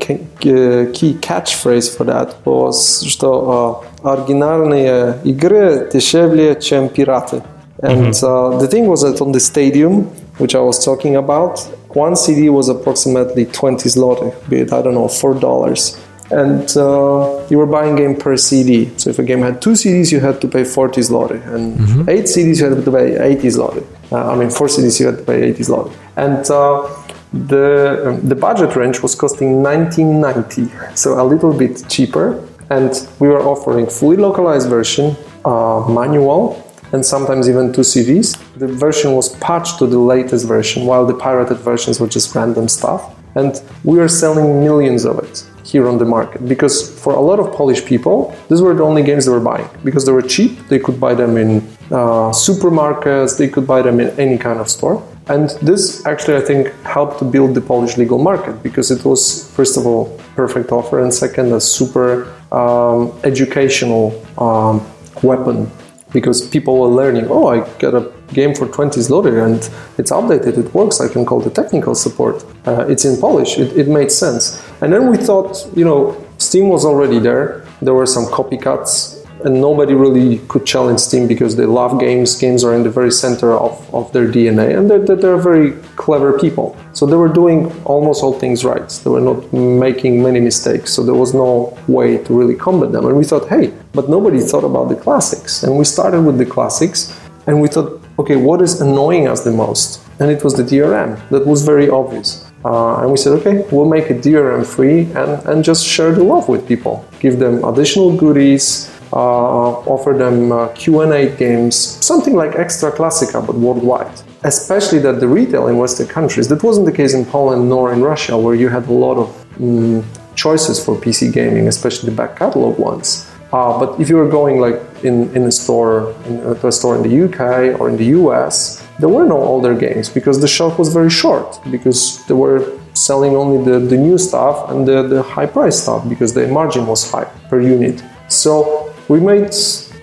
key 0.93 1.13
catchphrase 1.21 1.95
for 1.95 2.03
that 2.03 2.35
was, 2.43 3.05
что 3.07 3.83
uh, 4.03 4.11
оригинальные 4.11 5.19
игры 5.23 5.89
дешевле, 5.93 6.55
чем 6.59 6.89
пираты. 6.89 7.41
And 7.81 8.13
uh, 8.13 8.57
the 8.57 8.67
thing 8.67 8.87
was 8.87 9.01
that 9.01 9.21
on 9.21 9.31
the 9.31 9.39
stadium, 9.39 10.05
which 10.37 10.55
I 10.55 10.61
was 10.61 10.83
talking 10.83 11.15
about, 11.15 11.59
one 11.89 12.15
CD 12.15 12.49
was 12.49 12.69
approximately 12.69 13.45
20 13.45 13.89
zloty, 13.89 14.33
be 14.49 14.61
it, 14.61 14.73
I 14.73 14.81
don't 14.81 14.95
know, 14.95 15.07
$4 15.07 15.99
and 16.30 16.76
uh, 16.76 17.44
you 17.50 17.58
were 17.58 17.66
buying 17.66 17.96
game 17.96 18.16
per 18.16 18.36
CD. 18.36 18.90
So 18.96 19.10
if 19.10 19.18
a 19.18 19.22
game 19.22 19.40
had 19.40 19.60
two 19.60 19.70
CDs, 19.70 20.12
you 20.12 20.20
had 20.20 20.40
to 20.40 20.48
pay 20.48 20.64
40 20.64 21.00
zloty, 21.00 21.44
and 21.54 21.78
mm-hmm. 21.78 22.08
eight 22.08 22.24
CDs, 22.24 22.60
you 22.60 22.66
had 22.72 22.84
to 22.84 22.90
pay 22.90 23.18
80 23.20 23.48
zloty. 23.48 23.84
Uh, 24.12 24.32
I 24.32 24.36
mean, 24.36 24.50
four 24.50 24.68
CDs, 24.68 25.00
you 25.00 25.06
had 25.06 25.18
to 25.18 25.24
pay 25.24 25.42
80 25.50 25.62
zloty. 25.64 25.96
And 26.16 26.48
uh, 26.50 26.88
the 27.32 28.08
um, 28.08 28.28
the 28.28 28.34
budget 28.34 28.74
range 28.76 29.00
was 29.00 29.14
costing 29.14 29.62
1990, 29.62 30.96
so 30.96 31.20
a 31.20 31.24
little 31.24 31.56
bit 31.56 31.84
cheaper. 31.88 32.46
And 32.70 32.92
we 33.18 33.28
were 33.28 33.42
offering 33.42 33.88
fully 33.88 34.16
localized 34.16 34.68
version, 34.68 35.16
uh, 35.44 35.84
manual, 35.88 36.64
and 36.92 37.04
sometimes 37.04 37.48
even 37.48 37.72
two 37.72 37.82
CDs. 37.82 38.38
The 38.56 38.68
version 38.68 39.12
was 39.12 39.34
patched 39.36 39.78
to 39.78 39.86
the 39.86 39.98
latest 39.98 40.46
version, 40.46 40.86
while 40.86 41.04
the 41.04 41.14
pirated 41.14 41.58
versions 41.58 41.98
were 41.98 42.08
just 42.08 42.34
random 42.34 42.68
stuff. 42.68 43.16
And 43.34 43.60
we 43.84 43.98
were 43.98 44.08
selling 44.08 44.60
millions 44.60 45.04
of 45.04 45.18
it 45.20 45.44
here 45.70 45.88
on 45.88 45.98
the 45.98 46.04
market 46.04 46.40
because 46.48 46.76
for 47.02 47.12
a 47.14 47.20
lot 47.20 47.38
of 47.38 47.46
Polish 47.60 47.84
people, 47.84 48.34
these 48.48 48.62
were 48.62 48.74
the 48.74 48.82
only 48.82 49.02
games 49.02 49.24
they 49.26 49.32
were 49.32 49.46
buying 49.52 49.68
because 49.84 50.04
they 50.06 50.12
were 50.12 50.26
cheap. 50.36 50.52
They 50.68 50.78
could 50.78 50.98
buy 50.98 51.14
them 51.14 51.36
in 51.36 51.50
uh, 51.90 52.30
supermarkets, 52.46 53.38
they 53.38 53.48
could 53.48 53.66
buy 53.66 53.82
them 53.82 54.00
in 54.00 54.08
any 54.18 54.38
kind 54.38 54.58
of 54.60 54.68
store. 54.68 54.96
And 55.28 55.50
this 55.62 56.04
actually, 56.06 56.36
I 56.42 56.44
think, 56.50 56.72
helped 56.82 57.18
to 57.20 57.24
build 57.24 57.54
the 57.54 57.60
Polish 57.60 57.96
legal 57.96 58.18
market 58.18 58.62
because 58.62 58.90
it 58.90 59.04
was, 59.04 59.50
first 59.52 59.76
of 59.76 59.86
all, 59.86 60.18
perfect 60.34 60.72
offer, 60.72 61.00
and 61.00 61.14
second, 61.14 61.52
a 61.52 61.60
super 61.60 62.32
um, 62.50 63.12
educational 63.22 64.04
um, 64.38 64.84
weapon 65.22 65.70
because 66.12 66.46
people 66.48 66.80
were 66.80 66.88
learning. 66.88 67.26
Oh, 67.28 67.46
I 67.46 67.58
got 67.78 67.94
a 67.94 68.12
game 68.32 68.54
for 68.54 68.66
20 68.66 69.00
zloty 69.00 69.44
and 69.44 69.56
it's 69.98 70.10
updated, 70.10 70.58
it 70.58 70.74
works, 70.74 71.00
I 71.00 71.08
can 71.08 71.24
call 71.24 71.40
the 71.40 71.50
technical 71.50 71.94
support. 71.94 72.44
Uh, 72.66 72.86
it's 72.88 73.04
in 73.04 73.20
Polish, 73.20 73.58
it, 73.58 73.76
it 73.76 73.88
made 73.88 74.10
sense. 74.10 74.62
And 74.80 74.92
then 74.92 75.10
we 75.10 75.16
thought, 75.16 75.66
you 75.76 75.84
know, 75.84 76.16
Steam 76.38 76.68
was 76.68 76.84
already 76.84 77.18
there, 77.18 77.66
there 77.82 77.94
were 77.94 78.06
some 78.06 78.24
copycats, 78.26 79.20
and 79.44 79.60
nobody 79.60 79.94
really 79.94 80.38
could 80.48 80.66
challenge 80.66 81.00
Steam 81.00 81.26
because 81.26 81.56
they 81.56 81.64
love 81.64 81.98
games. 81.98 82.36
Games 82.36 82.62
are 82.64 82.74
in 82.74 82.82
the 82.82 82.90
very 82.90 83.10
center 83.10 83.52
of, 83.52 83.94
of 83.94 84.12
their 84.12 84.28
DNA, 84.28 84.76
and 84.76 84.90
they're, 84.90 85.16
they're 85.16 85.38
very 85.38 85.72
clever 85.96 86.38
people. 86.38 86.76
So 86.92 87.06
they 87.06 87.16
were 87.16 87.28
doing 87.28 87.72
almost 87.84 88.22
all 88.22 88.38
things 88.38 88.64
right. 88.64 88.88
They 88.88 89.10
were 89.10 89.20
not 89.20 89.52
making 89.52 90.22
many 90.22 90.40
mistakes. 90.40 90.92
So 90.92 91.02
there 91.02 91.14
was 91.14 91.32
no 91.34 91.76
way 91.88 92.18
to 92.24 92.34
really 92.34 92.54
combat 92.54 92.92
them. 92.92 93.06
And 93.06 93.16
we 93.16 93.24
thought, 93.24 93.48
hey, 93.48 93.72
but 93.92 94.08
nobody 94.08 94.40
thought 94.40 94.64
about 94.64 94.88
the 94.88 94.96
classics. 94.96 95.62
And 95.62 95.76
we 95.78 95.84
started 95.84 96.22
with 96.22 96.38
the 96.38 96.46
classics, 96.46 97.18
and 97.46 97.60
we 97.60 97.68
thought, 97.68 98.00
okay, 98.18 98.36
what 98.36 98.60
is 98.60 98.80
annoying 98.80 99.28
us 99.28 99.42
the 99.42 99.52
most? 99.52 100.02
And 100.20 100.30
it 100.30 100.44
was 100.44 100.54
the 100.54 100.62
DRM. 100.62 101.28
That 101.30 101.46
was 101.46 101.64
very 101.64 101.88
obvious. 101.88 102.49
Uh, 102.64 103.00
and 103.00 103.10
we 103.10 103.16
said, 103.16 103.32
okay, 103.32 103.64
we'll 103.72 103.88
make 103.88 104.10
it 104.10 104.18
DRM 104.18 104.66
free 104.66 105.02
and, 105.12 105.46
and 105.46 105.64
just 105.64 105.86
share 105.86 106.12
the 106.12 106.22
love 106.22 106.48
with 106.48 106.66
people. 106.68 107.04
Give 107.18 107.38
them 107.38 107.64
additional 107.64 108.16
goodies, 108.16 108.90
uh, 109.12 109.16
offer 109.16 110.12
them 110.12 110.52
uh, 110.52 110.68
Q&A 110.68 111.34
games, 111.36 111.76
something 112.04 112.34
like 112.34 112.56
Extra 112.56 112.92
Classica, 112.92 113.44
but 113.44 113.56
worldwide. 113.56 114.12
Especially 114.44 114.98
that 115.00 115.20
the 115.20 115.28
retail 115.28 115.68
in 115.68 115.76
Western 115.78 116.06
countries, 116.06 116.48
that 116.48 116.62
wasn't 116.62 116.86
the 116.86 116.92
case 116.92 117.14
in 117.14 117.24
Poland 117.24 117.68
nor 117.68 117.92
in 117.92 118.02
Russia, 118.02 118.36
where 118.36 118.54
you 118.54 118.68
had 118.68 118.86
a 118.86 118.92
lot 118.92 119.16
of 119.16 119.28
um, 119.60 120.04
choices 120.34 120.82
for 120.84 120.96
PC 120.96 121.32
gaming, 121.32 121.66
especially 121.68 122.10
the 122.10 122.16
back 122.16 122.36
catalog 122.36 122.78
ones. 122.78 123.30
Uh, 123.52 123.78
but 123.78 123.98
if 124.00 124.08
you 124.08 124.16
were 124.16 124.28
going 124.28 124.60
like 124.60 124.80
in, 125.02 125.34
in 125.34 125.42
a 125.44 125.52
store, 125.52 126.14
in 126.26 126.38
a 126.40 126.72
store 126.72 126.94
in 126.96 127.02
the 127.02 127.24
UK 127.24 127.78
or 127.80 127.88
in 127.88 127.96
the 127.96 128.06
US, 128.20 128.79
there 128.99 129.09
were 129.09 129.25
no 129.25 129.37
older 129.37 129.73
games 129.73 130.09
because 130.09 130.39
the 130.39 130.47
shelf 130.47 130.77
was 130.77 130.89
very 130.93 131.09
short 131.09 131.59
because 131.71 132.23
they 132.27 132.33
were 132.33 132.63
selling 132.93 133.35
only 133.35 133.63
the, 133.63 133.79
the 133.79 133.97
new 133.97 134.17
stuff 134.17 134.69
and 134.71 134.87
the, 134.87 135.03
the 135.03 135.21
high 135.21 135.45
price 135.45 135.81
stuff 135.81 136.07
because 136.07 136.33
the 136.33 136.47
margin 136.47 136.87
was 136.87 137.09
high 137.09 137.27
per 137.49 137.59
unit. 137.59 138.03
So 138.27 138.93
we 139.07 139.19
made 139.19 139.53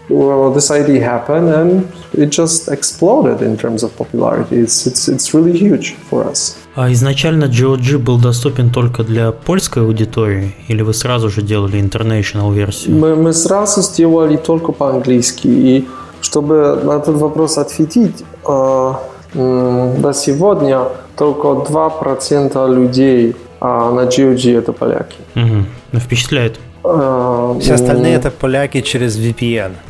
well, 0.09 0.53
this 0.53 0.71
idea 0.71 1.03
happen 1.03 1.49
and 1.49 1.93
it 2.13 2.31
just 2.31 2.69
exploded 2.69 3.43
in 3.43 3.57
terms 3.57 3.83
of 3.83 3.97
popularity. 3.97 4.57
It's, 4.57 4.87
it's, 4.87 5.09
it's 5.09 5.35
really 5.35 5.57
huge 5.59 5.95
for 5.95 6.25
us. 6.25 6.57
А 6.75 6.91
изначально 6.91 7.49
GOG 7.49 7.99
был 7.99 8.19
доступен 8.19 8.71
только 8.71 9.05
для 9.05 9.31
польской 9.31 9.83
аудитории, 9.83 10.55
или 10.69 10.81
вы 10.81 10.95
сразу 10.95 11.29
же 11.29 11.43
делали 11.43 11.79
international 11.79 12.55
версию? 12.55 12.97
Мы, 12.97 13.15
мы 13.15 13.35
сразу 13.35 13.83
сделали 13.83 14.39
только 14.39 14.73
по-английски. 14.73 15.49
И 15.49 15.89
чтобы 16.22 16.80
на 16.84 16.98
этот 16.98 17.16
вопрос 17.16 17.58
ответить, 17.58 18.24
э, 18.48 18.94
э, 19.34 19.96
до 19.98 20.14
сегодня 20.14 20.84
только 21.16 21.48
2% 21.48 22.68
людей 22.68 23.36
а 23.60 23.92
на 23.92 24.02
GOG 24.02 24.58
это 24.58 24.72
поляки. 24.72 25.18
Угу. 25.36 26.00
Впечатляет. 26.00 26.60
Uh, 26.84 27.60
Все 27.60 27.74
остальные 27.74 28.16
это 28.16 28.32
поляки 28.32 28.82
через 28.82 29.18
VPN. 29.18 29.74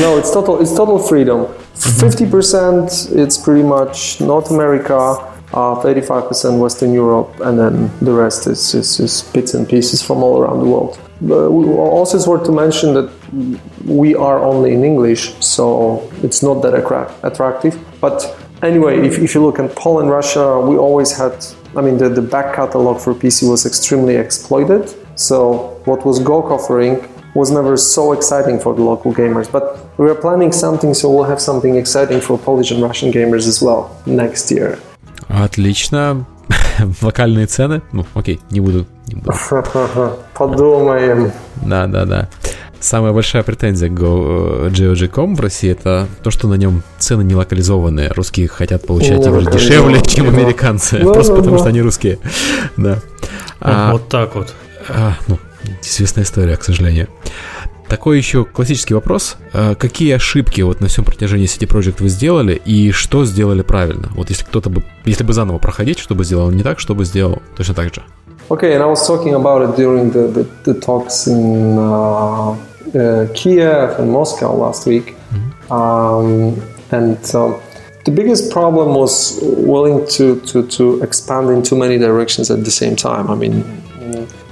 no, 0.00 0.18
it's 0.18 0.30
total, 0.30 0.60
it's 0.60 0.74
total 0.74 0.98
freedom. 0.98 1.46
50% 1.76 3.12
it's 3.12 3.38
pretty 3.38 3.62
much 3.62 4.20
North 4.20 4.50
America, 4.50 5.18
uh, 5.58 5.82
35% 5.82 6.58
Western 6.58 6.92
Europe, 6.92 7.30
and 7.46 7.58
then 7.58 7.74
the 8.00 8.12
rest 8.12 8.46
is, 8.46 8.74
is, 8.74 9.00
is 9.00 9.22
bits 9.34 9.54
and 9.54 9.68
pieces 9.68 10.02
from 10.02 10.22
all 10.22 10.38
around 10.40 10.58
the 10.60 10.70
world. 10.74 10.92
Also, 12.00 12.16
it's 12.16 12.28
worth 12.28 12.44
to 12.44 12.52
mention 12.52 12.94
that 12.94 13.08
we 13.84 14.14
are 14.14 14.38
only 14.50 14.70
in 14.72 14.84
English, 14.84 15.22
so 15.56 15.64
it's 16.22 16.42
not 16.42 16.62
that 16.62 16.74
attractive. 17.30 17.74
But 18.00 18.16
anyway, 18.62 18.94
if, 19.08 19.18
if 19.18 19.34
you 19.34 19.42
look 19.46 19.58
at 19.58 19.74
Poland, 19.74 20.10
Russia, 20.10 20.60
we 20.60 20.76
always 20.76 21.10
had 21.20 21.34
I 21.76 21.82
mean, 21.82 21.98
the, 21.98 22.08
the 22.08 22.22
back 22.22 22.54
catalog 22.54 23.00
for 23.00 23.14
PC 23.14 23.48
was 23.48 23.66
extremely 23.66 24.16
exploited. 24.16 24.94
So 25.16 25.80
what 25.84 26.04
was 26.04 26.18
GOG 26.18 26.50
offering 26.50 27.06
was 27.34 27.50
never 27.50 27.76
so 27.76 28.12
exciting 28.12 28.58
for 28.58 28.74
the 28.74 28.82
local 28.82 29.12
gamers. 29.12 29.50
But 29.50 29.64
we 29.98 30.08
are 30.08 30.14
planning 30.14 30.50
something, 30.50 30.94
so 30.94 31.10
we'll 31.10 31.30
have 31.34 31.40
something 31.40 31.76
exciting 31.76 32.20
for 32.20 32.38
Polish 32.38 32.70
and 32.70 32.82
Russian 32.82 33.12
gamers 33.12 33.46
as 33.46 33.60
well 33.60 33.94
next 34.06 34.50
year. 34.50 34.78
Отлично. 35.28 36.26
Локальные 37.02 37.46
цены? 37.46 37.82
Ну, 37.92 38.06
окей, 38.14 38.40
не 38.50 38.60
буду. 38.60 38.86
Не 39.06 39.16
буду. 39.16 39.36
Подумаем. 40.34 41.32
Да, 41.62 41.86
да, 41.86 42.04
да. 42.04 42.28
Самая 42.80 43.12
большая 43.12 43.42
претензия 43.42 43.88
к 43.88 43.92
GOG.com 43.92 45.34
в 45.34 45.40
России 45.40 45.70
это 45.70 46.06
то, 46.22 46.30
что 46.30 46.46
на 46.46 46.54
нем 46.54 46.82
цены 46.98 47.22
не 47.22 47.34
локализованные. 47.34 48.10
Русские 48.10 48.46
хотят 48.46 48.86
получать 48.86 49.26
игры 49.26 49.50
дешевле, 49.50 50.00
чем 50.02 50.28
американцы. 50.28 50.98
Да, 50.98 51.12
просто 51.12 51.32
да, 51.32 51.38
потому 51.38 51.56
да. 51.56 51.58
что 51.58 51.68
они 51.70 51.82
русские. 51.82 52.18
Да. 52.76 53.00
А, 53.60 53.92
вот 53.92 54.08
так 54.08 54.36
вот. 54.36 54.54
А, 54.88 55.14
ну, 55.26 55.38
известная 55.82 56.22
история, 56.22 56.56
к 56.56 56.62
сожалению. 56.62 57.08
Такой 57.88 58.18
еще 58.18 58.44
классический 58.44 58.92
вопрос. 58.92 59.36
А, 59.54 59.74
какие 59.74 60.12
ошибки 60.14 60.60
вот 60.60 60.80
на 60.80 60.88
всем 60.88 61.04
протяжении 61.04 61.46
City 61.46 61.66
Project 61.66 61.96
вы 62.00 62.08
сделали 62.08 62.60
и 62.62 62.90
что 62.92 63.24
сделали 63.24 63.62
правильно? 63.62 64.10
Вот 64.14 64.28
если 64.28 64.44
кто-то 64.44 64.68
бы, 64.68 64.84
если 65.06 65.24
бы 65.24 65.32
заново 65.32 65.58
проходить, 65.58 65.98
что 65.98 66.14
бы 66.14 66.24
сделал 66.24 66.50
не 66.50 66.62
так, 66.62 66.80
что 66.80 66.94
бы 66.94 67.06
сделал 67.06 67.40
точно 67.56 67.74
так 67.74 67.94
же? 67.94 68.02
Okay, 68.50 68.74
and 68.74 68.82
I 68.82 68.86
was 68.86 69.06
talking 69.06 69.34
about 69.34 69.62
it 69.62 69.76
during 69.76 70.10
the, 70.10 70.28
the, 70.28 70.46
the 70.64 70.80
talks 70.80 71.26
in 71.26 71.78
uh, 71.78 72.56
uh, 72.94 73.26
Kiev 73.34 73.98
and 73.98 74.10
Moscow 74.10 74.54
last 74.54 74.86
week. 74.86 75.16
Mm-hmm. 75.32 75.72
Um, 75.72 76.62
and 76.90 77.34
um, 77.34 77.60
the 78.04 78.10
biggest 78.10 78.50
problem 78.50 78.94
was 78.94 79.38
willing 79.42 80.06
to, 80.08 80.40
to, 80.40 80.66
to 80.68 81.02
expand 81.02 81.50
in 81.50 81.62
too 81.62 81.76
many 81.76 81.98
directions 81.98 82.50
at 82.50 82.64
the 82.64 82.70
same 82.70 82.96
time. 82.96 83.30
I 83.30 83.34
mean, 83.34 83.64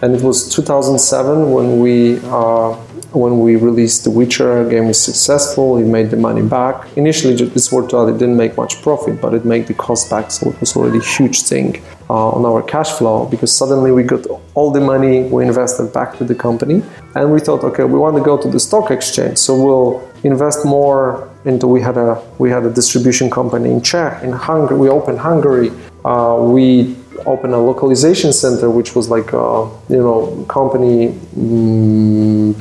and 0.03 0.14
it 0.14 0.22
was 0.22 0.49
2007 0.55 1.51
when 1.51 1.80
we 1.80 2.18
uh, 2.24 2.76
when 3.17 3.41
we 3.41 3.57
released 3.57 4.05
The 4.05 4.11
Witcher, 4.11 4.69
game 4.69 4.87
was 4.89 5.01
successful. 5.01 5.79
It 5.79 5.87
made 5.87 6.11
the 6.11 6.17
money 6.17 6.43
back. 6.43 6.75
Initially, 6.97 7.35
this 7.35 7.73
worked 7.73 7.95
out. 7.95 8.09
It 8.09 8.19
didn't 8.19 8.37
make 8.37 8.57
much 8.57 8.83
profit, 8.83 9.21
but 9.21 9.33
it 9.33 9.45
made 9.45 9.67
the 9.67 9.75
cost 9.75 10.11
back, 10.11 10.31
so 10.31 10.51
it 10.51 10.61
was 10.61 10.77
already 10.77 10.99
a 10.99 11.09
huge 11.17 11.43
thing 11.43 11.83
uh, 12.11 12.37
on 12.37 12.45
our 12.45 12.62
cash 12.62 12.91
flow 12.93 13.27
because 13.27 13.51
suddenly 13.51 13.91
we 13.91 14.03
got 14.03 14.27
all 14.55 14.71
the 14.71 14.81
money 14.81 15.23
we 15.23 15.45
invested 15.45 15.93
back 15.93 16.17
to 16.19 16.25
the 16.25 16.35
company, 16.35 16.83
and 17.14 17.33
we 17.33 17.41
thought, 17.41 17.64
okay, 17.64 17.85
we 17.85 17.99
want 17.99 18.17
to 18.17 18.23
go 18.23 18.37
to 18.37 18.49
the 18.49 18.61
stock 18.61 18.91
exchange, 18.91 19.39
so 19.39 19.51
we'll 19.64 19.91
invest 20.23 20.64
more 20.64 21.29
into. 21.47 21.67
We 21.67 21.81
had 21.81 21.97
a 21.97 22.23
we 22.39 22.51
had 22.51 22.64
a 22.64 22.71
distribution 22.71 23.31
company 23.31 23.71
in 23.71 23.81
Czech, 23.81 24.23
in 24.23 24.33
Hungary. 24.33 24.79
We 24.79 24.89
opened 24.89 25.19
Hungary. 25.19 25.71
Uh, 26.05 26.37
we 26.55 26.97
open 27.27 27.53
a 27.53 27.59
localization 27.59 28.33
center, 28.33 28.71
which 28.71 28.95
was 28.95 29.09
like 29.09 29.33
a 29.33 29.69
you 29.89 30.03
know 30.07 30.45
company 30.49 31.09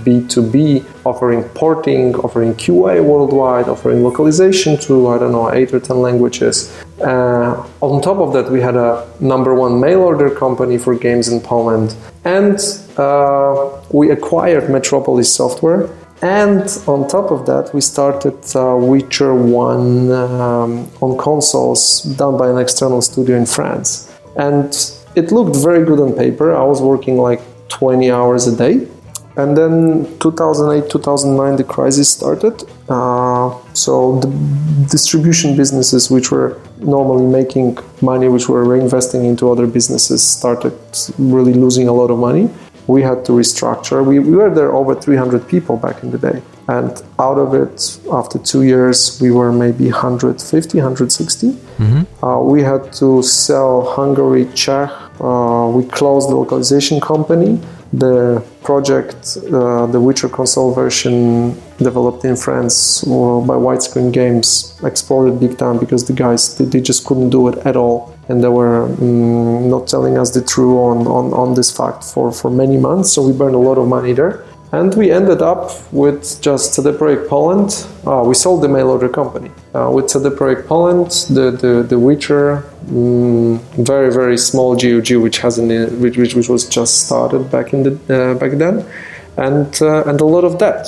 B2B 0.06 0.56
mm, 0.56 0.86
offering 1.06 1.43
porting, 1.60 2.16
offering 2.16 2.53
QA 2.56 3.03
worldwide, 3.03 3.68
offering 3.68 4.03
localization 4.03 4.78
to 4.80 5.08
I 5.08 5.18
don't 5.20 5.32
know 5.32 5.53
eight 5.53 5.74
or 5.74 5.80
ten 5.80 6.01
languages. 6.01 6.72
Uh, 7.01 7.68
on 7.82 8.01
top 8.01 8.18
of 8.18 8.34
that, 8.34 8.49
we 8.51 8.62
had 8.62 8.76
a 8.76 9.08
number 9.20 9.53
one 9.53 9.80
mail 9.80 10.01
order 10.01 10.30
company 10.30 10.78
for 10.78 10.95
games 10.95 11.28
in 11.28 11.41
Poland, 11.41 11.95
and 12.24 12.60
uh, 12.97 13.70
we 13.91 14.12
acquired 14.12 14.70
Metropolis 14.70 15.34
Software. 15.34 15.89
And 16.22 16.62
on 16.88 17.08
top 17.08 17.30
of 17.30 17.45
that, 17.45 17.74
we 17.74 17.82
started 17.82 18.38
uh, 18.56 18.76
Witcher 18.78 19.36
1 19.36 20.12
um, 20.12 20.89
on 21.01 21.18
consoles 21.18 22.01
done 22.18 22.38
by 22.38 22.49
an 22.49 22.58
external 22.58 23.01
studio 23.01 23.36
in 23.38 23.45
France. 23.45 24.14
And 24.36 24.73
it 25.15 25.31
looked 25.31 25.55
very 25.55 25.86
good 25.86 25.99
on 25.99 26.13
paper. 26.13 26.55
I 26.55 26.63
was 26.63 26.81
working 26.81 27.17
like 27.17 27.41
20 27.69 28.11
hours 28.11 28.47
a 28.47 28.55
day. 28.55 28.88
And 29.38 29.57
then 29.57 30.17
2008, 30.19 30.89
2009, 30.89 31.57
the 31.57 31.63
crisis 31.65 32.09
started. 32.09 32.63
Uh, 32.88 33.53
so 33.73 34.19
the 34.19 34.27
distribution 34.89 35.57
businesses, 35.57 36.09
which 36.09 36.31
were 36.31 36.61
normally 36.77 37.25
making 37.25 37.77
money, 38.01 38.29
which 38.29 38.47
were 38.47 38.63
reinvesting 38.63 39.25
into 39.25 39.51
other 39.51 39.67
businesses, 39.67 40.23
started 40.23 40.73
really 41.17 41.53
losing 41.53 41.89
a 41.89 41.91
lot 41.91 42.11
of 42.11 42.17
money. 42.17 42.49
We 42.88 43.01
had 43.01 43.25
to 43.25 43.31
restructure. 43.31 44.05
We, 44.05 44.19
we 44.19 44.36
were 44.36 44.53
there 44.53 44.73
over 44.73 44.95
300 44.95 45.47
people 45.47 45.77
back 45.77 46.03
in 46.03 46.11
the 46.11 46.17
day. 46.17 46.41
And 46.67 46.91
out 47.19 47.38
of 47.38 47.53
it, 47.53 47.99
after 48.11 48.39
two 48.39 48.63
years, 48.63 49.19
we 49.21 49.31
were 49.31 49.51
maybe 49.51 49.86
150, 49.86 50.77
160. 50.77 51.51
Mm-hmm. 51.51 52.25
Uh, 52.25 52.39
we 52.41 52.63
had 52.63 52.91
to 52.93 53.21
sell 53.21 53.83
Hungary, 53.95 54.47
Czech. 54.53 54.89
Uh, 55.19 55.71
we 55.73 55.86
closed 55.86 56.29
the 56.29 56.36
localization 56.36 56.99
company. 56.99 57.59
The 57.93 58.43
project, 58.63 59.38
uh, 59.38 59.86
the 59.86 60.01
Witcher 60.01 60.29
console 60.29 60.73
version 60.73 61.55
developed 61.77 62.23
in 62.26 62.35
France 62.35 63.03
by 63.03 63.56
Widescreen 63.56 64.11
Games, 64.11 64.80
exploded 64.84 65.39
big 65.39 65.57
time 65.57 65.77
because 65.80 66.06
the 66.06 66.14
guys 66.14 66.57
they, 66.57 66.65
they 66.65 66.81
just 66.81 67.06
couldn't 67.06 67.30
do 67.30 67.47
it 67.47 67.57
at 67.65 67.76
all, 67.76 68.15
and 68.30 68.43
they 68.43 68.47
were 68.47 68.84
um, 68.84 69.69
not 69.69 69.88
telling 69.88 70.18
us 70.18 70.31
the 70.31 70.41
truth 70.41 70.77
on, 70.77 71.07
on, 71.07 71.34
on 71.34 71.53
this 71.53 71.76
fact 71.76 72.03
for, 72.03 72.31
for 72.31 72.49
many 72.49 72.77
months. 72.77 73.11
So 73.11 73.22
we 73.22 73.34
burned 73.34 73.56
a 73.56 73.60
lot 73.60 73.77
of 73.77 73.88
money 73.88 74.14
there. 74.14 74.45
And 74.72 74.93
we 74.95 75.10
ended 75.10 75.41
up 75.41 75.72
with 75.93 76.41
just 76.41 76.73
CD 76.73 76.91
Projekt 76.91 77.30
Poland. 77.30 77.88
Uh, 78.06 78.23
we 78.26 78.34
sold 78.34 78.61
the 78.61 78.68
mail 78.68 78.89
order 78.89 79.07
company. 79.07 79.52
Uh, 79.73 79.89
with 79.93 80.10
CD 80.10 80.30
Projekt 80.30 80.68
Poland, 80.68 81.11
the, 81.34 81.52
the, 81.52 81.84
the 81.84 81.97
Witcher, 81.97 82.64
um, 82.89 83.60
very, 83.77 84.11
very 84.11 84.38
small 84.38 84.76
GOG, 84.76 85.15
which 85.22 85.38
hasn't, 85.38 85.69
which, 86.02 86.18
which 86.18 86.49
was 86.49 86.68
just 86.68 87.06
started 87.06 87.49
back 87.52 87.73
in 87.73 87.84
the, 87.84 87.93
uh, 88.10 88.34
back 88.34 88.52
then, 88.53 88.85
and, 89.38 89.81
uh, 89.81 90.03
and 90.07 90.19
a 90.19 90.26
lot 90.26 90.43
of 90.43 90.57
debt 90.57 90.88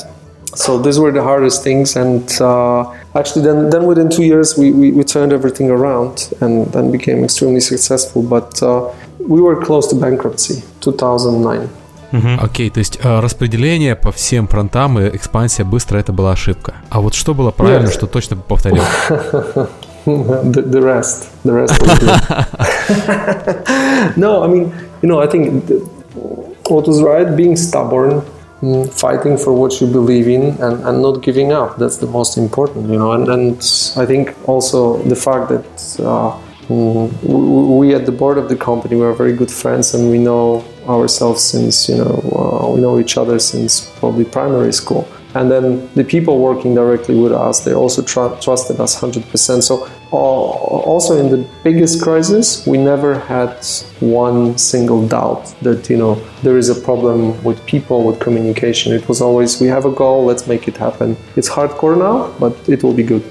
So 0.56 0.78
these 0.78 0.98
were 0.98 1.10
the 1.12 1.22
hardest 1.22 1.62
things, 1.64 1.96
and 1.96 2.30
uh, 2.38 2.84
actually, 3.14 3.42
then, 3.42 3.70
then 3.70 3.86
within 3.86 4.10
two 4.10 4.22
years, 4.22 4.58
we, 4.58 4.70
we, 4.70 4.92
we, 4.92 5.02
turned 5.02 5.32
everything 5.32 5.70
around 5.70 6.28
and 6.42 6.66
then 6.74 6.90
became 6.90 7.24
extremely 7.24 7.60
successful. 7.60 8.22
But 8.22 8.62
uh, 8.62 8.92
we 9.18 9.40
were 9.40 9.64
close 9.64 9.86
to 9.88 9.94
bankruptcy, 9.94 10.62
2009. 10.80 11.70
Угу. 12.12 12.28
Окей, 12.42 12.68
то 12.68 12.80
есть 12.80 12.98
э, 13.02 13.20
распределение 13.20 13.96
по 13.96 14.12
всем 14.12 14.46
фронтам 14.46 14.98
и 14.98 15.16
экспансия 15.16 15.64
быстро 15.64 15.96
это 15.96 16.12
была 16.12 16.32
ошибка. 16.32 16.74
А 16.90 17.00
вот 17.00 17.14
что 17.14 17.32
было 17.32 17.50
правильно, 17.50 17.86
yes. 17.86 17.92
что 17.92 18.06
точно 18.06 18.36
повторил? 18.36 18.82
the, 20.04 20.62
the 20.62 20.82
rest, 20.82 21.30
the 21.44 21.52
rest 21.52 21.80
was 21.80 21.98
good. 21.98 22.10
no, 24.16 24.42
I 24.42 24.48
mean, 24.48 24.72
you 25.00 25.08
know, 25.08 25.20
I 25.20 25.26
think 25.26 25.64
what 26.68 26.86
was 26.86 27.00
right, 27.02 27.34
being 27.34 27.56
stubborn, 27.56 28.20
mm, 28.20 28.24
fighting 28.91 29.37
for 29.37 29.53
what 29.53 29.79
you 29.79 29.87
believe 29.87 30.27
in, 30.27 30.59
and, 30.61 30.83
and 30.83 31.01
not 31.01 31.21
giving 31.21 31.51
up. 31.51 31.77
That's 31.77 31.97
the 31.97 32.07
most 32.07 32.37
important, 32.37 32.89
you 32.89 32.97
know. 32.97 33.11
And, 33.11 33.27
and 33.27 33.57
I 33.95 34.05
think 34.05 34.35
also 34.47 35.01
the 35.03 35.15
fact 35.15 35.49
that 35.49 35.65
uh, 36.03 36.37
mm, 36.67 37.77
we 37.77 37.93
at 37.93 38.05
the 38.05 38.11
board 38.11 38.37
of 38.37 38.49
the 38.49 38.55
company 38.55 38.95
we 38.95 39.03
are 39.03 39.13
very 39.13 39.33
good 39.33 39.51
friends 39.51 39.93
and 39.93 40.09
we 40.09 40.17
know 40.17 40.65
ourselves 40.87 41.43
since 41.43 41.89
you 41.89 41.97
know 41.97 42.15
uh, 42.35 42.69
we 42.73 42.81
know 42.81 42.99
each 42.99 43.17
other 43.17 43.39
since 43.39 43.89
probably 43.99 44.25
primary 44.25 44.73
school 44.73 45.07
and 45.35 45.51
then 45.51 45.89
the 45.95 46.03
people 46.03 46.39
working 46.39 46.73
directly 46.73 47.15
with 47.15 47.31
us 47.31 47.63
they 47.63 47.73
also 47.73 48.01
tr- 48.01 48.35
trusted 48.41 48.79
us 48.79 48.99
100% 48.99 49.61
so 49.61 49.89
Uh, 50.11 50.15
also 50.15 51.17
in 51.17 51.29
the 51.29 51.45
biggest 51.63 52.01
crisis 52.01 52.65
we 52.65 52.77
never 52.77 53.19
had 53.19 53.53
one 53.99 54.57
single 54.57 55.05
doubt 55.05 55.53
that 55.61 55.89
you 55.89 55.97
know 55.97 56.15
there 56.43 56.57
is 56.57 56.69
a 56.69 56.75
problem 56.75 57.19
with 57.43 57.65
people 57.65 58.03
with 58.03 58.17
communication. 58.19 58.93
It 58.93 59.07
was 59.09 59.19
always 59.21 59.59
we 59.59 59.67
have 59.67 59.85
a 59.85 59.91
goal 59.91 60.23
let's 60.23 60.47
make 60.47 60.67
it 60.69 60.77
happen. 60.77 61.17
It's 61.35 61.49
hardcore 61.49 61.97
now 61.97 62.33
but 62.39 62.53
it 62.69 62.83
will 62.83 62.93
be 62.93 63.03
good 63.03 63.23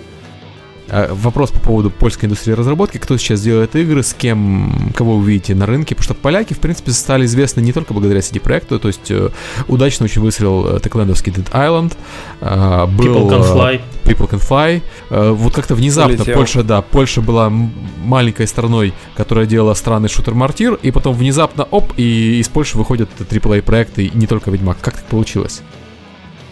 вопрос 0.89 1.51
по 1.51 1.61
поводу 1.61 1.91
польской 1.91 2.27
индустрии 2.27 2.55
разработки. 2.55 2.99
Кто 2.99 3.17
сейчас 3.17 3.43
делает 3.43 3.75
игры, 3.77 4.03
с 4.03 4.15
кем, 4.15 4.93
кого 4.95 5.17
вы 5.19 5.33
видите 5.33 5.55
на 5.55 5.67
рынке? 5.67 5.95
Потому 5.95 6.05
что 6.05 6.15
поляки, 6.15 6.55
в 6.55 6.59
принципе, 6.59 6.93
стали 6.93 7.27
известны 7.27 7.61
не 7.61 7.73
только 7.73 7.93
благодаря 7.93 8.21
CD-проекту, 8.21 8.79
то 8.79 8.89
есть 8.89 9.11
э, 9.11 9.31
удачно 9.69 10.05
очень 10.05 10.23
выстрелил 10.23 10.79
теклендовский 10.81 11.33
Dead 11.33 11.51
Island. 11.51 11.95
Э, 12.41 12.87
был, 12.87 13.05
People 13.05 13.29
Can 13.29 13.43
Fly. 13.43 13.81
People 14.05 14.31
Can 14.31 14.41
Fly. 14.41 14.83
Э, 15.11 15.31
вот 15.31 15.55
как-то 15.55 15.75
внезапно 15.75 16.15
Улетел. 16.15 16.35
Польша, 16.35 16.63
да, 16.63 16.83
Польша 16.83 17.21
была 17.21 17.51
маленькой 17.51 18.47
страной, 18.47 18.95
которая 19.17 19.47
делала 19.47 19.75
странный 19.75 20.09
шутер 20.09 20.35
Мартир, 20.35 20.79
и 20.83 20.91
потом 20.91 21.15
внезапно, 21.15 21.65
оп, 21.65 21.93
и 21.97 22.39
из 22.41 22.49
Польши 22.49 22.79
выходят 22.79 23.09
AAA 23.19 23.63
проекты, 23.63 24.07
и 24.07 24.17
не 24.17 24.27
только 24.27 24.51
Ведьмак. 24.51 24.79
Как 24.81 24.95
так 24.95 25.05
получилось? 25.05 25.63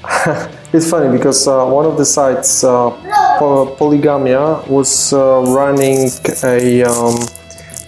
it's 0.72 0.90
funny 0.90 1.10
because 1.16 1.46
uh, 1.48 1.64
one 1.64 1.86
of 1.86 1.96
the 1.96 2.04
sites, 2.04 2.62
uh, 2.64 2.90
Polygamia, 3.78 4.66
was 4.68 5.12
uh, 5.12 5.42
running 5.46 6.10
a 6.42 6.82
um, 6.82 7.16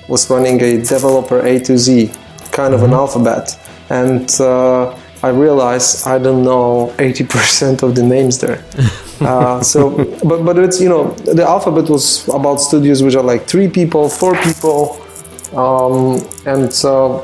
was 0.09 0.30
running 0.30 0.60
a 0.62 0.78
developer 0.78 1.44
A 1.44 1.59
to 1.60 1.76
Z, 1.76 2.10
kind 2.52 2.72
of 2.74 2.80
mm-hmm. 2.80 2.93
an 2.93 2.94
alphabet, 2.94 3.59
and 3.90 4.30
uh, 4.40 4.97
I 5.22 5.28
realized 5.28 6.06
I 6.06 6.18
don't 6.18 6.43
know 6.43 6.93
80% 6.98 7.82
of 7.82 7.94
the 7.94 8.02
names 8.02 8.38
there. 8.38 8.64
Uh, 9.18 9.62
so, 9.62 9.97
but 10.24 10.44
but 10.44 10.59
it's 10.59 10.78
you 10.78 10.90
know 10.90 11.09
the 11.24 11.43
alphabet 11.43 11.88
was 11.88 12.28
about 12.28 12.60
studios 12.60 13.02
which 13.02 13.16
are 13.16 13.22
like 13.22 13.48
three 13.48 13.66
people, 13.66 14.10
four 14.10 14.36
people, 14.43 15.01
um, 15.56 16.20
and 16.44 16.70
uh, 16.84 17.16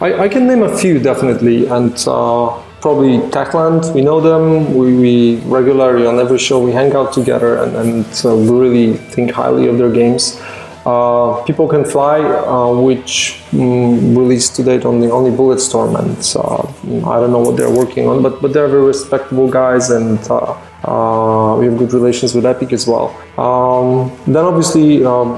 I, 0.00 0.24
I, 0.24 0.28
can 0.28 0.46
name 0.46 0.62
a 0.62 0.78
few 0.78 1.00
definitely, 1.00 1.66
and 1.66 1.98
probably 2.84 3.16
Techland. 3.36 3.82
We 3.94 4.02
know 4.02 4.20
them. 4.20 4.74
We, 4.74 4.86
we, 5.04 5.36
regularly 5.58 6.04
on 6.06 6.18
every 6.24 6.38
show 6.38 6.56
we 6.62 6.72
hang 6.80 6.92
out 6.94 7.14
together 7.14 7.52
and, 7.62 7.72
and 7.82 8.06
uh, 8.26 8.36
we 8.36 8.50
really 8.64 8.88
think 9.14 9.30
highly 9.30 9.68
of 9.68 9.78
their 9.78 9.90
games. 9.90 10.38
Uh, 10.84 11.42
People 11.44 11.66
Can 11.66 11.86
Fly, 11.86 12.18
uh, 12.20 12.70
which 12.88 13.40
um, 13.54 14.14
released 14.20 14.54
to 14.56 14.62
date 14.62 14.84
only 14.84 15.08
only 15.10 15.30
Bulletstorm, 15.30 15.92
and 16.02 16.20
uh, 16.36 17.10
I 17.12 17.14
don't 17.20 17.32
know 17.36 17.44
what 17.46 17.56
they're 17.56 17.76
working 17.82 18.04
on, 18.06 18.22
but 18.22 18.42
but 18.42 18.52
they're 18.52 18.68
very 18.76 18.86
respectable 18.94 19.48
guys, 19.60 19.88
and 19.88 20.20
uh, 20.28 20.52
uh, 20.92 21.56
we 21.58 21.64
have 21.68 21.78
good 21.78 21.94
relations 21.94 22.34
with 22.34 22.44
Epic 22.44 22.70
as 22.78 22.84
well. 22.86 23.08
Um, 23.46 24.12
then 24.26 24.44
obviously 24.44 24.88
um, 25.06 25.28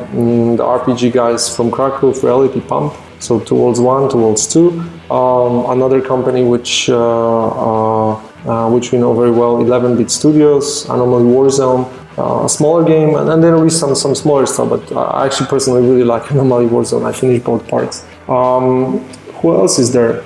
the 0.59 0.65
RPG 0.79 1.13
guys 1.13 1.43
from 1.55 1.71
Krakow, 1.71 2.11
Reality 2.25 2.61
Pump, 2.61 2.93
so 3.19 3.41
Two 3.41 3.57
Worlds 3.57 3.81
One, 3.81 4.11
Two 4.11 4.19
Worlds 4.19 4.47
Two. 4.47 4.81
Um, 5.11 5.71
another 5.71 6.01
company 6.01 6.45
which 6.45 6.89
uh, 6.91 6.97
uh, 6.97 8.15
uh, 8.47 8.71
which 8.71 8.93
we 8.93 8.99
know 8.99 9.13
very 9.13 9.31
well, 9.31 9.57
11-bit 9.57 10.09
Studios, 10.09 10.85
Anomaly 10.89 11.25
Warzone, 11.25 11.85
uh, 12.17 12.45
a 12.45 12.49
smaller 12.49 12.85
game, 12.85 13.17
and, 13.17 13.29
and 13.29 13.43
there 13.43 13.65
is 13.67 13.79
some 13.79 13.95
some 13.95 14.15
smaller 14.15 14.47
stuff. 14.47 14.69
But 14.69 14.97
I 14.97 15.27
actually 15.27 15.49
personally 15.49 15.83
really 15.83 16.05
like 16.15 16.31
Anomaly 16.31 16.67
Warzone. 16.67 17.05
I 17.05 17.13
finished 17.13 17.45
both 17.45 17.67
parts. 17.69 18.05
Um, 18.29 19.01
who 19.41 19.55
else 19.55 19.79
is 19.79 19.93
there? 19.93 20.25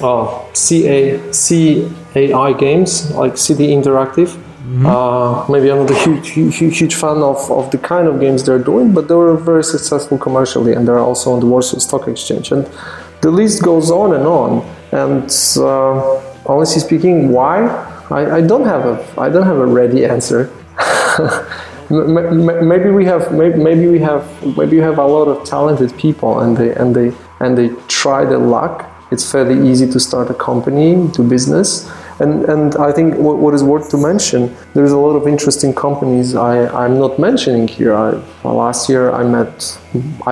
Uh, 0.00 0.42
CA 0.52 1.20
CI 1.32 2.54
games 2.58 3.10
like 3.12 3.36
City 3.36 3.68
Interactive. 3.68 4.41
Mm-hmm. 4.62 4.86
Uh, 4.86 5.48
maybe 5.48 5.72
I'm 5.72 5.78
not 5.78 5.90
a 5.90 5.94
huge, 6.04 6.30
huge, 6.30 6.78
huge 6.78 6.94
fan 6.94 7.16
of, 7.16 7.50
of 7.50 7.72
the 7.72 7.78
kind 7.78 8.06
of 8.06 8.20
games 8.20 8.44
they're 8.44 8.62
doing, 8.62 8.92
but 8.92 9.08
they 9.08 9.14
were 9.14 9.36
very 9.36 9.64
successful 9.64 10.18
commercially, 10.18 10.72
and 10.72 10.86
they're 10.86 11.00
also 11.00 11.32
on 11.32 11.40
the 11.40 11.46
Warsaw 11.46 11.78
Stock 11.78 12.06
Exchange. 12.06 12.52
And 12.52 12.70
the 13.22 13.30
list 13.32 13.64
goes 13.64 13.90
on 13.90 14.14
and 14.14 14.24
on. 14.24 14.62
And 14.92 15.28
uh, 15.56 16.20
honestly 16.46 16.80
speaking, 16.80 17.32
why? 17.32 17.66
I, 18.10 18.36
I 18.36 18.40
don't 18.40 18.64
have 18.64 18.84
a 18.86 19.20
I 19.20 19.28
don't 19.30 19.46
have 19.46 19.58
a 19.58 19.66
ready 19.66 20.04
answer. 20.04 20.52
maybe 21.90 22.90
we 22.90 23.04
have 23.04 23.32
maybe 23.32 23.88
we 23.88 23.98
have 23.98 24.24
maybe 24.56 24.76
we 24.76 24.82
have 24.82 24.98
a 24.98 25.06
lot 25.06 25.26
of 25.26 25.44
talented 25.44 25.96
people, 25.98 26.38
and 26.38 26.56
they 26.56 26.72
and 26.74 26.94
they 26.94 27.12
and 27.40 27.58
they 27.58 27.70
try 27.88 28.24
their 28.24 28.38
luck. 28.38 28.88
It's 29.10 29.28
fairly 29.30 29.68
easy 29.68 29.90
to 29.90 29.98
start 29.98 30.30
a 30.30 30.34
company, 30.34 31.08
do 31.08 31.22
business 31.24 31.90
and, 32.22 32.44
and 32.44 32.76
I 32.76 32.92
think 32.92 33.16
what, 33.16 33.38
what 33.38 33.52
is 33.52 33.64
worth 33.64 33.90
to 33.90 33.96
mention, 33.96 34.54
there's 34.74 34.92
a 34.92 34.96
lot 34.96 35.14
of 35.16 35.26
interesting 35.26 35.74
companies 35.74 36.34
I, 36.34 36.66
I'm 36.84 36.98
not 36.98 37.18
mentioning 37.18 37.66
here. 37.66 37.94
I, 37.94 38.10
last 38.44 38.88
year 38.88 39.12
I 39.12 39.24
met 39.24 39.54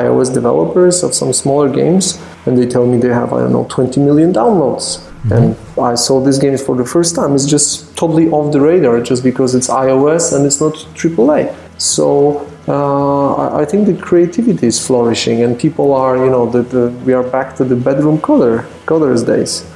iOS 0.03 0.33
developers 0.33 1.03
of 1.03 1.15
some 1.15 1.33
smaller 1.33 1.69
games, 1.69 2.23
and 2.47 2.57
they 2.57 2.67
tell 2.67 2.87
me 2.87 2.99
they 2.99 3.09
have, 3.09 3.33
I 3.33 3.41
don't 3.41 3.53
know, 3.53 3.67
20 3.69 4.01
million 4.01 4.33
downloads. 4.33 4.99
Mm-hmm. 4.99 5.33
And 5.33 5.57
I 5.79 5.97
saw 5.97 6.25
these 6.25 6.39
games 6.39 6.63
for 6.63 6.77
the 6.77 6.85
first 6.85 7.15
time. 7.15 7.35
It's 7.35 7.45
just 7.45 7.97
totally 7.97 8.29
off 8.31 8.53
the 8.53 8.61
radar 8.61 9.01
just 9.03 9.23
because 9.23 9.55
it's 9.55 9.69
iOS 9.69 10.35
and 10.35 10.47
it's 10.47 10.61
not 10.61 10.75
AAA. 10.75 11.55
So 11.79 12.47
uh, 12.69 13.57
I 13.57 13.65
think 13.65 13.87
the 13.87 13.97
creativity 14.01 14.67
is 14.67 14.85
flourishing 14.87 15.43
and 15.43 15.59
people 15.59 15.93
are, 15.93 16.17
you 16.17 16.31
know, 16.31 16.49
the, 16.49 16.63
the, 16.63 16.91
we 17.05 17.13
are 17.15 17.23
back 17.23 17.57
to 17.57 17.65
the 17.65 17.77
bedroom 17.77 18.19
coder, 18.19 18.65
coders 18.87 19.27
days 19.27 19.67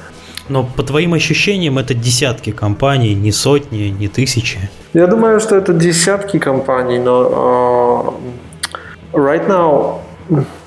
но 0.49 0.63
по 0.63 0.83
твоим 0.83 1.13
ощущениям 1.13 1.77
это 1.77 1.93
десятки 1.93 2.51
компаний, 2.51 3.13
не 3.15 3.31
сотни, 3.31 3.95
не 3.99 4.07
тысячи. 4.07 4.59
Я 4.93 5.07
думаю, 5.07 5.39
что 5.39 5.55
это 5.55 5.73
десятки 5.73 6.39
компаний, 6.39 6.99
но 6.99 8.17
uh, 9.13 9.13
right 9.13 9.47
now 9.47 10.01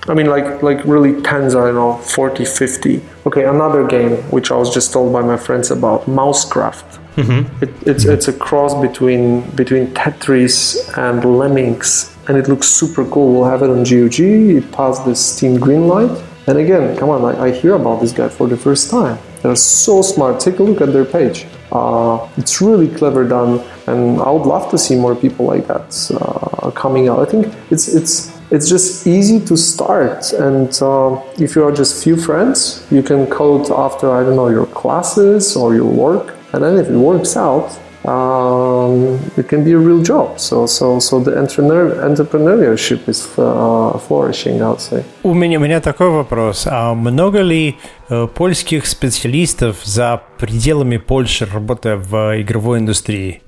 I 0.08 0.14
mean, 0.14 0.26
like 0.26 0.62
like 0.62 0.84
really 0.84 1.20
tens, 1.22 1.54
I 1.54 1.66
don't 1.66 1.74
know, 1.74 1.98
40, 1.98 2.44
50. 2.44 3.00
Okay, 3.26 3.44
another 3.44 3.86
game 3.86 4.16
which 4.30 4.50
I 4.50 4.56
was 4.56 4.72
just 4.72 4.92
told 4.92 5.12
by 5.12 5.20
my 5.22 5.36
friends 5.36 5.70
about, 5.70 6.06
Mousecraft. 6.06 6.98
Mm-hmm. 7.16 7.64
It, 7.64 7.70
it's 7.86 8.04
it's 8.04 8.28
a 8.28 8.32
cross 8.32 8.80
between 8.80 9.42
between 9.56 9.88
Tetris 9.88 10.96
and 10.96 11.24
Lemmings, 11.24 12.16
and 12.28 12.38
it 12.38 12.48
looks 12.48 12.68
super 12.68 13.04
cool. 13.04 13.34
We'll 13.34 13.50
have 13.50 13.62
it 13.62 13.70
on 13.70 13.82
GOG. 13.82 14.20
It 14.20 14.72
passed 14.72 15.04
the 15.04 15.14
Steam 15.14 15.58
Greenlight. 15.58 16.24
And 16.46 16.58
again, 16.58 16.96
come 16.96 17.10
on, 17.10 17.24
I, 17.24 17.46
I 17.46 17.50
hear 17.50 17.74
about 17.74 18.00
this 18.00 18.12
guy 18.12 18.28
for 18.28 18.46
the 18.46 18.56
first 18.56 18.88
time. 18.90 19.18
They're 19.42 19.56
so 19.56 20.02
smart. 20.02 20.40
Take 20.40 20.58
a 20.58 20.62
look 20.62 20.80
at 20.80 20.92
their 20.92 21.04
page. 21.04 21.46
Uh, 21.70 22.28
it's 22.36 22.60
really 22.60 22.88
clever 22.88 23.28
done, 23.28 23.60
and 23.86 24.20
I 24.20 24.30
would 24.30 24.46
love 24.46 24.70
to 24.70 24.78
see 24.78 24.96
more 24.96 25.14
people 25.14 25.46
like 25.46 25.66
that 25.66 26.10
uh, 26.20 26.70
coming 26.70 27.08
out. 27.08 27.20
I 27.20 27.30
think 27.30 27.54
it's 27.70 27.88
it's 27.94 28.32
it's 28.50 28.68
just 28.68 29.06
easy 29.06 29.38
to 29.44 29.56
start, 29.56 30.32
and 30.32 30.70
uh, 30.82 31.20
if 31.38 31.54
you 31.54 31.64
are 31.64 31.72
just 31.72 32.02
few 32.02 32.16
friends, 32.16 32.86
you 32.90 33.02
can 33.02 33.26
code 33.26 33.70
after 33.70 34.10
I 34.10 34.22
don't 34.24 34.36
know 34.36 34.48
your 34.48 34.66
classes 34.66 35.56
or 35.56 35.74
your 35.74 35.90
work, 36.06 36.36
and 36.52 36.62
then 36.62 36.78
if 36.78 36.88
it 36.88 36.96
works 36.96 37.36
out, 37.36 37.78
um, 38.04 39.18
it 39.36 39.48
can 39.48 39.64
be 39.64 39.72
a 39.72 39.78
real 39.78 40.02
job. 40.02 40.38
So, 40.38 40.66
so, 40.66 40.98
so 40.98 41.20
the 41.20 41.38
entrepreneur, 41.38 41.94
entrepreneurship 42.08 43.08
is 43.08 43.26
uh, 43.38 43.98
flourishing, 43.98 44.62
I 44.62 44.68
would 44.70 44.80
say. 44.80 45.04
У 45.22 45.34
меня, 45.34 45.58
у 45.58 45.62
меня 45.62 45.80
такой 45.80 46.10
вопрос. 46.10 46.66
А 46.70 46.94
много 46.94 47.40
ли 47.40 47.76
э, 48.08 48.26
польских 48.26 48.86
специалистов 48.86 49.76
за 49.84 50.22
пределами 50.38 50.96
Польши, 50.96 51.46
работая 51.52 51.96
в 51.96 52.40
игровой 52.40 52.78
индустрии? 52.78 53.42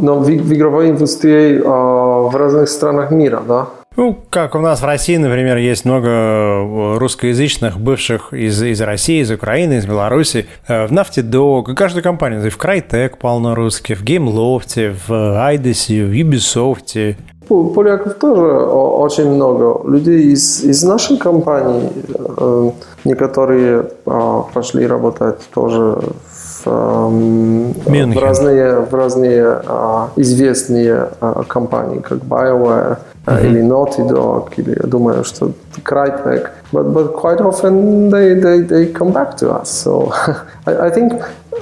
No, 0.00 0.20
w, 0.20 0.38
w 0.38 0.52
игровой 0.52 0.90
индустрии 0.90 1.60
uh, 1.60 2.28
в 2.28 2.36
разных 2.36 2.68
странах 2.68 3.10
мира, 3.10 3.42
да? 3.46 3.68
Ну, 3.96 4.18
как 4.28 4.56
у 4.56 4.58
нас 4.58 4.82
в 4.82 4.84
России, 4.84 5.16
например, 5.16 5.56
есть 5.56 5.84
много 5.84 6.08
э, 6.08 6.98
русскоязычных 6.98 7.78
бывших 7.78 8.32
из, 8.32 8.60
из 8.60 8.80
России, 8.80 9.22
из 9.22 9.30
Украины, 9.30 9.74
из 9.74 9.86
Беларуси. 9.86 10.46
Э, 10.66 10.86
в 10.88 10.92
Нафте 10.92 11.22
Дог, 11.22 11.72
каждая 11.76 12.02
компания, 12.02 12.50
в 12.50 12.56
Крайтек 12.56 13.18
полно 13.18 13.54
русских, 13.54 14.00
в 14.00 14.02
Геймлофте, 14.04 14.96
в 15.06 15.46
Айдесе, 15.46 16.04
в 16.04 16.10
Ubisoft. 16.10 17.14
Поляков 17.48 18.14
тоже 18.14 18.42
очень 18.42 19.30
много. 19.30 19.88
Людей 19.88 20.32
из, 20.32 20.64
из 20.64 20.82
нашей 20.82 21.16
компании, 21.16 21.88
э, 22.08 22.70
некоторые 23.04 23.90
пошли 24.52 24.88
работать 24.88 25.38
тоже 25.54 26.00
в, 26.32 26.43
в 26.65 28.19
разные, 28.21 28.79
в 28.79 28.93
разные 28.93 29.61
известные 30.15 31.09
компании, 31.47 31.99
как 31.99 32.19
BioWare, 32.19 32.97
mm-hmm. 33.25 33.45
или 33.45 33.61
Naughty 33.61 34.07
Dog, 34.07 34.53
или 34.57 34.77
я 34.81 34.87
думаю, 34.87 35.23
что 35.23 35.51
Crytek. 35.83 36.49
But, 36.71 36.93
but 36.93 37.13
quite 37.13 37.41
often 37.41 38.09
they, 38.09 38.33
they, 38.35 38.61
they 38.61 38.93
come 38.93 39.11
back 39.11 39.35
to 39.37 39.51
us. 39.51 39.69
So 39.69 40.11
I, 40.67 40.87
I 40.87 40.89
think 40.91 41.13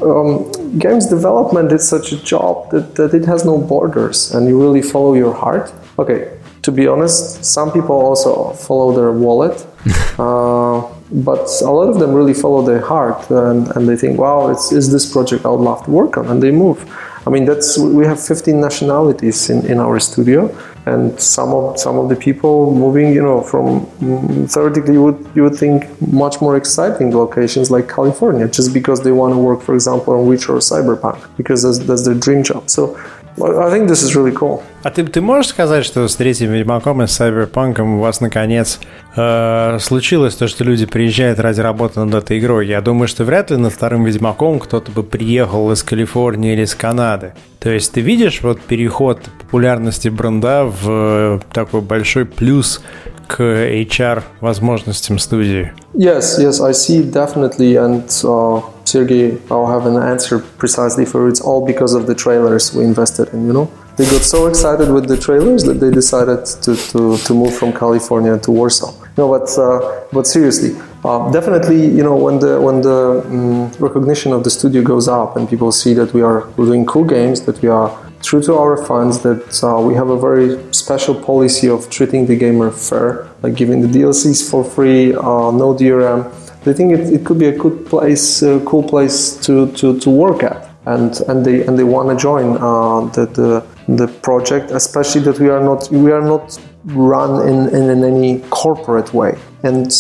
um, 0.01 0.51
games 0.77 1.07
development 1.07 1.71
is 1.71 1.87
such 1.87 2.11
a 2.11 2.17
job 2.17 2.69
that, 2.71 2.95
that 2.95 3.13
it 3.13 3.25
has 3.25 3.45
no 3.45 3.57
borders 3.57 4.33
and 4.33 4.47
you 4.47 4.61
really 4.61 4.81
follow 4.81 5.13
your 5.13 5.33
heart. 5.33 5.71
Okay, 5.97 6.29
to 6.63 6.71
be 6.71 6.87
honest, 6.87 7.43
some 7.45 7.71
people 7.71 7.95
also 7.95 8.51
follow 8.53 8.91
their 8.93 9.11
wallet. 9.11 9.65
uh, 10.19 10.81
but 11.12 11.48
a 11.60 11.70
lot 11.70 11.88
of 11.88 11.98
them 11.98 12.12
really 12.14 12.34
follow 12.34 12.62
their 12.62 12.80
heart 12.80 13.30
and, 13.30 13.68
and 13.76 13.88
they 13.88 13.96
think, 13.96 14.18
wow, 14.18 14.48
it's, 14.50 14.72
is 14.72 14.90
this 14.90 15.10
project 15.10 15.44
I 15.44 15.48
would 15.48 15.60
love 15.60 15.84
to 15.84 15.90
work 15.90 16.16
on, 16.16 16.26
and 16.28 16.42
they 16.42 16.50
move. 16.50 16.90
I 17.26 17.30
mean, 17.30 17.44
that's 17.44 17.78
we 17.78 18.04
have 18.04 18.20
15 18.20 18.60
nationalities 18.60 19.48
in, 19.48 19.64
in 19.66 19.78
our 19.78 20.00
studio, 20.00 20.50
and 20.86 21.20
some 21.20 21.50
of 21.50 21.78
some 21.78 21.96
of 21.96 22.08
the 22.08 22.16
people 22.16 22.74
moving, 22.74 23.14
you 23.14 23.22
know, 23.22 23.42
from 23.42 23.86
mm, 23.86 24.52
theoretically 24.52 24.94
you 24.94 25.02
would 25.04 25.30
you 25.36 25.42
would 25.44 25.54
think 25.54 25.84
much 26.12 26.40
more 26.40 26.56
exciting 26.56 27.14
locations 27.14 27.70
like 27.70 27.88
California, 27.88 28.48
just 28.48 28.74
because 28.74 29.04
they 29.04 29.12
want 29.12 29.32
to 29.34 29.38
work, 29.38 29.60
for 29.62 29.74
example, 29.74 30.14
on 30.14 30.26
Witcher 30.26 30.54
or 30.54 30.58
Cyberpunk, 30.58 31.18
because 31.36 31.62
that's, 31.62 31.78
that's 31.86 32.04
their 32.04 32.14
dream 32.16 32.42
job. 32.42 32.68
So 32.68 32.98
I 33.38 33.70
think 33.70 33.88
this 33.88 34.02
is 34.02 34.14
really 34.14 34.32
cool. 34.32 34.60
А 34.82 34.90
ты, 34.90 35.04
ты 35.04 35.20
можешь 35.20 35.50
сказать, 35.50 35.84
что 35.84 36.06
с 36.06 36.16
третьим 36.16 36.50
Ведьмаком 36.50 37.02
и 37.02 37.06
с 37.06 37.20
Cyberpunk 37.20 37.80
у 37.80 37.98
вас 37.98 38.20
наконец 38.20 38.80
э, 39.16 39.78
случилось 39.80 40.34
то, 40.34 40.48
что 40.48 40.64
люди 40.64 40.86
приезжают 40.86 41.38
ради 41.38 41.60
работы 41.60 42.00
над 42.00 42.14
этой 42.14 42.38
игрой? 42.38 42.66
Я 42.66 42.80
думаю, 42.80 43.08
что 43.08 43.24
вряд 43.24 43.50
ли 43.50 43.56
над 43.56 43.72
вторым 43.72 44.04
Ведьмаком 44.04 44.58
кто-то 44.58 44.90
бы 44.90 45.02
приехал 45.02 45.70
из 45.72 45.82
Калифорнии 45.82 46.52
или 46.52 46.62
из 46.62 46.74
Канады. 46.74 47.32
То 47.58 47.70
есть 47.70 47.92
ты 47.92 48.00
видишь 48.00 48.42
вот 48.42 48.60
переход 48.60 49.20
популярности 49.40 50.08
бренда 50.08 50.64
в 50.64 51.40
такой 51.52 51.80
большой 51.80 52.26
плюс 52.26 52.82
к 53.28 53.40
HR 53.40 54.22
возможностям 54.40 55.18
студии? 55.18 55.72
Yes, 55.94 56.38
yes, 56.38 56.60
I 56.60 56.72
see 56.72 57.02
definitely, 57.02 57.76
and 57.76 58.04
uh, 58.24 58.62
Sergey, 58.92 59.40
I'll 59.50 59.66
have 59.76 59.86
an 59.86 59.96
answer 59.96 60.38
precisely 60.38 61.06
for 61.06 61.26
it. 61.26 61.30
It's 61.30 61.40
all 61.40 61.64
because 61.64 61.94
of 61.94 62.06
the 62.06 62.14
trailers 62.14 62.74
we 62.74 62.84
invested 62.84 63.32
in. 63.32 63.46
You 63.46 63.54
know, 63.54 63.72
they 63.96 64.04
got 64.04 64.20
so 64.20 64.48
excited 64.48 64.92
with 64.92 65.08
the 65.08 65.16
trailers 65.16 65.64
that 65.64 65.80
they 65.80 65.90
decided 65.90 66.44
to, 66.64 66.76
to, 66.90 67.16
to 67.16 67.32
move 67.34 67.54
from 67.56 67.72
California 67.72 68.38
to 68.38 68.50
Warsaw. 68.50 68.92
No, 69.16 69.24
but 69.34 69.48
uh, 69.58 70.04
but 70.12 70.26
seriously, 70.26 70.70
uh, 71.04 71.30
definitely, 71.32 71.80
you 71.86 72.02
know, 72.02 72.16
when 72.16 72.38
the 72.38 72.60
when 72.60 72.82
the 72.82 73.00
um, 73.24 73.70
recognition 73.88 74.30
of 74.32 74.44
the 74.44 74.50
studio 74.50 74.82
goes 74.82 75.08
up 75.08 75.36
and 75.36 75.48
people 75.48 75.72
see 75.72 75.94
that 75.94 76.12
we 76.12 76.20
are 76.20 76.40
doing 76.56 76.84
cool 76.84 77.04
games, 77.04 77.40
that 77.46 77.60
we 77.62 77.68
are 77.70 77.88
true 78.22 78.42
to 78.42 78.54
our 78.54 78.76
fans, 78.86 79.22
that 79.22 79.44
uh, 79.64 79.80
we 79.80 79.94
have 79.94 80.10
a 80.10 80.18
very 80.18 80.48
special 80.72 81.14
policy 81.14 81.68
of 81.68 81.88
treating 81.88 82.26
the 82.26 82.36
gamer 82.36 82.70
fair, 82.70 83.28
like 83.42 83.54
giving 83.54 83.80
the 83.80 83.88
DLCs 83.88 84.50
for 84.50 84.62
free, 84.64 85.14
uh, 85.14 85.50
no 85.62 85.74
DRM. 85.80 86.20
They 86.64 86.72
think 86.72 86.92
it, 86.92 87.12
it 87.12 87.24
could 87.24 87.38
be 87.38 87.46
a 87.46 87.56
good 87.56 87.86
place, 87.86 88.42
a 88.42 88.60
cool 88.60 88.82
place 88.82 89.36
to, 89.46 89.70
to, 89.72 89.98
to 89.98 90.10
work 90.10 90.42
at, 90.42 90.68
and 90.86 91.20
and 91.28 91.44
they 91.44 91.64
and 91.66 91.78
they 91.78 91.84
want 91.84 92.08
to 92.10 92.16
join 92.16 92.56
uh, 92.56 93.06
the, 93.12 93.26
the 93.26 93.66
the 93.96 94.08
project, 94.20 94.70
especially 94.70 95.22
that 95.22 95.38
we 95.38 95.48
are 95.48 95.62
not 95.62 95.90
we 95.90 96.12
are 96.12 96.22
not 96.22 96.58
run 96.84 97.46
in, 97.48 97.68
in, 97.74 97.90
in 97.90 98.04
any 98.04 98.40
corporate 98.50 99.14
way. 99.14 99.38
And 99.62 99.92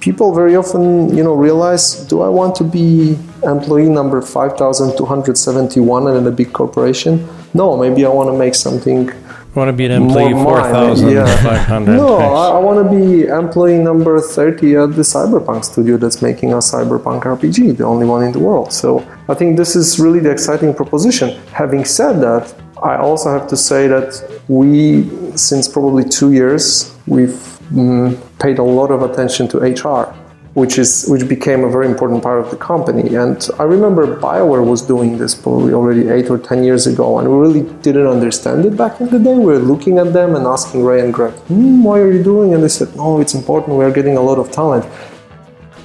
people 0.00 0.32
very 0.32 0.54
often, 0.54 1.16
you 1.16 1.24
know, 1.24 1.34
realize, 1.34 1.94
do 2.06 2.20
I 2.20 2.28
want 2.28 2.54
to 2.56 2.64
be 2.64 3.18
employee 3.42 3.88
number 3.88 4.22
5,271 4.22 6.16
in 6.16 6.26
a 6.26 6.30
big 6.30 6.52
corporation? 6.52 7.26
No, 7.54 7.76
maybe 7.76 8.04
I 8.04 8.08
want 8.08 8.30
to 8.30 8.38
make 8.38 8.54
something 8.54 9.10
want 9.54 9.68
to 9.68 9.72
be 9.72 9.86
an 9.86 9.92
employee 9.92 10.32
4,500. 10.32 11.12
Yeah. 11.12 11.78
no, 11.96 12.16
I, 12.16 12.50
I, 12.50 12.58
want 12.58 12.78
to 12.84 12.96
be 12.96 13.26
employee 13.26 13.78
number 13.78 14.20
30 14.20 14.76
at 14.76 14.94
the 14.94 15.02
Cyberpunk 15.02 15.64
studio 15.64 15.96
that's 15.96 16.22
making 16.22 16.52
a 16.52 16.56
Cyberpunk 16.56 17.22
RPG, 17.22 17.76
the 17.76 17.84
only 17.84 18.06
one 18.06 18.22
in 18.24 18.32
the 18.32 18.38
world. 18.38 18.72
So 18.72 19.06
I 19.28 19.34
think 19.34 19.56
this 19.56 19.74
is 19.74 19.98
really 19.98 20.20
the 20.20 20.30
exciting 20.30 20.74
proposition. 20.74 21.30
Having 21.52 21.84
said 21.86 22.20
that, 22.20 22.54
I 22.82 22.96
also 22.96 23.30
have 23.30 23.48
to 23.48 23.56
say 23.56 23.88
that 23.88 24.40
we, 24.48 25.10
since 25.36 25.66
probably 25.66 26.04
two 26.04 26.32
years, 26.32 26.94
we've 27.06 27.38
mm, 27.72 28.16
paid 28.38 28.58
a 28.58 28.62
lot 28.62 28.90
of 28.90 29.02
attention 29.02 29.48
to 29.48 29.58
HR 29.58 30.14
which 30.57 30.77
is 30.77 31.05
which 31.07 31.27
became 31.27 31.63
a 31.63 31.69
very 31.69 31.87
important 31.87 32.21
part 32.21 32.39
of 32.39 32.51
the 32.51 32.57
company. 32.57 33.15
And 33.15 33.37
I 33.59 33.63
remember 33.63 34.03
Bioware 34.19 34.65
was 34.65 34.81
doing 34.81 35.17
this 35.17 35.33
probably 35.33 35.73
already 35.73 36.09
eight 36.09 36.29
or 36.29 36.37
ten 36.37 36.63
years 36.63 36.85
ago, 36.85 37.19
and 37.19 37.27
we 37.27 37.37
really 37.37 37.63
didn't 37.81 38.07
understand 38.07 38.65
it 38.65 38.77
back 38.77 39.01
in 39.01 39.09
the 39.09 39.19
day. 39.19 39.35
We 39.35 39.53
were 39.53 39.65
looking 39.73 39.97
at 39.97 40.13
them 40.13 40.35
and 40.35 40.45
asking 40.45 40.85
Ray 40.85 41.01
and 41.01 41.13
Greg, 41.13 41.33
hmm, 41.47 41.83
"Why 41.83 41.99
are 41.99 42.11
you 42.11 42.23
doing?" 42.23 42.53
And 42.53 42.61
they 42.63 42.73
said, 42.79 42.95
"No, 42.95 43.19
it's 43.19 43.33
important. 43.33 43.77
We 43.77 43.85
are 43.85 43.91
getting 43.91 44.15
a 44.17 44.21
lot 44.21 44.37
of 44.37 44.51
talent." 44.51 44.85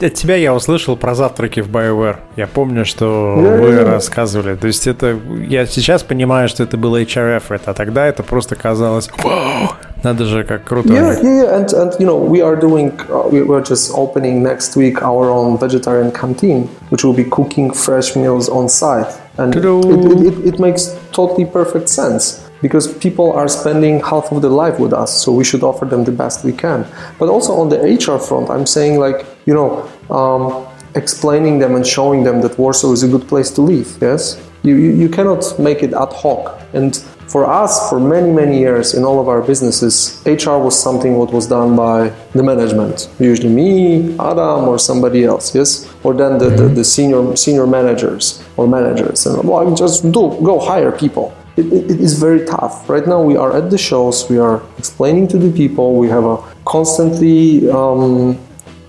От 0.00 0.14
тебя 0.14 0.36
я 0.36 0.54
услышал 0.54 0.96
про 0.96 1.16
завтраки 1.16 1.58
в 1.58 1.68
BioWare. 1.68 2.18
Я 2.36 2.46
помню, 2.46 2.84
что 2.84 3.34
yeah, 3.36 3.60
вы 3.60 3.68
yeah. 3.70 3.84
рассказывали. 3.84 4.54
То 4.54 4.68
есть 4.68 4.86
это... 4.86 5.18
Я 5.48 5.66
сейчас 5.66 6.04
понимаю, 6.04 6.48
что 6.48 6.62
это 6.62 6.76
было 6.76 7.02
HRF, 7.02 7.42
это, 7.50 7.72
а 7.72 7.74
тогда 7.74 8.06
это 8.06 8.22
просто 8.22 8.54
казалось... 8.54 9.10
Вау! 9.24 9.70
Надо 10.02 10.24
же, 10.24 10.44
как 10.44 10.64
круто. 10.64 10.88
Yeah, 10.88 11.20
yeah, 11.22 11.42
yeah. 11.42 11.56
And, 11.56 11.72
and 11.72 11.96
you 11.98 12.06
know, 12.06 12.16
we 12.16 12.40
are 12.40 12.56
doing... 12.56 12.92
Uh, 13.10 13.28
we, 13.28 13.42
we're 13.42 13.64
just 13.64 13.92
opening 13.94 14.42
next 14.42 14.76
week 14.76 15.02
our 15.02 15.28
own 15.30 15.58
vegetarian 15.58 16.12
canteen, 16.12 16.68
which 16.90 17.02
will 17.02 17.14
be 17.14 17.24
cooking 17.24 17.72
fresh 17.72 18.14
meals 18.14 18.48
on 18.48 18.68
site. 18.68 19.12
And 19.38 19.54
it, 19.56 19.64
it, 19.64 20.26
it, 20.26 20.54
it 20.54 20.60
makes 20.60 20.96
totally 21.12 21.44
perfect 21.44 21.88
sense 21.88 22.48
because 22.60 22.92
people 22.98 23.32
are 23.32 23.48
spending 23.48 24.00
half 24.00 24.32
of 24.32 24.42
their 24.42 24.50
life 24.50 24.80
with 24.80 24.92
us, 24.92 25.22
so 25.22 25.32
we 25.32 25.44
should 25.44 25.62
offer 25.62 25.84
them 25.84 26.04
the 26.04 26.12
best 26.12 26.44
we 26.44 26.52
can. 26.52 26.84
But 27.18 27.28
also 27.28 27.52
on 27.54 27.68
the 27.68 27.78
HR 27.78 28.18
front, 28.18 28.50
I'm 28.50 28.66
saying 28.66 28.98
like 28.98 29.24
you 29.48 29.54
know, 29.54 29.88
um, 30.14 30.66
explaining 30.94 31.58
them 31.58 31.74
and 31.74 31.86
showing 31.86 32.22
them 32.22 32.42
that 32.42 32.58
Warsaw 32.58 32.92
is 32.92 33.02
a 33.02 33.08
good 33.08 33.26
place 33.26 33.50
to 33.52 33.62
live. 33.62 33.96
Yes, 34.00 34.38
you, 34.62 34.76
you, 34.76 34.90
you 34.90 35.08
cannot 35.08 35.58
make 35.58 35.82
it 35.82 35.94
ad 35.94 36.12
hoc. 36.12 36.60
And 36.74 37.02
for 37.27 37.49
us, 37.49 37.89
for 37.89 37.99
many 37.99 38.31
many 38.31 38.59
years 38.59 38.93
in 38.93 39.03
all 39.03 39.19
of 39.19 39.27
our 39.27 39.41
businesses, 39.41 40.21
HR 40.25 40.57
was 40.57 40.75
something 40.77 41.15
what 41.15 41.31
was 41.31 41.47
done 41.47 41.75
by 41.75 42.11
the 42.33 42.43
management, 42.43 43.09
usually 43.19 43.53
me, 43.53 44.13
Adam, 44.19 44.67
or 44.67 44.77
somebody 44.79 45.23
else. 45.23 45.55
Yes, 45.55 45.87
or 46.03 46.13
then 46.13 46.37
the, 46.37 46.49
the, 46.49 46.67
the 46.67 46.83
senior 46.83 47.35
senior 47.35 47.67
managers 47.67 48.43
or 48.57 48.67
managers, 48.67 49.25
and 49.25 49.47
well, 49.47 49.73
just 49.75 50.03
do 50.03 50.37
go 50.43 50.59
hire 50.59 50.91
people. 50.91 51.33
It, 51.55 51.67
it, 51.67 51.91
it 51.91 51.99
is 52.01 52.19
very 52.19 52.45
tough. 52.45 52.89
Right 52.89 53.05
now, 53.05 53.21
we 53.21 53.37
are 53.37 53.55
at 53.55 53.69
the 53.69 53.77
shows, 53.77 54.27
we 54.27 54.39
are 54.39 54.63
explaining 54.79 55.27
to 55.29 55.37
the 55.37 55.51
people, 55.51 55.95
we 55.95 56.09
have 56.09 56.25
a 56.25 56.37
constantly 56.65 57.69
um, 57.69 58.39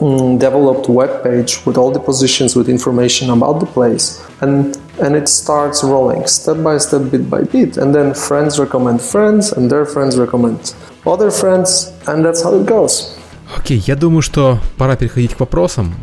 Mm, 0.00 0.40
developed 0.40 0.88
web 0.88 1.22
page 1.22 1.64
with 1.64 1.78
all 1.78 1.92
the 1.92 2.00
positions 2.00 2.56
with 2.56 2.68
information 2.68 3.30
about 3.30 3.60
the 3.60 3.64
place 3.64 4.20
and 4.40 4.76
and 4.98 5.14
it 5.16 5.28
starts 5.28 5.82
rolling 5.82 6.26
step 6.26 6.62
by 6.62 6.78
step 6.78 7.02
bit 7.10 7.28
by 7.28 7.42
bit 7.42 7.76
and 7.76 7.94
then 7.94 8.14
friends 8.14 8.58
recommend 8.58 9.00
friends 9.00 9.52
and 9.52 9.70
their 9.70 9.84
friends 9.84 10.16
recommend 10.16 10.74
other 11.06 11.30
friends 11.30 11.92
and 12.06 12.24
that's 12.24 12.42
how 12.42 12.54
it 12.54 12.66
goes 12.66 13.16
Окей, 13.56 13.78
okay, 13.78 13.84
я 13.86 13.94
думаю, 13.96 14.22
что 14.22 14.58
пора 14.78 14.96
переходить 14.96 15.34
к 15.34 15.40
вопросам. 15.40 15.94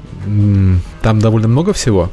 Там 1.02 1.20
довольно 1.20 1.48
много 1.48 1.74
всего. 1.74 2.10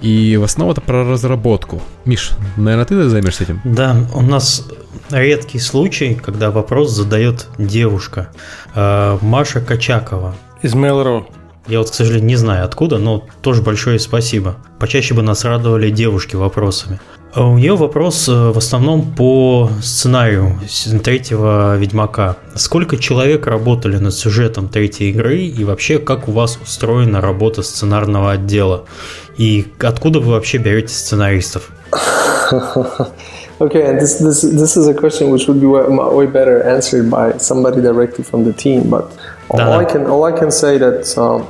И 0.00 0.36
в 0.36 0.44
основном 0.44 0.72
это 0.72 0.80
про 0.80 1.04
разработку. 1.04 1.82
Миш, 2.04 2.32
наверное, 2.56 2.84
ты 2.84 3.08
займешься 3.08 3.44
этим? 3.44 3.60
Да, 3.64 3.96
у 4.14 4.22
нас 4.22 4.64
редкий 5.10 5.58
случай, 5.58 6.14
когда 6.14 6.50
вопрос 6.50 6.92
задает 6.92 7.48
девушка. 7.58 8.30
Э, 8.74 9.18
Маша 9.20 9.60
Качакова. 9.60 10.34
Из 10.62 10.74
Mail.ru. 10.74 11.26
Я 11.68 11.80
вот, 11.80 11.90
к 11.90 11.94
сожалению, 11.94 12.26
не 12.26 12.36
знаю 12.36 12.64
откуда, 12.64 12.96
но 12.96 13.24
тоже 13.42 13.60
большое 13.60 13.98
спасибо. 13.98 14.56
Почаще 14.78 15.12
бы 15.12 15.22
нас 15.22 15.44
радовали 15.44 15.90
девушки 15.90 16.34
вопросами. 16.34 16.98
А 17.34 17.46
у 17.46 17.58
нее 17.58 17.76
вопрос 17.76 18.26
э, 18.26 18.32
в 18.32 18.56
основном 18.56 19.14
по 19.14 19.68
сценарию 19.82 20.58
третьего 21.04 21.76
Ведьмака. 21.76 22.36
Сколько 22.54 22.96
человек 22.96 23.46
работали 23.46 23.98
над 23.98 24.14
сюжетом 24.14 24.68
третьей 24.68 25.10
игры 25.10 25.40
и 25.42 25.62
вообще 25.64 25.98
как 25.98 26.26
у 26.28 26.32
вас 26.32 26.58
устроена 26.62 27.20
работа 27.20 27.62
сценарного 27.62 28.32
отдела? 28.32 28.84
И 29.36 29.66
откуда 29.78 30.20
вы 30.20 30.32
вообще 30.32 30.56
берете 30.56 30.94
сценаристов? 30.94 31.70
Okay, 33.60 33.82
and 33.82 33.98
this, 33.98 34.20
this 34.20 34.42
this 34.42 34.76
is 34.76 34.86
a 34.86 34.94
question 34.94 35.30
which 35.30 35.48
would 35.48 35.60
be 35.60 35.66
way, 35.66 35.82
way 35.88 36.26
better 36.26 36.62
answered 36.62 37.10
by 37.10 37.36
somebody 37.38 37.82
directly 37.82 38.22
from 38.22 38.44
the 38.44 38.52
team. 38.52 38.88
But 38.88 39.10
all 39.50 39.72
I 39.72 39.84
can 39.84 40.06
all 40.06 40.22
I 40.22 40.30
can 40.30 40.52
say 40.52 40.78
that 40.78 41.18
um, 41.18 41.44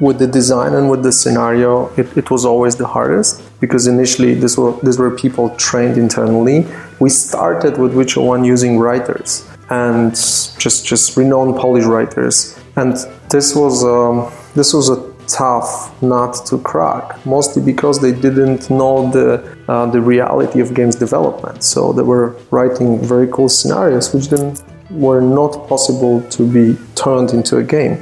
with 0.00 0.18
the 0.18 0.26
design 0.26 0.74
and 0.74 0.90
with 0.90 1.02
the 1.02 1.12
scenario, 1.12 1.88
it, 1.96 2.16
it 2.16 2.30
was 2.30 2.44
always 2.44 2.76
the 2.76 2.86
hardest 2.86 3.42
because 3.60 3.86
initially 3.86 4.34
this 4.34 4.56
were 4.56 4.72
these 4.82 4.98
were 4.98 5.10
people 5.10 5.50
trained 5.56 5.96
internally. 5.96 6.66
We 7.00 7.10
started 7.10 7.78
with 7.78 7.94
Witcher 7.94 8.20
One 8.20 8.44
using 8.44 8.78
writers 8.78 9.48
and 9.70 10.12
just 10.12 10.86
just 10.86 11.16
renowned 11.16 11.56
Polish 11.56 11.84
writers, 11.84 12.58
and 12.76 12.96
this 13.30 13.54
was 13.54 13.84
um, 13.84 14.32
this 14.54 14.74
was 14.74 14.90
a 14.90 15.12
tough 15.26 16.02
nut 16.02 16.34
to 16.46 16.58
crack, 16.58 17.24
mostly 17.24 17.62
because 17.62 18.00
they 18.00 18.12
didn't 18.12 18.70
know 18.70 19.10
the 19.10 19.56
uh, 19.68 19.86
the 19.86 20.00
reality 20.00 20.60
of 20.60 20.74
games 20.74 20.96
development. 20.96 21.62
So 21.62 21.92
they 21.92 22.02
were 22.02 22.36
writing 22.50 22.98
very 23.00 23.28
cool 23.28 23.48
scenarios, 23.48 24.12
which 24.14 24.28
then 24.28 24.56
were 24.90 25.20
not 25.20 25.68
possible 25.68 26.20
to 26.30 26.46
be 26.46 26.76
turned 26.94 27.30
into 27.32 27.56
a 27.58 27.62
game. 27.62 27.96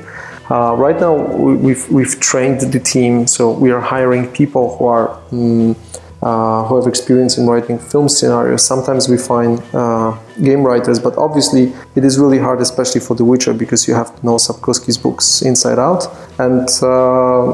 Uh, 0.51 0.75
right 0.75 0.99
now, 0.99 1.15
we've, 1.15 1.89
we've 1.91 2.19
trained 2.19 2.61
the 2.61 2.81
team, 2.81 3.27
so 3.29 3.53
we 3.53 3.71
are 3.71 3.81
hiring 3.81 4.27
people 4.33 4.77
who 4.77 4.87
are 4.87 5.17
um, 5.31 5.77
uh, 6.23 6.65
who 6.65 6.77
have 6.77 6.87
experience 6.87 7.39
in 7.39 7.47
writing 7.47 7.79
film 7.79 8.07
scenarios. 8.09 8.63
Sometimes 8.67 9.09
we 9.09 9.17
find 9.17 9.63
uh, 9.73 10.15
game 10.43 10.63
writers, 10.63 10.99
but 10.99 11.17
obviously 11.17 11.73
it 11.95 12.05
is 12.05 12.19
really 12.19 12.37
hard, 12.37 12.61
especially 12.61 13.01
for 13.01 13.15
The 13.15 13.25
Witcher, 13.25 13.55
because 13.55 13.89
you 13.89 13.95
have 13.95 14.15
to 14.19 14.27
know 14.27 14.35
Sapkowski's 14.37 14.99
books 14.99 15.41
inside 15.41 15.79
out, 15.79 16.07
and 16.39 16.69
uh, 16.83 17.47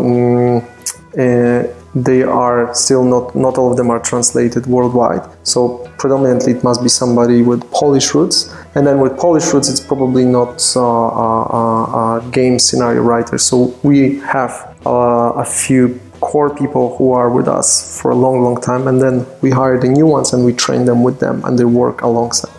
they 1.96 2.24
are 2.24 2.74
still 2.74 3.04
not 3.04 3.36
not 3.36 3.58
all 3.58 3.72
of 3.72 3.78
them 3.78 3.90
are 3.90 4.00
translated 4.00 4.66
worldwide. 4.66 5.24
So 5.44 5.88
predominantly 5.98 6.54
it 6.54 6.64
must 6.64 6.82
be 6.82 6.90
somebody 6.90 7.42
with 7.42 7.70
Polish 7.72 8.14
roots, 8.16 8.54
and 8.76 8.88
then 8.88 9.00
with 9.00 9.18
Polish 9.18 9.54
roots 9.54 9.70
it's 9.70 9.82
probably 9.82 10.26
not 10.26 10.62
uh, 10.76 10.82
a, 10.82 12.18
a 12.18 12.32
game 12.32 12.60
scenario 12.60 13.02
writer. 13.02 13.38
So 13.38 13.74
we 13.84 14.20
have 14.20 14.52
uh, 14.86 15.34
a 15.36 15.46
few 15.46 16.00
core 16.22 16.50
people 16.50 16.96
who 16.98 17.12
are 17.14 17.30
with 17.30 17.48
us 17.48 18.00
for 18.00 18.12
a 18.12 18.16
long, 18.16 18.42
long 18.42 18.62
time, 18.62 18.88
and 18.88 19.02
then 19.02 19.26
we 19.42 19.50
hire 19.50 19.78
the 19.80 19.90
new 19.90 20.06
ones 20.06 20.34
and 20.34 20.46
we 20.46 20.54
train 20.54 20.86
them 20.86 21.04
with 21.04 21.20
them, 21.20 21.44
and 21.46 21.58
they 21.58 21.66
work 21.66 22.02
alongside. 22.04 22.52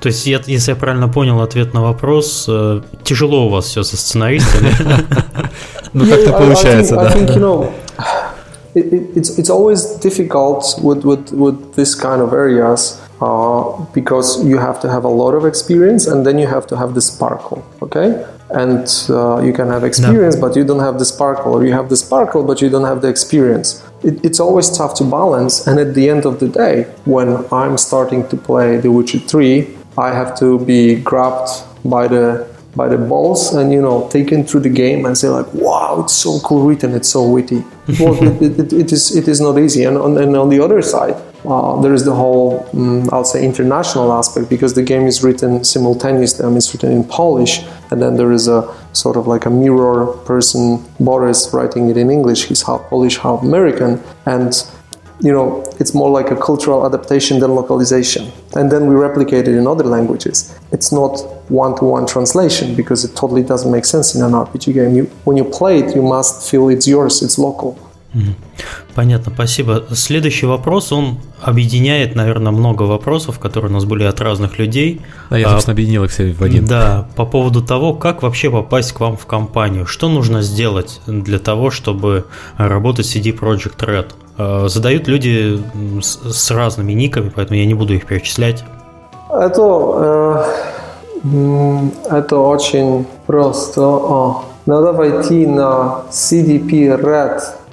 То 0.00 0.08
есть, 0.08 0.26
если 0.26 0.70
я 0.70 0.76
правильно 0.76 1.08
понял 1.08 1.40
ответ 1.40 1.74
на 1.74 1.82
вопрос, 1.82 2.44
э, 2.48 2.82
тяжело 3.02 3.46
у 3.46 3.48
вас 3.48 3.64
все 3.64 3.82
со 3.82 3.96
сценаристами. 3.96 4.72
Ну, 5.92 6.06
как-то 6.06 6.32
получается, 6.32 6.96
да. 6.96 7.10
It's, 8.73 9.37
it's 9.37 9.49
always 9.49 9.85
difficult 9.97 10.79
with, 10.81 11.03
with, 11.03 11.31
with 11.31 11.75
this 11.75 11.93
kind 11.95 12.21
of 12.21 12.33
areas 12.33 13.01
uh, 13.21 13.85
because 13.93 14.43
you 14.45 14.57
have 14.57 14.79
to 14.81 14.89
have 14.89 15.03
a 15.03 15.09
lot 15.09 15.33
of 15.33 15.45
experience 15.45 16.07
and 16.07 16.25
then 16.25 16.39
you 16.39 16.47
have 16.47 16.65
to 16.67 16.77
have 16.77 16.95
the 16.95 17.01
sparkle, 17.01 17.63
okay? 17.81 18.25
And 18.49 18.87
uh, 19.09 19.41
you 19.41 19.53
can 19.53 19.67
have 19.69 19.83
experience, 19.83 20.35
no. 20.35 20.41
but 20.41 20.55
you 20.55 20.65
don't 20.65 20.79
have 20.79 20.99
the 20.99 21.05
sparkle, 21.05 21.53
or 21.53 21.65
you 21.65 21.71
have 21.71 21.87
the 21.89 21.95
sparkle, 21.95 22.43
but 22.43 22.61
you 22.61 22.69
don't 22.69 22.85
have 22.85 23.01
the 23.01 23.07
experience. 23.07 23.85
It, 24.03 24.25
it's 24.25 24.39
always 24.39 24.75
tough 24.75 24.95
to 24.95 25.03
balance. 25.03 25.67
And 25.67 25.79
at 25.79 25.93
the 25.93 26.09
end 26.09 26.25
of 26.25 26.39
the 26.39 26.49
day, 26.49 26.83
when 27.05 27.45
I'm 27.53 27.77
starting 27.77 28.27
to 28.29 28.35
play 28.35 28.77
The 28.77 28.91
Witcher 28.91 29.19
3, 29.19 29.77
I 29.97 30.13
have 30.13 30.37
to 30.39 30.59
be 30.65 30.95
grabbed 30.95 31.49
by 31.85 32.07
the 32.07 32.50
by 32.75 32.87
the 32.87 32.97
balls 32.97 33.53
and 33.53 33.73
you 33.73 33.81
know 33.81 34.07
taken 34.09 34.43
through 34.45 34.61
the 34.61 34.69
game 34.69 35.05
and 35.05 35.17
say 35.17 35.27
like 35.27 35.51
wow 35.53 36.01
it's 36.01 36.13
so 36.13 36.39
cool 36.39 36.65
written 36.67 36.93
it's 36.93 37.09
so 37.09 37.27
witty. 37.27 37.63
Well, 37.99 38.15
it, 38.41 38.59
it, 38.59 38.73
it 38.73 38.91
is 38.93 39.13
it 39.15 39.27
is 39.27 39.41
not 39.41 39.59
easy. 39.59 39.83
And 39.83 39.97
on, 39.97 40.17
and 40.17 40.35
on 40.37 40.49
the 40.49 40.63
other 40.63 40.81
side 40.81 41.15
uh, 41.45 41.81
there 41.81 41.93
is 41.93 42.05
the 42.05 42.13
whole 42.13 42.69
um, 42.73 43.09
I'll 43.11 43.25
say 43.25 43.43
international 43.43 44.13
aspect 44.13 44.49
because 44.49 44.73
the 44.75 44.83
game 44.83 45.07
is 45.07 45.23
written 45.23 45.63
simultaneously. 45.63 46.45
I 46.45 46.47
mean 46.47 46.57
it's 46.57 46.73
written 46.73 46.91
in 46.91 47.03
Polish 47.03 47.65
and 47.89 48.01
then 48.01 48.15
there 48.15 48.31
is 48.31 48.47
a 48.47 48.73
sort 48.93 49.17
of 49.17 49.27
like 49.27 49.45
a 49.45 49.49
mirror 49.49 50.07
person 50.25 50.83
Boris 50.99 51.49
writing 51.53 51.89
it 51.89 51.97
in 51.97 52.09
English. 52.09 52.45
He's 52.45 52.61
half 52.61 52.81
Polish 52.83 53.17
half 53.17 53.41
American. 53.41 54.01
And 54.25 54.53
you 55.21 55.31
know, 55.31 55.63
it's 55.79 55.93
more 55.93 56.09
like 56.09 56.31
a 56.31 56.35
cultural 56.35 56.85
adaptation 56.85 57.39
than 57.39 57.53
localization. 57.53 58.31
And 58.55 58.71
then 58.71 58.87
we 58.87 58.95
replicate 58.95 59.47
it 59.47 59.55
in 59.55 59.67
other 59.67 59.83
languages. 59.83 60.57
It's 60.71 60.91
not 60.91 61.19
one-to-one 61.49 62.07
translation 62.07 62.75
because 62.75 63.05
it 63.05 63.15
totally 63.15 63.43
doesn't 63.43 63.71
make 63.71 63.85
sense 63.85 64.15
in 64.15 64.23
an 64.23 64.31
RPG 64.31 64.73
game. 64.73 64.95
You, 64.95 65.03
when 65.25 65.37
you 65.37 65.43
play 65.43 65.79
it, 65.79 65.95
you 65.95 66.01
must 66.01 66.49
feel 66.49 66.69
it's 66.69 66.87
yours, 66.87 67.21
it's 67.21 67.37
local. 67.37 67.77
Понятно, 68.93 69.31
спасибо. 69.33 69.83
Следующий 69.91 70.45
вопрос, 70.45 70.91
он 70.91 71.19
объединяет, 71.41 72.15
наверное, 72.15 72.51
много 72.51 72.83
вопросов, 72.83 73.39
которые 73.39 73.71
у 73.71 73.73
нас 73.73 73.85
были 73.85 74.03
от 74.03 74.19
разных 74.19 74.59
людей. 74.59 75.01
Да, 75.29 75.37
я, 75.37 75.49
собственно, 75.49 75.73
объединил 75.73 76.03
их 76.03 76.11
все 76.11 76.33
в 76.33 76.43
один. 76.43 76.65
Да, 76.65 77.07
по 77.15 77.25
поводу 77.25 77.61
того, 77.61 77.93
как 77.93 78.21
вообще 78.21 78.51
попасть 78.51 78.91
к 78.91 78.99
вам 78.99 79.15
в 79.15 79.25
компанию. 79.25 79.85
Что 79.85 80.09
нужно 80.09 80.41
сделать 80.41 80.99
для 81.07 81.39
того, 81.39 81.71
чтобы 81.71 82.25
работать 82.57 83.05
в 83.05 83.15
CD 83.15 83.37
Project 83.37 83.77
Red? 83.79 84.07
Э, 84.37 84.67
задают 84.67 85.07
люди 85.07 85.61
с 86.01 86.51
разными 86.51 86.91
никами, 86.93 87.31
поэтому 87.33 87.59
я 87.59 87.65
не 87.65 87.75
буду 87.75 87.93
их 87.93 88.05
перечислять. 88.05 88.63
Это, 89.29 90.45
э, 91.23 91.89
это 92.09 92.37
очень 92.37 93.05
просто. 93.25 94.35
Надо 94.65 94.91
войти 94.91 95.47
на 95.47 96.03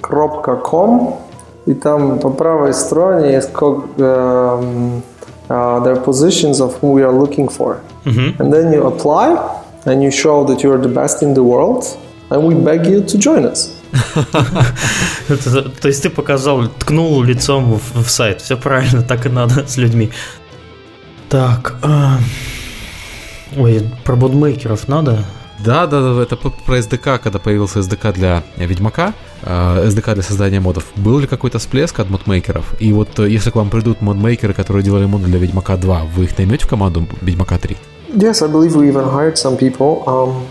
cdpred.com 0.09 1.19
и 1.65 1.73
там 1.73 2.19
по 2.19 2.29
правой 2.29 2.73
стороне 2.73 3.33
есть 3.33 3.51
как 3.53 3.77
um, 3.97 5.01
uh, 5.49 5.83
there 5.83 5.93
are 5.93 6.03
positions 6.03 6.59
of 6.59 6.79
who 6.81 6.91
we 6.93 7.03
are 7.03 7.13
looking 7.13 7.47
for. 7.47 7.79
Mm-hmm. 8.05 8.41
And 8.41 8.51
then 8.53 8.73
you 8.73 8.87
apply 8.87 9.37
and 9.85 10.01
you 10.01 10.11
show 10.11 10.43
that 10.45 10.63
you 10.63 10.71
are 10.71 10.81
the 10.81 10.89
best 10.89 11.21
in 11.21 11.33
the 11.33 11.43
world 11.43 11.85
and 12.29 12.43
we 12.43 12.55
beg 12.55 12.87
you 12.87 13.01
to 13.01 13.17
join 13.17 13.45
us. 13.45 13.75
То 15.81 15.87
есть 15.87 16.03
ты 16.03 16.09
показал, 16.09 16.67
ткнул 16.67 17.23
лицом 17.23 17.73
в, 17.73 18.03
в 18.03 18.09
сайт. 18.09 18.41
Все 18.41 18.55
правильно, 18.55 19.01
так 19.01 19.25
и 19.25 19.29
надо 19.29 19.67
с 19.67 19.77
людьми. 19.77 20.11
Так. 21.29 21.75
А... 21.81 22.17
Ой, 23.57 23.89
про 24.05 24.15
бодмейкеров 24.15 24.87
надо? 24.87 25.25
Да, 25.65 25.87
да, 25.87 26.01
да, 26.01 26.21
это 26.21 26.35
про 26.35 26.77
SDK, 26.77 27.19
когда 27.19 27.39
появился 27.39 27.79
SDK 27.79 28.13
для 28.13 28.43
Ведьмака, 28.57 29.13
SDK 29.43 30.13
для 30.13 30.23
создания 30.23 30.59
модов. 30.59 30.85
Был 30.95 31.19
ли 31.19 31.27
какой-то 31.27 31.59
всплеск 31.59 31.99
от 31.99 32.09
модмейкеров? 32.09 32.75
И 32.79 32.93
вот 32.93 33.19
если 33.19 33.49
к 33.49 33.55
вам 33.55 33.69
придут 33.69 34.01
модмейкеры, 34.01 34.53
которые 34.53 34.83
делали 34.83 35.05
моды 35.05 35.25
для 35.25 35.39
Ведьмака 35.39 35.77
2, 35.77 36.01
вы 36.15 36.23
их 36.25 36.37
наймете 36.37 36.65
в 36.65 36.67
команду 36.67 37.07
Ведьмака 37.21 37.57
3? 37.57 37.77
Yes, 38.15 38.41
I 38.41 38.47
believe 38.47 38.75
we 38.75 38.87
even 38.89 39.03
hired 39.03 39.37
some 39.37 39.55
people. 39.55 40.03
Um, 40.07 40.47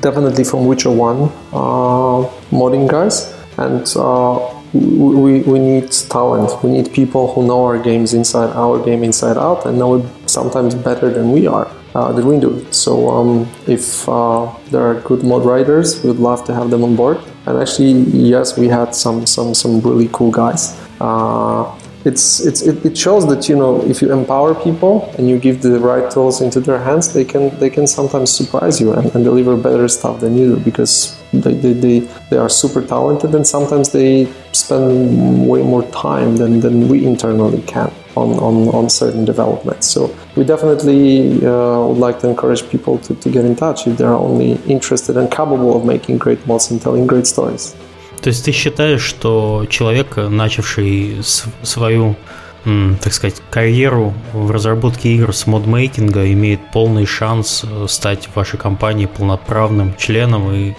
definitely 0.00 0.44
from 0.44 0.66
Witcher 0.66 0.90
1 0.90 1.30
uh, 1.52 2.28
modding 2.50 2.88
guys. 2.88 3.32
And 3.56 3.86
uh, 3.96 4.38
we, 4.72 5.40
we 5.40 5.58
need 5.58 5.90
talent. 5.92 6.62
We 6.62 6.70
need 6.70 6.92
people 6.92 7.32
who 7.32 7.46
know 7.46 7.64
our 7.64 7.78
games 7.78 8.14
inside, 8.14 8.50
our 8.54 8.78
game 8.84 9.02
inside 9.02 9.36
out, 9.36 9.66
and 9.66 9.78
know 9.78 9.96
it 9.96 10.04
sometimes 10.26 10.74
better 10.74 11.10
than 11.10 11.32
we 11.32 11.46
are. 11.46 11.68
Uh, 11.94 12.12
we 12.24 12.38
do. 12.38 12.66
So 12.70 13.08
um, 13.08 13.48
if 13.66 14.08
uh, 14.08 14.52
there 14.70 14.82
are 14.82 15.00
good 15.00 15.24
mod 15.24 15.44
writers, 15.44 16.02
we'd 16.04 16.16
love 16.16 16.44
to 16.44 16.54
have 16.54 16.70
them 16.70 16.84
on 16.84 16.96
board. 16.96 17.18
And 17.46 17.58
actually, 17.58 17.92
yes, 18.12 18.58
we 18.58 18.68
had 18.68 18.94
some 18.94 19.26
some 19.26 19.54
some 19.54 19.80
really 19.80 20.08
cool 20.12 20.30
guys. 20.30 20.78
Uh, 21.00 21.74
it's, 22.04 22.40
it's 22.40 22.62
it, 22.62 22.84
it 22.86 22.96
shows 22.96 23.26
that 23.26 23.48
you 23.48 23.56
know 23.56 23.82
if 23.84 24.00
you 24.00 24.12
empower 24.12 24.54
people 24.54 25.12
and 25.18 25.28
you 25.28 25.38
give 25.38 25.62
the 25.62 25.78
right 25.80 26.10
tools 26.10 26.40
into 26.40 26.60
their 26.60 26.78
hands, 26.78 27.12
they 27.12 27.24
can 27.24 27.58
they 27.58 27.70
can 27.70 27.86
sometimes 27.86 28.30
surprise 28.30 28.80
you 28.80 28.92
and, 28.92 29.14
and 29.14 29.24
deliver 29.24 29.56
better 29.56 29.88
stuff 29.88 30.20
than 30.20 30.36
you 30.36 30.54
do 30.54 30.60
because 30.62 31.18
they, 31.32 31.54
they, 31.54 31.72
they, 31.72 31.98
they 32.30 32.36
are 32.36 32.48
super 32.48 32.82
talented 32.82 33.34
and 33.34 33.46
sometimes 33.46 33.92
they 33.92 34.32
spend 34.52 35.48
way 35.48 35.62
more 35.62 35.82
time 35.90 36.36
than, 36.36 36.60
than 36.60 36.88
we 36.88 37.04
internally 37.04 37.60
can 37.62 37.92
on, 38.17 38.31
on, 38.39 38.67
on 38.69 38.89
certain 38.89 39.25
developments. 39.25 39.87
So 39.87 40.13
we 40.35 40.43
definitely 40.43 41.45
uh, 41.45 41.87
would 41.87 41.97
like 41.97 42.19
to 42.19 42.29
encourage 42.29 42.67
people 42.69 42.97
to, 42.99 43.15
to 43.15 43.29
get 43.29 43.45
in 43.45 43.55
touch 43.55 43.87
if 43.87 43.97
they're 43.97 44.13
only 44.13 44.53
interested 44.67 45.17
and 45.17 45.29
capable 45.29 45.75
of 45.75 45.85
making 45.85 46.17
great 46.17 46.45
mods 46.47 46.71
and 46.71 46.81
telling 46.81 47.07
great 47.07 47.27
stories. 47.27 47.75
То 48.21 48.29
есть 48.29 48.45
ты 48.45 48.53
считаешь, 48.53 49.01
что 49.01 49.65
человек, 49.69 50.15
начавший 50.15 51.17
свою, 51.61 52.15
так 52.64 53.12
сказать, 53.12 53.40
карьеру 53.50 54.12
в 54.32 54.50
разработке 54.50 55.10
игр 55.14 55.34
с 55.34 55.46
модмейкинга, 55.46 56.30
имеет 56.32 56.60
полный 56.72 57.06
шанс 57.06 57.64
э, 57.64 57.86
стать 57.88 58.26
в 58.26 58.36
вашей 58.36 58.58
компании 58.58 59.06
полноправным 59.06 59.94
членом 59.96 60.52
и 60.52 60.74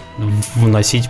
вносить 0.55 1.09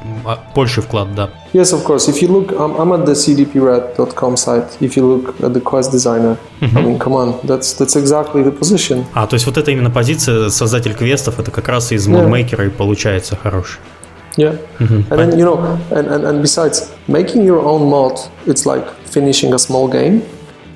больший 0.56 0.84
вклад, 0.84 1.14
да? 1.16 1.32
Yes, 1.54 1.74
of 1.74 1.84
course. 1.84 2.08
If 2.08 2.22
you 2.22 2.30
look, 2.30 2.52
I'm, 2.52 2.78
I'm 2.78 2.92
at 2.94 3.06
the 3.06 3.14
cdpred.com 3.14 4.38
site. 4.38 4.78
If 4.80 4.96
you 4.96 5.06
look 5.06 5.42
at 5.42 5.54
the 5.54 5.62
quest 5.62 5.92
designer, 5.92 6.38
mm-hmm. 6.62 6.78
I 6.78 6.82
mean, 6.82 7.00
come 7.00 7.14
on, 7.14 7.40
that's 7.44 7.74
that's 7.74 7.96
exactly 7.96 8.44
the 8.44 8.58
position. 8.58 9.06
А, 9.14 9.26
то 9.26 9.34
есть 9.34 9.46
вот 9.48 9.58
это 9.58 9.72
именно 9.72 9.90
позиция 9.90 10.50
создатель 10.50 10.94
квестов, 10.94 11.40
это 11.40 11.52
как 11.52 11.68
раз 11.68 11.92
из 11.92 12.08
модмейкера 12.08 12.64
yeah. 12.64 12.68
и 12.68 12.70
получается 12.70 13.36
хороший. 13.36 13.80
Yeah. 14.38 14.58
Mm-hmm. 14.80 15.10
And 15.10 15.20
then, 15.20 15.38
you 15.38 15.44
know, 15.44 15.78
and, 15.92 16.08
and, 16.08 16.26
and 16.26 16.42
besides, 16.42 16.92
making 17.08 17.44
your 17.44 17.60
own 17.60 17.90
mod, 17.90 18.20
it's 18.46 18.66
like 18.66 18.86
finishing 19.06 19.54
a 19.54 19.60
small 19.60 19.88
game. 19.88 20.22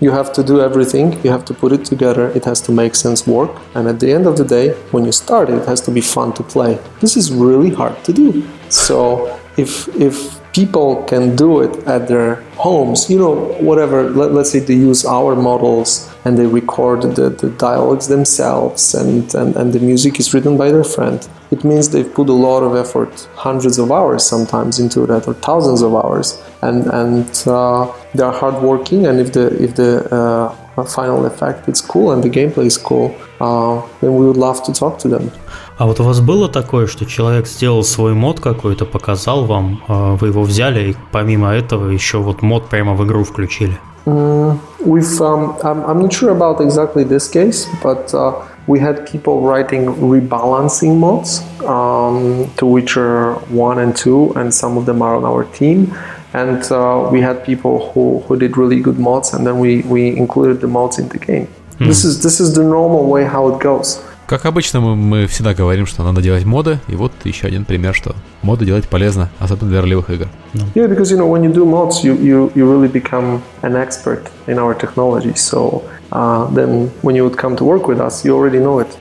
You 0.04 0.12
have 0.12 0.34
to 0.34 0.44
do 0.44 0.60
everything, 0.60 1.14
you 1.24 1.32
have 1.32 1.46
to 1.46 1.54
put 1.54 1.72
it 1.72 1.86
together, 1.86 2.28
it 2.36 2.44
has 2.44 2.60
to 2.68 2.74
make 2.74 2.94
sense 2.94 3.26
work. 3.26 3.52
And 3.74 3.88
at 3.88 4.02
the 4.02 4.12
end 4.12 4.26
of 4.28 4.36
the 4.36 4.44
day, 4.44 4.74
when 4.92 5.06
you 5.06 5.14
start 5.14 5.50
it, 5.50 5.60
it 5.62 5.66
has 5.66 5.80
to 5.88 5.92
be 5.92 6.02
fun 6.02 6.34
to 6.34 6.44
play. 6.44 6.78
This 7.00 7.16
is 7.16 7.32
really 7.32 7.70
hard 7.70 8.04
to 8.04 8.12
do. 8.12 8.44
So 8.68 9.40
if, 9.56 9.88
if 9.96 10.18
people 10.52 11.04
can 11.06 11.38
do 11.38 11.62
it 11.62 11.88
at 11.88 12.10
their 12.10 12.42
homes, 12.58 13.10
you 13.10 13.18
know, 13.18 13.34
whatever, 13.70 14.10
let, 14.10 14.32
us 14.32 14.52
say 14.52 14.60
they 14.60 14.74
use 14.74 15.06
our 15.06 15.38
models 15.38 16.14
and 16.26 16.38
they 16.38 16.48
record 16.48 17.04
the, 17.16 17.30
the 17.30 17.50
dialogues 17.52 18.10
themselves 18.10 18.94
and, 18.94 19.34
and, 19.34 19.56
and 19.56 19.72
the 19.72 19.80
music 19.80 20.20
is 20.20 20.34
written 20.34 20.58
by 20.58 20.70
their 20.70 20.84
friend. 20.84 21.26
It 21.50 21.64
means 21.64 21.90
they've 21.90 22.14
put 22.14 22.28
a 22.28 22.34
lot 22.34 22.62
of 22.62 22.76
effort, 22.76 23.30
hundreds 23.36 23.80
of 23.80 23.90
hours 23.90 24.26
sometimes 24.26 24.80
into 24.80 25.06
that, 25.06 25.30
or 25.30 25.34
thousands 25.34 25.82
of 25.82 25.96
hours 25.96 26.44
and 26.63 26.87
and 26.87 27.27
uh, 27.47 27.87
they 28.15 28.25
are 28.25 28.33
hardworking. 28.33 29.07
And 29.07 29.21
if 29.21 29.33
the 29.33 29.47
if 29.63 29.75
the 29.75 30.07
uh, 30.11 30.85
final 30.85 31.27
effect 31.27 31.69
is 31.69 31.81
cool 31.81 32.13
and 32.13 32.23
the 32.23 32.31
gameplay 32.31 32.67
is 32.67 32.79
cool, 32.79 33.15
uh, 33.41 33.83
then 34.01 34.15
we 34.15 34.27
would 34.27 34.37
love 34.37 34.63
to 34.65 34.73
talk 34.73 34.99
to 34.99 35.09
them. 35.09 35.31
А 35.79 35.87
вот 35.87 36.01
у 36.01 36.03
вас 36.03 36.21
было 36.21 36.49
такое, 36.49 36.89
что 36.89 37.07
человек 37.07 37.47
сделал 37.47 37.85
свой 37.85 38.13
мод 38.13 38.41
какой-то, 38.41 38.85
показал 38.85 39.45
вам, 39.45 39.81
вы 39.89 40.27
его 40.27 40.43
взяли, 40.43 40.91
и 40.91 40.97
помимо 41.13 41.55
этого 41.55 41.91
еще 41.91 42.19
вот 42.19 42.43
мод 42.43 42.69
прямо 42.69 42.95
в 42.95 43.07
игру 43.07 43.23
включили? 43.23 43.79
Mm, 44.05 44.59
we've 44.81 45.21
um, 45.21 45.55
I'm, 45.63 45.85
I'm 45.85 46.01
not 46.01 46.13
sure 46.13 46.31
about 46.31 46.61
exactly 46.61 47.05
this 47.05 47.29
case, 47.29 47.69
but 47.83 48.13
uh, 48.15 48.33
we 48.67 48.81
had 48.81 49.07
people 49.07 49.43
writing 49.43 49.87
rebalancing 49.87 50.99
mods 50.99 51.43
um, 51.65 52.51
to 52.57 52.67
Witcher 52.67 53.35
1 53.51 53.79
and 53.79 53.95
2, 53.95 54.33
and 54.37 54.53
some 54.53 54.79
of 54.79 54.87
them 54.87 55.03
are 55.03 55.15
on 55.15 55.25
our 55.25 55.45
team. 55.45 55.95
And 56.33 56.63
uh, 56.71 57.09
we 57.11 57.21
had 57.23 57.43
people 57.45 57.91
who, 57.93 58.23
who 58.27 58.37
did 58.37 58.57
really 58.57 58.81
good 58.81 58.99
mods, 58.99 59.33
and 59.33 59.47
then 59.47 59.59
we, 59.59 59.83
we 59.83 60.17
included 60.17 60.61
the 60.61 60.69
mods 60.69 60.99
in 60.99 61.09
the 61.09 61.19
game. 61.19 61.49
Mm. 61.79 61.87
This 61.87 62.05
is 62.05 62.23
this 62.23 62.41
is 62.41 62.55
the 62.55 62.65
normal 62.65 63.09
way 63.09 63.25
how 63.25 63.49
it 63.49 63.61
goes. 63.61 64.01
Как 64.27 64.45
обычно, 64.45 64.81
мы, 64.81 64.95
мы 64.95 65.27
всегда 65.27 65.55
говорим, 65.55 65.87
что 65.87 66.03
надо 66.03 66.21
делать 66.21 66.45
моды, 66.45 66.79
и 66.87 66.97
вот 66.97 67.13
еще 67.25 67.47
один 67.47 67.65
пример, 67.65 67.95
что 67.95 68.15
моды 68.43 68.67
делать 68.67 68.87
полезно, 68.87 69.31
особенно 69.41 69.71
для 69.71 69.81
ролевых 69.81 70.11
игр. 70.11 70.29
Yeah, 70.75 70.87
because 70.87 71.11
you 71.11 71.17
know 71.17 71.27
when 71.27 71.43
you 71.43 71.51
do 71.51 71.65
mods, 71.65 72.05
you, 72.05 72.15
you, 72.17 72.53
you 72.55 72.71
really 72.71 72.89
become 72.89 73.41
an 73.63 73.75
expert 73.75 74.29
in 74.47 74.59
our 74.59 74.75
technology. 74.75 75.33
So 75.35 75.83
uh, 76.13 76.47
then 76.53 76.91
when 77.01 77.17
you 77.17 77.25
would 77.25 77.39
come 77.39 77.57
to 77.57 77.65
work 77.65 77.89
with 77.89 78.01
us, 78.01 78.23
you 78.23 78.37
already 78.37 78.59
know 78.59 78.81
it. 78.81 78.99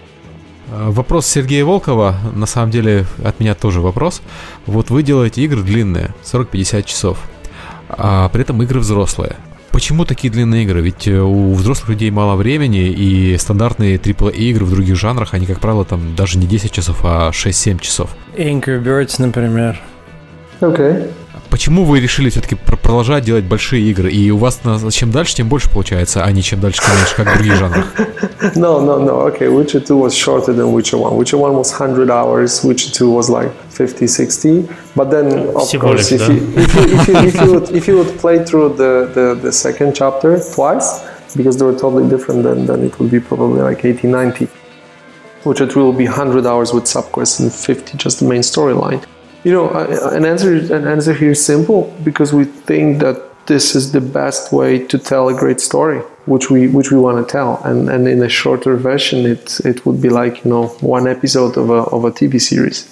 Вопрос 0.73 1.27
Сергея 1.27 1.65
Волкова, 1.65 2.17
на 2.35 2.47
самом 2.47 2.71
деле 2.71 3.05
от 3.23 3.41
меня 3.41 3.55
тоже 3.55 3.81
вопрос. 3.81 4.23
Вот 4.67 4.91
вы 4.91 5.03
делаете 5.03 5.43
игры 5.43 5.63
длинные, 5.63 6.15
40-50 6.25 6.83
часов, 6.85 7.19
а 7.89 8.29
при 8.31 8.43
этом 8.43 8.63
игры 8.63 8.81
взрослые. 8.81 9.37
Почему 9.71 10.05
такие 10.05 10.31
длинные 10.31 10.65
игры? 10.65 10.83
Ведь 10.83 11.09
э, 11.09 11.19
у 11.19 11.55
взрослых 11.55 11.91
людей 11.91 12.11
мало 12.11 12.37
времени, 12.37 12.89
и 12.91 13.37
стандартные 13.39 13.97
AAA 13.97 14.35
игры 14.35 14.67
в 14.67 14.71
других 14.71 14.97
жанрах, 14.97 15.33
они, 15.33 15.47
как 15.47 15.61
правило, 15.61 15.85
там 15.85 16.15
даже 16.15 16.39
не 16.39 16.47
10 16.47 16.71
часов, 16.71 17.01
а 17.05 17.31
6-7 17.31 17.79
часов. 17.81 18.11
Angry 18.37 18.83
Birds, 18.83 19.15
например. 19.19 19.81
Окей. 20.61 20.85
Okay. 20.85 21.11
Почему 21.53 21.85
вы 21.85 22.01
решили 22.01 22.31
все-таки 22.31 22.55
продолжать 22.55 23.25
делать 23.25 23.45
большие 23.45 23.83
игры? 23.91 24.11
И 24.11 24.31
у 24.31 24.39
вас 24.39 24.61
на, 24.65 24.91
чем 24.91 25.11
дальше, 25.11 25.35
тем 25.35 25.51
больше 25.51 25.69
получается, 25.69 26.25
а 26.25 26.33
не 26.33 26.43
чем 26.43 26.61
дальше, 26.61 26.81
тем 26.81 26.97
меньше, 26.97 27.15
как 27.15 27.29
в 27.29 27.37
других 27.37 27.57
жанрах? 27.57 27.93
No, 28.57 28.81
no, 28.81 28.99
no. 28.99 29.27
Okay, 29.27 29.49
Witcher 29.49 29.81
2 29.81 29.95
was 29.95 30.17
shorter 30.17 30.55
than 30.55 30.73
Witcher 30.73 30.97
1. 30.97 31.15
Witcher 31.15 31.37
1 31.37 31.55
was 31.55 31.71
100 31.71 32.11
hours, 32.11 32.65
Witcher 32.65 32.91
2 32.91 33.11
was 33.11 33.29
like 33.29 33.53
50, 33.69 34.07
60. 34.07 34.67
But 34.97 35.11
then, 35.11 35.51
of 35.55 35.69
Всего 35.69 35.89
course, 35.89 36.11
if, 36.11 36.27
you, 36.27 36.37
if, 36.57 36.75
you, 36.75 36.83
if, 36.83 37.09
you, 37.09 37.17
if, 37.17 37.35
you 37.35 37.53
would, 37.53 37.71
if 37.71 37.87
you 37.87 37.99
would 37.99 38.19
play 38.19 38.43
through 38.43 38.71
the, 38.71 39.11
the, 39.15 39.39
the 39.43 39.53
second 39.53 39.95
chapter 39.95 40.41
twice, 40.55 41.05
because 41.37 41.59
they 41.59 41.67
were 41.67 41.79
totally 41.79 42.09
different, 42.09 42.45
then, 42.45 42.65
then 42.65 42.83
it 42.83 42.99
would 42.99 43.11
be 43.11 43.21
probably 43.21 43.61
like 43.61 43.85
80, 43.85 44.09
90. 44.09 44.49
Witcher 45.45 45.67
3 45.67 45.83
will 45.83 45.93
be 45.93 46.07
100 46.07 46.47
hours 46.47 46.73
with 46.73 46.85
subquests 46.85 47.41
and 47.41 47.53
50 47.53 47.99
just 47.99 48.21
the 48.21 48.27
main 48.27 48.41
storyline. 48.41 49.05
You 49.45 49.53
know, 49.53 49.71
an 49.71 50.25
answer 50.25 50.55
an 50.55 50.87
answer 50.87 51.13
here 51.13 51.33
is 51.33 51.45
simple 51.45 51.93
because 52.05 52.33
we 52.33 52.45
think 52.45 53.01
that 53.01 53.17
this 53.47 53.75
is 53.75 53.91
the 53.91 54.01
best 54.01 54.53
way 54.53 54.79
to 54.87 54.99
tell 54.99 55.29
a 55.29 55.35
great 55.35 55.61
story, 55.61 55.99
which 56.27 56.49
we 56.51 56.69
which 56.69 56.93
we 56.93 56.99
want 56.99 57.27
to 57.27 57.31
tell. 57.31 57.61
And 57.65 57.89
and 57.91 58.07
in 58.07 58.23
a 58.23 58.29
shorter 58.29 58.77
version, 58.77 59.27
it 59.27 59.61
it 59.65 59.85
would 59.85 60.01
be 60.01 60.11
like 60.11 60.45
you 60.45 60.51
know 60.51 60.69
one 60.81 61.09
episode 61.09 61.57
of 61.57 61.71
a 61.71 61.83
of 61.97 62.05
a 62.05 62.13
TV 62.13 62.41
series, 62.41 62.87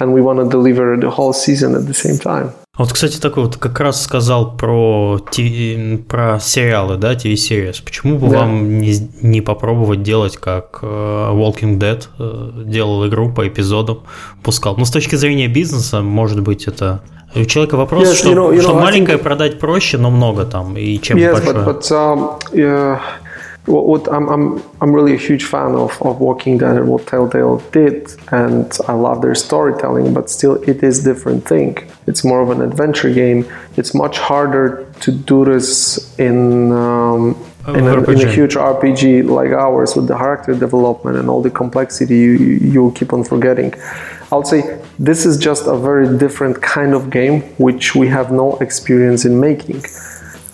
and 0.00 0.12
we 0.12 0.20
want 0.20 0.40
to 0.40 0.48
deliver 0.48 0.96
the 0.96 1.10
whole 1.10 1.32
season 1.32 1.74
at 1.74 1.86
the 1.86 1.94
same 1.94 2.18
time. 2.18 2.52
Вот, 2.76 2.92
кстати, 2.92 3.20
такой 3.20 3.44
вот 3.44 3.56
как 3.56 3.78
раз 3.78 4.02
сказал 4.02 4.56
про, 4.56 5.20
про 6.08 6.40
сериалы, 6.40 6.96
да, 6.96 7.14
TV-series. 7.14 7.84
Почему 7.84 8.18
бы 8.18 8.28
да. 8.28 8.40
вам 8.40 8.80
не, 8.80 8.94
не 9.22 9.40
попробовать 9.40 10.02
делать, 10.02 10.36
как 10.36 10.80
Walking 10.82 11.78
Dead 11.78 12.64
делал 12.64 13.06
игру 13.06 13.32
по 13.32 13.46
эпизодам, 13.46 14.00
пускал? 14.42 14.74
Ну, 14.76 14.84
с 14.84 14.90
точки 14.90 15.14
зрения 15.14 15.46
бизнеса, 15.46 16.02
может 16.02 16.40
быть, 16.40 16.66
это... 16.66 17.02
У 17.36 17.44
человека 17.44 17.76
вопрос, 17.76 18.08
yes, 18.08 18.14
что, 18.14 18.30
you 18.30 18.34
know, 18.34 18.54
you 18.54 18.60
что 18.60 18.70
know, 18.70 18.80
маленькое 18.80 19.18
think... 19.18 19.22
продать 19.22 19.58
проще, 19.58 19.98
но 19.98 20.10
много 20.10 20.44
там, 20.44 20.76
и 20.76 21.00
чем 21.00 21.16
yes, 21.16 21.32
большое. 21.32 21.56
But, 21.56 21.64
but, 21.64 21.90
um, 21.90 22.38
yeah. 22.52 22.98
What, 23.66 23.86
what 23.86 24.12
I'm, 24.12 24.28
I'm, 24.28 24.62
I'm 24.80 24.92
really 24.92 25.14
a 25.14 25.18
huge 25.18 25.44
fan 25.44 25.74
of, 25.74 26.00
of 26.02 26.20
Walking 26.20 26.58
Dead 26.58 26.76
and 26.76 26.88
what 26.88 27.06
Telltale 27.06 27.58
did, 27.72 28.14
and 28.30 28.70
I 28.88 28.92
love 28.92 29.22
their 29.22 29.34
storytelling, 29.34 30.12
but 30.12 30.28
still, 30.28 30.62
it 30.68 30.82
is 30.82 31.06
a 31.06 31.14
different 31.14 31.46
thing. 31.46 31.78
It's 32.06 32.24
more 32.24 32.42
of 32.42 32.50
an 32.50 32.60
adventure 32.60 33.12
game. 33.12 33.50
It's 33.76 33.94
much 33.94 34.18
harder 34.18 34.86
to 35.00 35.10
do 35.10 35.44
this 35.46 36.18
in 36.18 36.72
um, 36.72 37.42
in 37.68 37.86
a, 37.86 38.02
in 38.10 38.20
a, 38.20 38.30
huge 38.30 38.56
RPG 38.56 39.26
like 39.26 39.52
ours 39.52 39.96
with 39.96 40.06
the 40.06 40.16
character 40.16 40.54
development 40.54 41.16
and 41.16 41.30
all 41.30 41.40
the 41.40 41.50
complexity 41.50 42.18
you, 42.18 42.32
you 42.32 42.92
keep 42.94 43.14
on 43.14 43.24
forgetting. 43.24 43.72
I'll 44.30 44.44
say 44.44 44.82
this 44.98 45.24
is 45.24 45.38
just 45.38 45.66
a 45.66 45.76
very 45.76 46.18
different 46.18 46.60
kind 46.60 46.92
of 46.92 47.08
game 47.08 47.40
which 47.56 47.94
we 47.94 48.08
have 48.08 48.30
no 48.30 48.58
experience 48.58 49.24
in 49.24 49.40
making. 49.40 49.82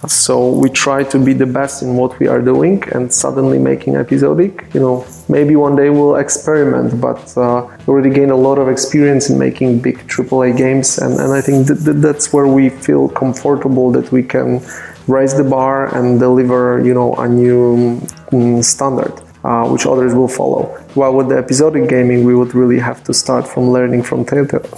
So 0.08 0.48
we 0.48 0.70
try 0.70 1.04
to 1.04 1.18
be 1.18 1.34
the 1.34 1.46
best 1.46 1.82
in 1.82 1.96
what 1.96 2.18
we 2.18 2.26
are 2.26 2.40
doing 2.40 2.82
and 2.92 3.12
suddenly 3.12 3.58
making 3.58 3.96
episodic. 3.96 4.64
You 4.72 4.80
know, 4.80 5.06
maybe 5.28 5.56
one 5.56 5.76
day 5.76 5.90
we'll 5.90 6.16
experiment, 6.16 7.00
but 7.00 7.36
uh, 7.36 7.66
we 7.86 7.92
already 7.92 8.10
gained 8.10 8.30
a 8.30 8.36
lot 8.36 8.58
of 8.58 8.68
experience 8.68 9.28
in 9.28 9.38
making 9.38 9.80
big 9.80 9.98
AAA 10.08 10.56
games, 10.56 10.98
and, 10.98 11.20
and 11.20 11.32
I 11.32 11.42
think 11.42 11.66
th- 11.66 11.84
th- 11.84 11.96
that's 11.98 12.32
where 12.32 12.46
we 12.46 12.70
feel 12.70 13.08
comfortable 13.10 13.92
that 13.92 14.10
we 14.10 14.22
can 14.22 14.62
raise 15.06 15.34
the 15.36 15.44
bar 15.44 15.94
and 15.94 16.18
deliver, 16.18 16.80
you 16.82 16.94
know, 16.94 17.14
a 17.16 17.28
new 17.28 18.00
mm, 18.30 18.64
standard. 18.64 19.12
Uh, 19.42 19.66
which 19.66 19.86
others 19.86 20.14
will 20.14 20.28
follow. 20.28 20.64
While 20.92 21.14
with 21.14 21.30
the 21.30 21.38
episodic 21.38 21.88
gaming, 21.88 22.24
we 22.24 22.34
would 22.34 22.54
really 22.54 22.78
have 22.78 23.02
to 23.04 23.14
start 23.14 23.48
from 23.48 23.70
learning 23.70 24.02
from 24.02 24.26
Telltale. 24.26 24.68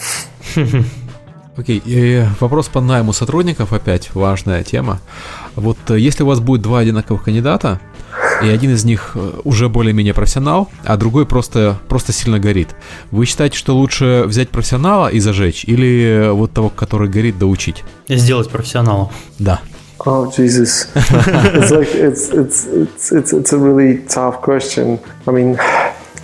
Окей, 1.57 1.83
и 1.85 2.25
вопрос 2.41 2.69
по 2.69 2.81
найму 2.81 3.13
сотрудников 3.13 3.75
опять 3.75 4.15
важная 4.15 4.65
тема. 4.65 5.01
Вот 5.55 5.77
э, 5.91 5.99
если 5.99 6.23
у 6.23 6.27
вас 6.27 6.41
будет 6.41 6.63
два 6.63 6.79
одинаковых 6.79 7.25
кандидата, 7.25 7.79
и 8.43 8.49
один 8.49 8.73
из 8.73 8.85
них 8.85 9.13
э, 9.15 9.33
уже 9.45 9.69
более-менее 9.69 10.15
профессионал, 10.15 10.71
а 10.85 10.97
другой 10.97 11.27
просто, 11.27 11.79
просто 11.89 12.13
сильно 12.13 12.39
горит. 12.39 12.75
Вы 13.11 13.27
считаете, 13.27 13.59
что 13.59 13.77
лучше 13.77 14.25
взять 14.27 14.49
профессионала 14.49 15.09
и 15.09 15.21
зажечь, 15.21 15.65
или 15.67 16.31
вот 16.33 16.53
того, 16.53 16.71
который 16.71 17.11
горит, 17.11 17.39
доучить? 17.39 17.85
Сделать 18.09 18.49
профессионала. 18.49 19.11
Да. 19.39 19.61
Oh 20.05 20.27
Jesus! 20.37 20.89
it's 20.95 21.71
like 21.71 21.95
it's 21.95 22.31
it's 22.33 22.67
it's 22.67 23.13
it's 23.13 23.33
it's 23.33 23.53
a 23.53 23.59
really 23.59 23.99
tough 24.09 24.41
question. 24.43 24.99
I 25.29 25.31
mean, 25.31 25.57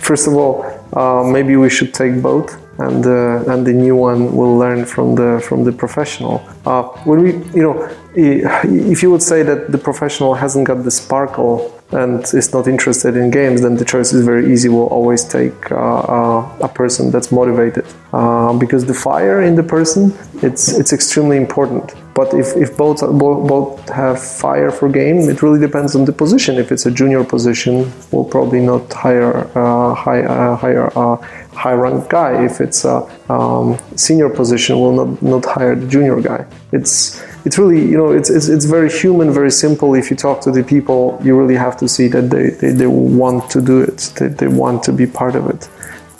first 0.01 0.27
of 0.27 0.33
all, 0.33 0.65
uh, 0.91 1.23
maybe 1.23 1.55
we 1.55 1.69
should 1.69 1.93
take 1.93 2.21
both. 2.21 2.57
And 2.79 3.05
uh, 3.05 3.51
and 3.51 3.67
the 3.67 3.73
new 3.73 3.95
one 3.95 4.35
will 4.35 4.57
learn 4.57 4.85
from 4.85 5.15
the 5.15 5.43
from 5.47 5.63
the 5.63 5.71
professional. 5.71 6.41
Uh, 6.65 6.83
when 7.09 7.19
we, 7.23 7.31
you 7.57 7.63
know, 7.65 7.75
if 8.15 9.03
you 9.03 9.11
would 9.11 9.23
say 9.23 9.43
that 9.43 9.71
the 9.71 9.77
professional 9.77 10.33
hasn't 10.33 10.65
got 10.65 10.83
the 10.83 10.91
sparkle 10.91 11.55
and 11.91 12.21
is 12.33 12.53
not 12.53 12.67
interested 12.67 13.15
in 13.17 13.31
games, 13.31 13.61
then 13.61 13.75
the 13.75 13.85
choice 13.85 14.13
is 14.13 14.25
very 14.25 14.51
easy. 14.53 14.69
We'll 14.69 14.93
always 14.99 15.23
take 15.25 15.71
uh, 15.71 15.75
uh, 15.75 16.57
a 16.61 16.69
person 16.69 17.11
that's 17.11 17.31
motivated 17.31 17.85
uh, 18.13 18.53
because 18.53 18.85
the 18.85 18.93
fire 18.93 19.41
in 19.41 19.55
the 19.55 19.63
person 19.63 20.13
it's 20.41 20.71
it's 20.79 20.93
extremely 20.93 21.37
important. 21.37 21.93
But 22.19 22.33
if, 22.33 22.57
if 22.57 22.75
both, 22.75 22.99
both 22.99 23.87
have 23.87 24.21
fire 24.21 24.71
for 24.71 24.89
game, 24.89 25.19
it 25.29 25.41
really 25.41 25.61
depends 25.67 25.95
on 25.95 26.03
the 26.03 26.11
position. 26.11 26.57
If 26.57 26.69
it's 26.69 26.85
a 26.85 26.91
junior 26.91 27.23
position, 27.23 27.89
we'll 28.11 28.25
probably 28.35 28.59
not 28.59 28.91
hire 28.91 29.37
uh, 29.57 29.93
high, 29.93 30.23
uh, 30.23 30.57
hire 30.57 30.87
a 31.05 31.15
high 31.63 31.77
ranked 31.83 32.09
guy. 32.09 32.43
If 32.43 32.59
it's 32.59 32.83
a 32.83 32.97
um, 33.31 33.77
senior 33.95 34.27
position, 34.27 34.81
we'll 34.81 34.97
not 35.01 35.21
not 35.33 35.45
hire 35.45 35.75
the 35.81 35.87
junior 35.87 36.19
guy. 36.19 36.41
It's 36.73 37.23
it's 37.45 37.57
really 37.57 37.81
you 37.91 37.97
know 37.97 38.11
it's, 38.11 38.29
it's 38.29 38.49
it's 38.55 38.65
very 38.65 38.91
human 39.01 39.31
very 39.31 39.53
simple 39.65 39.95
if 40.01 40.05
you 40.11 40.17
talk 40.17 40.41
to 40.41 40.51
the 40.51 40.63
people 40.73 40.99
you 41.23 41.33
really 41.41 41.55
have 41.55 41.75
to 41.77 41.87
see 41.87 42.07
that 42.15 42.25
they 42.33 42.49
they, 42.61 42.71
they 42.79 42.87
want 43.19 43.49
to 43.49 43.59
do 43.61 43.75
it 43.89 43.97
they, 44.17 44.27
they 44.39 44.49
want 44.63 44.83
to 44.83 44.91
be 44.91 45.05
part 45.07 45.35
of 45.39 45.43
it 45.53 45.69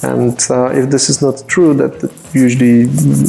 and 0.01 0.37
uh, 0.49 0.79
if 0.79 0.89
this 0.89 1.09
is 1.09 1.21
not 1.21 1.35
true 1.53 1.73
that 1.73 1.93
usually 2.33 2.77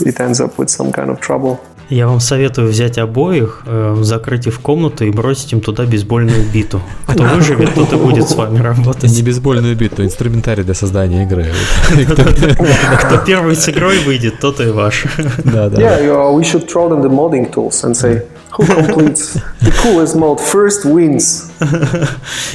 it 0.08 0.20
ends 0.20 0.40
up 0.40 0.56
with 0.56 0.70
some 0.70 0.92
kind 0.92 1.10
of 1.10 1.20
trouble 1.20 1.54
Я 1.90 2.06
вам 2.06 2.20
советую 2.20 2.68
взять 2.68 2.98
обоих, 2.98 3.62
э, 3.66 3.96
закрыть 4.02 4.46
их 4.46 4.54
в 4.54 4.60
комнату 4.60 5.04
и 5.04 5.10
бросить 5.10 5.52
им 5.52 5.60
туда 5.60 5.84
бейсбольную 5.84 6.48
биту. 6.48 6.80
Кто 7.08 7.24
выживет, 7.24 7.74
тот 7.74 7.92
и 7.92 7.96
будет 7.96 8.28
с 8.28 8.36
вами 8.36 8.60
работать. 8.60 9.10
Не 9.10 9.22
бейсбольную 9.22 9.74
биту, 9.74 10.04
инструментарий 10.04 10.62
для 10.62 10.74
создания 10.74 11.24
игры. 11.24 11.46
Кто 13.04 13.18
первый 13.26 13.56
с 13.56 13.68
игрой 13.68 13.98
выйдет, 14.04 14.38
тот 14.38 14.60
и 14.60 14.66
ваш. 14.66 15.06
Да, 15.44 15.68
да. 15.68 15.82
Yeah, 15.82 16.32
we 16.32 16.42
should 16.42 16.68
throw 16.68 16.88
them 16.88 17.02
the 17.02 17.10
modding 17.10 17.52
tools 17.52 17.82
and 17.82 17.96
say, 17.96 18.22
who 18.52 18.64
completes 18.64 19.36
the 19.60 19.72
coolest 19.82 20.14
mode 20.14 20.38
first 20.38 20.84
wins. 20.84 21.50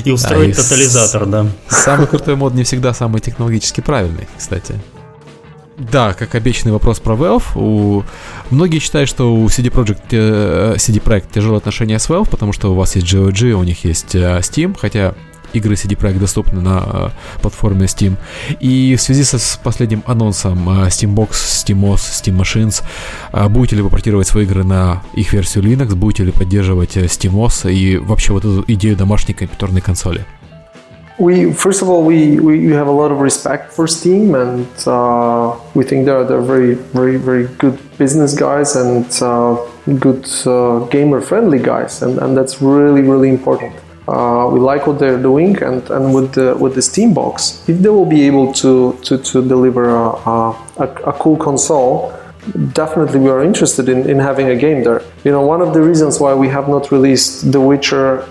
И 0.05 0.11
устроить 0.11 0.55
тотализатор, 0.55 1.25
да. 1.25 1.45
Самый 1.67 2.07
крутой 2.07 2.37
мод 2.37 2.53
не 2.53 2.63
всегда 2.63 2.93
самый 2.93 3.19
технологически 3.19 3.81
правильный, 3.81 4.29
кстати. 4.37 4.75
Да, 5.77 6.13
как 6.13 6.35
обещанный 6.35 6.71
вопрос 6.71 6.99
про 6.99 7.15
Valve. 7.15 7.43
У... 7.55 8.03
Многие 8.49 8.79
считают, 8.79 9.09
что 9.09 9.33
у 9.33 9.45
CD 9.47 9.69
Projekt, 9.69 10.05
э, 10.11 10.75
CD 10.77 11.01
Projekt 11.01 11.25
тяжелые 11.33 11.57
отношения 11.57 11.99
с 11.99 12.09
Valve, 12.09 12.29
потому 12.29 12.53
что 12.53 12.71
у 12.71 12.75
вас 12.75 12.95
есть 12.95 13.13
GOG, 13.13 13.51
у 13.51 13.63
них 13.63 13.83
есть 13.83 14.15
э, 14.15 14.39
Steam, 14.39 14.77
хотя 14.79 15.15
игры 15.51 15.73
CD 15.75 15.97
Projekt 15.97 16.19
доступны 16.19 16.61
на 16.61 16.83
э, 16.85 17.09
платформе 17.41 17.87
Steam. 17.87 18.15
И 18.61 18.95
в 18.95 19.01
связи 19.01 19.23
со, 19.23 19.37
с 19.37 19.59
последним 19.61 20.01
анонсом 20.05 20.69
э, 20.69 20.87
Steambox, 20.87 21.31
SteamOS, 21.31 21.95
Steam 21.95 22.39
Machines, 22.39 22.83
будете 23.49 23.75
ли 23.75 23.81
вы 23.81 23.89
портировать 23.89 24.27
свои 24.27 24.45
игры 24.45 24.63
на 24.63 25.03
их 25.13 25.33
версию 25.33 25.65
Linux, 25.65 25.93
будете 25.95 26.23
ли 26.23 26.31
поддерживать 26.31 26.95
э, 26.95 27.05
SteamOS 27.05 27.71
и 27.71 27.97
вообще 27.97 28.31
вот 28.31 28.45
эту 28.45 28.63
идею 28.67 28.95
домашней 28.95 29.33
компьютерной 29.33 29.81
консоли? 29.81 30.25
We 31.17 31.53
first 31.53 31.81
of 31.81 31.87
all 31.87 32.03
we, 32.03 32.39
we, 32.41 32.67
we 32.67 32.73
have 32.73 32.87
a 32.87 32.91
lot 32.91 33.09
of 33.09 33.19
respect 33.19 33.71
for 33.71 33.87
Steam 33.87 34.35
and 34.35 34.67
uh, 34.85 35.57
we 35.73 35.85
think 35.85 36.05
they're 36.05 36.25
they're 36.25 36.41
very 36.41 36.73
very 36.73 37.15
very 37.15 37.47
good 37.57 37.79
business 37.97 38.33
guys 38.35 38.75
and 38.75 39.05
uh, 39.21 39.55
good 39.99 40.27
uh, 40.45 40.79
gamer 40.87 41.21
friendly 41.21 41.59
guys 41.59 42.01
and, 42.01 42.19
and 42.19 42.35
that's 42.35 42.61
really 42.61 43.01
really 43.01 43.29
important. 43.29 43.73
Uh, 44.07 44.49
we 44.53 44.59
like 44.59 44.85
what 44.85 44.99
they're 44.99 45.21
doing, 45.21 45.57
and, 45.63 45.89
and 45.89 46.13
with 46.13 46.33
the 46.33 46.55
with 46.55 46.75
the 46.75 46.81
Steam 46.81 47.11
box, 47.11 47.67
if 47.67 47.79
they 47.79 47.89
will 47.89 48.05
be 48.05 48.21
able 48.27 48.53
to 48.53 48.93
to, 49.01 49.17
to 49.17 49.41
deliver 49.41 49.89
a, 49.89 50.09
a, 50.77 50.87
a 51.07 51.13
cool 51.13 51.35
console, 51.37 52.13
definitely 52.73 53.19
we 53.19 53.29
are 53.29 53.43
interested 53.43 53.89
in, 53.89 54.07
in 54.07 54.19
having 54.19 54.49
a 54.49 54.55
game 54.55 54.83
there. 54.83 55.01
You 55.23 55.31
know, 55.31 55.41
one 55.41 55.59
of 55.59 55.73
the 55.73 55.81
reasons 55.81 56.19
why 56.19 56.35
we 56.35 56.49
have 56.49 56.69
not 56.69 56.91
released 56.91 57.51
The 57.51 57.59
Witcher 57.59 58.27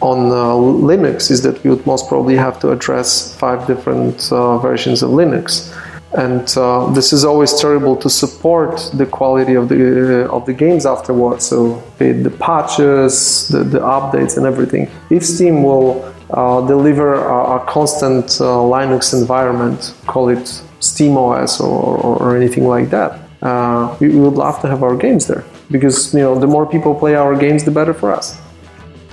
on 0.00 0.30
uh, 0.30 0.54
Linux 0.88 1.30
is 1.30 1.42
that 1.42 1.62
we 1.62 1.70
would 1.70 1.86
most 1.86 2.08
probably 2.08 2.36
have 2.36 2.58
to 2.60 2.70
address 2.70 3.34
five 3.36 3.66
different 3.66 4.32
uh, 4.32 4.58
versions 4.58 5.02
of 5.02 5.10
Linux 5.10 5.74
and 6.12 6.52
uh, 6.56 6.90
this 6.90 7.12
is 7.12 7.24
always 7.24 7.54
terrible 7.60 7.94
to 7.96 8.10
support 8.10 8.90
the 8.94 9.06
quality 9.06 9.54
of 9.54 9.68
the 9.68 10.28
of 10.28 10.44
the 10.44 10.52
games 10.52 10.84
afterwards. 10.84 11.46
So 11.46 11.80
the 11.98 12.34
patches, 12.40 13.48
the, 13.48 13.62
the 13.62 13.78
updates, 13.78 14.36
and 14.36 14.44
everything. 14.44 14.90
If 15.10 15.24
Steam 15.24 15.62
will 15.62 16.12
uh, 16.30 16.66
deliver 16.66 17.14
a, 17.14 17.56
a 17.56 17.66
constant 17.66 18.24
uh, 18.40 18.58
Linux 18.74 19.14
environment, 19.18 19.94
call 20.06 20.30
it 20.30 20.62
SteamOS 20.80 21.60
or, 21.60 21.96
or, 21.98 22.16
or 22.22 22.36
anything 22.36 22.66
like 22.66 22.90
that, 22.90 23.20
uh, 23.42 23.96
we, 24.00 24.08
we 24.08 24.20
would 24.20 24.34
love 24.34 24.60
to 24.62 24.68
have 24.68 24.82
our 24.82 24.96
games 24.96 25.28
there 25.28 25.44
because 25.70 26.12
you 26.12 26.20
know 26.20 26.36
the 26.36 26.46
more 26.46 26.66
people 26.66 26.92
play 26.92 27.14
our 27.14 27.36
games, 27.36 27.62
the 27.62 27.70
better 27.70 27.94
for 27.94 28.12
us. 28.12 28.36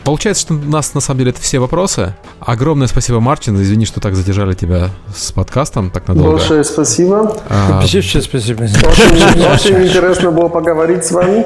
Получается, 0.08 0.44
что 0.44 0.54
у 0.54 0.58
нас 0.58 0.94
на 0.94 1.02
самом 1.02 1.18
деле 1.18 1.32
это 1.32 1.42
все 1.42 1.60
вопросы. 1.60 2.16
Огромное 2.40 2.88
спасибо, 2.88 3.20
Мартин. 3.20 3.62
Извини, 3.62 3.86
что 3.86 4.00
так 4.00 4.16
задержали 4.16 4.54
тебя 4.54 4.90
с 5.14 5.34
подкастом 5.34 5.92
так 5.92 6.08
надолго. 6.08 6.32
Большое 6.32 6.64
спасибо. 6.64 7.36
А, 7.50 7.82
Большое 7.82 8.22
спасибо. 8.22 8.64
Очень, 8.64 9.46
очень 9.54 9.86
интересно 9.86 10.32
было 10.32 10.48
поговорить 10.48 11.04
с 11.04 11.12
вами. 11.12 11.46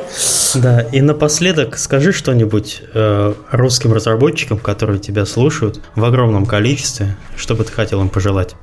Да, 0.54 0.82
и 0.82 1.02
напоследок 1.02 1.76
скажи 1.80 2.12
что-нибудь 2.14 2.84
э, 2.94 3.34
русским 3.50 3.94
разработчикам, 3.94 4.60
которые 4.60 5.00
тебя 5.00 5.26
слушают 5.26 5.82
в 5.96 6.06
огромном 6.06 6.46
количестве, 6.46 7.18
что 7.36 7.56
бы 7.56 7.64
ты 7.64 7.72
хотел 7.72 8.00
им 8.02 8.10
пожелать. 8.10 8.54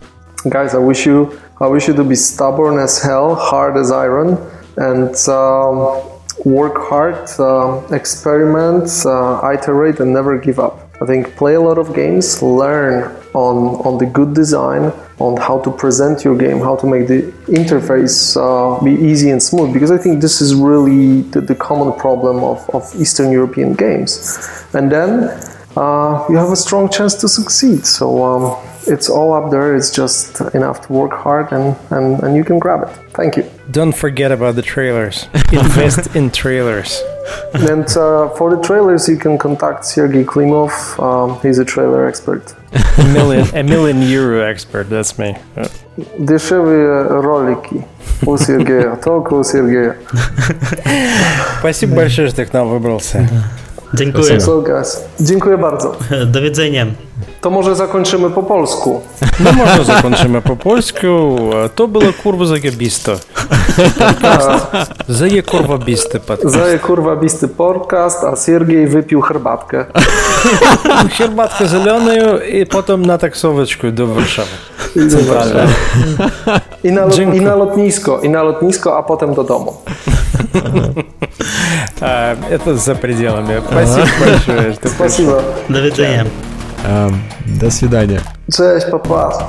Guys, 0.44 0.76
I 0.76 0.80
wish 0.80 1.06
you, 1.06 1.32
I 1.58 1.68
wish 1.68 1.88
you 1.88 1.96
to 1.96 2.04
be 2.04 2.14
stubborn 2.14 2.78
as 2.78 3.02
hell, 3.02 3.34
hard 3.34 3.76
as 3.76 3.90
iron, 3.90 4.38
and 4.76 5.12
um, 5.26 6.17
work 6.44 6.76
hard, 6.76 7.28
uh, 7.38 7.80
experiment, 7.94 8.88
uh, 9.04 9.50
iterate, 9.52 10.00
and 10.00 10.12
never 10.12 10.38
give 10.38 10.58
up. 10.58 10.88
I 11.00 11.06
think 11.06 11.36
play 11.36 11.54
a 11.54 11.60
lot 11.60 11.78
of 11.78 11.94
games, 11.94 12.42
learn 12.42 13.14
on, 13.32 13.56
on 13.86 13.98
the 13.98 14.06
good 14.06 14.34
design, 14.34 14.92
on 15.18 15.36
how 15.36 15.60
to 15.60 15.70
present 15.70 16.24
your 16.24 16.36
game, 16.36 16.58
how 16.58 16.76
to 16.76 16.86
make 16.86 17.06
the 17.06 17.22
interface 17.46 18.36
uh, 18.36 18.82
be 18.82 18.92
easy 18.92 19.30
and 19.30 19.40
smooth, 19.40 19.72
because 19.72 19.90
I 19.90 19.98
think 19.98 20.20
this 20.20 20.40
is 20.40 20.54
really 20.54 21.22
the, 21.22 21.40
the 21.40 21.54
common 21.54 21.92
problem 21.98 22.42
of, 22.42 22.68
of 22.70 22.92
Eastern 22.96 23.30
European 23.30 23.74
games. 23.74 24.38
And 24.72 24.90
then 24.90 25.30
uh, 25.77 26.25
you 26.29 26.37
have 26.37 26.51
a 26.51 26.55
strong 26.55 26.89
chance 26.89 27.15
to 27.15 27.27
succeed. 27.27 27.85
So 27.85 28.23
um, 28.23 28.57
it's 28.87 29.09
all 29.09 29.33
up 29.33 29.51
there. 29.51 29.75
It's 29.75 29.91
just 29.91 30.41
enough 30.53 30.85
to 30.87 30.93
work 30.93 31.13
hard 31.13 31.51
and, 31.51 31.75
and, 31.89 32.21
and 32.23 32.35
you 32.35 32.43
can 32.43 32.59
grab 32.59 32.83
it. 32.83 32.89
Thank 33.13 33.37
you. 33.37 33.49
Don't 33.71 33.95
forget 33.95 34.31
about 34.31 34.55
the 34.55 34.61
trailers. 34.61 35.27
Invest 35.51 36.15
in 36.15 36.31
trailers. 36.31 37.01
And 37.53 37.87
uh, 37.95 38.29
for 38.35 38.55
the 38.55 38.61
trailers, 38.61 39.07
you 39.07 39.17
can 39.17 39.37
contact 39.37 39.85
Sergey 39.85 40.23
Klimov. 40.25 40.71
Um, 40.99 41.39
he's 41.41 41.59
a 41.59 41.65
trailer 41.65 42.07
expert. 42.07 42.53
a 42.97 43.13
million, 43.13 43.47
a 43.55 43.63
million 43.63 44.01
euro 44.01 44.41
expert. 44.41 44.89
That's 44.89 45.17
me. 45.17 45.37
Дешевые 46.17 47.07
ролики 47.07 47.85
у 48.25 48.37
Сергея, 48.37 48.95
только 48.95 49.33
у 49.35 49.43
Сергея. 49.43 49.97
Спасибо 51.59 51.95
большое, 51.95 52.27
что 52.27 52.37
ты 52.37 52.45
к 52.45 52.53
нам 52.53 52.69
выбрался. 52.69 53.27
Dziękuję. 53.94 54.40
So 54.40 54.62
guys, 54.62 55.00
dziękuję 55.20 55.58
bardzo. 55.58 55.96
Do 56.32 56.42
widzenia. 56.42 56.86
To 57.40 57.50
może 57.50 57.76
zakończymy 57.76 58.30
po 58.30 58.42
polsku. 58.42 59.00
No 59.40 59.52
może 59.52 59.84
zakończymy 59.84 60.42
po 60.42 60.56
polsku. 60.56 61.06
To 61.74 61.88
było 61.88 62.12
kurwa 62.22 62.44
zajebisto. 62.44 63.16
Zaje 65.08 65.42
kurwa 65.42 65.78
bisty 65.78 66.20
podcast. 66.20 66.54
Zaje 66.54 66.78
kurwa 66.78 67.16
bisty 67.16 67.48
podcast, 67.48 68.24
a 68.24 68.36
Siergiej 68.36 68.88
wypił 68.88 69.20
herbatkę. 69.20 69.84
Herbatkę 71.18 71.68
zieloną 71.68 72.38
i 72.52 72.66
potem 72.66 73.06
na 73.06 73.18
taksóweczku 73.18 73.90
do 73.90 74.06
Warszawy. 74.06 74.48
I, 76.84 76.90
na, 76.92 77.04
lot, 77.04 77.18
I 77.18 77.40
na 77.40 77.54
lotnisko, 77.54 78.20
i 78.22 78.28
na 78.28 78.42
lotnisko, 78.42 78.98
a 78.98 79.02
potem 79.02 79.34
do 79.34 79.42
domu. 79.42 79.72
Это 82.50 82.74
за 82.74 82.94
пределами. 82.94 83.62
Спасибо 83.70 84.06
большое. 84.20 84.74
Спасибо. 84.96 85.42
До 85.68 85.80
widzenia. 85.80 86.26
До 87.60 87.70
свидания. 87.70 88.20
Cześć, 88.52 88.86
papa. 88.90 89.48